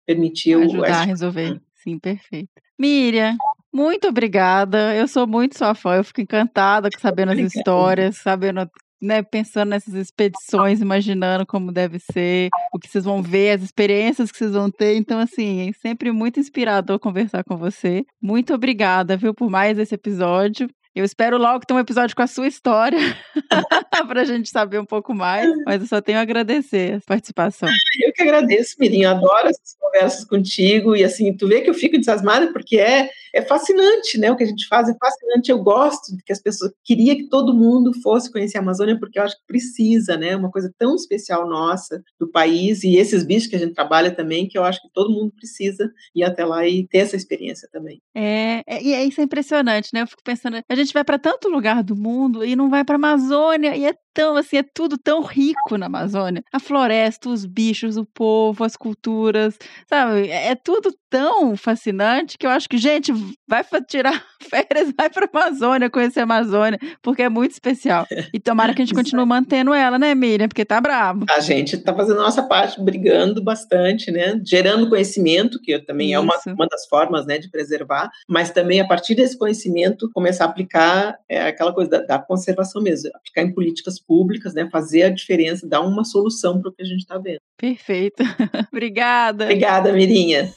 permitir 0.05 0.57
ajudar 0.57 0.79
o, 0.79 0.85
a 0.85 1.03
resolver. 1.03 1.61
Sim, 1.75 1.99
perfeito. 1.99 2.49
Miriam, 2.77 3.37
muito 3.71 4.07
obrigada. 4.07 4.93
Eu 4.95 5.07
sou 5.07 5.25
muito 5.27 5.57
sua 5.57 5.73
fã. 5.75 5.95
Eu 5.95 6.03
fico 6.03 6.21
encantada 6.21 6.89
sabendo 6.99 7.31
as 7.31 7.39
histórias, 7.39 8.17
sabendo, 8.17 8.69
né, 9.01 9.21
pensando 9.21 9.69
nessas 9.69 9.93
expedições, 9.93 10.81
imaginando 10.81 11.45
como 11.45 11.71
deve 11.71 11.99
ser, 11.99 12.49
o 12.73 12.79
que 12.79 12.89
vocês 12.89 13.03
vão 13.03 13.21
ver, 13.21 13.51
as 13.51 13.61
experiências 13.61 14.31
que 14.31 14.37
vocês 14.37 14.53
vão 14.53 14.69
ter. 14.71 14.95
Então, 14.95 15.19
assim, 15.19 15.69
é 15.69 15.73
sempre 15.73 16.11
muito 16.11 16.39
inspirador 16.39 16.99
conversar 16.99 17.43
com 17.43 17.57
você. 17.57 18.03
Muito 18.21 18.53
obrigada, 18.53 19.17
viu, 19.17 19.33
por 19.33 19.49
mais 19.49 19.77
esse 19.77 19.95
episódio. 19.95 20.69
Eu 20.95 21.03
espero 21.03 21.37
logo 21.37 21.65
ter 21.65 21.73
um 21.73 21.79
episódio 21.79 22.15
com 22.15 22.21
a 22.21 22.27
sua 22.27 22.47
história 22.47 22.97
para 24.07 24.21
a 24.21 24.23
gente 24.23 24.49
saber 24.49 24.79
um 24.79 24.85
pouco 24.85 25.13
mais. 25.13 25.51
Mas 25.65 25.81
eu 25.81 25.87
só 25.87 25.99
tenho 25.99 26.17
a 26.17 26.21
agradecer 26.21 26.95
a 26.95 27.01
participação. 27.05 27.67
Eu 28.01 28.13
que 28.13 28.21
agradeço, 28.21 28.77
Mirinho. 28.79 29.09
Adoro 29.09 29.49
essas 29.49 29.75
conversas 29.77 30.23
contigo. 30.23 30.95
E 30.95 31.03
assim, 31.03 31.35
tu 31.35 31.49
vê 31.49 31.59
que 31.59 31.69
eu 31.69 31.73
fico 31.73 31.97
desasmada 31.97 32.53
porque 32.53 32.79
é, 32.79 33.09
é 33.33 33.41
fascinante, 33.41 34.17
né? 34.17 34.31
O 34.31 34.37
que 34.37 34.45
a 34.45 34.47
gente 34.47 34.65
faz 34.67 34.87
é 34.87 34.95
fascinante. 34.97 35.51
Eu 35.51 35.61
gosto 35.61 36.15
de 36.15 36.23
que 36.23 36.31
as 36.31 36.41
pessoas. 36.41 36.71
Queria 36.81 37.13
que 37.15 37.27
todo 37.27 37.53
mundo 37.53 37.91
fosse 38.01 38.31
conhecer 38.31 38.57
a 38.57 38.61
Amazônia 38.61 38.97
porque 38.97 39.19
eu 39.19 39.23
acho 39.23 39.35
que 39.35 39.45
precisa, 39.45 40.15
né? 40.15 40.33
Uma 40.33 40.49
coisa 40.49 40.73
tão 40.77 40.95
especial 40.95 41.45
nossa 41.45 42.01
do 42.17 42.31
país 42.31 42.85
e 42.85 42.95
esses 42.95 43.25
bichos 43.25 43.49
que 43.49 43.55
a 43.57 43.59
gente 43.59 43.73
trabalha 43.73 44.11
também 44.11 44.47
que 44.47 44.57
eu 44.57 44.63
acho 44.63 44.81
que 44.81 44.89
todo 44.93 45.13
mundo 45.13 45.33
precisa 45.35 45.91
ir 46.15 46.23
até 46.23 46.45
lá 46.45 46.65
e 46.65 46.87
ter 46.87 46.99
essa 46.99 47.17
experiência 47.17 47.67
também. 47.69 48.01
É, 48.15 48.63
é 48.65 48.81
e 48.81 48.93
é, 48.93 49.03
isso 49.03 49.19
é 49.19 49.25
impressionante, 49.25 49.89
né? 49.93 50.03
Eu 50.03 50.07
fico 50.07 50.23
pensando, 50.23 50.57
a 50.67 50.75
gente 50.75 50.84
vai 50.93 51.03
para 51.03 51.19
tanto 51.19 51.49
lugar 51.49 51.83
do 51.83 51.95
mundo 51.95 52.43
e 52.45 52.55
não 52.55 52.69
vai 52.69 52.83
para 52.83 52.95
Amazônia 52.95 53.75
e 53.75 53.85
é 53.85 53.93
tão 54.15 54.37
assim, 54.37 54.57
é 54.57 54.63
tudo 54.63 54.97
tão 54.97 55.21
rico 55.21 55.77
na 55.77 55.87
Amazônia. 55.87 56.43
A 56.51 56.59
floresta, 56.59 57.29
os 57.29 57.45
bichos, 57.45 57.97
o 57.97 58.05
povo, 58.05 58.63
as 58.63 58.77
culturas, 58.77 59.59
sabe? 59.87 60.29
É, 60.29 60.51
é 60.51 60.55
tudo 60.55 60.95
tão 61.09 61.55
fascinante 61.57 62.37
que 62.37 62.45
eu 62.45 62.49
acho 62.49 62.67
que, 62.67 62.77
gente, 62.77 63.11
vai 63.47 63.63
tirar 63.87 64.23
férias, 64.41 64.93
vai 64.97 65.09
para 65.09 65.25
a 65.25 65.29
Amazônia, 65.37 65.89
conhecer 65.89 66.21
a 66.21 66.23
Amazônia, 66.23 66.79
porque 67.01 67.23
é 67.23 67.29
muito 67.29 67.51
especial. 67.51 68.07
E 68.33 68.39
tomara 68.39 68.73
que 68.73 68.81
a 68.81 68.85
gente 68.85 68.95
continue 68.95 69.25
mantendo 69.25 69.73
ela, 69.73 69.99
né, 69.99 70.15
Miriam? 70.15 70.47
Porque 70.47 70.63
tá 70.63 70.79
bravo. 70.79 71.25
A 71.29 71.39
gente 71.41 71.77
tá 71.77 71.93
fazendo 71.93 72.19
a 72.19 72.23
nossa 72.23 72.43
parte, 72.43 72.81
brigando 72.81 73.43
bastante, 73.43 74.11
né? 74.11 74.39
Gerando 74.45 74.89
conhecimento, 74.89 75.59
que 75.61 75.77
também 75.79 76.11
Isso. 76.11 76.15
é 76.15 76.19
uma, 76.19 76.35
uma 76.47 76.67
das 76.67 76.87
formas, 76.87 77.25
né, 77.25 77.37
de 77.37 77.49
preservar, 77.49 78.09
mas 78.27 78.51
também 78.51 78.79
a 78.79 78.87
partir 78.87 79.15
desse 79.15 79.37
conhecimento 79.37 80.09
começar 80.13 80.45
a 80.45 80.47
aplicar 80.47 81.17
é, 81.27 81.47
aquela 81.47 81.73
coisa 81.73 81.91
da, 81.91 82.01
da 82.01 82.19
conservação 82.19 82.81
mesmo, 82.81 83.09
aplicar 83.13 83.41
em 83.41 83.53
políticas 83.53 83.99
públicas, 84.07 84.53
né? 84.53 84.67
Fazer 84.71 85.03
a 85.03 85.09
diferença, 85.09 85.67
dar 85.67 85.81
uma 85.81 86.03
solução 86.03 86.61
para 86.61 86.69
o 86.69 86.73
que 86.73 86.81
a 86.81 86.85
gente 86.85 87.01
está 87.01 87.17
vendo. 87.17 87.39
Perfeito. 87.57 88.23
Obrigada. 88.71 89.45
Obrigada, 89.45 89.91
Mirinha. 89.91 90.53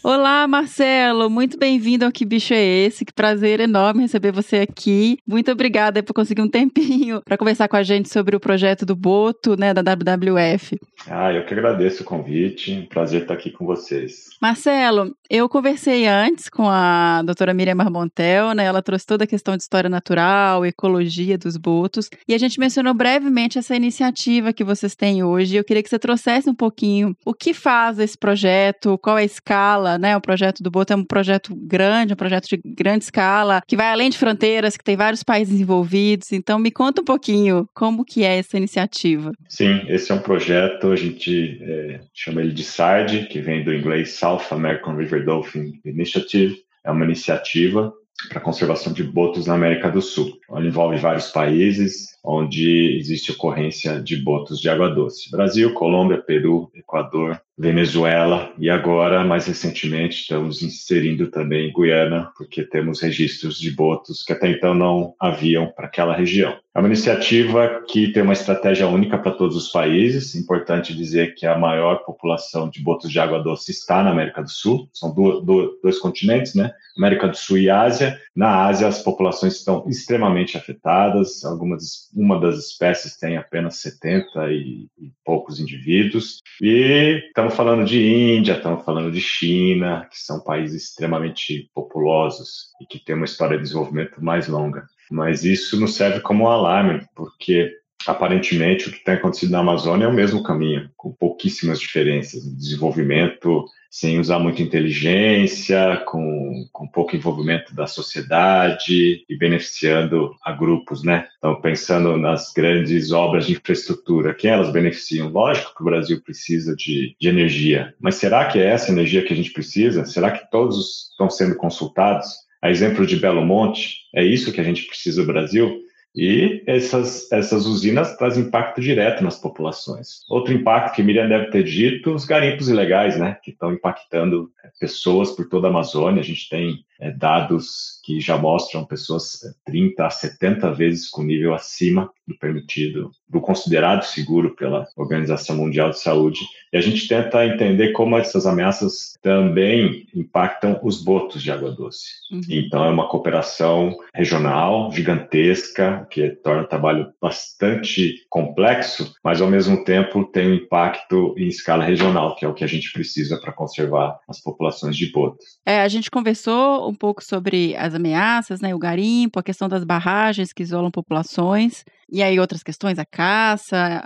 Olá, 0.00 0.46
Marcelo, 0.46 1.28
muito 1.28 1.58
bem-vindo 1.58 2.04
ao 2.04 2.12
Que 2.12 2.24
Bicho 2.24 2.54
é 2.54 2.64
Esse? 2.64 3.04
Que 3.04 3.12
prazer 3.12 3.58
enorme 3.58 4.02
receber 4.02 4.30
você 4.30 4.58
aqui. 4.58 5.18
Muito 5.26 5.50
obrigada 5.50 6.00
por 6.04 6.14
conseguir 6.14 6.40
um 6.40 6.48
tempinho 6.48 7.20
para 7.26 7.36
conversar 7.36 7.66
com 7.66 7.76
a 7.76 7.82
gente 7.82 8.08
sobre 8.08 8.36
o 8.36 8.40
projeto 8.40 8.86
do 8.86 8.94
Boto, 8.94 9.56
né, 9.58 9.74
da 9.74 9.82
WWF. 9.82 10.78
Ah, 11.10 11.32
eu 11.32 11.44
que 11.44 11.52
agradeço 11.52 12.04
o 12.04 12.06
convite, 12.06 12.86
prazer 12.88 13.22
estar 13.22 13.34
aqui 13.34 13.50
com 13.50 13.66
vocês. 13.66 14.28
Marcelo, 14.40 15.16
eu 15.28 15.48
conversei 15.48 16.06
antes 16.06 16.48
com 16.48 16.68
a 16.68 17.20
doutora 17.24 17.52
Miriam 17.52 17.74
Marmontel, 17.74 18.54
né, 18.54 18.66
ela 18.66 18.80
trouxe 18.80 19.04
toda 19.04 19.24
a 19.24 19.26
questão 19.26 19.56
de 19.56 19.64
história 19.64 19.90
natural, 19.90 20.64
ecologia 20.64 21.36
dos 21.36 21.56
botos, 21.56 22.08
e 22.26 22.34
a 22.34 22.38
gente 22.38 22.60
mencionou 22.60 22.94
brevemente 22.94 23.58
essa 23.58 23.74
iniciativa 23.74 24.52
que 24.52 24.62
vocês 24.62 24.94
têm 24.94 25.24
hoje. 25.24 25.56
Eu 25.56 25.64
queria 25.64 25.82
que 25.82 25.90
você 25.90 25.98
trouxesse 25.98 26.48
um 26.48 26.54
pouquinho 26.54 27.16
o 27.26 27.34
que 27.34 27.52
faz 27.52 27.98
esse 27.98 28.16
projeto, 28.16 28.96
qual 28.98 29.18
é 29.18 29.22
a 29.22 29.24
escala 29.24 29.87
escala, 29.88 29.98
né? 29.98 30.16
O 30.16 30.20
projeto 30.20 30.62
do 30.62 30.70
Boto 30.70 30.92
é 30.92 30.96
um 30.96 31.04
projeto 31.04 31.54
grande, 31.56 32.12
um 32.12 32.16
projeto 32.16 32.48
de 32.48 32.60
grande 32.64 33.04
escala, 33.04 33.62
que 33.66 33.76
vai 33.76 33.90
além 33.90 34.10
de 34.10 34.18
fronteiras, 34.18 34.76
que 34.76 34.84
tem 34.84 34.96
vários 34.96 35.22
países 35.22 35.58
envolvidos. 35.58 36.32
Então, 36.32 36.58
me 36.58 36.70
conta 36.70 37.00
um 37.00 37.04
pouquinho 37.04 37.66
como 37.74 38.04
que 38.04 38.24
é 38.24 38.38
essa 38.38 38.56
iniciativa. 38.56 39.32
Sim, 39.48 39.82
esse 39.88 40.12
é 40.12 40.14
um 40.14 40.20
projeto, 40.20 40.92
a 40.92 40.96
gente 40.96 41.58
é, 41.62 42.00
chama 42.12 42.42
ele 42.42 42.52
de 42.52 42.64
SARD, 42.64 43.28
que 43.28 43.40
vem 43.40 43.64
do 43.64 43.72
inglês 43.72 44.12
South 44.12 44.42
American 44.50 44.96
River 44.96 45.24
Dolphin 45.24 45.72
Initiative. 45.84 46.56
É 46.84 46.90
uma 46.90 47.04
iniciativa 47.04 47.92
para 48.28 48.38
a 48.38 48.42
conservação 48.42 48.92
de 48.92 49.04
botos 49.04 49.46
na 49.46 49.54
América 49.54 49.90
do 49.90 50.02
Sul. 50.02 50.32
Ela 50.50 50.66
envolve 50.66 50.96
vários 50.96 51.30
países, 51.30 52.08
onde 52.24 52.98
existe 52.98 53.30
ocorrência 53.30 54.00
de 54.02 54.16
botos 54.16 54.58
de 54.58 54.68
água 54.68 54.88
doce. 54.88 55.30
Brasil, 55.30 55.72
Colômbia, 55.74 56.20
Peru, 56.20 56.68
Equador, 56.74 57.40
Venezuela 57.58 58.52
e 58.56 58.70
agora, 58.70 59.24
mais 59.24 59.46
recentemente, 59.46 60.20
estamos 60.20 60.62
inserindo 60.62 61.26
também 61.26 61.72
Guiana, 61.72 62.30
porque 62.36 62.62
temos 62.62 63.00
registros 63.00 63.58
de 63.58 63.70
botos 63.72 64.22
que 64.22 64.32
até 64.32 64.48
então 64.48 64.74
não 64.74 65.14
haviam 65.18 65.66
para 65.66 65.86
aquela 65.86 66.14
região. 66.14 66.56
É 66.78 66.80
uma 66.80 66.86
iniciativa 66.86 67.82
que 67.88 68.12
tem 68.12 68.22
uma 68.22 68.32
estratégia 68.32 68.86
única 68.86 69.18
para 69.18 69.32
todos 69.32 69.56
os 69.56 69.66
países. 69.72 70.36
Importante 70.36 70.94
dizer 70.94 71.34
que 71.34 71.44
a 71.44 71.58
maior 71.58 72.04
população 72.04 72.70
de 72.70 72.80
botos 72.80 73.10
de 73.10 73.18
água 73.18 73.42
doce 73.42 73.72
está 73.72 74.00
na 74.00 74.10
América 74.10 74.40
do 74.42 74.48
Sul. 74.48 74.88
São 74.92 75.12
do, 75.12 75.40
do, 75.40 75.80
dois 75.82 75.98
continentes, 75.98 76.54
né? 76.54 76.70
América 76.96 77.26
do 77.26 77.36
Sul 77.36 77.58
e 77.58 77.68
Ásia. 77.68 78.16
Na 78.34 78.66
Ásia, 78.66 78.86
as 78.86 79.02
populações 79.02 79.56
estão 79.56 79.84
extremamente 79.88 80.56
afetadas. 80.56 81.44
Algumas 81.44 82.10
uma 82.14 82.40
das 82.40 82.58
espécies 82.58 83.16
tem 83.16 83.36
apenas 83.36 83.78
70 83.78 84.52
e, 84.52 84.86
e 84.96 85.10
poucos 85.24 85.58
indivíduos. 85.58 86.38
E 86.62 87.24
estamos 87.26 87.47
falando 87.50 87.84
de 87.84 88.00
Índia, 88.00 88.54
estamos 88.54 88.84
falando 88.84 89.10
de 89.10 89.20
China, 89.20 90.06
que 90.10 90.18
são 90.18 90.40
países 90.40 90.84
extremamente 90.84 91.70
populosos 91.74 92.72
e 92.80 92.86
que 92.86 92.98
têm 92.98 93.14
uma 93.14 93.24
história 93.24 93.56
de 93.56 93.62
desenvolvimento 93.62 94.22
mais 94.22 94.48
longa. 94.48 94.86
Mas 95.10 95.44
isso 95.44 95.78
nos 95.80 95.94
serve 95.94 96.20
como 96.20 96.44
um 96.44 96.48
alarme, 96.48 97.06
porque 97.14 97.70
aparentemente 98.08 98.88
o 98.88 98.92
que 98.92 99.04
tem 99.04 99.14
acontecido 99.14 99.50
na 99.50 99.58
Amazônia 99.58 100.06
é 100.06 100.08
o 100.08 100.12
mesmo 100.12 100.42
caminho, 100.42 100.90
com 100.96 101.12
pouquíssimas 101.12 101.78
diferenças. 101.78 102.42
Desenvolvimento 102.56 103.66
sem 103.90 104.18
usar 104.18 104.38
muita 104.38 104.62
inteligência, 104.62 106.02
com, 106.06 106.66
com 106.72 106.86
pouco 106.86 107.16
envolvimento 107.16 107.74
da 107.74 107.86
sociedade 107.86 109.24
e 109.28 109.38
beneficiando 109.38 110.34
a 110.42 110.52
grupos, 110.52 111.02
né? 111.02 111.26
Então, 111.38 111.60
pensando 111.60 112.16
nas 112.16 112.52
grandes 112.52 113.12
obras 113.12 113.46
de 113.46 113.52
infraestrutura, 113.52 114.34
quem 114.34 114.50
elas 114.50 114.72
beneficiam? 114.72 115.28
Lógico 115.28 115.74
que 115.74 115.82
o 115.82 115.86
Brasil 115.86 116.20
precisa 116.22 116.74
de, 116.76 117.14
de 117.18 117.28
energia, 117.28 117.94
mas 118.00 118.16
será 118.16 118.46
que 118.46 118.58
é 118.58 118.66
essa 118.66 118.90
energia 118.90 119.24
que 119.24 119.32
a 119.32 119.36
gente 119.36 119.52
precisa? 119.52 120.04
Será 120.04 120.30
que 120.30 120.50
todos 120.50 121.10
estão 121.10 121.28
sendo 121.28 121.56
consultados? 121.56 122.28
A 122.60 122.70
exemplo 122.70 123.06
de 123.06 123.16
Belo 123.16 123.44
Monte, 123.44 123.98
é 124.14 124.24
isso 124.24 124.52
que 124.52 124.60
a 124.60 124.64
gente 124.64 124.86
precisa 124.86 125.20
no 125.20 125.26
Brasil? 125.26 125.87
E 126.20 126.64
essas, 126.66 127.30
essas 127.30 127.64
usinas 127.64 128.16
trazem 128.16 128.42
impacto 128.42 128.80
direto 128.80 129.22
nas 129.22 129.38
populações. 129.38 130.24
Outro 130.28 130.52
impacto 130.52 130.96
que 130.96 131.02
Miriam 131.02 131.28
deve 131.28 131.48
ter 131.52 131.62
dito, 131.62 132.12
os 132.12 132.24
garimpos 132.24 132.68
ilegais, 132.68 133.16
né, 133.16 133.38
que 133.40 133.52
estão 133.52 133.72
impactando 133.72 134.50
é, 134.64 134.70
pessoas 134.80 135.30
por 135.30 135.48
toda 135.48 135.68
a 135.68 135.70
Amazônia. 135.70 136.20
A 136.20 136.24
gente 136.24 136.48
tem 136.48 136.84
é, 137.00 137.10
dados 137.10 138.00
que 138.04 138.20
já 138.20 138.36
mostram 138.36 138.84
pessoas 138.84 139.40
30 139.64 140.02
é, 140.02 140.06
a 140.06 140.10
70 140.10 140.72
vezes 140.72 141.08
com 141.08 141.22
nível 141.22 141.54
acima 141.54 142.10
do 142.26 142.36
permitido, 142.38 143.10
do 143.28 143.40
considerado 143.40 144.02
seguro 144.02 144.54
pela 144.54 144.86
Organização 144.96 145.56
Mundial 145.56 145.90
de 145.90 145.98
Saúde. 145.98 146.40
E 146.72 146.76
a 146.76 146.80
gente 146.80 147.08
tenta 147.08 147.46
entender 147.46 147.92
como 147.92 148.18
essas 148.18 148.46
ameaças 148.46 149.14
também 149.22 150.06
impactam 150.14 150.78
os 150.82 151.02
botos 151.02 151.42
de 151.42 151.50
água 151.50 151.70
doce. 151.70 152.08
Uhum. 152.30 152.40
Então, 152.50 152.84
é 152.84 152.90
uma 152.90 153.08
cooperação 153.08 153.96
regional 154.14 154.92
gigantesca, 154.92 156.06
que 156.10 156.30
torna 156.30 156.62
o 156.62 156.68
trabalho 156.68 157.10
bastante 157.20 158.26
complexo, 158.28 159.14
mas 159.24 159.40
ao 159.40 159.48
mesmo 159.48 159.84
tempo 159.84 160.24
tem 160.24 160.50
um 160.50 160.54
impacto 160.54 161.34
em 161.38 161.48
escala 161.48 161.84
regional, 161.84 162.36
que 162.36 162.44
é 162.44 162.48
o 162.48 162.54
que 162.54 162.64
a 162.64 162.68
gente 162.68 162.92
precisa 162.92 163.38
para 163.40 163.52
conservar 163.52 164.18
as 164.28 164.40
populações 164.40 164.96
de 164.96 165.10
botos. 165.10 165.58
É, 165.64 165.80
a 165.80 165.88
gente 165.88 166.10
conversou 166.10 166.87
um 166.88 166.94
pouco 166.94 167.22
sobre 167.22 167.76
as 167.76 167.94
ameaças, 167.94 168.60
né, 168.60 168.74
o 168.74 168.78
garimpo, 168.78 169.38
a 169.38 169.42
questão 169.42 169.68
das 169.68 169.84
barragens 169.84 170.52
que 170.52 170.62
isolam 170.62 170.90
populações, 170.90 171.84
e 172.10 172.22
aí 172.22 172.38
outras 172.40 172.62
questões, 172.62 172.98
a 172.98 173.04
caça, 173.04 174.04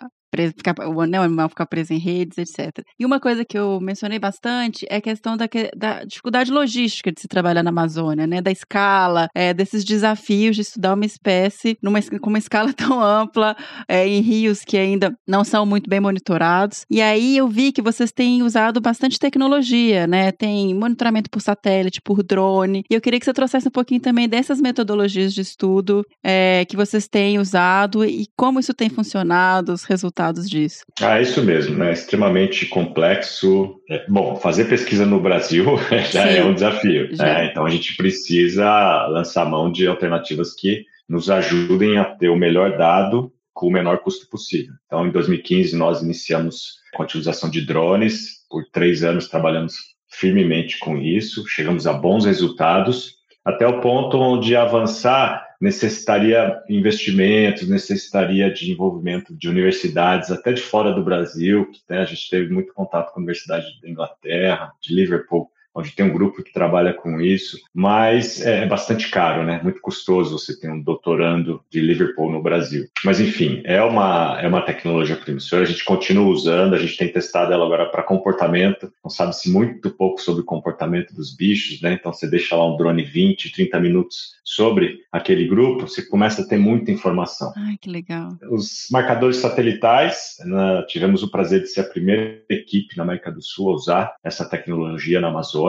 ficar, 0.56 0.74
o 0.86 1.04
né, 1.04 1.18
animal 1.18 1.48
ficar 1.48 1.66
preso 1.66 1.92
em 1.92 1.98
redes, 1.98 2.38
etc. 2.38 2.84
E 2.98 3.04
uma 3.04 3.20
coisa 3.20 3.44
que 3.44 3.58
eu 3.58 3.80
mencionei 3.80 4.18
bastante 4.18 4.86
é 4.88 4.96
a 4.96 5.00
questão 5.00 5.36
da, 5.36 5.46
da 5.76 6.04
dificuldade 6.04 6.50
logística 6.50 7.12
de 7.12 7.20
se 7.20 7.28
trabalhar 7.28 7.62
na 7.62 7.70
Amazônia, 7.70 8.26
né? 8.26 8.40
Da 8.40 8.50
escala, 8.50 9.28
é, 9.34 9.52
desses 9.52 9.84
desafios 9.84 10.56
de 10.56 10.62
estudar 10.62 10.94
uma 10.94 11.04
espécie 11.04 11.76
numa, 11.82 12.00
com 12.20 12.30
uma 12.30 12.38
escala 12.38 12.72
tão 12.74 13.00
ampla, 13.00 13.56
é, 13.88 14.06
em 14.06 14.20
rios 14.20 14.64
que 14.64 14.76
ainda 14.76 15.12
não 15.26 15.44
são 15.44 15.66
muito 15.66 15.88
bem 15.88 16.00
monitorados. 16.00 16.84
E 16.90 17.02
aí 17.02 17.36
eu 17.36 17.48
vi 17.48 17.72
que 17.72 17.82
vocês 17.82 18.10
têm 18.10 18.42
usado 18.42 18.80
bastante 18.80 19.18
tecnologia, 19.18 20.06
né? 20.06 20.32
Tem 20.32 20.74
monitoramento 20.74 21.30
por 21.30 21.40
satélite, 21.40 22.00
por 22.02 22.22
drone. 22.22 22.84
E 22.90 22.94
eu 22.94 23.00
queria 23.00 23.18
que 23.18 23.26
você 23.26 23.32
trouxesse 23.32 23.68
um 23.68 23.72
pouquinho 23.72 24.00
também 24.00 24.28
dessas 24.28 24.60
metodologias 24.60 25.34
de 25.34 25.40
estudo 25.42 26.04
é, 26.24 26.64
que 26.64 26.76
vocês 26.76 27.06
têm 27.06 27.38
usado 27.38 28.04
e 28.04 28.26
como 28.36 28.60
isso 28.60 28.72
tem 28.72 28.88
funcionado, 28.88 29.72
os 29.72 29.84
resultados 29.84 30.21
resultados 30.22 30.48
disso. 30.48 30.84
Ah, 31.00 31.20
isso 31.20 31.42
mesmo, 31.42 31.76
né? 31.76 31.92
Extremamente 31.92 32.66
complexo. 32.66 33.80
É, 33.90 34.04
bom, 34.08 34.36
fazer 34.36 34.66
pesquisa 34.66 35.04
no 35.04 35.20
Brasil 35.20 35.64
já 36.10 36.28
Sim, 36.28 36.38
é 36.38 36.44
um 36.44 36.54
desafio. 36.54 37.08
Né? 37.16 37.46
Então 37.46 37.66
a 37.66 37.70
gente 37.70 37.96
precisa 37.96 39.06
lançar 39.08 39.44
mão 39.44 39.70
de 39.70 39.86
alternativas 39.86 40.54
que 40.54 40.84
nos 41.08 41.28
ajudem 41.28 41.98
a 41.98 42.04
ter 42.04 42.28
o 42.28 42.36
melhor 42.36 42.78
dado 42.78 43.32
com 43.52 43.66
o 43.66 43.72
menor 43.72 43.98
custo 43.98 44.28
possível. 44.30 44.72
Então, 44.86 45.06
em 45.06 45.10
2015, 45.10 45.76
nós 45.76 46.00
iniciamos 46.00 46.78
com 46.94 47.02
a 47.02 47.06
utilização 47.06 47.50
de 47.50 47.60
drones. 47.66 48.46
Por 48.48 48.64
três 48.72 49.02
anos 49.02 49.28
trabalhamos 49.28 49.74
firmemente 50.08 50.78
com 50.78 50.98
isso, 50.98 51.46
chegamos 51.48 51.86
a 51.86 51.92
bons 51.92 52.26
resultados, 52.26 53.14
até 53.44 53.66
o 53.66 53.80
ponto 53.80 54.18
onde 54.18 54.54
avançar 54.54 55.51
necessitaria 55.62 56.60
investimentos, 56.68 57.68
necessitaria 57.68 58.52
de 58.52 58.72
envolvimento 58.72 59.32
de 59.32 59.48
universidades, 59.48 60.28
até 60.28 60.52
de 60.52 60.60
fora 60.60 60.92
do 60.92 61.04
Brasil, 61.04 61.70
que 61.70 61.80
né, 61.88 62.00
a 62.00 62.04
gente 62.04 62.28
teve 62.28 62.52
muito 62.52 62.74
contato 62.74 63.12
com 63.12 63.20
a 63.20 63.22
Universidade 63.22 63.80
da 63.80 63.88
Inglaterra, 63.88 64.72
de 64.82 64.92
Liverpool, 64.92 65.48
onde 65.74 65.92
tem 65.92 66.06
um 66.06 66.12
grupo 66.12 66.42
que 66.42 66.52
trabalha 66.52 66.92
com 66.92 67.20
isso, 67.20 67.58
mas 67.74 68.44
é, 68.44 68.64
é 68.64 68.66
bastante 68.66 69.10
caro, 69.10 69.44
né? 69.44 69.60
Muito 69.62 69.80
custoso 69.80 70.38
você 70.38 70.58
ter 70.58 70.70
um 70.70 70.80
doutorando 70.80 71.62
de 71.70 71.80
Liverpool 71.80 72.30
no 72.30 72.42
Brasil. 72.42 72.86
Mas 73.04 73.20
enfim, 73.20 73.62
é 73.64 73.82
uma 73.82 74.40
é 74.40 74.46
uma 74.48 74.62
tecnologia 74.62 75.16
promissora. 75.16 75.62
A 75.62 75.66
gente 75.66 75.84
continua 75.84 76.26
usando, 76.26 76.74
a 76.74 76.78
gente 76.78 76.96
tem 76.96 77.12
testado 77.12 77.52
ela 77.52 77.64
agora 77.64 77.86
para 77.86 78.02
comportamento. 78.02 78.92
Não 79.02 79.10
sabe-se 79.10 79.50
muito 79.50 79.90
pouco 79.90 80.20
sobre 80.20 80.42
o 80.42 80.46
comportamento 80.46 81.14
dos 81.14 81.34
bichos, 81.34 81.80
né? 81.80 81.94
Então 81.94 82.12
você 82.12 82.28
deixa 82.28 82.56
lá 82.56 82.66
um 82.66 82.76
drone 82.76 83.02
20, 83.02 83.52
30 83.52 83.80
minutos 83.80 84.32
sobre 84.44 85.00
aquele 85.10 85.46
grupo, 85.46 85.88
você 85.88 86.02
começa 86.02 86.42
a 86.42 86.46
ter 86.46 86.56
muita 86.56 86.90
informação. 86.90 87.52
Ai, 87.56 87.76
que 87.80 87.88
legal. 87.88 88.36
Os 88.50 88.88
marcadores 88.90 89.36
satelitais, 89.36 90.36
né, 90.44 90.84
tivemos 90.88 91.22
o 91.22 91.30
prazer 91.30 91.60
de 91.60 91.68
ser 91.68 91.80
a 91.80 91.84
primeira 91.84 92.42
equipe 92.50 92.96
na 92.96 93.02
América 93.04 93.30
do 93.30 93.42
Sul 93.42 93.70
a 93.70 93.74
usar 93.74 94.14
essa 94.22 94.44
tecnologia 94.44 95.20
na 95.20 95.28
Amazônia, 95.28 95.61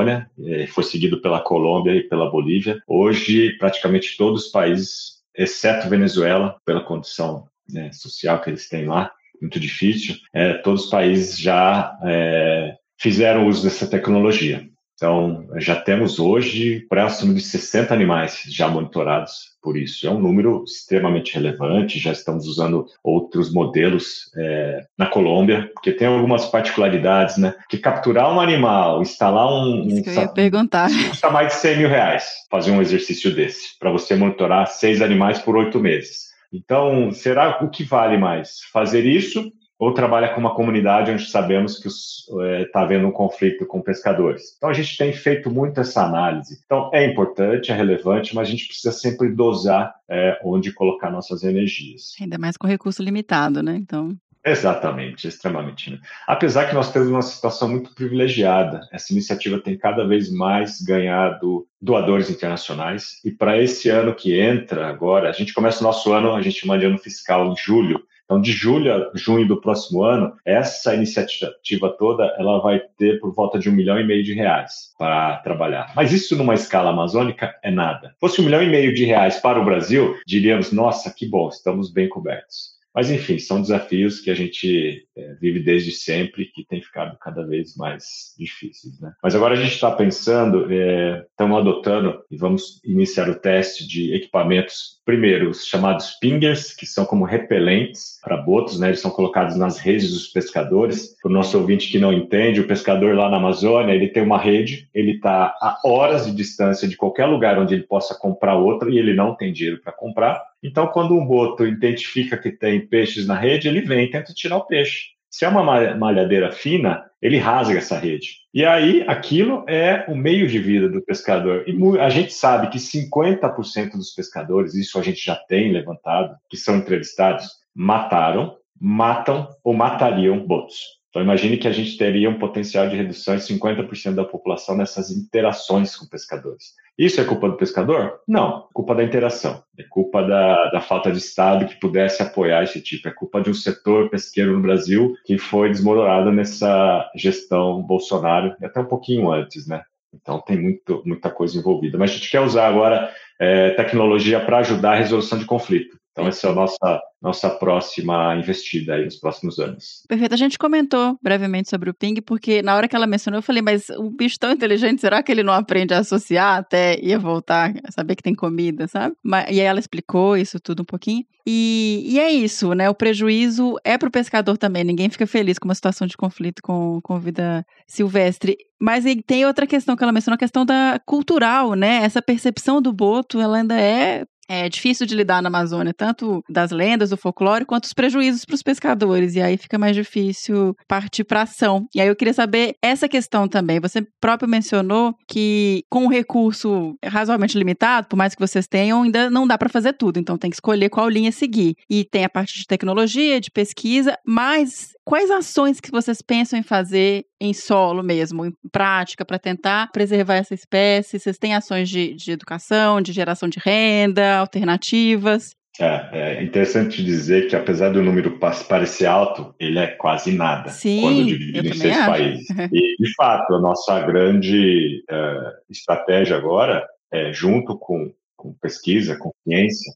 foi 0.69 0.83
seguido 0.83 1.21
pela 1.21 1.41
Colômbia 1.41 1.93
e 1.95 2.03
pela 2.03 2.29
Bolívia. 2.29 2.81
Hoje, 2.87 3.57
praticamente 3.57 4.17
todos 4.17 4.45
os 4.45 4.51
países, 4.51 5.21
exceto 5.35 5.89
Venezuela, 5.89 6.57
pela 6.65 6.83
condição 6.83 7.47
né, 7.69 7.91
social 7.91 8.41
que 8.41 8.49
eles 8.49 8.67
têm 8.67 8.85
lá, 8.85 9.11
muito 9.41 9.59
difícil, 9.59 10.15
é, 10.33 10.53
todos 10.55 10.85
os 10.85 10.89
países 10.89 11.37
já 11.37 11.97
é, 12.03 12.75
fizeram 12.97 13.47
uso 13.47 13.63
dessa 13.63 13.87
tecnologia. 13.87 14.67
Então, 14.95 15.47
já 15.57 15.75
temos 15.75 16.19
hoje 16.19 16.85
próximo 16.87 17.33
de 17.33 17.41
60 17.41 17.93
animais 17.93 18.43
já 18.47 18.67
monitorados 18.67 19.53
por 19.61 19.77
isso. 19.77 20.05
É 20.05 20.11
um 20.11 20.19
número 20.19 20.63
extremamente 20.65 21.33
relevante, 21.33 21.99
já 21.99 22.11
estamos 22.11 22.45
usando 22.45 22.85
outros 23.03 23.51
modelos 23.51 24.29
é, 24.37 24.85
na 24.97 25.07
Colômbia, 25.07 25.71
porque 25.73 25.93
tem 25.93 26.07
algumas 26.07 26.45
particularidades, 26.45 27.37
né? 27.37 27.55
Que 27.69 27.77
capturar 27.77 28.31
um 28.31 28.41
animal, 28.41 29.01
instalar 29.01 29.47
um... 29.47 29.87
Isso 29.87 29.99
um, 29.99 30.03
que 30.03 30.09
eu 30.09 30.13
ia 30.13 30.27
perguntar. 30.27 30.89
Custa 31.09 31.29
mais 31.31 31.47
de 31.47 31.53
100 31.55 31.77
mil 31.77 31.89
reais 31.89 32.29
fazer 32.51 32.71
um 32.71 32.81
exercício 32.81 33.33
desse, 33.33 33.77
para 33.79 33.91
você 33.91 34.15
monitorar 34.15 34.67
seis 34.67 35.01
animais 35.01 35.39
por 35.39 35.55
oito 35.55 35.79
meses. 35.79 36.33
Então, 36.51 37.11
será 37.11 37.63
o 37.63 37.69
que 37.69 37.83
vale 37.83 38.17
mais? 38.17 38.59
Fazer 38.71 39.05
isso 39.05 39.51
ou 39.77 39.93
trabalha 39.93 40.29
com 40.33 40.39
uma 40.39 40.55
comunidade 40.55 41.11
onde 41.11 41.25
sabemos 41.25 41.77
que 41.79 41.87
está 41.87 42.45
é, 42.45 42.65
tá 42.65 42.81
havendo 42.81 43.07
um 43.07 43.11
conflito 43.11 43.65
com 43.65 43.81
pescadores. 43.81 44.55
Então 44.57 44.69
a 44.69 44.73
gente 44.73 44.97
tem 44.97 45.11
feito 45.11 45.51
muito 45.51 45.79
essa 45.79 46.05
análise. 46.05 46.59
Então 46.65 46.89
é 46.93 47.05
importante, 47.05 47.71
é 47.71 47.75
relevante, 47.75 48.35
mas 48.35 48.47
a 48.47 48.51
gente 48.51 48.67
precisa 48.67 48.91
sempre 48.91 49.29
dosar 49.29 49.93
é, 50.09 50.39
onde 50.43 50.71
colocar 50.71 51.09
nossas 51.09 51.43
energias. 51.43 52.13
Ainda 52.21 52.37
mais 52.37 52.55
com 52.55 52.67
recurso 52.67 53.03
limitado, 53.03 53.61
né? 53.61 53.75
Então. 53.75 54.15
Exatamente, 54.45 55.25
extremamente. 55.25 55.89
Né? 55.89 55.99
Apesar 56.27 56.67
que 56.67 56.75
nós 56.75 56.91
temos 56.91 57.07
uma 57.07 57.21
situação 57.21 57.69
muito 57.69 57.95
privilegiada, 57.95 58.81
essa 58.91 59.13
iniciativa 59.13 59.57
tem 59.57 59.77
cada 59.77 60.05
vez 60.05 60.29
mais 60.29 60.81
ganhado 60.81 61.65
doadores 61.81 62.29
internacionais, 62.29 63.21
e 63.23 63.31
para 63.31 63.61
esse 63.61 63.89
ano 63.89 64.13
que 64.13 64.37
entra 64.37 64.87
agora, 64.87 65.29
a 65.29 65.31
gente 65.31 65.53
começa 65.53 65.79
o 65.79 65.83
nosso 65.83 66.11
ano, 66.11 66.35
a 66.35 66.41
gente 66.41 66.67
manda 66.67 66.85
ano 66.85 66.97
fiscal 66.97 67.53
em 67.53 67.55
julho, 67.55 68.03
então, 68.33 68.41
de 68.41 68.51
julho 68.51 68.91
a 68.91 69.11
junho 69.13 69.47
do 69.47 69.61
próximo 69.61 70.03
ano, 70.03 70.33
essa 70.43 70.95
iniciativa 70.95 71.89
toda 71.89 72.25
ela 72.39 72.59
vai 72.59 72.81
ter 72.97 73.19
por 73.19 73.31
volta 73.33 73.59
de 73.59 73.69
um 73.69 73.73
milhão 73.73 73.99
e 73.99 74.03
meio 74.03 74.23
de 74.23 74.33
reais 74.33 74.91
para 74.97 75.37
trabalhar. 75.37 75.91
Mas 75.95 76.11
isso 76.11 76.35
numa 76.35 76.55
escala 76.55 76.89
amazônica 76.89 77.53
é 77.61 77.69
nada. 77.69 78.09
Se 78.09 78.19
fosse 78.19 78.41
um 78.41 78.45
milhão 78.45 78.63
e 78.63 78.69
meio 78.69 78.93
de 78.93 79.05
reais 79.05 79.39
para 79.39 79.61
o 79.61 79.65
Brasil, 79.65 80.15
diríamos, 80.25 80.71
nossa, 80.71 81.13
que 81.13 81.27
bom, 81.27 81.47
estamos 81.49 81.91
bem 81.91 82.09
cobertos. 82.09 82.73
Mas, 82.93 83.09
enfim, 83.09 83.39
são 83.39 83.59
desafios 83.59 84.19
que 84.19 84.29
a 84.29 84.35
gente 84.35 85.07
é, 85.17 85.33
vive 85.41 85.59
desde 85.59 85.91
sempre 85.91 86.45
que 86.45 86.63
tem 86.63 86.79
ficado 86.79 87.17
cada 87.17 87.43
vez 87.43 87.75
mais 87.75 88.35
difíceis. 88.37 88.99
Né? 89.01 89.11
Mas 89.21 89.33
agora 89.33 89.53
a 89.53 89.57
gente 89.57 89.73
está 89.73 89.89
pensando, 89.91 90.71
é, 90.71 91.25
estamos 91.29 91.57
adotando 91.57 92.21
e 92.29 92.37
vamos 92.37 92.79
iniciar 92.85 93.27
o 93.29 93.35
teste 93.35 93.87
de 93.87 94.13
equipamentos, 94.13 95.01
primeiro, 95.03 95.49
os 95.49 95.65
chamados 95.65 96.11
pingers, 96.19 96.73
que 96.73 96.85
são 96.85 97.03
como 97.03 97.25
repelentes 97.25 98.19
para 98.23 98.37
botos, 98.37 98.79
né? 98.79 98.89
eles 98.89 98.99
são 98.99 99.09
colocados 99.09 99.57
nas 99.57 99.79
redes 99.79 100.11
dos 100.11 100.27
pescadores. 100.27 101.15
Para 101.19 101.31
o 101.31 101.33
nosso 101.33 101.57
ouvinte 101.57 101.89
que 101.89 101.97
não 101.97 102.13
entende, 102.13 102.61
o 102.61 102.67
pescador 102.67 103.15
lá 103.15 103.27
na 103.27 103.37
Amazônia, 103.37 103.93
ele 103.93 104.09
tem 104.09 104.21
uma 104.21 104.37
rede, 104.37 104.87
ele 104.93 105.13
está 105.13 105.55
a 105.59 105.79
horas 105.83 106.27
de 106.27 106.31
distância 106.31 106.87
de 106.87 106.95
qualquer 106.95 107.25
lugar 107.25 107.57
onde 107.57 107.73
ele 107.73 107.83
possa 107.83 108.13
comprar 108.13 108.55
outra 108.55 108.91
e 108.91 108.99
ele 108.99 109.15
não 109.15 109.35
tem 109.35 109.51
dinheiro 109.51 109.81
para 109.81 109.91
comprar 109.91 110.52
então, 110.63 110.87
quando 110.87 111.13
um 111.13 111.25
boto 111.25 111.67
identifica 111.67 112.37
que 112.37 112.51
tem 112.51 112.87
peixes 112.87 113.27
na 113.27 113.37
rede, 113.37 113.67
ele 113.67 113.81
vem 113.81 114.05
e 114.05 114.09
tenta 114.09 114.33
tirar 114.33 114.57
o 114.57 114.65
peixe. 114.65 115.13
Se 115.29 115.45
é 115.45 115.47
uma 115.47 115.63
malhadeira 115.95 116.51
fina, 116.51 117.03
ele 117.19 117.37
rasga 117.37 117.79
essa 117.79 117.97
rede. 117.97 118.43
E 118.53 118.63
aí, 118.63 119.03
aquilo 119.07 119.65
é 119.67 120.05
o 120.07 120.15
meio 120.15 120.47
de 120.47 120.59
vida 120.59 120.87
do 120.87 121.01
pescador. 121.01 121.65
E 121.67 121.99
a 121.99 122.09
gente 122.09 122.31
sabe 122.31 122.69
que 122.69 122.77
50% 122.77 123.93
dos 123.93 124.11
pescadores, 124.11 124.75
isso 124.75 124.99
a 124.99 125.01
gente 125.01 125.25
já 125.25 125.35
tem 125.35 125.71
levantado, 125.71 126.35
que 126.47 126.55
são 126.55 126.77
entrevistados, 126.77 127.47
mataram, 127.73 128.55
matam 128.79 129.49
ou 129.63 129.73
matariam 129.73 130.45
botos. 130.45 131.02
Então, 131.13 131.21
imagine 131.21 131.57
que 131.57 131.67
a 131.67 131.71
gente 131.71 131.95
teria 131.95 132.27
um 132.27 132.39
potencial 132.39 132.89
de 132.89 132.95
redução 132.95 133.35
de 133.35 133.43
50% 133.43 134.15
da 134.15 134.25
população 134.25 134.75
nessas 134.75 135.11
interações 135.11 135.95
com 135.95 136.07
pescadores. 136.07 136.73
Isso 136.97 137.21
é 137.21 137.23
culpa 137.23 137.47
do 137.47 137.55
pescador? 137.55 138.19
Não, 138.27 138.57
é 138.57 138.63
culpa 138.73 138.95
da 138.95 139.03
interação. 139.03 139.61
É 139.77 139.83
culpa 139.83 140.23
da, 140.23 140.71
da, 140.71 140.81
falta 140.81 141.11
de 141.11 141.19
Estado 141.19 141.67
que 141.67 141.79
pudesse 141.79 142.23
apoiar 142.23 142.63
esse 142.63 142.81
tipo. 142.81 143.07
É 143.07 143.11
culpa 143.11 143.41
de 143.41 143.51
um 143.51 143.53
setor 143.53 144.09
pesqueiro 144.09 144.53
no 144.53 144.61
Brasil 144.63 145.13
que 145.23 145.37
foi 145.37 145.69
desmoronado 145.69 146.31
nessa 146.31 147.07
gestão 147.15 147.83
Bolsonaro, 147.83 148.55
até 148.63 148.79
um 148.79 148.85
pouquinho 148.85 149.31
antes, 149.31 149.67
né? 149.67 149.83
Então 150.11 150.41
tem 150.41 150.59
muito, 150.59 151.03
muita 151.05 151.29
coisa 151.29 151.55
envolvida. 151.55 151.95
Mas 151.95 152.09
a 152.09 152.13
gente 152.15 152.31
quer 152.31 152.41
usar 152.41 152.67
agora 152.67 153.13
é, 153.39 153.69
tecnologia 153.75 154.39
para 154.39 154.57
ajudar 154.57 154.93
a 154.93 154.97
resolução 154.97 155.37
de 155.37 155.45
conflito. 155.45 155.95
Então, 156.13 156.27
essa 156.27 156.47
é 156.47 156.51
a 156.51 156.53
nossa, 156.53 157.01
nossa 157.19 157.49
próxima 157.49 158.35
investida 158.35 158.93
aí 158.93 159.03
nos 159.03 159.15
próximos 159.15 159.57
anos. 159.57 160.03
Perfeito. 160.07 160.33
A 160.33 160.37
gente 160.37 160.59
comentou 160.59 161.17
brevemente 161.21 161.69
sobre 161.69 161.89
o 161.89 161.93
ping, 161.93 162.21
porque 162.21 162.61
na 162.61 162.75
hora 162.75 162.87
que 162.87 162.95
ela 162.95 163.07
mencionou, 163.07 163.39
eu 163.39 163.43
falei, 163.43 163.63
mas 163.63 163.89
o 163.89 164.11
bicho 164.11 164.37
tão 164.39 164.51
inteligente, 164.51 165.01
será 165.01 165.23
que 165.23 165.31
ele 165.31 165.41
não 165.41 165.53
aprende 165.53 165.91
a 165.93 165.99
associar 165.99 166.57
até 166.57 166.99
ia 166.99 167.17
voltar, 167.17 167.73
saber 167.89 168.15
que 168.15 168.21
tem 168.21 168.35
comida, 168.35 168.87
sabe? 168.87 169.15
E 169.49 169.59
aí 169.59 169.59
ela 169.59 169.79
explicou 169.79 170.37
isso 170.37 170.59
tudo 170.59 170.83
um 170.83 170.85
pouquinho. 170.85 171.25
E, 171.45 172.03
e 172.05 172.19
é 172.19 172.31
isso, 172.31 172.73
né? 172.73 172.89
O 172.89 172.95
prejuízo 172.95 173.75
é 173.83 173.97
para 173.97 174.07
o 174.07 174.11
pescador 174.11 174.57
também. 174.57 174.83
Ninguém 174.83 175.09
fica 175.09 175.27
feliz 175.27 175.57
com 175.57 175.67
uma 175.67 175.75
situação 175.75 176.07
de 176.07 176.15
conflito 176.15 176.61
com, 176.61 176.99
com 177.01 177.19
vida 177.19 177.65
silvestre. 177.87 178.55
Mas 178.79 179.03
tem 179.25 179.45
outra 179.45 179.65
questão 179.65 179.95
que 179.95 180.03
ela 180.03 180.11
mencionou, 180.11 180.35
a 180.35 180.37
questão 180.37 180.65
da 180.65 180.99
cultural, 181.05 181.73
né? 181.73 182.03
Essa 182.03 182.21
percepção 182.21 182.81
do 182.81 182.93
boto, 182.93 183.39
ela 183.39 183.57
ainda 183.57 183.79
é 183.79 184.25
é 184.49 184.67
difícil 184.67 185.05
de 185.05 185.15
lidar 185.15 185.41
na 185.41 185.47
Amazônia, 185.47 185.93
tanto 185.93 186.43
das 186.49 186.71
lendas, 186.71 187.09
do 187.09 187.17
folclore, 187.17 187.65
quanto 187.65 187.85
os 187.85 187.93
prejuízos 187.93 188.45
para 188.45 188.55
os 188.55 188.63
pescadores. 188.63 189.35
E 189.35 189.41
aí 189.41 189.57
fica 189.57 189.77
mais 189.77 189.95
difícil 189.95 190.75
partir 190.87 191.23
para 191.23 191.43
ação. 191.43 191.87
E 191.95 192.01
aí 192.01 192.07
eu 192.07 192.15
queria 192.15 192.33
saber 192.33 192.75
essa 192.81 193.07
questão 193.07 193.47
também. 193.47 193.79
Você 193.79 194.05
próprio 194.19 194.49
mencionou 194.49 195.15
que 195.27 195.83
com 195.89 196.05
um 196.05 196.09
recurso 196.09 196.95
razoavelmente 197.03 197.57
limitado, 197.57 198.07
por 198.07 198.15
mais 198.17 198.35
que 198.35 198.41
vocês 198.41 198.67
tenham, 198.67 199.03
ainda 199.03 199.29
não 199.29 199.47
dá 199.47 199.57
para 199.57 199.69
fazer 199.69 199.93
tudo. 199.93 200.19
Então 200.19 200.37
tem 200.37 200.49
que 200.49 200.55
escolher 200.55 200.89
qual 200.89 201.09
linha 201.09 201.31
seguir. 201.31 201.75
E 201.89 202.03
tem 202.03 202.25
a 202.25 202.29
parte 202.29 202.57
de 202.57 202.67
tecnologia, 202.67 203.39
de 203.39 203.51
pesquisa, 203.51 204.17
mas 204.25 204.93
quais 205.05 205.29
ações 205.29 205.79
que 205.79 205.91
vocês 205.91 206.21
pensam 206.21 206.57
em 206.57 206.63
fazer 206.63 207.25
em 207.39 207.53
solo 207.53 208.03
mesmo, 208.03 208.45
em 208.45 208.53
prática, 208.71 209.25
para 209.25 209.39
tentar 209.39 209.91
preservar 209.91 210.35
essa 210.35 210.53
espécie? 210.53 211.19
Vocês 211.19 211.37
têm 211.37 211.53
ações 211.53 211.89
de, 211.89 212.15
de 212.15 212.31
educação, 212.31 213.01
de 213.01 213.11
geração 213.11 213.49
de 213.49 213.59
renda, 213.59 214.37
alternativas? 214.37 215.55
É, 215.79 216.09
é, 216.11 216.43
interessante 216.43 217.03
dizer 217.03 217.47
que, 217.47 217.55
apesar 217.55 217.89
do 217.89 218.03
número 218.03 218.37
parecer 218.39 219.07
alto, 219.07 219.55
ele 219.59 219.79
é 219.79 219.87
quase 219.87 220.31
nada 220.31 220.69
Sim, 220.69 221.01
quando 221.01 221.25
dividido 221.25 221.67
em 221.67 221.73
seis 221.73 221.97
acho. 221.97 222.05
países. 222.05 222.47
E, 222.71 222.95
de 222.97 223.13
fato, 223.15 223.55
a 223.55 223.59
nossa 223.59 223.99
grande 224.01 225.03
uh, 225.09 225.51
estratégia 225.71 226.37
agora, 226.37 226.87
é, 227.11 227.33
junto 227.33 227.77
com, 227.79 228.13
com 228.35 228.53
pesquisa, 228.61 229.17
com 229.17 229.31
ciência, 229.43 229.93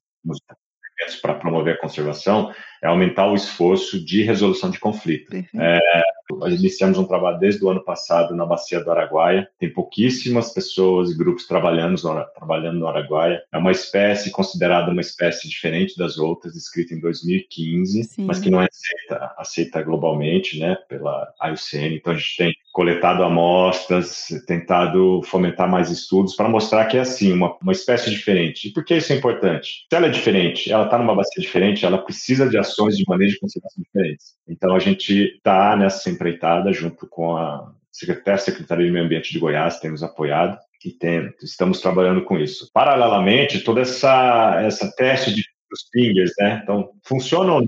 para 1.22 1.34
promover 1.36 1.76
a 1.76 1.80
conservação, 1.80 2.54
é 2.82 2.88
aumentar 2.88 3.28
o 3.28 3.36
esforço 3.36 4.04
de 4.04 4.24
resolução 4.24 4.70
de 4.70 4.80
conflito. 4.80 5.36
É, 5.56 5.80
iniciamos 6.50 6.98
um 6.98 7.06
trabalho 7.06 7.40
desde 7.40 7.64
o 7.64 7.70
ano 7.70 7.84
passado 7.84 8.36
na 8.36 8.46
Bacia 8.46 8.84
do 8.84 8.92
Araguaia. 8.92 9.50
Tem 9.60 9.72
pouquíssimas 9.72 10.54
pessoas 10.54 11.12
e 11.12 11.18
grupos 11.18 11.48
trabalhando 11.48 12.02
no, 12.02 12.26
trabalhando 12.36 12.80
no 12.80 12.88
Araguaia. 12.88 13.42
É 13.52 13.58
uma 13.58 13.72
espécie 13.72 14.32
considerada 14.32 14.92
uma 14.92 15.02
espécie 15.02 15.48
diferente 15.48 15.98
das 15.98 16.18
outras, 16.18 16.54
descrita 16.54 16.94
em 16.94 17.00
2015, 17.00 18.04
Sim. 18.04 18.26
mas 18.26 18.40
que 18.40 18.50
não 18.50 18.62
é 18.62 18.68
aceita, 18.68 19.34
aceita 19.38 19.82
globalmente 19.82 20.60
né, 20.60 20.76
pela 20.88 21.34
IUCN. 21.44 21.96
Então, 21.96 22.14
a 22.14 22.16
gente 22.16 22.38
tem 22.38 22.54
coletado 22.78 23.24
amostras, 23.24 24.28
tentado 24.46 25.24
fomentar 25.24 25.68
mais 25.68 25.90
estudos 25.90 26.36
para 26.36 26.48
mostrar 26.48 26.86
que 26.86 26.96
é 26.96 27.00
assim, 27.00 27.34
uma, 27.34 27.58
uma 27.60 27.72
espécie 27.72 28.12
diferente. 28.12 28.68
E 28.68 28.72
por 28.72 28.86
que 28.86 28.96
isso 28.96 29.12
é 29.12 29.16
importante? 29.16 29.88
Se 29.90 29.96
ela 29.96 30.06
é 30.06 30.12
diferente, 30.12 30.72
ela 30.72 30.86
está 30.86 30.96
numa 30.96 31.16
bacia 31.16 31.42
diferente, 31.42 31.88
ela 31.88 31.98
precisa 31.98 32.48
de 32.48 32.56
ações 32.56 32.96
de 32.96 33.04
manejo 33.08 33.34
de 33.34 33.40
conservação 33.40 33.84
diferentes. 33.84 34.36
Então, 34.48 34.76
a 34.76 34.80
gente 34.80 35.12
está 35.38 35.76
nessa 35.76 36.08
empreitada 36.12 36.72
junto 36.72 37.08
com 37.08 37.36
a 37.36 37.74
até 38.12 38.34
a 38.34 38.38
Secretaria 38.38 38.86
de 38.86 38.92
Meio 38.92 39.06
Ambiente 39.06 39.34
de 39.34 39.40
Goiás 39.40 39.80
tem 39.80 39.90
nos 39.90 40.04
apoiado 40.04 40.56
e 40.86 40.92
tem, 40.92 41.34
estamos 41.42 41.82
trabalhando 41.82 42.24
com 42.26 42.38
isso. 42.38 42.70
Paralelamente, 42.72 43.62
toda 43.62 43.82
essa, 43.82 44.62
essa 44.64 44.94
teste 44.96 45.34
de 45.34 45.42
dos 45.68 45.90
pingers, 45.92 46.32
né? 46.38 46.62
Então, 46.62 46.92
funcionou, 47.04 47.64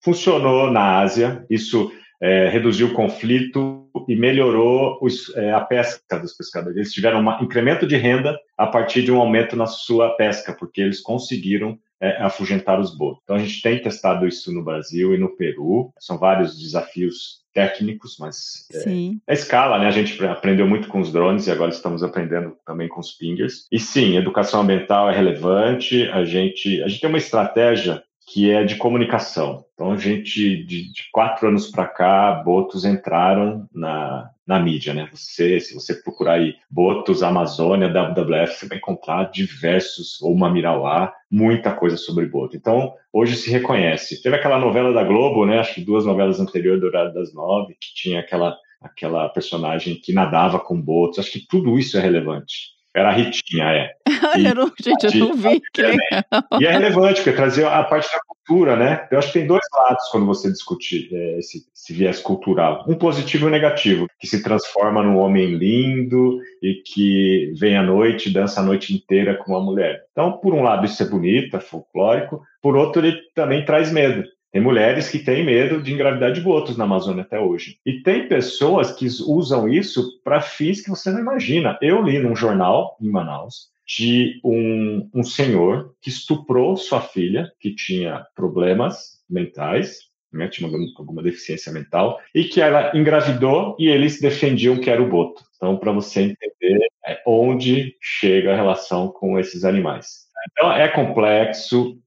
funcionou 0.00 0.70
na 0.70 1.00
Ásia, 1.00 1.44
isso 1.50 1.92
é, 2.22 2.48
reduziu 2.48 2.86
o 2.86 2.92
conflito 2.92 3.84
e 4.08 4.14
melhorou 4.14 4.96
os, 5.02 5.34
é, 5.36 5.52
a 5.52 5.60
pesca 5.60 6.18
dos 6.20 6.34
pescadores. 6.34 6.76
Eles 6.76 6.92
tiveram 6.92 7.20
um 7.20 7.42
incremento 7.42 7.84
de 7.84 7.96
renda 7.96 8.38
a 8.56 8.66
partir 8.66 9.02
de 9.02 9.10
um 9.10 9.20
aumento 9.20 9.56
na 9.56 9.66
sua 9.66 10.10
pesca, 10.10 10.54
porque 10.56 10.80
eles 10.80 11.00
conseguiram 11.00 11.76
é, 12.00 12.22
afugentar 12.22 12.80
os 12.80 12.96
botos. 12.96 13.20
Então, 13.24 13.34
a 13.34 13.38
gente 13.40 13.60
tem 13.60 13.82
testado 13.82 14.26
isso 14.26 14.52
no 14.52 14.62
Brasil 14.62 15.14
e 15.14 15.18
no 15.18 15.36
Peru. 15.36 15.92
São 15.98 16.16
vários 16.16 16.56
desafios 16.56 17.42
técnicos, 17.52 18.16
mas 18.18 18.66
é, 18.72 18.88
a 19.28 19.32
escala, 19.32 19.78
né? 19.78 19.86
A 19.86 19.90
gente 19.90 20.24
aprendeu 20.24 20.66
muito 20.66 20.88
com 20.88 21.00
os 21.00 21.12
drones 21.12 21.46
e 21.46 21.50
agora 21.50 21.70
estamos 21.70 22.02
aprendendo 22.02 22.56
também 22.64 22.88
com 22.88 23.00
os 23.00 23.12
pingers. 23.12 23.66
E 23.70 23.78
sim, 23.78 24.16
educação 24.16 24.62
ambiental 24.62 25.10
é 25.10 25.14
relevante. 25.14 26.04
A 26.10 26.24
gente, 26.24 26.82
a 26.82 26.88
gente 26.88 27.00
tem 27.00 27.08
uma 27.08 27.18
estratégia 27.18 28.02
que 28.26 28.50
é 28.50 28.64
de 28.64 28.76
comunicação. 28.76 29.64
Então, 29.74 29.92
a 29.92 29.96
gente, 29.96 30.64
de, 30.64 30.92
de 30.92 31.10
quatro 31.10 31.48
anos 31.48 31.70
para 31.70 31.86
cá, 31.86 32.42
botos 32.44 32.84
entraram 32.84 33.66
na, 33.74 34.30
na 34.46 34.60
mídia, 34.60 34.94
né? 34.94 35.08
Você, 35.12 35.58
se 35.60 35.74
você 35.74 35.94
procurar 35.94 36.34
aí 36.34 36.54
botos 36.70 37.22
Amazônia, 37.22 37.88
WWF, 37.88 38.54
você 38.54 38.68
vai 38.68 38.78
encontrar 38.78 39.30
diversos, 39.30 40.20
ou 40.22 40.36
Mamirauá, 40.36 41.12
muita 41.30 41.72
coisa 41.74 41.96
sobre 41.96 42.26
boto. 42.26 42.56
Então, 42.56 42.94
hoje 43.12 43.36
se 43.36 43.50
reconhece. 43.50 44.22
Teve 44.22 44.36
aquela 44.36 44.58
novela 44.58 44.92
da 44.92 45.02
Globo, 45.02 45.44
né? 45.44 45.58
Acho 45.58 45.74
que 45.74 45.84
duas 45.84 46.04
novelas 46.04 46.38
anteriores 46.38 46.80
do 46.80 46.86
Horário 46.86 47.12
das 47.12 47.34
Nove, 47.34 47.74
que 47.80 47.94
tinha 47.94 48.20
aquela, 48.20 48.56
aquela 48.80 49.28
personagem 49.30 49.96
que 49.96 50.12
nadava 50.12 50.60
com 50.60 50.80
botos. 50.80 51.18
Acho 51.18 51.32
que 51.32 51.46
tudo 51.46 51.78
isso 51.78 51.98
é 51.98 52.00
relevante. 52.00 52.72
Era 52.94 53.08
a 53.08 53.12
Ritinha, 53.12 53.64
é. 53.64 53.90
Olha, 54.34 54.54
não, 54.54 54.70
gente, 54.80 55.04
eu 55.06 55.28
não 55.28 55.34
vi. 55.34 55.60
Que 55.72 55.82
legal. 55.82 56.60
E 56.60 56.66
é 56.66 56.70
relevante, 56.70 57.22
porque 57.22 57.32
trazer 57.32 57.66
a 57.66 57.82
parte 57.84 58.10
da 58.12 58.20
cultura, 58.20 58.76
né? 58.76 59.08
Eu 59.10 59.18
acho 59.18 59.28
que 59.28 59.38
tem 59.38 59.46
dois 59.46 59.62
lados 59.74 60.08
quando 60.10 60.26
você 60.26 60.50
discute 60.50 61.08
é, 61.10 61.38
esse, 61.38 61.64
esse, 61.74 61.92
viés 61.92 62.20
cultural. 62.20 62.84
Um 62.86 62.94
positivo 62.94 63.46
e 63.46 63.48
um 63.48 63.50
negativo, 63.50 64.06
que 64.20 64.26
se 64.26 64.42
transforma 64.42 65.02
num 65.02 65.16
homem 65.16 65.54
lindo 65.54 66.38
e 66.62 66.82
que 66.84 67.52
vem 67.58 67.76
à 67.76 67.82
noite 67.82 68.28
e 68.28 68.32
dança 68.32 68.60
a 68.60 68.64
noite 68.64 68.94
inteira 68.94 69.36
com 69.36 69.52
uma 69.52 69.60
mulher. 69.60 70.02
Então, 70.12 70.32
por 70.32 70.52
um 70.52 70.62
lado, 70.62 70.84
isso 70.84 71.02
é 71.02 71.08
bonito, 71.08 71.56
é 71.56 71.60
folclórico. 71.60 72.42
Por 72.60 72.76
outro, 72.76 73.04
ele 73.04 73.16
também 73.34 73.64
traz 73.64 73.90
medo. 73.90 74.22
Tem 74.52 74.60
mulheres 74.60 75.08
que 75.08 75.18
têm 75.18 75.44
medo 75.44 75.82
de 75.82 75.94
engravidar 75.94 76.30
de 76.30 76.42
botos 76.42 76.76
na 76.76 76.84
Amazônia 76.84 77.22
até 77.22 77.40
hoje. 77.40 77.78
E 77.86 78.02
tem 78.02 78.28
pessoas 78.28 78.92
que 78.92 79.06
usam 79.26 79.66
isso 79.66 80.20
para 80.22 80.42
fins 80.42 80.82
que 80.82 80.90
você 80.90 81.10
não 81.10 81.20
imagina. 81.20 81.78
Eu 81.80 82.02
li 82.02 82.18
num 82.18 82.36
jornal 82.36 82.96
em 83.00 83.08
Manaus 83.08 83.72
de 83.86 84.40
um, 84.44 85.08
um 85.14 85.22
senhor 85.22 85.94
que 86.02 86.10
estuprou 86.10 86.76
sua 86.76 87.00
filha, 87.00 87.50
que 87.58 87.74
tinha 87.74 88.26
problemas 88.34 89.22
mentais, 89.28 90.12
né, 90.32 90.48
tinha 90.48 90.68
alguma, 90.98 91.22
deficiência 91.22 91.72
mental, 91.72 92.20
e 92.34 92.44
que 92.44 92.60
ela 92.60 92.96
engravidou 92.96 93.76
e 93.78 93.88
eles 93.88 94.20
defendiam 94.20 94.78
que 94.78 94.90
era 94.90 95.02
o 95.02 95.08
boto. 95.08 95.42
Então, 95.56 95.76
para 95.76 95.92
você 95.92 96.22
entender 96.22 96.86
é, 97.06 97.22
onde 97.26 97.96
chega 98.00 98.52
a 98.52 98.56
relação 98.56 99.08
com 99.08 99.38
esses 99.38 99.64
animais. 99.64 100.26
Então, 100.50 100.72
é 100.72 100.88
complexo, 100.88 101.98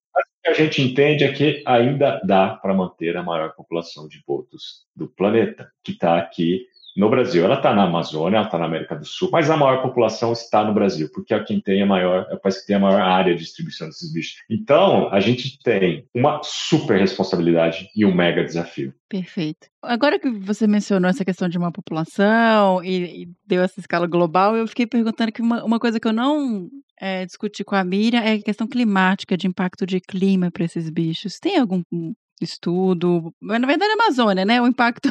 que 0.45 0.51
a 0.51 0.53
gente 0.53 0.79
entende 0.79 1.23
é 1.23 1.33
que 1.33 1.63
ainda 1.65 2.21
dá 2.23 2.49
para 2.49 2.71
manter 2.71 3.17
a 3.17 3.23
maior 3.23 3.55
população 3.55 4.07
de 4.07 4.21
botos 4.27 4.85
do 4.95 5.07
planeta, 5.07 5.67
que 5.83 5.93
está 5.93 6.19
aqui 6.19 6.67
no 6.95 7.09
Brasil. 7.09 7.43
Ela 7.43 7.55
está 7.55 7.73
na 7.73 7.85
Amazônia, 7.85 8.37
ela 8.37 8.45
está 8.45 8.59
na 8.59 8.65
América 8.65 8.95
do 8.95 9.05
Sul, 9.05 9.29
mas 9.31 9.49
a 9.49 9.57
maior 9.57 9.81
população 9.81 10.31
está 10.31 10.63
no 10.63 10.71
Brasil, 10.71 11.09
porque 11.11 11.33
é 11.33 11.43
quem 11.43 11.59
tem 11.59 11.81
a 11.81 11.85
maior, 11.85 12.27
é 12.29 12.35
o 12.35 12.39
país 12.39 12.59
que 12.61 12.67
tem 12.67 12.75
a 12.75 12.79
maior 12.79 13.01
área 13.01 13.33
de 13.33 13.41
distribuição 13.41 13.87
desses 13.87 14.13
bichos. 14.13 14.43
Então, 14.47 15.11
a 15.11 15.19
gente 15.19 15.57
tem 15.63 16.07
uma 16.13 16.39
super 16.43 16.99
responsabilidade 16.99 17.89
e 17.95 18.05
um 18.05 18.13
mega 18.13 18.43
desafio. 18.43 18.93
Perfeito. 19.09 19.67
Agora 19.81 20.19
que 20.19 20.29
você 20.29 20.67
mencionou 20.67 21.09
essa 21.09 21.25
questão 21.25 21.49
de 21.49 21.57
uma 21.57 21.71
população 21.71 22.83
e, 22.83 23.23
e 23.23 23.29
deu 23.47 23.63
essa 23.63 23.79
escala 23.79 24.05
global, 24.05 24.55
eu 24.55 24.67
fiquei 24.67 24.85
perguntando 24.85 25.31
que 25.31 25.41
uma, 25.41 25.63
uma 25.63 25.79
coisa 25.79 25.99
que 25.99 26.07
eu 26.07 26.13
não 26.13 26.69
é, 26.99 27.25
discutir 27.25 27.63
com 27.63 27.75
a 27.75 27.83
Miriam 27.83 28.21
é 28.21 28.33
a 28.33 28.41
questão 28.41 28.67
climática, 28.67 29.37
de 29.37 29.47
impacto 29.47 29.85
de 29.85 29.99
clima 29.99 30.51
para 30.51 30.65
esses 30.65 30.89
bichos. 30.89 31.39
Tem 31.39 31.57
algum 31.57 31.83
estudo? 32.41 33.33
Na 33.41 33.65
verdade, 33.65 33.91
é 33.91 33.93
a 33.93 34.03
Amazônia, 34.03 34.45
né? 34.45 34.61
O 34.61 34.67
impacto 34.67 35.09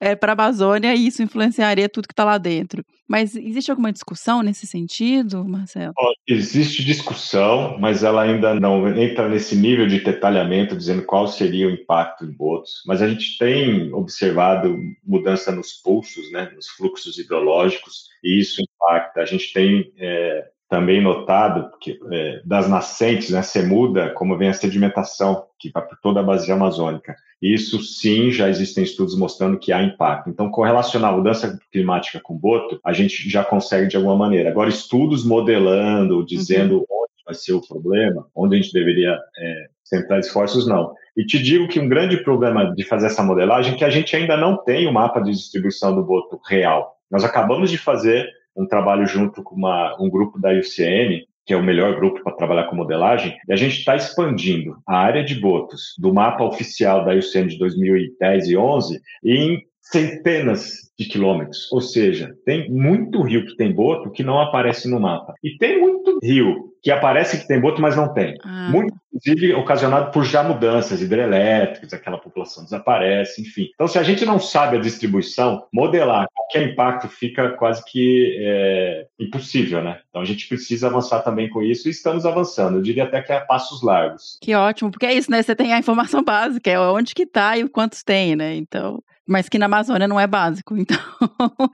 é, 0.00 0.10
é 0.10 0.16
para 0.16 0.32
a 0.32 0.34
Amazônia 0.34 0.94
e 0.94 1.06
isso 1.06 1.22
influenciaria 1.22 1.88
tudo 1.88 2.06
que 2.06 2.12
está 2.12 2.24
lá 2.24 2.38
dentro. 2.38 2.84
Mas 3.08 3.34
existe 3.34 3.70
alguma 3.70 3.92
discussão 3.92 4.42
nesse 4.42 4.66
sentido, 4.66 5.44
Marcelo? 5.46 5.94
Existe 6.26 6.84
discussão, 6.84 7.78
mas 7.78 8.04
ela 8.04 8.22
ainda 8.22 8.54
não 8.54 8.86
entra 8.96 9.28
nesse 9.28 9.56
nível 9.56 9.86
de 9.86 10.00
detalhamento, 10.00 10.76
dizendo 10.76 11.02
qual 11.02 11.26
seria 11.26 11.66
o 11.66 11.70
impacto 11.70 12.24
em 12.24 12.30
botos. 12.30 12.82
Mas 12.86 13.00
a 13.00 13.08
gente 13.08 13.38
tem 13.38 13.92
observado 13.94 14.76
mudança 15.04 15.50
nos 15.50 15.72
pulsos, 15.72 16.30
né, 16.30 16.50
nos 16.54 16.68
fluxos 16.68 17.18
hidrológicos, 17.18 18.08
e 18.22 18.38
isso 18.38 18.60
impacta. 18.60 19.20
A 19.20 19.24
gente 19.24 19.52
tem 19.54 19.90
é, 19.96 20.48
também 20.68 21.02
notado 21.02 21.70
que 21.80 21.98
é, 22.12 22.42
das 22.44 22.68
nascentes, 22.68 23.30
né, 23.30 23.42
você 23.42 23.62
muda 23.62 24.10
como 24.10 24.36
vem 24.36 24.48
a 24.48 24.52
sedimentação 24.52 25.46
que 25.58 25.70
vai 25.70 25.84
por 25.86 25.98
toda 26.00 26.20
a 26.20 26.22
bacia 26.22 26.54
amazônica. 26.54 27.16
Isso 27.40 27.80
sim, 27.80 28.30
já 28.30 28.48
existem 28.48 28.84
estudos 28.84 29.16
mostrando 29.16 29.58
que 29.58 29.72
há 29.72 29.82
impacto. 29.82 30.28
Então, 30.28 30.50
correlacionar 30.50 31.12
a 31.12 31.16
mudança 31.16 31.58
climática 31.72 32.20
com 32.20 32.36
boto, 32.36 32.80
a 32.84 32.92
gente 32.92 33.30
já 33.30 33.44
consegue 33.44 33.86
de 33.86 33.96
alguma 33.96 34.16
maneira. 34.16 34.50
Agora, 34.50 34.68
estudos 34.68 35.24
modelando, 35.24 36.26
dizendo 36.26 36.78
uhum. 36.78 36.86
onde 36.90 37.24
vai 37.24 37.34
ser 37.34 37.52
o 37.52 37.66
problema, 37.66 38.26
onde 38.34 38.56
a 38.56 38.60
gente 38.60 38.72
deveria 38.72 39.16
é, 39.38 39.66
centrar 39.84 40.18
esforços, 40.18 40.66
não. 40.66 40.92
E 41.16 41.24
te 41.24 41.38
digo 41.38 41.68
que 41.68 41.80
um 41.80 41.88
grande 41.88 42.22
problema 42.22 42.74
de 42.74 42.84
fazer 42.84 43.06
essa 43.06 43.22
modelagem 43.22 43.74
é 43.74 43.76
que 43.76 43.84
a 43.84 43.90
gente 43.90 44.14
ainda 44.14 44.36
não 44.36 44.56
tem 44.56 44.86
o 44.86 44.92
mapa 44.92 45.20
de 45.20 45.30
distribuição 45.30 45.94
do 45.94 46.04
boto 46.04 46.40
real. 46.46 46.96
Nós 47.10 47.24
acabamos 47.24 47.70
de 47.70 47.78
fazer 47.78 48.28
um 48.58 48.66
trabalho 48.66 49.06
junto 49.06 49.42
com 49.42 49.54
uma, 49.54 49.96
um 50.00 50.10
grupo 50.10 50.38
da 50.38 50.50
UCN, 50.50 51.24
que 51.46 51.54
é 51.54 51.56
o 51.56 51.62
melhor 51.62 51.96
grupo 51.96 52.22
para 52.22 52.34
trabalhar 52.34 52.64
com 52.64 52.76
modelagem, 52.76 53.34
e 53.48 53.52
a 53.52 53.56
gente 53.56 53.78
está 53.78 53.96
expandindo 53.96 54.76
a 54.86 54.98
área 54.98 55.24
de 55.24 55.34
botos 55.34 55.94
do 55.98 56.12
mapa 56.12 56.44
oficial 56.44 57.04
da 57.04 57.14
UCN 57.14 57.46
de 57.46 57.58
2010 57.58 58.48
e 58.48 58.56
11 58.56 59.00
em 59.24 59.62
centenas 59.90 60.88
de 60.98 61.06
quilômetros. 61.06 61.70
Ou 61.72 61.80
seja, 61.80 62.34
tem 62.44 62.70
muito 62.70 63.22
rio 63.22 63.46
que 63.46 63.56
tem 63.56 63.72
boto 63.72 64.10
que 64.10 64.22
não 64.22 64.40
aparece 64.40 64.88
no 64.88 65.00
mapa. 65.00 65.34
E 65.42 65.56
tem 65.56 65.80
muito 65.80 66.18
rio 66.22 66.68
que 66.82 66.90
aparece 66.90 67.40
que 67.40 67.48
tem 67.48 67.60
boto, 67.60 67.80
mas 67.80 67.96
não 67.96 68.12
tem. 68.12 68.36
Ah. 68.44 68.68
Muito, 68.70 68.94
inclusive, 69.12 69.54
ocasionado 69.54 70.12
por 70.12 70.24
já 70.24 70.42
mudanças 70.42 71.02
hidrelétricas, 71.02 71.92
aquela 71.92 72.18
população 72.18 72.64
desaparece, 72.64 73.42
enfim. 73.42 73.68
Então, 73.74 73.88
se 73.88 73.98
a 73.98 74.02
gente 74.02 74.24
não 74.24 74.38
sabe 74.38 74.76
a 74.76 74.80
distribuição, 74.80 75.64
modelar 75.72 76.26
qualquer 76.34 76.70
impacto 76.70 77.08
fica 77.08 77.50
quase 77.50 77.84
que 77.84 78.36
é, 78.40 79.06
impossível, 79.18 79.82
né? 79.82 80.00
Então, 80.08 80.22
a 80.22 80.24
gente 80.24 80.48
precisa 80.48 80.86
avançar 80.86 81.20
também 81.22 81.48
com 81.48 81.62
isso 81.62 81.88
e 81.88 81.90
estamos 81.90 82.24
avançando. 82.24 82.78
Eu 82.78 82.82
diria 82.82 83.04
até 83.04 83.20
que 83.22 83.32
é 83.32 83.36
a 83.36 83.40
passos 83.40 83.82
largos. 83.82 84.38
Que 84.40 84.54
ótimo, 84.54 84.90
porque 84.90 85.06
é 85.06 85.14
isso, 85.14 85.30
né? 85.30 85.42
Você 85.42 85.54
tem 85.54 85.72
a 85.72 85.78
informação 85.78 86.22
básica, 86.22 86.70
é 86.70 86.78
onde 86.78 87.14
que 87.14 87.26
tá 87.26 87.56
e 87.58 87.68
quantos 87.68 88.02
tem, 88.02 88.36
né? 88.36 88.54
Então 88.54 89.02
mas 89.28 89.48
que 89.48 89.58
na 89.58 89.66
Amazônia 89.66 90.08
não 90.08 90.18
é 90.18 90.26
básico, 90.26 90.74
então 90.78 90.98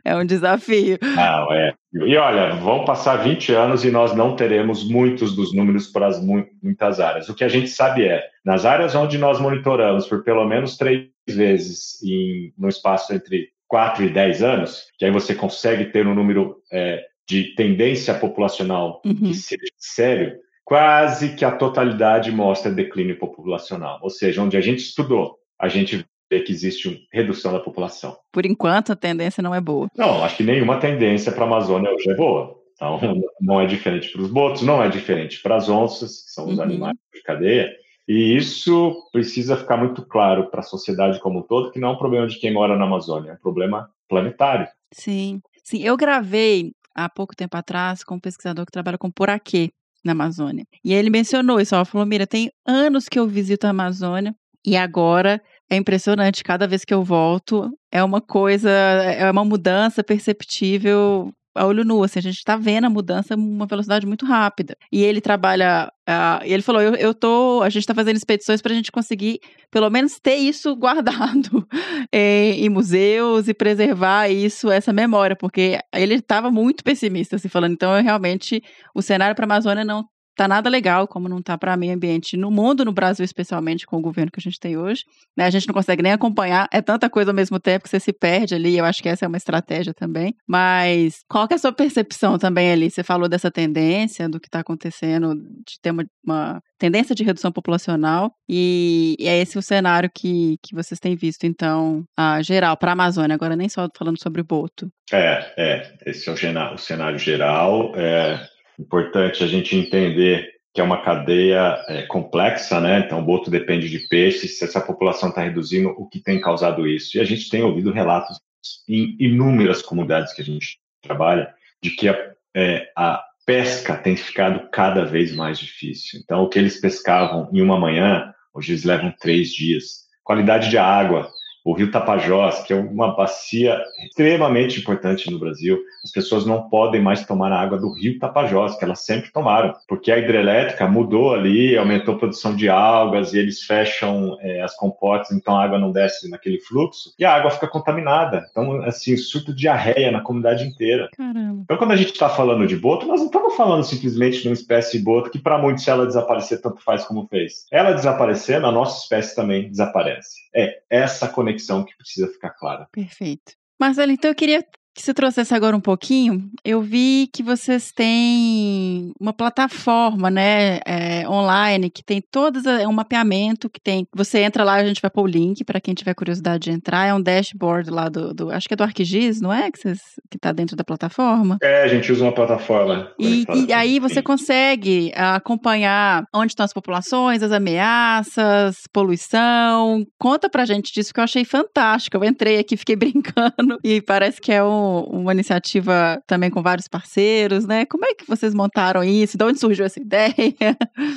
é 0.05 0.16
um 0.16 0.26
desafio. 0.26 0.98
Não, 1.01 1.52
é. 1.52 1.74
E 1.93 2.16
olha, 2.16 2.56
vão 2.56 2.85
passar 2.85 3.16
20 3.16 3.52
anos 3.52 3.85
e 3.85 3.90
nós 3.90 4.14
não 4.14 4.35
teremos 4.35 4.82
muitos 4.82 5.36
dos 5.36 5.55
números 5.55 5.86
para 5.86 6.09
as 6.09 6.20
muitas 6.20 6.98
áreas. 6.98 7.28
O 7.28 7.35
que 7.35 7.44
a 7.44 7.48
gente 7.48 7.68
sabe 7.68 8.05
é, 8.05 8.24
nas 8.44 8.64
áreas 8.64 8.94
onde 8.97 9.16
nós 9.16 9.40
monitoramos 9.40 10.06
por 10.09 10.24
pelo 10.24 10.44
menos 10.44 10.76
três 10.76 11.09
vezes 11.28 12.02
em, 12.02 12.52
no 12.59 12.68
espaço 12.68 13.14
entre 13.14 13.51
4 13.68 14.05
e 14.05 14.09
10 14.10 14.43
anos, 14.43 14.86
que 14.98 15.05
aí 15.05 15.10
você 15.12 15.35
consegue 15.35 15.86
ter 15.86 16.06
um 16.06 16.14
número 16.14 16.56
é, 16.72 17.05
de 17.28 17.55
tendência 17.55 18.14
populacional 18.14 19.01
uhum. 19.05 19.14
que 19.14 19.35
seja 19.35 19.62
sério, 19.78 20.36
quase 20.64 21.36
que 21.36 21.44
a 21.44 21.52
totalidade 21.52 22.32
mostra 22.32 22.72
declínio 22.72 23.18
populacional. 23.18 24.01
Ou 24.02 24.10
seja, 24.10 24.43
onde 24.43 24.56
a 24.56 24.60
gente 24.60 24.81
estudou, 24.81 25.36
a 25.59 25.68
gente 25.68 26.05
que 26.40 26.52
existe 26.52 26.89
uma 26.89 26.98
redução 27.12 27.52
da 27.52 27.61
população. 27.61 28.16
Por 28.32 28.44
enquanto, 28.47 28.93
a 28.93 28.97
tendência 28.97 29.43
não 29.43 29.55
é 29.55 29.61
boa. 29.61 29.89
Não, 29.97 30.24
acho 30.24 30.36
que 30.36 30.43
nenhuma 30.43 30.78
tendência 30.78 31.32
para 31.32 31.44
a 31.44 31.47
Amazônia 31.47 31.93
hoje 31.93 32.11
é 32.11 32.15
boa. 32.15 32.56
Então, 32.74 32.98
não 33.40 33.61
é 33.61 33.66
diferente 33.66 34.11
para 34.11 34.23
os 34.23 34.31
botos, 34.31 34.62
não 34.62 34.82
é 34.82 34.89
diferente 34.89 35.40
para 35.43 35.56
as 35.56 35.69
onças, 35.69 36.24
que 36.24 36.31
são 36.31 36.47
os 36.47 36.59
uhum. 36.59 36.65
animais 36.65 36.97
de 37.15 37.23
cadeia. 37.23 37.73
E 38.06 38.36
isso 38.36 38.94
precisa 39.12 39.56
ficar 39.56 39.77
muito 39.77 40.05
claro 40.05 40.51
para 40.51 40.61
a 40.61 40.65
sociedade 40.65 41.19
como 41.20 41.39
um 41.39 41.43
todo, 41.43 41.70
que 41.70 41.81
não 41.81 41.89
é 41.89 41.93
um 41.93 41.98
problema 41.98 42.27
de 42.27 42.39
quem 42.39 42.52
mora 42.52 42.77
na 42.77 42.85
Amazônia, 42.85 43.31
é 43.31 43.35
um 43.35 43.39
problema 43.39 43.89
planetário. 44.09 44.69
Sim, 44.93 45.40
sim. 45.62 45.82
Eu 45.82 45.97
gravei 45.97 46.73
há 46.94 47.09
pouco 47.09 47.35
tempo 47.35 47.56
atrás 47.56 48.05
com 48.05 48.16
um 48.16 48.20
pesquisador 48.20 48.66
que 48.66 48.73
trabalha 48.73 48.98
com 48.98 49.11
poraquê 49.11 49.70
na 50.05 50.12
Amazônia. 50.12 50.66
E 50.85 50.93
ele 50.93 51.09
mencionou 51.09 51.59
isso, 51.59 51.74
ó, 51.74 51.85
falou, 51.85 52.06
mira, 52.06 52.27
tem 52.27 52.52
anos 52.66 53.09
que 53.09 53.19
eu 53.19 53.27
visito 53.27 53.66
a 53.66 53.70
Amazônia 53.70 54.35
e 54.65 54.77
agora 54.77 55.43
é 55.70 55.77
impressionante. 55.77 56.45
Cada 56.45 56.66
vez 56.66 56.85
que 56.85 56.95
eu 56.95 57.03
volto, 57.03 57.70
é 57.91 58.03
uma 58.03 58.20
coisa, 58.20 58.70
é 58.70 59.31
uma 59.31 59.45
mudança 59.45 60.03
perceptível 60.05 61.32
a 61.55 61.66
olho 61.66 61.85
nu, 61.85 62.03
assim, 62.03 62.19
a 62.19 62.23
gente 62.23 62.39
está 62.39 62.57
vendo 62.57 62.85
a 62.86 62.91
mudança 62.91 63.36
uma 63.36 63.66
velocidade 63.66 64.07
muito 64.07 64.27
rápida. 64.27 64.77
E 64.91 65.03
ele 65.03 65.20
trabalha, 65.20 65.91
uh, 66.09 66.43
ele 66.43 66.62
falou, 66.62 66.82
eu, 66.82 66.95
eu 66.97 67.15
tô, 67.15 67.62
a 67.62 67.69
gente 67.69 67.82
está 67.82 67.95
fazendo 67.95 68.16
expedições 68.16 68.61
para 68.61 68.73
a 68.73 68.74
gente 68.74 68.91
conseguir, 68.91 69.39
pelo 69.70 69.89
menos, 69.89 70.19
ter 70.19 70.35
isso 70.35 70.74
guardado 70.77 71.66
em, 72.12 72.65
em, 72.65 72.69
museus 72.69 73.47
e 73.47 73.55
preservar 73.55 74.28
isso, 74.28 74.70
essa 74.70 74.93
memória, 74.93 75.36
porque 75.36 75.78
ele 75.95 76.15
estava 76.15 76.51
muito 76.51 76.82
pessimista, 76.82 77.36
assim, 77.36 77.49
falando, 77.49 77.74
então, 77.74 77.97
eu, 77.97 78.03
realmente, 78.03 78.61
o 78.95 79.01
cenário 79.01 79.36
para 79.36 79.45
a 79.45 79.47
Amazônia 79.47 79.85
não 79.85 80.05
tá 80.35 80.48
nada 80.48 80.69
legal, 80.69 81.06
como 81.06 81.28
não 81.28 81.40
tá 81.40 81.56
para 81.56 81.77
meio 81.77 81.94
ambiente 81.94 82.36
no 82.36 82.51
mundo, 82.51 82.85
no 82.85 82.93
Brasil 82.93 83.24
especialmente, 83.24 83.86
com 83.86 83.97
o 83.97 84.01
governo 84.01 84.31
que 84.31 84.40
a 84.40 84.43
gente 84.43 84.59
tem 84.59 84.77
hoje. 84.77 85.05
Né? 85.36 85.44
A 85.44 85.51
gente 85.51 85.66
não 85.66 85.74
consegue 85.74 86.02
nem 86.02 86.12
acompanhar, 86.12 86.69
é 86.73 86.82
tanta 86.82 87.09
coisa 87.09 87.31
ao 87.31 87.35
mesmo 87.35 87.59
tempo 87.61 87.85
que 87.85 87.89
você 87.89 88.01
se 88.01 88.12
perde 88.12 88.55
ali, 88.55 88.77
eu 88.77 88.85
acho 88.85 89.02
que 89.02 89.09
essa 89.09 89.24
é 89.24 89.28
uma 89.28 89.36
estratégia 89.36 89.94
também. 89.94 90.35
Mas 90.47 91.20
qual 91.28 91.47
que 91.47 91.55
é 91.55 91.56
a 91.56 91.59
sua 91.59 91.73
percepção 91.73 92.39
também 92.39 92.73
ali? 92.73 92.90
Você 92.90 93.02
falou 93.02 93.28
dessa 93.28 93.51
tendência, 93.51 94.28
do 94.28 94.40
que 94.40 94.48
está 94.48 94.61
acontecendo, 94.61 95.35
de 95.35 95.81
ter 95.81 95.90
uma, 95.90 96.05
uma, 96.24 96.61
tendência 96.78 97.15
de 97.15 97.24
redução 97.24 97.52
populacional, 97.52 98.32
e, 98.48 99.16
e, 99.19 99.28
é 99.28 99.40
esse 99.40 99.56
o 99.56 99.62
cenário 99.62 100.11
que, 100.15 100.56
que 100.62 100.74
vocês 100.74 100.98
têm 100.98 101.16
visto, 101.16 101.44
então, 101.44 102.05
a 102.16 102.43
geral, 102.43 102.77
para 102.77 102.90
a 102.90 102.94
Amazônia, 102.94 103.35
agora 103.35 103.56
nem 103.56 103.69
só 103.69 103.89
falando 103.97 104.20
sobre 104.20 104.40
o 104.40 104.44
Boto. 104.44 104.89
É, 105.12 105.52
é, 105.56 105.94
esse 106.06 106.28
é 106.28 106.32
o, 106.32 106.74
o 106.74 106.78
cenário 106.78 107.19
geral. 107.19 107.93
É 107.97 108.53
Importante 108.78 109.42
a 109.44 109.46
gente 109.46 109.76
entender 109.76 110.55
que 110.74 110.80
é 110.80 110.84
uma 110.84 111.02
cadeia 111.02 111.80
é, 111.88 112.02
complexa, 112.02 112.80
né? 112.80 112.98
Então, 112.98 113.20
o 113.20 113.24
boto 113.24 113.48
depende 113.48 113.88
de 113.88 114.01
peixes. 114.09 114.59
Se 114.59 114.64
essa 114.64 114.80
população 114.80 115.28
está 115.28 115.40
reduzindo, 115.40 115.90
o 115.90 116.09
que 116.09 116.20
tem 116.20 116.40
causado 116.40 116.86
isso? 116.86 117.16
E 117.16 117.20
a 117.20 117.24
gente 117.24 117.48
tem 117.48 117.62
ouvido 117.62 117.92
relatos 117.92 118.40
em 118.88 119.16
inúmeras 119.20 119.82
comunidades 119.82 120.32
que 120.32 120.42
a 120.42 120.44
gente 120.44 120.78
trabalha 121.01 121.55
de 121.80 121.90
que 121.90 122.09
a, 122.09 122.32
é, 122.56 122.90
a 122.96 123.22
pesca 123.46 123.96
tem 123.96 124.16
ficado 124.16 124.68
cada 124.70 125.05
vez 125.05 125.32
mais 125.32 125.59
difícil. 125.59 126.20
Então, 126.22 126.42
o 126.42 126.48
que 126.48 126.59
eles 126.59 126.80
pescavam 126.80 127.48
em 127.52 127.60
uma 127.60 127.78
manhã, 127.78 128.34
hoje 128.52 128.72
eles 128.72 128.84
levam 128.84 129.14
três 129.20 129.52
dias. 129.52 130.05
Qualidade 130.24 130.70
de 130.70 130.78
água, 130.78 131.30
o 131.65 131.73
rio 131.73 131.91
Tapajós, 131.91 132.61
que 132.61 132.73
é 132.73 132.77
uma 132.77 133.16
bacia 133.16 133.82
extremamente 134.05 134.81
importante 134.81 135.31
no 135.31 135.39
Brasil. 135.39 135.78
As 136.05 136.12
pessoas 136.12 136.45
não 136.45 136.69
podem 136.69 137.01
mais 137.01 137.24
tomar 137.24 137.51
a 137.51 137.61
água 137.61 137.78
do 137.78 137.93
rio 137.93 138.19
Tapajós, 138.19 138.77
que 138.77 138.85
elas 138.85 139.01
sempre 139.01 139.32
tomaram, 139.32 139.74
porque 139.89 140.12
a 140.12 140.19
hidrelétrica 140.19 140.86
mudou 140.86 141.35
ali, 141.35 141.77
aumentou 141.77 142.15
a 142.15 142.19
produção 142.19 142.55
de 142.55 142.69
algas 142.69 143.32
e 143.32 143.39
eles 143.39 143.62
fecham 143.62 144.36
é, 144.41 144.61
as 144.61 144.77
comportas, 144.77 145.32
então 145.32 145.57
a 145.57 145.65
água 145.65 145.78
não 145.78 145.91
desce 145.91 146.31
naquele 146.31 146.61
fluxo 146.61 147.15
e 147.19 147.24
a 147.24 147.32
água 147.32 147.51
fica 147.51 147.66
contaminada. 147.66 148.45
Então, 148.51 148.82
assim, 148.82 149.16
surto 149.16 149.53
de 149.53 149.65
diarreia 149.65 150.11
na 150.11 150.20
comunidade 150.20 150.65
inteira. 150.65 151.09
Caramba. 151.16 151.62
Então, 151.62 151.78
quando 151.78 151.93
a 151.93 151.97
gente 151.97 152.12
está 152.12 152.28
falando 152.28 152.66
de 152.66 152.77
boto, 152.77 153.07
nós 153.07 153.20
não 153.20 153.27
estamos 153.27 153.57
falando 153.57 153.82
simplesmente 153.85 154.43
de 154.43 154.49
uma 154.49 154.55
espécie 154.55 154.99
de 154.99 155.05
boto 155.05 155.31
que, 155.31 155.39
para 155.39 155.57
muitos, 155.57 155.85
se 155.85 155.91
ela 155.91 156.07
desaparecer, 156.07 156.61
tanto 156.61 156.82
faz 156.82 157.05
como 157.05 157.27
fez. 157.27 157.66
Ela 157.73 157.93
desaparecendo, 157.93 158.66
a 158.66 158.73
nossa 158.73 159.03
espécie 159.03 159.35
também 159.35 159.70
desaparece. 159.70 160.45
É 160.55 160.81
essa 160.91 161.27
conexão 161.27 161.53
que 161.85 161.97
precisa 161.97 162.28
ficar 162.28 162.51
clara. 162.51 162.89
Perfeito. 162.93 163.52
Marcelo, 163.81 164.12
então 164.12 164.31
eu 164.31 164.35
queria 164.35 164.64
que 164.94 165.02
você 165.02 165.12
trouxesse 165.12 165.52
agora 165.52 165.76
um 165.76 165.80
pouquinho, 165.80 166.48
eu 166.64 166.80
vi 166.80 167.28
que 167.32 167.42
vocês 167.42 167.90
têm 167.90 169.12
uma 169.20 169.32
plataforma, 169.32 170.30
né, 170.30 170.78
é, 170.86 171.28
online, 171.28 171.90
que 171.90 172.02
tem 172.02 172.22
todos, 172.22 172.64
é 172.64 172.86
um 172.86 172.92
mapeamento, 172.92 173.68
que 173.68 173.80
tem, 173.80 174.06
você 174.14 174.38
entra 174.40 174.62
lá, 174.62 174.74
a 174.74 174.84
gente 174.84 175.02
vai 175.02 175.10
pôr 175.10 175.22
o 175.22 175.26
link 175.26 175.64
para 175.64 175.80
quem 175.80 175.94
tiver 175.94 176.14
curiosidade 176.14 176.64
de 176.64 176.70
entrar, 176.70 177.08
é 177.08 177.14
um 177.14 177.20
dashboard 177.20 177.90
lá 177.90 178.08
do, 178.08 178.32
do 178.32 178.50
acho 178.50 178.68
que 178.68 178.74
é 178.74 178.76
do 178.76 178.84
ArcGIS, 178.84 179.40
não 179.40 179.52
é, 179.52 179.68
que, 179.70 179.80
vocês, 179.80 180.00
que 180.30 180.38
tá 180.38 180.52
dentro 180.52 180.76
da 180.76 180.84
plataforma? 180.84 181.58
É, 181.60 181.82
a 181.82 181.88
gente 181.88 182.12
usa 182.12 182.24
uma 182.24 182.32
plataforma. 182.32 183.10
E, 183.18 183.44
e 183.66 183.72
aí 183.72 183.98
você 183.98 184.22
consegue 184.22 185.12
acompanhar 185.16 186.24
onde 186.32 186.52
estão 186.52 186.64
as 186.64 186.72
populações, 186.72 187.42
as 187.42 187.50
ameaças, 187.50 188.76
poluição, 188.92 190.06
conta 190.18 190.48
pra 190.48 190.64
gente 190.64 190.92
disso 190.92 191.12
que 191.12 191.18
eu 191.18 191.24
achei 191.24 191.44
fantástico, 191.44 192.16
eu 192.16 192.24
entrei 192.24 192.58
aqui, 192.58 192.76
fiquei 192.76 192.94
brincando, 192.94 193.78
e 193.82 194.00
parece 194.00 194.40
que 194.40 194.52
é 194.52 194.62
um 194.62 194.84
uma 194.85 195.32
iniciativa 195.32 196.23
também 196.27 196.51
com 196.51 196.62
vários 196.62 196.89
parceiros, 196.89 197.66
né? 197.66 197.86
Como 197.86 198.05
é 198.05 198.15
que 198.15 198.27
vocês 198.27 198.55
montaram 198.55 199.02
isso? 199.02 199.39
De 199.39 199.44
onde 199.44 199.59
surgiu 199.59 199.85
essa 199.85 200.01
ideia? 200.01 200.35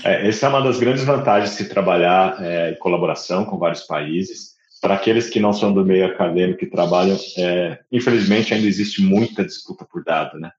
É, 0.04 0.28
essa 0.28 0.46
é 0.46 0.50
uma 0.50 0.62
das 0.62 0.80
grandes 0.80 1.04
vantagens 1.04 1.58
de 1.58 1.66
trabalhar 1.66 2.38
é, 2.42 2.72
em 2.72 2.80
colaboração 2.80 3.46
com 3.46 3.58
vários 3.58 3.84
países. 3.84 4.56
Para 4.82 4.94
aqueles 4.94 5.30
que 5.30 5.40
não 5.40 5.54
são 5.54 5.74
do 5.74 5.84
meio 5.84 6.06
acadêmico 6.06 6.64
e 6.64 6.70
trabalham, 6.70 7.18
é, 7.38 7.80
infelizmente 7.92 8.54
ainda 8.54 8.68
existe 8.68 9.02
muita 9.02 9.44
disputa 9.44 9.86
por 9.86 10.04
dado, 10.04 10.40
né? 10.40 10.52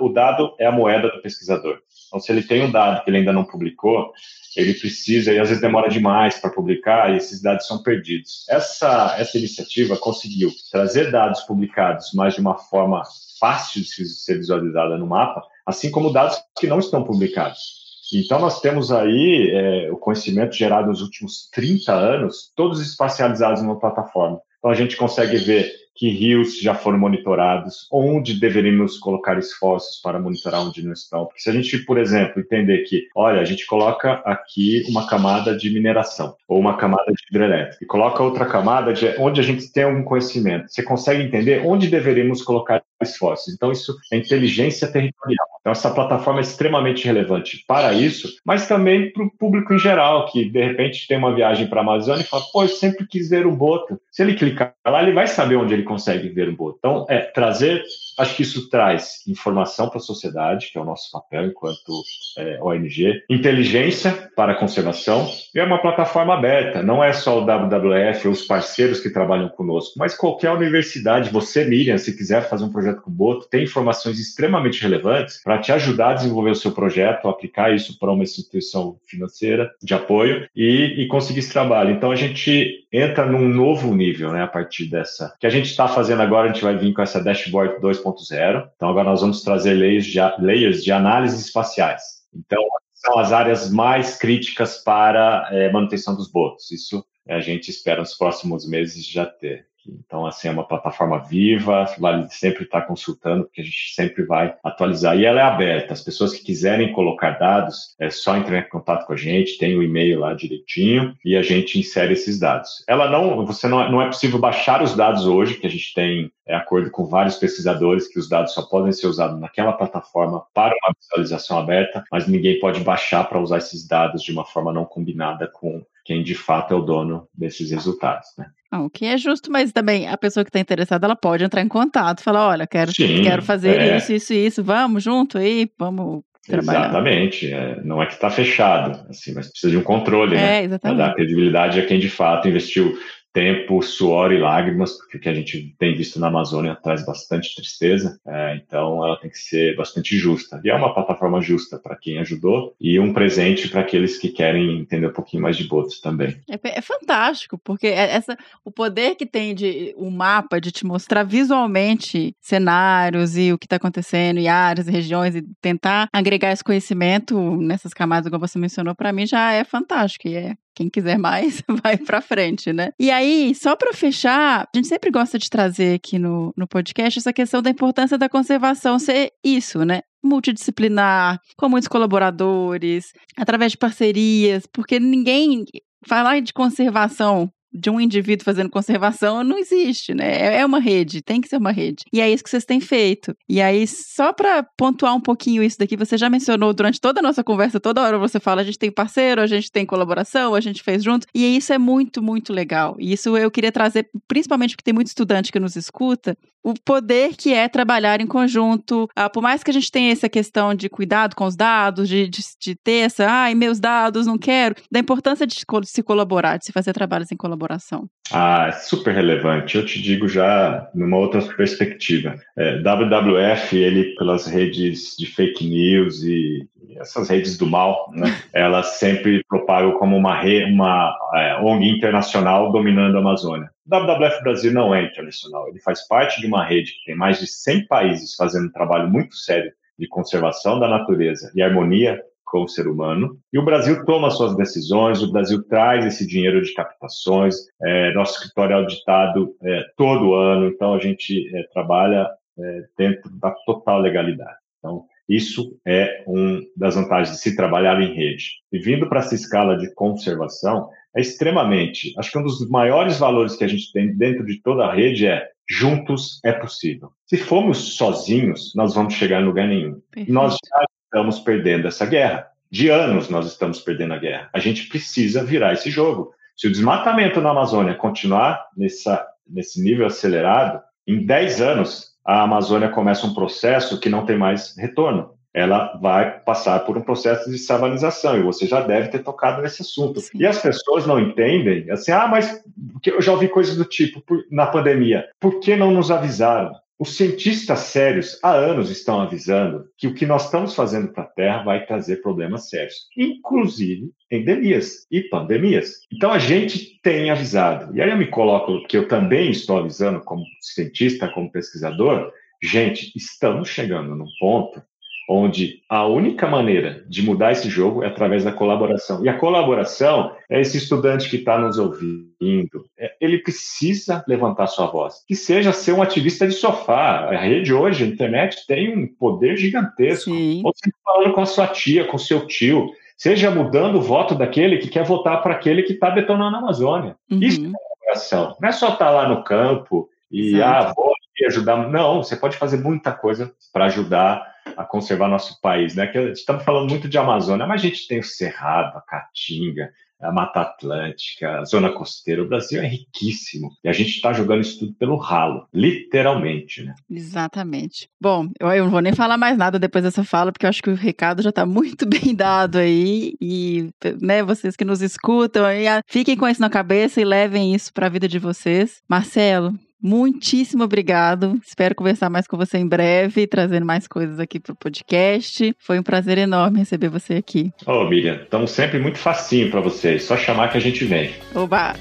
O 0.00 0.08
dado 0.08 0.54
é 0.58 0.66
a 0.66 0.72
moeda 0.72 1.10
do 1.10 1.20
pesquisador. 1.20 1.78
Então, 2.16 2.20
se 2.24 2.32
ele 2.32 2.42
tem 2.42 2.64
um 2.64 2.70
dado 2.70 3.04
que 3.04 3.10
ele 3.10 3.18
ainda 3.18 3.32
não 3.32 3.44
publicou, 3.44 4.10
ele 4.56 4.72
precisa, 4.72 5.32
e 5.32 5.38
às 5.38 5.48
vezes 5.50 5.60
demora 5.60 5.90
demais 5.90 6.38
para 6.38 6.48
publicar, 6.48 7.12
e 7.12 7.18
esses 7.18 7.42
dados 7.42 7.66
são 7.66 7.82
perdidos. 7.82 8.46
Essa, 8.48 9.16
essa 9.18 9.36
iniciativa 9.36 9.98
conseguiu 9.98 10.50
trazer 10.72 11.10
dados 11.10 11.42
publicados, 11.42 12.12
mas 12.14 12.32
de 12.32 12.40
uma 12.40 12.56
forma 12.56 13.02
fácil 13.38 13.82
de 13.82 14.06
ser 14.06 14.38
visualizada 14.38 14.96
no 14.96 15.06
mapa, 15.06 15.42
assim 15.66 15.90
como 15.90 16.10
dados 16.10 16.38
que 16.58 16.66
não 16.66 16.78
estão 16.78 17.04
publicados. 17.04 17.84
Então, 18.14 18.40
nós 18.40 18.62
temos 18.62 18.90
aí 18.90 19.50
é, 19.52 19.92
o 19.92 19.98
conhecimento 19.98 20.54
gerado 20.54 20.86
nos 20.88 21.02
últimos 21.02 21.50
30 21.52 21.92
anos, 21.92 22.50
todos 22.56 22.80
espacializados 22.80 23.62
numa 23.62 23.78
plataforma. 23.78 24.40
Então, 24.58 24.70
a 24.70 24.74
gente 24.74 24.96
consegue 24.96 25.36
ver 25.36 25.70
que 25.96 26.08
rios 26.10 26.60
já 26.60 26.74
foram 26.74 26.98
monitorados, 26.98 27.88
onde 27.90 28.38
deveríamos 28.38 28.98
colocar 28.98 29.38
esforços 29.38 30.00
para 30.02 30.18
monitorar 30.18 30.60
onde 30.60 30.84
não 30.84 30.92
estão. 30.92 31.24
Porque 31.26 31.40
se 31.40 31.50
a 31.50 31.52
gente, 31.52 31.78
por 31.84 31.98
exemplo, 31.98 32.40
entender 32.40 32.82
que, 32.84 33.08
olha, 33.14 33.40
a 33.40 33.44
gente 33.44 33.66
coloca 33.66 34.14
aqui 34.24 34.84
uma 34.88 35.06
camada 35.08 35.56
de 35.56 35.70
mineração 35.70 36.36
ou 36.46 36.58
uma 36.58 36.76
camada 36.76 37.06
de 37.06 37.22
hidrelétrica 37.30 37.82
e 37.82 37.86
coloca 37.86 38.22
outra 38.22 38.44
camada 38.46 38.92
de 38.92 39.06
onde 39.18 39.40
a 39.40 39.44
gente 39.44 39.72
tem 39.72 39.84
algum 39.84 40.02
conhecimento, 40.02 40.68
você 40.68 40.82
consegue 40.82 41.22
entender 41.22 41.62
onde 41.66 41.88
deveríamos 41.88 42.42
colocar 42.42 42.82
esforços. 43.02 43.52
Então, 43.54 43.70
isso 43.70 43.96
é 44.12 44.16
inteligência 44.16 44.90
territorial. 44.90 45.46
Então, 45.60 45.72
essa 45.72 45.90
plataforma 45.90 46.40
é 46.40 46.42
extremamente 46.42 47.04
relevante 47.04 47.64
para 47.66 47.92
isso, 47.92 48.28
mas 48.44 48.68
também 48.68 49.10
para 49.12 49.24
o 49.24 49.30
público 49.30 49.74
em 49.74 49.78
geral, 49.78 50.26
que 50.26 50.48
de 50.48 50.64
repente 50.64 51.06
tem 51.08 51.18
uma 51.18 51.34
viagem 51.34 51.66
para 51.66 51.80
a 51.80 51.82
Amazônia 51.82 52.22
e 52.22 52.26
fala, 52.26 52.44
pô, 52.52 52.62
eu 52.62 52.68
sempre 52.68 53.06
quis 53.06 53.28
ver 53.28 53.46
um 53.46 53.54
boto. 53.54 54.00
Se 54.10 54.22
ele 54.22 54.34
clicar 54.34 54.74
lá, 54.86 55.02
ele 55.02 55.12
vai 55.12 55.26
saber 55.26 55.56
onde 55.56 55.74
ele 55.74 55.82
consegue 55.82 56.28
ver 56.28 56.48
um 56.48 56.54
boto. 56.54 56.76
Então, 56.78 57.06
é 57.08 57.18
trazer, 57.18 57.82
acho 58.18 58.36
que 58.36 58.42
isso 58.42 58.68
traz 58.68 59.22
informação 59.26 59.88
para 59.88 59.98
a 59.98 60.00
sociedade, 60.00 60.70
que 60.72 60.78
é 60.78 60.80
o 60.80 60.84
nosso 60.84 61.10
papel 61.10 61.46
enquanto 61.46 62.02
é, 62.38 62.58
ONG, 62.62 63.22
inteligência 63.28 64.30
para 64.34 64.52
a 64.52 64.56
conservação, 64.56 65.28
e 65.54 65.58
é 65.58 65.64
uma 65.64 65.80
plataforma 65.80 66.34
aberta, 66.34 66.82
não 66.82 67.02
é 67.02 67.12
só 67.12 67.38
o 67.38 67.44
WWF 67.44 68.26
ou 68.26 68.32
os 68.32 68.42
parceiros 68.42 69.00
que 69.00 69.10
trabalham 69.10 69.48
conosco, 69.48 69.94
mas 69.98 70.16
qualquer 70.16 70.50
universidade, 70.50 71.30
você, 71.30 71.64
Miriam, 71.64 71.98
se 71.98 72.16
quiser 72.16 72.48
fazer 72.48 72.64
um 72.64 72.72
projeto 72.72 73.02
com 73.02 73.10
o 73.10 73.14
boto, 73.14 73.48
tem 73.48 73.64
informações 73.64 74.18
extremamente 74.18 74.82
relevantes 74.82 75.42
para 75.42 75.58
te 75.58 75.72
ajudar 75.72 76.10
a 76.10 76.14
desenvolver 76.14 76.50
o 76.50 76.56
seu 76.56 76.72
projeto, 76.72 77.28
aplicar 77.28 77.74
isso 77.74 77.98
para 77.98 78.12
uma 78.12 78.22
instituição 78.22 78.96
financeira 79.06 79.70
de 79.82 79.94
apoio 79.94 80.48
e, 80.54 81.02
e 81.02 81.08
conseguir 81.08 81.40
esse 81.40 81.52
trabalho. 81.52 81.90
Então, 81.90 82.10
a 82.10 82.16
gente 82.16 82.85
entra 82.96 83.26
num 83.26 83.48
novo 83.48 83.94
nível, 83.94 84.32
né, 84.32 84.42
a 84.42 84.46
partir 84.46 84.86
dessa. 84.86 85.34
que 85.38 85.46
a 85.46 85.50
gente 85.50 85.66
está 85.66 85.86
fazendo 85.88 86.22
agora, 86.22 86.48
a 86.48 86.52
gente 86.52 86.62
vai 86.62 86.76
vir 86.76 86.92
com 86.92 87.02
essa 87.02 87.22
dashboard 87.22 87.80
2.0. 87.80 88.70
Então, 88.76 88.88
agora 88.88 89.10
nós 89.10 89.20
vamos 89.20 89.42
trazer 89.42 89.74
layers 89.74 90.06
de, 90.06 90.18
layers 90.38 90.82
de 90.82 90.92
análise 90.92 91.40
espaciais. 91.40 92.02
Então, 92.34 92.62
são 92.94 93.18
as 93.18 93.32
áreas 93.32 93.70
mais 93.70 94.16
críticas 94.16 94.78
para 94.78 95.48
é, 95.52 95.70
manutenção 95.70 96.16
dos 96.16 96.30
botos. 96.30 96.70
Isso 96.70 97.04
a 97.28 97.40
gente 97.40 97.70
espera 97.70 98.00
nos 98.00 98.14
próximos 98.14 98.68
meses 98.68 99.04
já 99.06 99.26
ter. 99.26 99.66
Então, 99.88 100.26
assim, 100.26 100.48
é 100.48 100.50
uma 100.50 100.66
plataforma 100.66 101.18
viva, 101.18 101.86
vale 101.98 102.28
sempre 102.30 102.64
estar 102.64 102.82
consultando, 102.82 103.44
porque 103.44 103.60
a 103.60 103.64
gente 103.64 103.94
sempre 103.94 104.24
vai 104.24 104.54
atualizar. 104.64 105.18
E 105.18 105.24
ela 105.24 105.40
é 105.40 105.42
aberta. 105.42 105.92
As 105.92 106.02
pessoas 106.02 106.34
que 106.34 106.44
quiserem 106.44 106.92
colocar 106.92 107.32
dados, 107.32 107.94
é 107.98 108.10
só 108.10 108.36
entrar 108.36 108.58
em 108.58 108.68
contato 108.68 109.06
com 109.06 109.12
a 109.12 109.16
gente, 109.16 109.58
tem 109.58 109.76
o 109.76 109.82
e-mail 109.82 110.20
lá 110.20 110.34
direitinho, 110.34 111.14
e 111.24 111.36
a 111.36 111.42
gente 111.42 111.78
insere 111.78 112.12
esses 112.12 112.38
dados. 112.38 112.84
Ela 112.88 113.10
não, 113.10 113.44
você 113.44 113.68
não, 113.68 113.90
não 113.90 114.02
é 114.02 114.06
possível 114.06 114.38
baixar 114.38 114.82
os 114.82 114.94
dados 114.94 115.26
hoje, 115.26 115.54
que 115.54 115.66
a 115.66 115.70
gente 115.70 115.94
tem 115.94 116.30
é, 116.46 116.54
acordo 116.54 116.90
com 116.90 117.04
vários 117.04 117.36
pesquisadores 117.36 118.06
que 118.06 118.18
os 118.18 118.28
dados 118.28 118.54
só 118.54 118.62
podem 118.62 118.92
ser 118.92 119.08
usados 119.08 119.40
naquela 119.40 119.72
plataforma 119.72 120.44
para 120.54 120.74
uma 120.74 120.94
visualização 121.00 121.58
aberta, 121.58 122.04
mas 122.10 122.28
ninguém 122.28 122.60
pode 122.60 122.80
baixar 122.80 123.24
para 123.24 123.40
usar 123.40 123.58
esses 123.58 123.86
dados 123.86 124.22
de 124.22 124.32
uma 124.32 124.44
forma 124.44 124.72
não 124.72 124.84
combinada 124.84 125.48
com 125.48 125.84
quem 126.06 126.22
de 126.22 126.34
fato 126.34 126.72
é 126.72 126.76
o 126.76 126.80
dono 126.80 127.28
desses 127.36 127.72
resultados, 127.72 128.28
né? 128.38 128.46
Ah, 128.70 128.82
o 128.82 128.88
que 128.88 129.04
é 129.04 129.18
justo, 129.18 129.50
mas 129.50 129.72
também 129.72 130.08
a 130.08 130.16
pessoa 130.16 130.44
que 130.44 130.48
está 130.48 130.60
interessada, 130.60 131.06
ela 131.06 131.16
pode 131.16 131.42
entrar 131.42 131.60
em 131.62 131.68
contato, 131.68 132.22
falar, 132.22 132.48
olha, 132.48 132.66
quero, 132.66 132.92
Sim, 132.92 133.22
quero 133.22 133.42
fazer 133.42 133.80
é... 133.80 133.96
isso, 133.96 134.12
isso, 134.12 134.32
isso, 134.32 134.62
vamos 134.64 135.02
junto 135.02 135.36
aí, 135.36 135.68
vamos 135.78 136.22
trabalhar. 136.46 136.84
Exatamente, 136.84 137.52
é, 137.52 137.80
não 137.82 138.00
é 138.00 138.06
que 138.06 138.14
está 138.14 138.30
fechado, 138.30 139.04
assim, 139.08 139.34
mas 139.34 139.50
precisa 139.50 139.70
de 139.70 139.78
um 139.78 139.82
controle, 139.82 140.36
é, 140.36 140.38
né? 140.38 140.64
Exatamente. 140.64 140.98
Para 140.98 141.08
dar 141.08 141.14
credibilidade 141.14 141.80
a 141.80 141.86
quem 141.86 141.98
de 141.98 142.08
fato 142.08 142.48
investiu 142.48 142.96
tempo, 143.36 143.82
suor 143.82 144.32
e 144.32 144.38
lágrimas, 144.38 144.96
porque 144.96 145.18
o 145.18 145.20
que 145.20 145.28
a 145.28 145.34
gente 145.34 145.76
tem 145.78 145.94
visto 145.94 146.18
na 146.18 146.28
Amazônia 146.28 146.74
traz 146.74 147.04
bastante 147.04 147.54
tristeza, 147.54 148.18
é, 148.26 148.56
então 148.56 149.04
ela 149.04 149.20
tem 149.20 149.28
que 149.28 149.36
ser 149.36 149.76
bastante 149.76 150.16
justa. 150.16 150.58
E 150.64 150.70
é 150.70 150.74
uma 150.74 150.94
plataforma 150.94 151.42
justa 151.42 151.78
para 151.78 151.96
quem 151.96 152.16
ajudou 152.18 152.74
e 152.80 152.98
um 152.98 153.12
presente 153.12 153.68
para 153.68 153.82
aqueles 153.82 154.16
que 154.16 154.30
querem 154.30 154.80
entender 154.80 155.08
um 155.08 155.12
pouquinho 155.12 155.42
mais 155.42 155.54
de 155.54 155.64
botos 155.64 156.00
também. 156.00 156.40
É, 156.48 156.78
é, 156.78 156.80
fantástico, 156.80 157.60
porque 157.62 157.88
é 157.88 158.14
essa, 158.14 158.38
o 158.64 158.70
poder 158.70 159.16
que 159.16 159.26
tem 159.26 159.54
de 159.54 159.92
o 159.98 160.06
um 160.06 160.10
mapa 160.10 160.58
de 160.58 160.72
te 160.72 160.86
mostrar 160.86 161.22
visualmente 161.22 162.34
cenários 162.40 163.36
e 163.36 163.52
o 163.52 163.58
que 163.58 163.66
está 163.66 163.76
acontecendo, 163.76 164.40
e 164.40 164.48
áreas, 164.48 164.88
e 164.88 164.90
regiões, 164.90 165.36
e 165.36 165.42
tentar 165.60 166.08
agregar 166.10 166.52
esse 166.52 166.64
conhecimento 166.64 167.38
nessas 167.58 167.92
camadas, 167.92 168.30
como 168.30 168.48
você 168.48 168.58
mencionou, 168.58 168.94
para 168.94 169.12
mim 169.12 169.26
já 169.26 169.52
é 169.52 169.62
fantástico. 169.62 170.26
E 170.26 170.36
é 170.36 170.54
quem 170.76 170.90
quiser 170.90 171.18
mais, 171.18 171.62
vai 171.82 171.96
para 171.96 172.20
frente, 172.20 172.72
né? 172.72 172.90
E 173.00 173.10
aí, 173.10 173.25
só 173.54 173.76
para 173.76 173.92
fechar, 173.92 174.60
a 174.62 174.76
gente 174.76 174.88
sempre 174.88 175.10
gosta 175.10 175.38
de 175.38 175.48
trazer 175.48 175.94
aqui 175.94 176.18
no, 176.18 176.52
no 176.56 176.66
podcast 176.66 177.18
essa 177.18 177.32
questão 177.32 177.62
da 177.62 177.70
importância 177.70 178.18
da 178.18 178.28
conservação 178.28 178.98
ser 178.98 179.32
isso, 179.44 179.84
né? 179.84 180.02
Multidisciplinar, 180.22 181.40
com 181.56 181.68
muitos 181.68 181.88
colaboradores, 181.88 183.12
através 183.36 183.72
de 183.72 183.78
parcerias, 183.78 184.66
porque 184.72 184.98
ninguém 184.98 185.64
falar 186.06 186.40
de 186.40 186.52
conservação 186.52 187.50
de 187.76 187.90
um 187.90 188.00
indivíduo 188.00 188.44
fazendo 188.44 188.70
conservação 188.70 189.44
não 189.44 189.58
existe, 189.58 190.14
né? 190.14 190.30
É, 190.30 190.60
é 190.60 190.66
uma 190.66 190.78
rede, 190.78 191.22
tem 191.22 191.40
que 191.40 191.48
ser 191.48 191.56
uma 191.56 191.70
rede. 191.70 192.04
E 192.12 192.20
é 192.20 192.30
isso 192.30 192.42
que 192.42 192.50
vocês 192.50 192.64
têm 192.64 192.80
feito. 192.80 193.34
E 193.48 193.60
aí, 193.60 193.86
só 193.86 194.32
para 194.32 194.62
pontuar 194.76 195.14
um 195.14 195.20
pouquinho 195.20 195.62
isso 195.62 195.78
daqui, 195.78 195.96
você 195.96 196.16
já 196.16 196.30
mencionou 196.30 196.72
durante 196.72 197.00
toda 197.00 197.20
a 197.20 197.22
nossa 197.22 197.44
conversa, 197.44 197.78
toda 197.78 198.02
hora 198.02 198.18
você 198.18 198.40
fala, 198.40 198.62
a 198.62 198.64
gente 198.64 198.78
tem 198.78 198.90
parceiro, 198.90 199.40
a 199.40 199.46
gente 199.46 199.70
tem 199.70 199.84
colaboração, 199.84 200.54
a 200.54 200.60
gente 200.60 200.82
fez 200.82 201.02
junto. 201.02 201.26
E 201.34 201.56
isso 201.56 201.72
é 201.72 201.78
muito, 201.78 202.22
muito 202.22 202.52
legal. 202.52 202.96
E 202.98 203.12
isso 203.12 203.36
eu 203.36 203.50
queria 203.50 203.72
trazer, 203.72 204.08
principalmente 204.26 204.70
porque 204.74 204.84
tem 204.84 204.94
muito 204.94 205.08
estudante 205.08 205.52
que 205.52 205.60
nos 205.60 205.76
escuta, 205.76 206.36
o 206.66 206.74
poder 206.84 207.36
que 207.36 207.54
é 207.54 207.68
trabalhar 207.68 208.20
em 208.20 208.26
conjunto. 208.26 209.08
Ah, 209.14 209.30
por 209.30 209.40
mais 209.40 209.62
que 209.62 209.70
a 209.70 209.72
gente 209.72 209.88
tenha 209.88 210.10
essa 210.10 210.28
questão 210.28 210.74
de 210.74 210.88
cuidado 210.88 211.36
com 211.36 211.44
os 211.44 211.54
dados, 211.54 212.08
de, 212.08 212.26
de, 212.26 212.40
de 212.60 212.74
ter 212.74 213.06
essa, 213.06 213.24
ai, 213.24 213.54
meus 213.54 213.78
dados, 213.78 214.26
não 214.26 214.36
quero, 214.36 214.74
da 214.90 214.98
importância 214.98 215.46
de 215.46 215.54
se 215.84 216.02
colaborar, 216.02 216.56
de 216.56 216.64
se 216.64 216.72
fazer 216.72 216.92
trabalhos 216.92 217.30
em 217.30 217.36
colaboração. 217.36 218.08
Ah, 218.32 218.66
é 218.66 218.72
super 218.72 219.14
relevante. 219.14 219.76
Eu 219.76 219.86
te 219.86 220.02
digo 220.02 220.26
já 220.26 220.90
numa 220.92 221.18
outra 221.18 221.40
perspectiva. 221.40 222.34
É, 222.58 222.78
WWF, 222.78 223.76
ele 223.76 224.16
pelas 224.16 224.48
redes 224.48 225.14
de 225.16 225.26
fake 225.26 225.64
news 225.64 226.24
e 226.24 226.66
essas 226.98 227.28
redes 227.28 227.56
do 227.56 227.66
mal, 227.66 228.10
né, 228.12 228.26
elas 228.52 228.98
sempre 228.98 229.44
propagam 229.48 229.92
como 229.98 230.16
uma, 230.16 230.34
re, 230.34 230.64
uma 230.64 231.14
é, 231.34 231.60
ONG 231.62 231.88
internacional 231.90 232.72
dominando 232.72 233.16
a 233.16 233.20
Amazônia. 233.20 233.70
WWF 233.86 234.42
Brasil 234.42 234.72
não 234.72 234.94
é 234.94 235.04
internacional, 235.04 235.68
ele 235.68 235.80
faz 235.80 236.06
parte 236.06 236.40
de 236.40 236.46
uma 236.46 236.64
rede 236.64 236.92
que 236.92 237.04
tem 237.06 237.16
mais 237.16 237.38
de 237.38 237.46
100 237.46 237.86
países 237.86 238.34
fazendo 238.34 238.66
um 238.66 238.72
trabalho 238.72 239.08
muito 239.08 239.36
sério 239.36 239.72
de 239.98 240.08
conservação 240.08 240.78
da 240.78 240.88
natureza 240.88 241.50
e 241.54 241.62
harmonia 241.62 242.20
com 242.44 242.62
o 242.62 242.68
ser 242.68 242.86
humano. 242.86 243.38
E 243.52 243.58
o 243.58 243.64
Brasil 243.64 244.04
toma 244.04 244.30
suas 244.30 244.56
decisões, 244.56 245.22
o 245.22 245.32
Brasil 245.32 245.62
traz 245.64 246.06
esse 246.06 246.26
dinheiro 246.26 246.62
de 246.62 246.72
captações, 246.74 247.56
é, 247.82 248.12
nosso 248.14 248.34
escritório 248.34 248.74
é 248.74 248.76
auditado 248.76 249.54
é, 249.62 249.84
todo 249.96 250.34
ano, 250.34 250.68
então 250.68 250.94
a 250.94 250.98
gente 250.98 251.50
é, 251.54 251.62
trabalha 251.72 252.28
é, 252.58 252.82
dentro 252.96 253.30
da 253.38 253.50
total 253.66 254.00
legalidade. 254.00 254.56
Então, 254.78 255.04
isso 255.28 255.76
é 255.84 256.22
uma 256.26 256.60
das 256.76 256.94
vantagens 256.94 257.36
de 257.36 257.42
se 257.42 257.56
trabalhar 257.56 258.00
em 258.00 258.14
rede. 258.14 258.50
E 258.72 258.78
vindo 258.78 259.08
para 259.08 259.20
essa 259.20 259.34
escala 259.34 259.76
de 259.76 259.92
conservação, 259.94 260.88
é 261.16 261.20
extremamente. 261.20 262.14
Acho 262.18 262.30
que 262.30 262.38
um 262.38 262.42
dos 262.42 262.68
maiores 262.68 263.18
valores 263.18 263.56
que 263.56 263.64
a 263.64 263.68
gente 263.68 263.92
tem 263.92 264.16
dentro 264.16 264.44
de 264.44 264.60
toda 264.62 264.84
a 264.84 264.94
rede 264.94 265.26
é 265.26 265.48
juntos 265.68 266.40
é 266.44 266.52
possível. 266.52 267.10
Se 267.26 267.36
formos 267.36 267.96
sozinhos, 267.96 268.72
nós 268.76 268.94
vamos 268.94 269.14
chegar 269.14 269.42
em 269.42 269.46
lugar 269.46 269.66
nenhum. 269.66 270.00
Perfeito. 270.10 270.32
Nós 270.32 270.52
já 270.52 270.86
estamos 271.04 271.40
perdendo 271.40 271.88
essa 271.88 272.06
guerra. 272.06 272.46
De 272.70 272.88
anos 272.88 273.28
nós 273.28 273.46
estamos 273.46 273.80
perdendo 273.80 274.14
a 274.14 274.18
guerra. 274.18 274.50
A 274.52 274.58
gente 274.58 274.88
precisa 274.88 275.44
virar 275.44 275.72
esse 275.72 275.90
jogo. 275.90 276.32
Se 276.56 276.68
o 276.68 276.70
desmatamento 276.70 277.40
na 277.40 277.50
Amazônia 277.50 277.94
continuar 277.94 278.66
nessa, 278.76 279.26
nesse 279.48 279.82
nível 279.82 280.06
acelerado, 280.06 280.80
em 281.06 281.24
10 281.24 281.60
anos 281.60 282.15
a 282.26 282.42
Amazônia 282.42 282.88
começa 282.88 283.26
um 283.26 283.34
processo 283.34 284.00
que 284.00 284.08
não 284.08 284.26
tem 284.26 284.36
mais 284.36 284.76
retorno 284.76 285.36
ela 285.56 285.98
vai 286.02 286.38
passar 286.40 286.80
por 286.80 286.98
um 286.98 287.00
processo 287.00 287.50
de 287.50 287.56
savanização, 287.56 288.36
e 288.36 288.42
você 288.42 288.66
já 288.66 288.82
deve 288.82 289.08
ter 289.08 289.20
tocado 289.20 289.62
nesse 289.62 289.80
assunto. 289.80 290.20
Sim. 290.20 290.32
E 290.34 290.46
as 290.46 290.60
pessoas 290.60 291.06
não 291.06 291.18
entendem, 291.18 291.90
assim, 291.90 292.12
ah, 292.12 292.28
mas 292.28 292.62
eu 293.06 293.22
já 293.22 293.32
ouvi 293.32 293.48
coisas 293.48 293.74
do 293.74 293.86
tipo 293.86 294.22
na 294.50 294.66
pandemia, 294.66 295.24
por 295.40 295.58
que 295.60 295.74
não 295.74 295.90
nos 295.90 296.10
avisaram? 296.10 296.72
Os 296.98 297.16
cientistas 297.16 297.80
sérios 297.80 298.38
há 298.42 298.52
anos 298.52 298.90
estão 298.90 299.20
avisando 299.20 299.84
que 299.98 300.06
o 300.06 300.14
que 300.14 300.24
nós 300.24 300.46
estamos 300.46 300.74
fazendo 300.74 301.12
para 301.12 301.24
a 301.24 301.26
Terra 301.26 301.62
vai 301.62 301.84
trazer 301.84 302.22
problemas 302.22 302.70
sérios, 302.70 303.06
inclusive 303.14 304.10
endemias 304.32 305.06
e 305.10 305.20
pandemias. 305.22 306.00
Então 306.10 306.32
a 306.32 306.38
gente 306.38 306.98
tem 307.02 307.30
avisado. 307.30 307.94
E 307.94 308.00
aí 308.00 308.08
eu 308.08 308.16
me 308.16 308.28
coloco 308.28 308.86
que 308.88 308.96
eu 308.96 309.06
também 309.06 309.50
estou 309.50 309.76
avisando 309.76 310.20
como 310.22 310.42
cientista, 310.60 311.28
como 311.28 311.52
pesquisador, 311.52 312.32
gente, 312.62 313.12
estamos 313.14 313.68
chegando 313.68 314.16
num 314.16 314.28
ponto 314.40 314.82
onde 315.28 315.82
a 315.88 316.06
única 316.06 316.46
maneira 316.46 317.04
de 317.08 317.22
mudar 317.22 317.52
esse 317.52 317.68
jogo 317.68 318.04
é 318.04 318.06
através 318.06 318.44
da 318.44 318.52
colaboração. 318.52 319.24
E 319.24 319.28
a 319.28 319.36
colaboração 319.36 320.32
é 320.48 320.60
esse 320.60 320.76
estudante 320.76 321.28
que 321.28 321.36
está 321.36 321.58
nos 321.58 321.78
ouvindo, 321.78 322.86
é, 322.98 323.14
ele 323.20 323.38
precisa 323.38 324.24
levantar 324.28 324.66
sua 324.68 324.86
voz, 324.86 325.24
que 325.26 325.34
seja 325.34 325.72
ser 325.72 325.92
um 325.92 326.02
ativista 326.02 326.46
de 326.46 326.54
sofá. 326.54 327.30
A 327.30 327.40
rede 327.40 327.72
hoje, 327.72 328.04
a 328.04 328.06
internet, 328.06 328.66
tem 328.66 328.96
um 328.96 329.06
poder 329.06 329.56
gigantesco. 329.56 330.30
Sim. 330.30 330.62
Ou 330.64 330.72
você 330.74 330.90
falando 331.04 331.32
com 331.32 331.40
a 331.40 331.46
sua 331.46 331.66
tia, 331.66 332.04
com 332.04 332.16
o 332.16 332.20
seu 332.20 332.46
tio, 332.46 332.90
seja 333.16 333.50
mudando 333.50 333.96
o 333.96 334.02
voto 334.02 334.34
daquele 334.34 334.78
que 334.78 334.88
quer 334.88 335.04
votar 335.04 335.42
para 335.42 335.54
aquele 335.54 335.82
que 335.82 335.94
está 335.94 336.10
detonando 336.10 336.56
a 336.56 336.58
Amazônia. 336.60 337.16
Uhum. 337.30 337.40
Isso 337.42 337.60
é 337.64 337.70
colaboração. 338.06 338.56
Não 338.60 338.68
é 338.68 338.72
só 338.72 338.92
estar 338.92 339.06
tá 339.06 339.10
lá 339.10 339.28
no 339.28 339.42
campo 339.42 340.08
e, 340.30 340.54
Exato. 340.54 340.88
ah, 340.88 340.92
vou 340.94 341.12
ajudar. 341.46 341.88
Não, 341.90 342.22
você 342.22 342.36
pode 342.36 342.56
fazer 342.56 342.78
muita 342.78 343.12
coisa 343.12 343.52
para 343.72 343.86
ajudar 343.86 344.55
a 344.76 344.84
conservar 344.84 345.28
nosso 345.28 345.60
país, 345.60 345.94
né? 345.94 346.06
Que 346.06 346.18
estamos 346.30 346.64
falando 346.64 346.90
muito 346.90 347.08
de 347.08 347.18
Amazônia, 347.18 347.66
mas 347.66 347.80
a 347.80 347.86
gente 347.86 348.06
tem 348.06 348.20
o 348.20 348.24
Cerrado, 348.24 348.96
a 348.96 349.00
Caatinga, 349.00 349.90
a 350.20 350.32
Mata 350.32 350.60
Atlântica, 350.60 351.60
a 351.60 351.64
Zona 351.64 351.92
Costeira. 351.92 352.42
O 352.42 352.48
Brasil 352.48 352.80
é 352.80 352.86
riquíssimo 352.86 353.70
e 353.84 353.88
a 353.88 353.92
gente 353.92 354.10
está 354.10 354.32
jogando 354.32 354.62
isso 354.62 354.78
tudo 354.78 354.94
pelo 354.94 355.16
ralo, 355.16 355.66
literalmente, 355.72 356.82
né? 356.82 356.94
Exatamente. 357.10 358.08
Bom, 358.20 358.48
eu, 358.58 358.84
não 358.84 358.90
vou 358.90 359.00
nem 359.00 359.14
falar 359.14 359.36
mais 359.36 359.56
nada 359.56 359.78
depois 359.78 360.04
dessa 360.04 360.24
fala, 360.24 360.52
porque 360.52 360.64
eu 360.64 360.70
acho 360.70 360.82
que 360.82 360.90
o 360.90 360.94
recado 360.94 361.42
já 361.42 361.50
está 361.50 361.66
muito 361.66 362.06
bem 362.08 362.34
dado 362.34 362.78
aí 362.78 363.34
e, 363.40 363.90
né, 364.20 364.42
vocês 364.42 364.76
que 364.76 364.84
nos 364.84 365.02
escutam, 365.02 365.64
aí, 365.64 365.84
fiquem 366.06 366.36
com 366.36 366.48
isso 366.48 366.60
na 366.60 366.70
cabeça 366.70 367.20
e 367.20 367.24
levem 367.24 367.74
isso 367.74 367.92
para 367.92 368.06
a 368.06 368.10
vida 368.10 368.26
de 368.26 368.38
vocês. 368.38 369.02
Marcelo, 369.08 369.74
Muitíssimo 370.02 370.84
obrigado. 370.84 371.58
Espero 371.66 371.94
conversar 371.94 372.28
mais 372.28 372.46
com 372.46 372.56
você 372.56 372.78
em 372.78 372.86
breve, 372.86 373.46
trazendo 373.46 373.86
mais 373.86 374.06
coisas 374.06 374.38
aqui 374.38 374.60
para 374.60 374.72
o 374.72 374.76
podcast. 374.76 375.74
Foi 375.78 375.98
um 375.98 376.02
prazer 376.02 376.38
enorme 376.38 376.78
receber 376.80 377.08
você 377.08 377.34
aqui. 377.34 377.72
Ô, 377.86 377.92
oh, 377.92 378.08
Miriam, 378.08 378.36
estamos 378.42 378.70
sempre 378.70 378.98
muito 378.98 379.18
facinho 379.18 379.70
para 379.70 379.80
vocês. 379.80 380.24
Só 380.24 380.36
chamar 380.36 380.68
que 380.68 380.76
a 380.76 380.80
gente 380.80 381.04
vem. 381.04 381.34
Oba! 381.54 381.94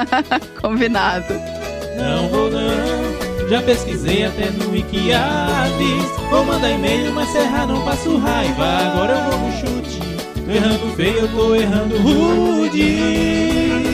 Combinado. 0.60 1.34
Não 1.96 2.28
vou 2.28 2.50
não. 2.50 3.48
Já 3.48 3.60
pesquisei 3.62 4.24
até 4.24 4.50
no 4.50 4.70
Wikiaves. 4.70 6.10
Vou 6.30 6.44
mandar 6.44 6.70
e-mail, 6.70 7.12
mas 7.12 7.28
serrar 7.30 7.66
não 7.66 7.84
passo 7.84 8.16
raiva. 8.18 8.64
Agora 8.64 9.12
eu 9.14 9.30
vou 9.30 9.38
no 9.40 9.52
chute. 9.52 9.98
Tô 10.44 10.50
errando 10.52 10.94
feio, 10.94 11.18
eu 11.18 11.28
tô 11.28 11.54
errando 11.56 11.96
rude. 11.98 13.89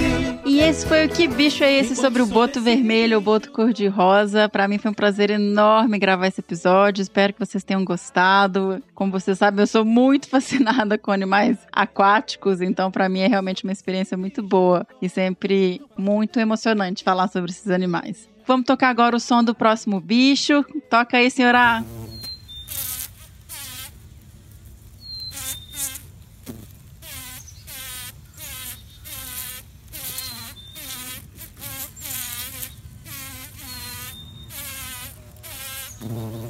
E 0.57 0.61
esse 0.61 0.87
foi 0.87 1.05
o 1.05 1.09
Que 1.11 1.29
Bicho 1.29 1.63
é 1.63 1.71
Esse 1.71 1.95
sobre 1.95 2.23
o 2.23 2.27
boto 2.27 2.63
vermelho, 2.63 3.19
o 3.19 3.21
boto 3.21 3.53
cor-de-rosa. 3.53 4.49
Para 4.49 4.67
mim 4.67 4.79
foi 4.79 4.91
um 4.91 4.95
prazer 4.95 5.29
enorme 5.29 5.99
gravar 5.99 6.29
esse 6.29 6.41
episódio. 6.41 7.03
Espero 7.03 7.35
que 7.35 7.39
vocês 7.39 7.63
tenham 7.63 7.85
gostado. 7.85 8.83
Como 8.95 9.13
vocês 9.13 9.37
sabem, 9.37 9.61
eu 9.61 9.67
sou 9.67 9.85
muito 9.85 10.27
fascinada 10.31 10.97
com 10.97 11.13
animais 11.13 11.59
aquáticos, 11.71 12.63
então 12.63 12.91
para 12.91 13.07
mim 13.07 13.21
é 13.21 13.27
realmente 13.27 13.65
uma 13.65 13.73
experiência 13.73 14.17
muito 14.17 14.43
boa 14.43 14.87
e 15.03 15.11
sempre 15.11 15.83
muito 15.95 16.41
emocionante 16.41 17.05
falar 17.05 17.29
sobre 17.29 17.51
esses 17.51 17.69
animais. 17.69 18.27
Vamos 18.47 18.65
tocar 18.65 18.89
agora 18.89 19.15
o 19.15 19.21
som 19.21 19.45
do 19.45 19.55
próximo 19.55 20.01
bicho. 20.01 20.65
Toca 20.89 21.19
aí, 21.19 21.31
senhora. 21.31 21.85
Mm-hmm. 36.09 36.43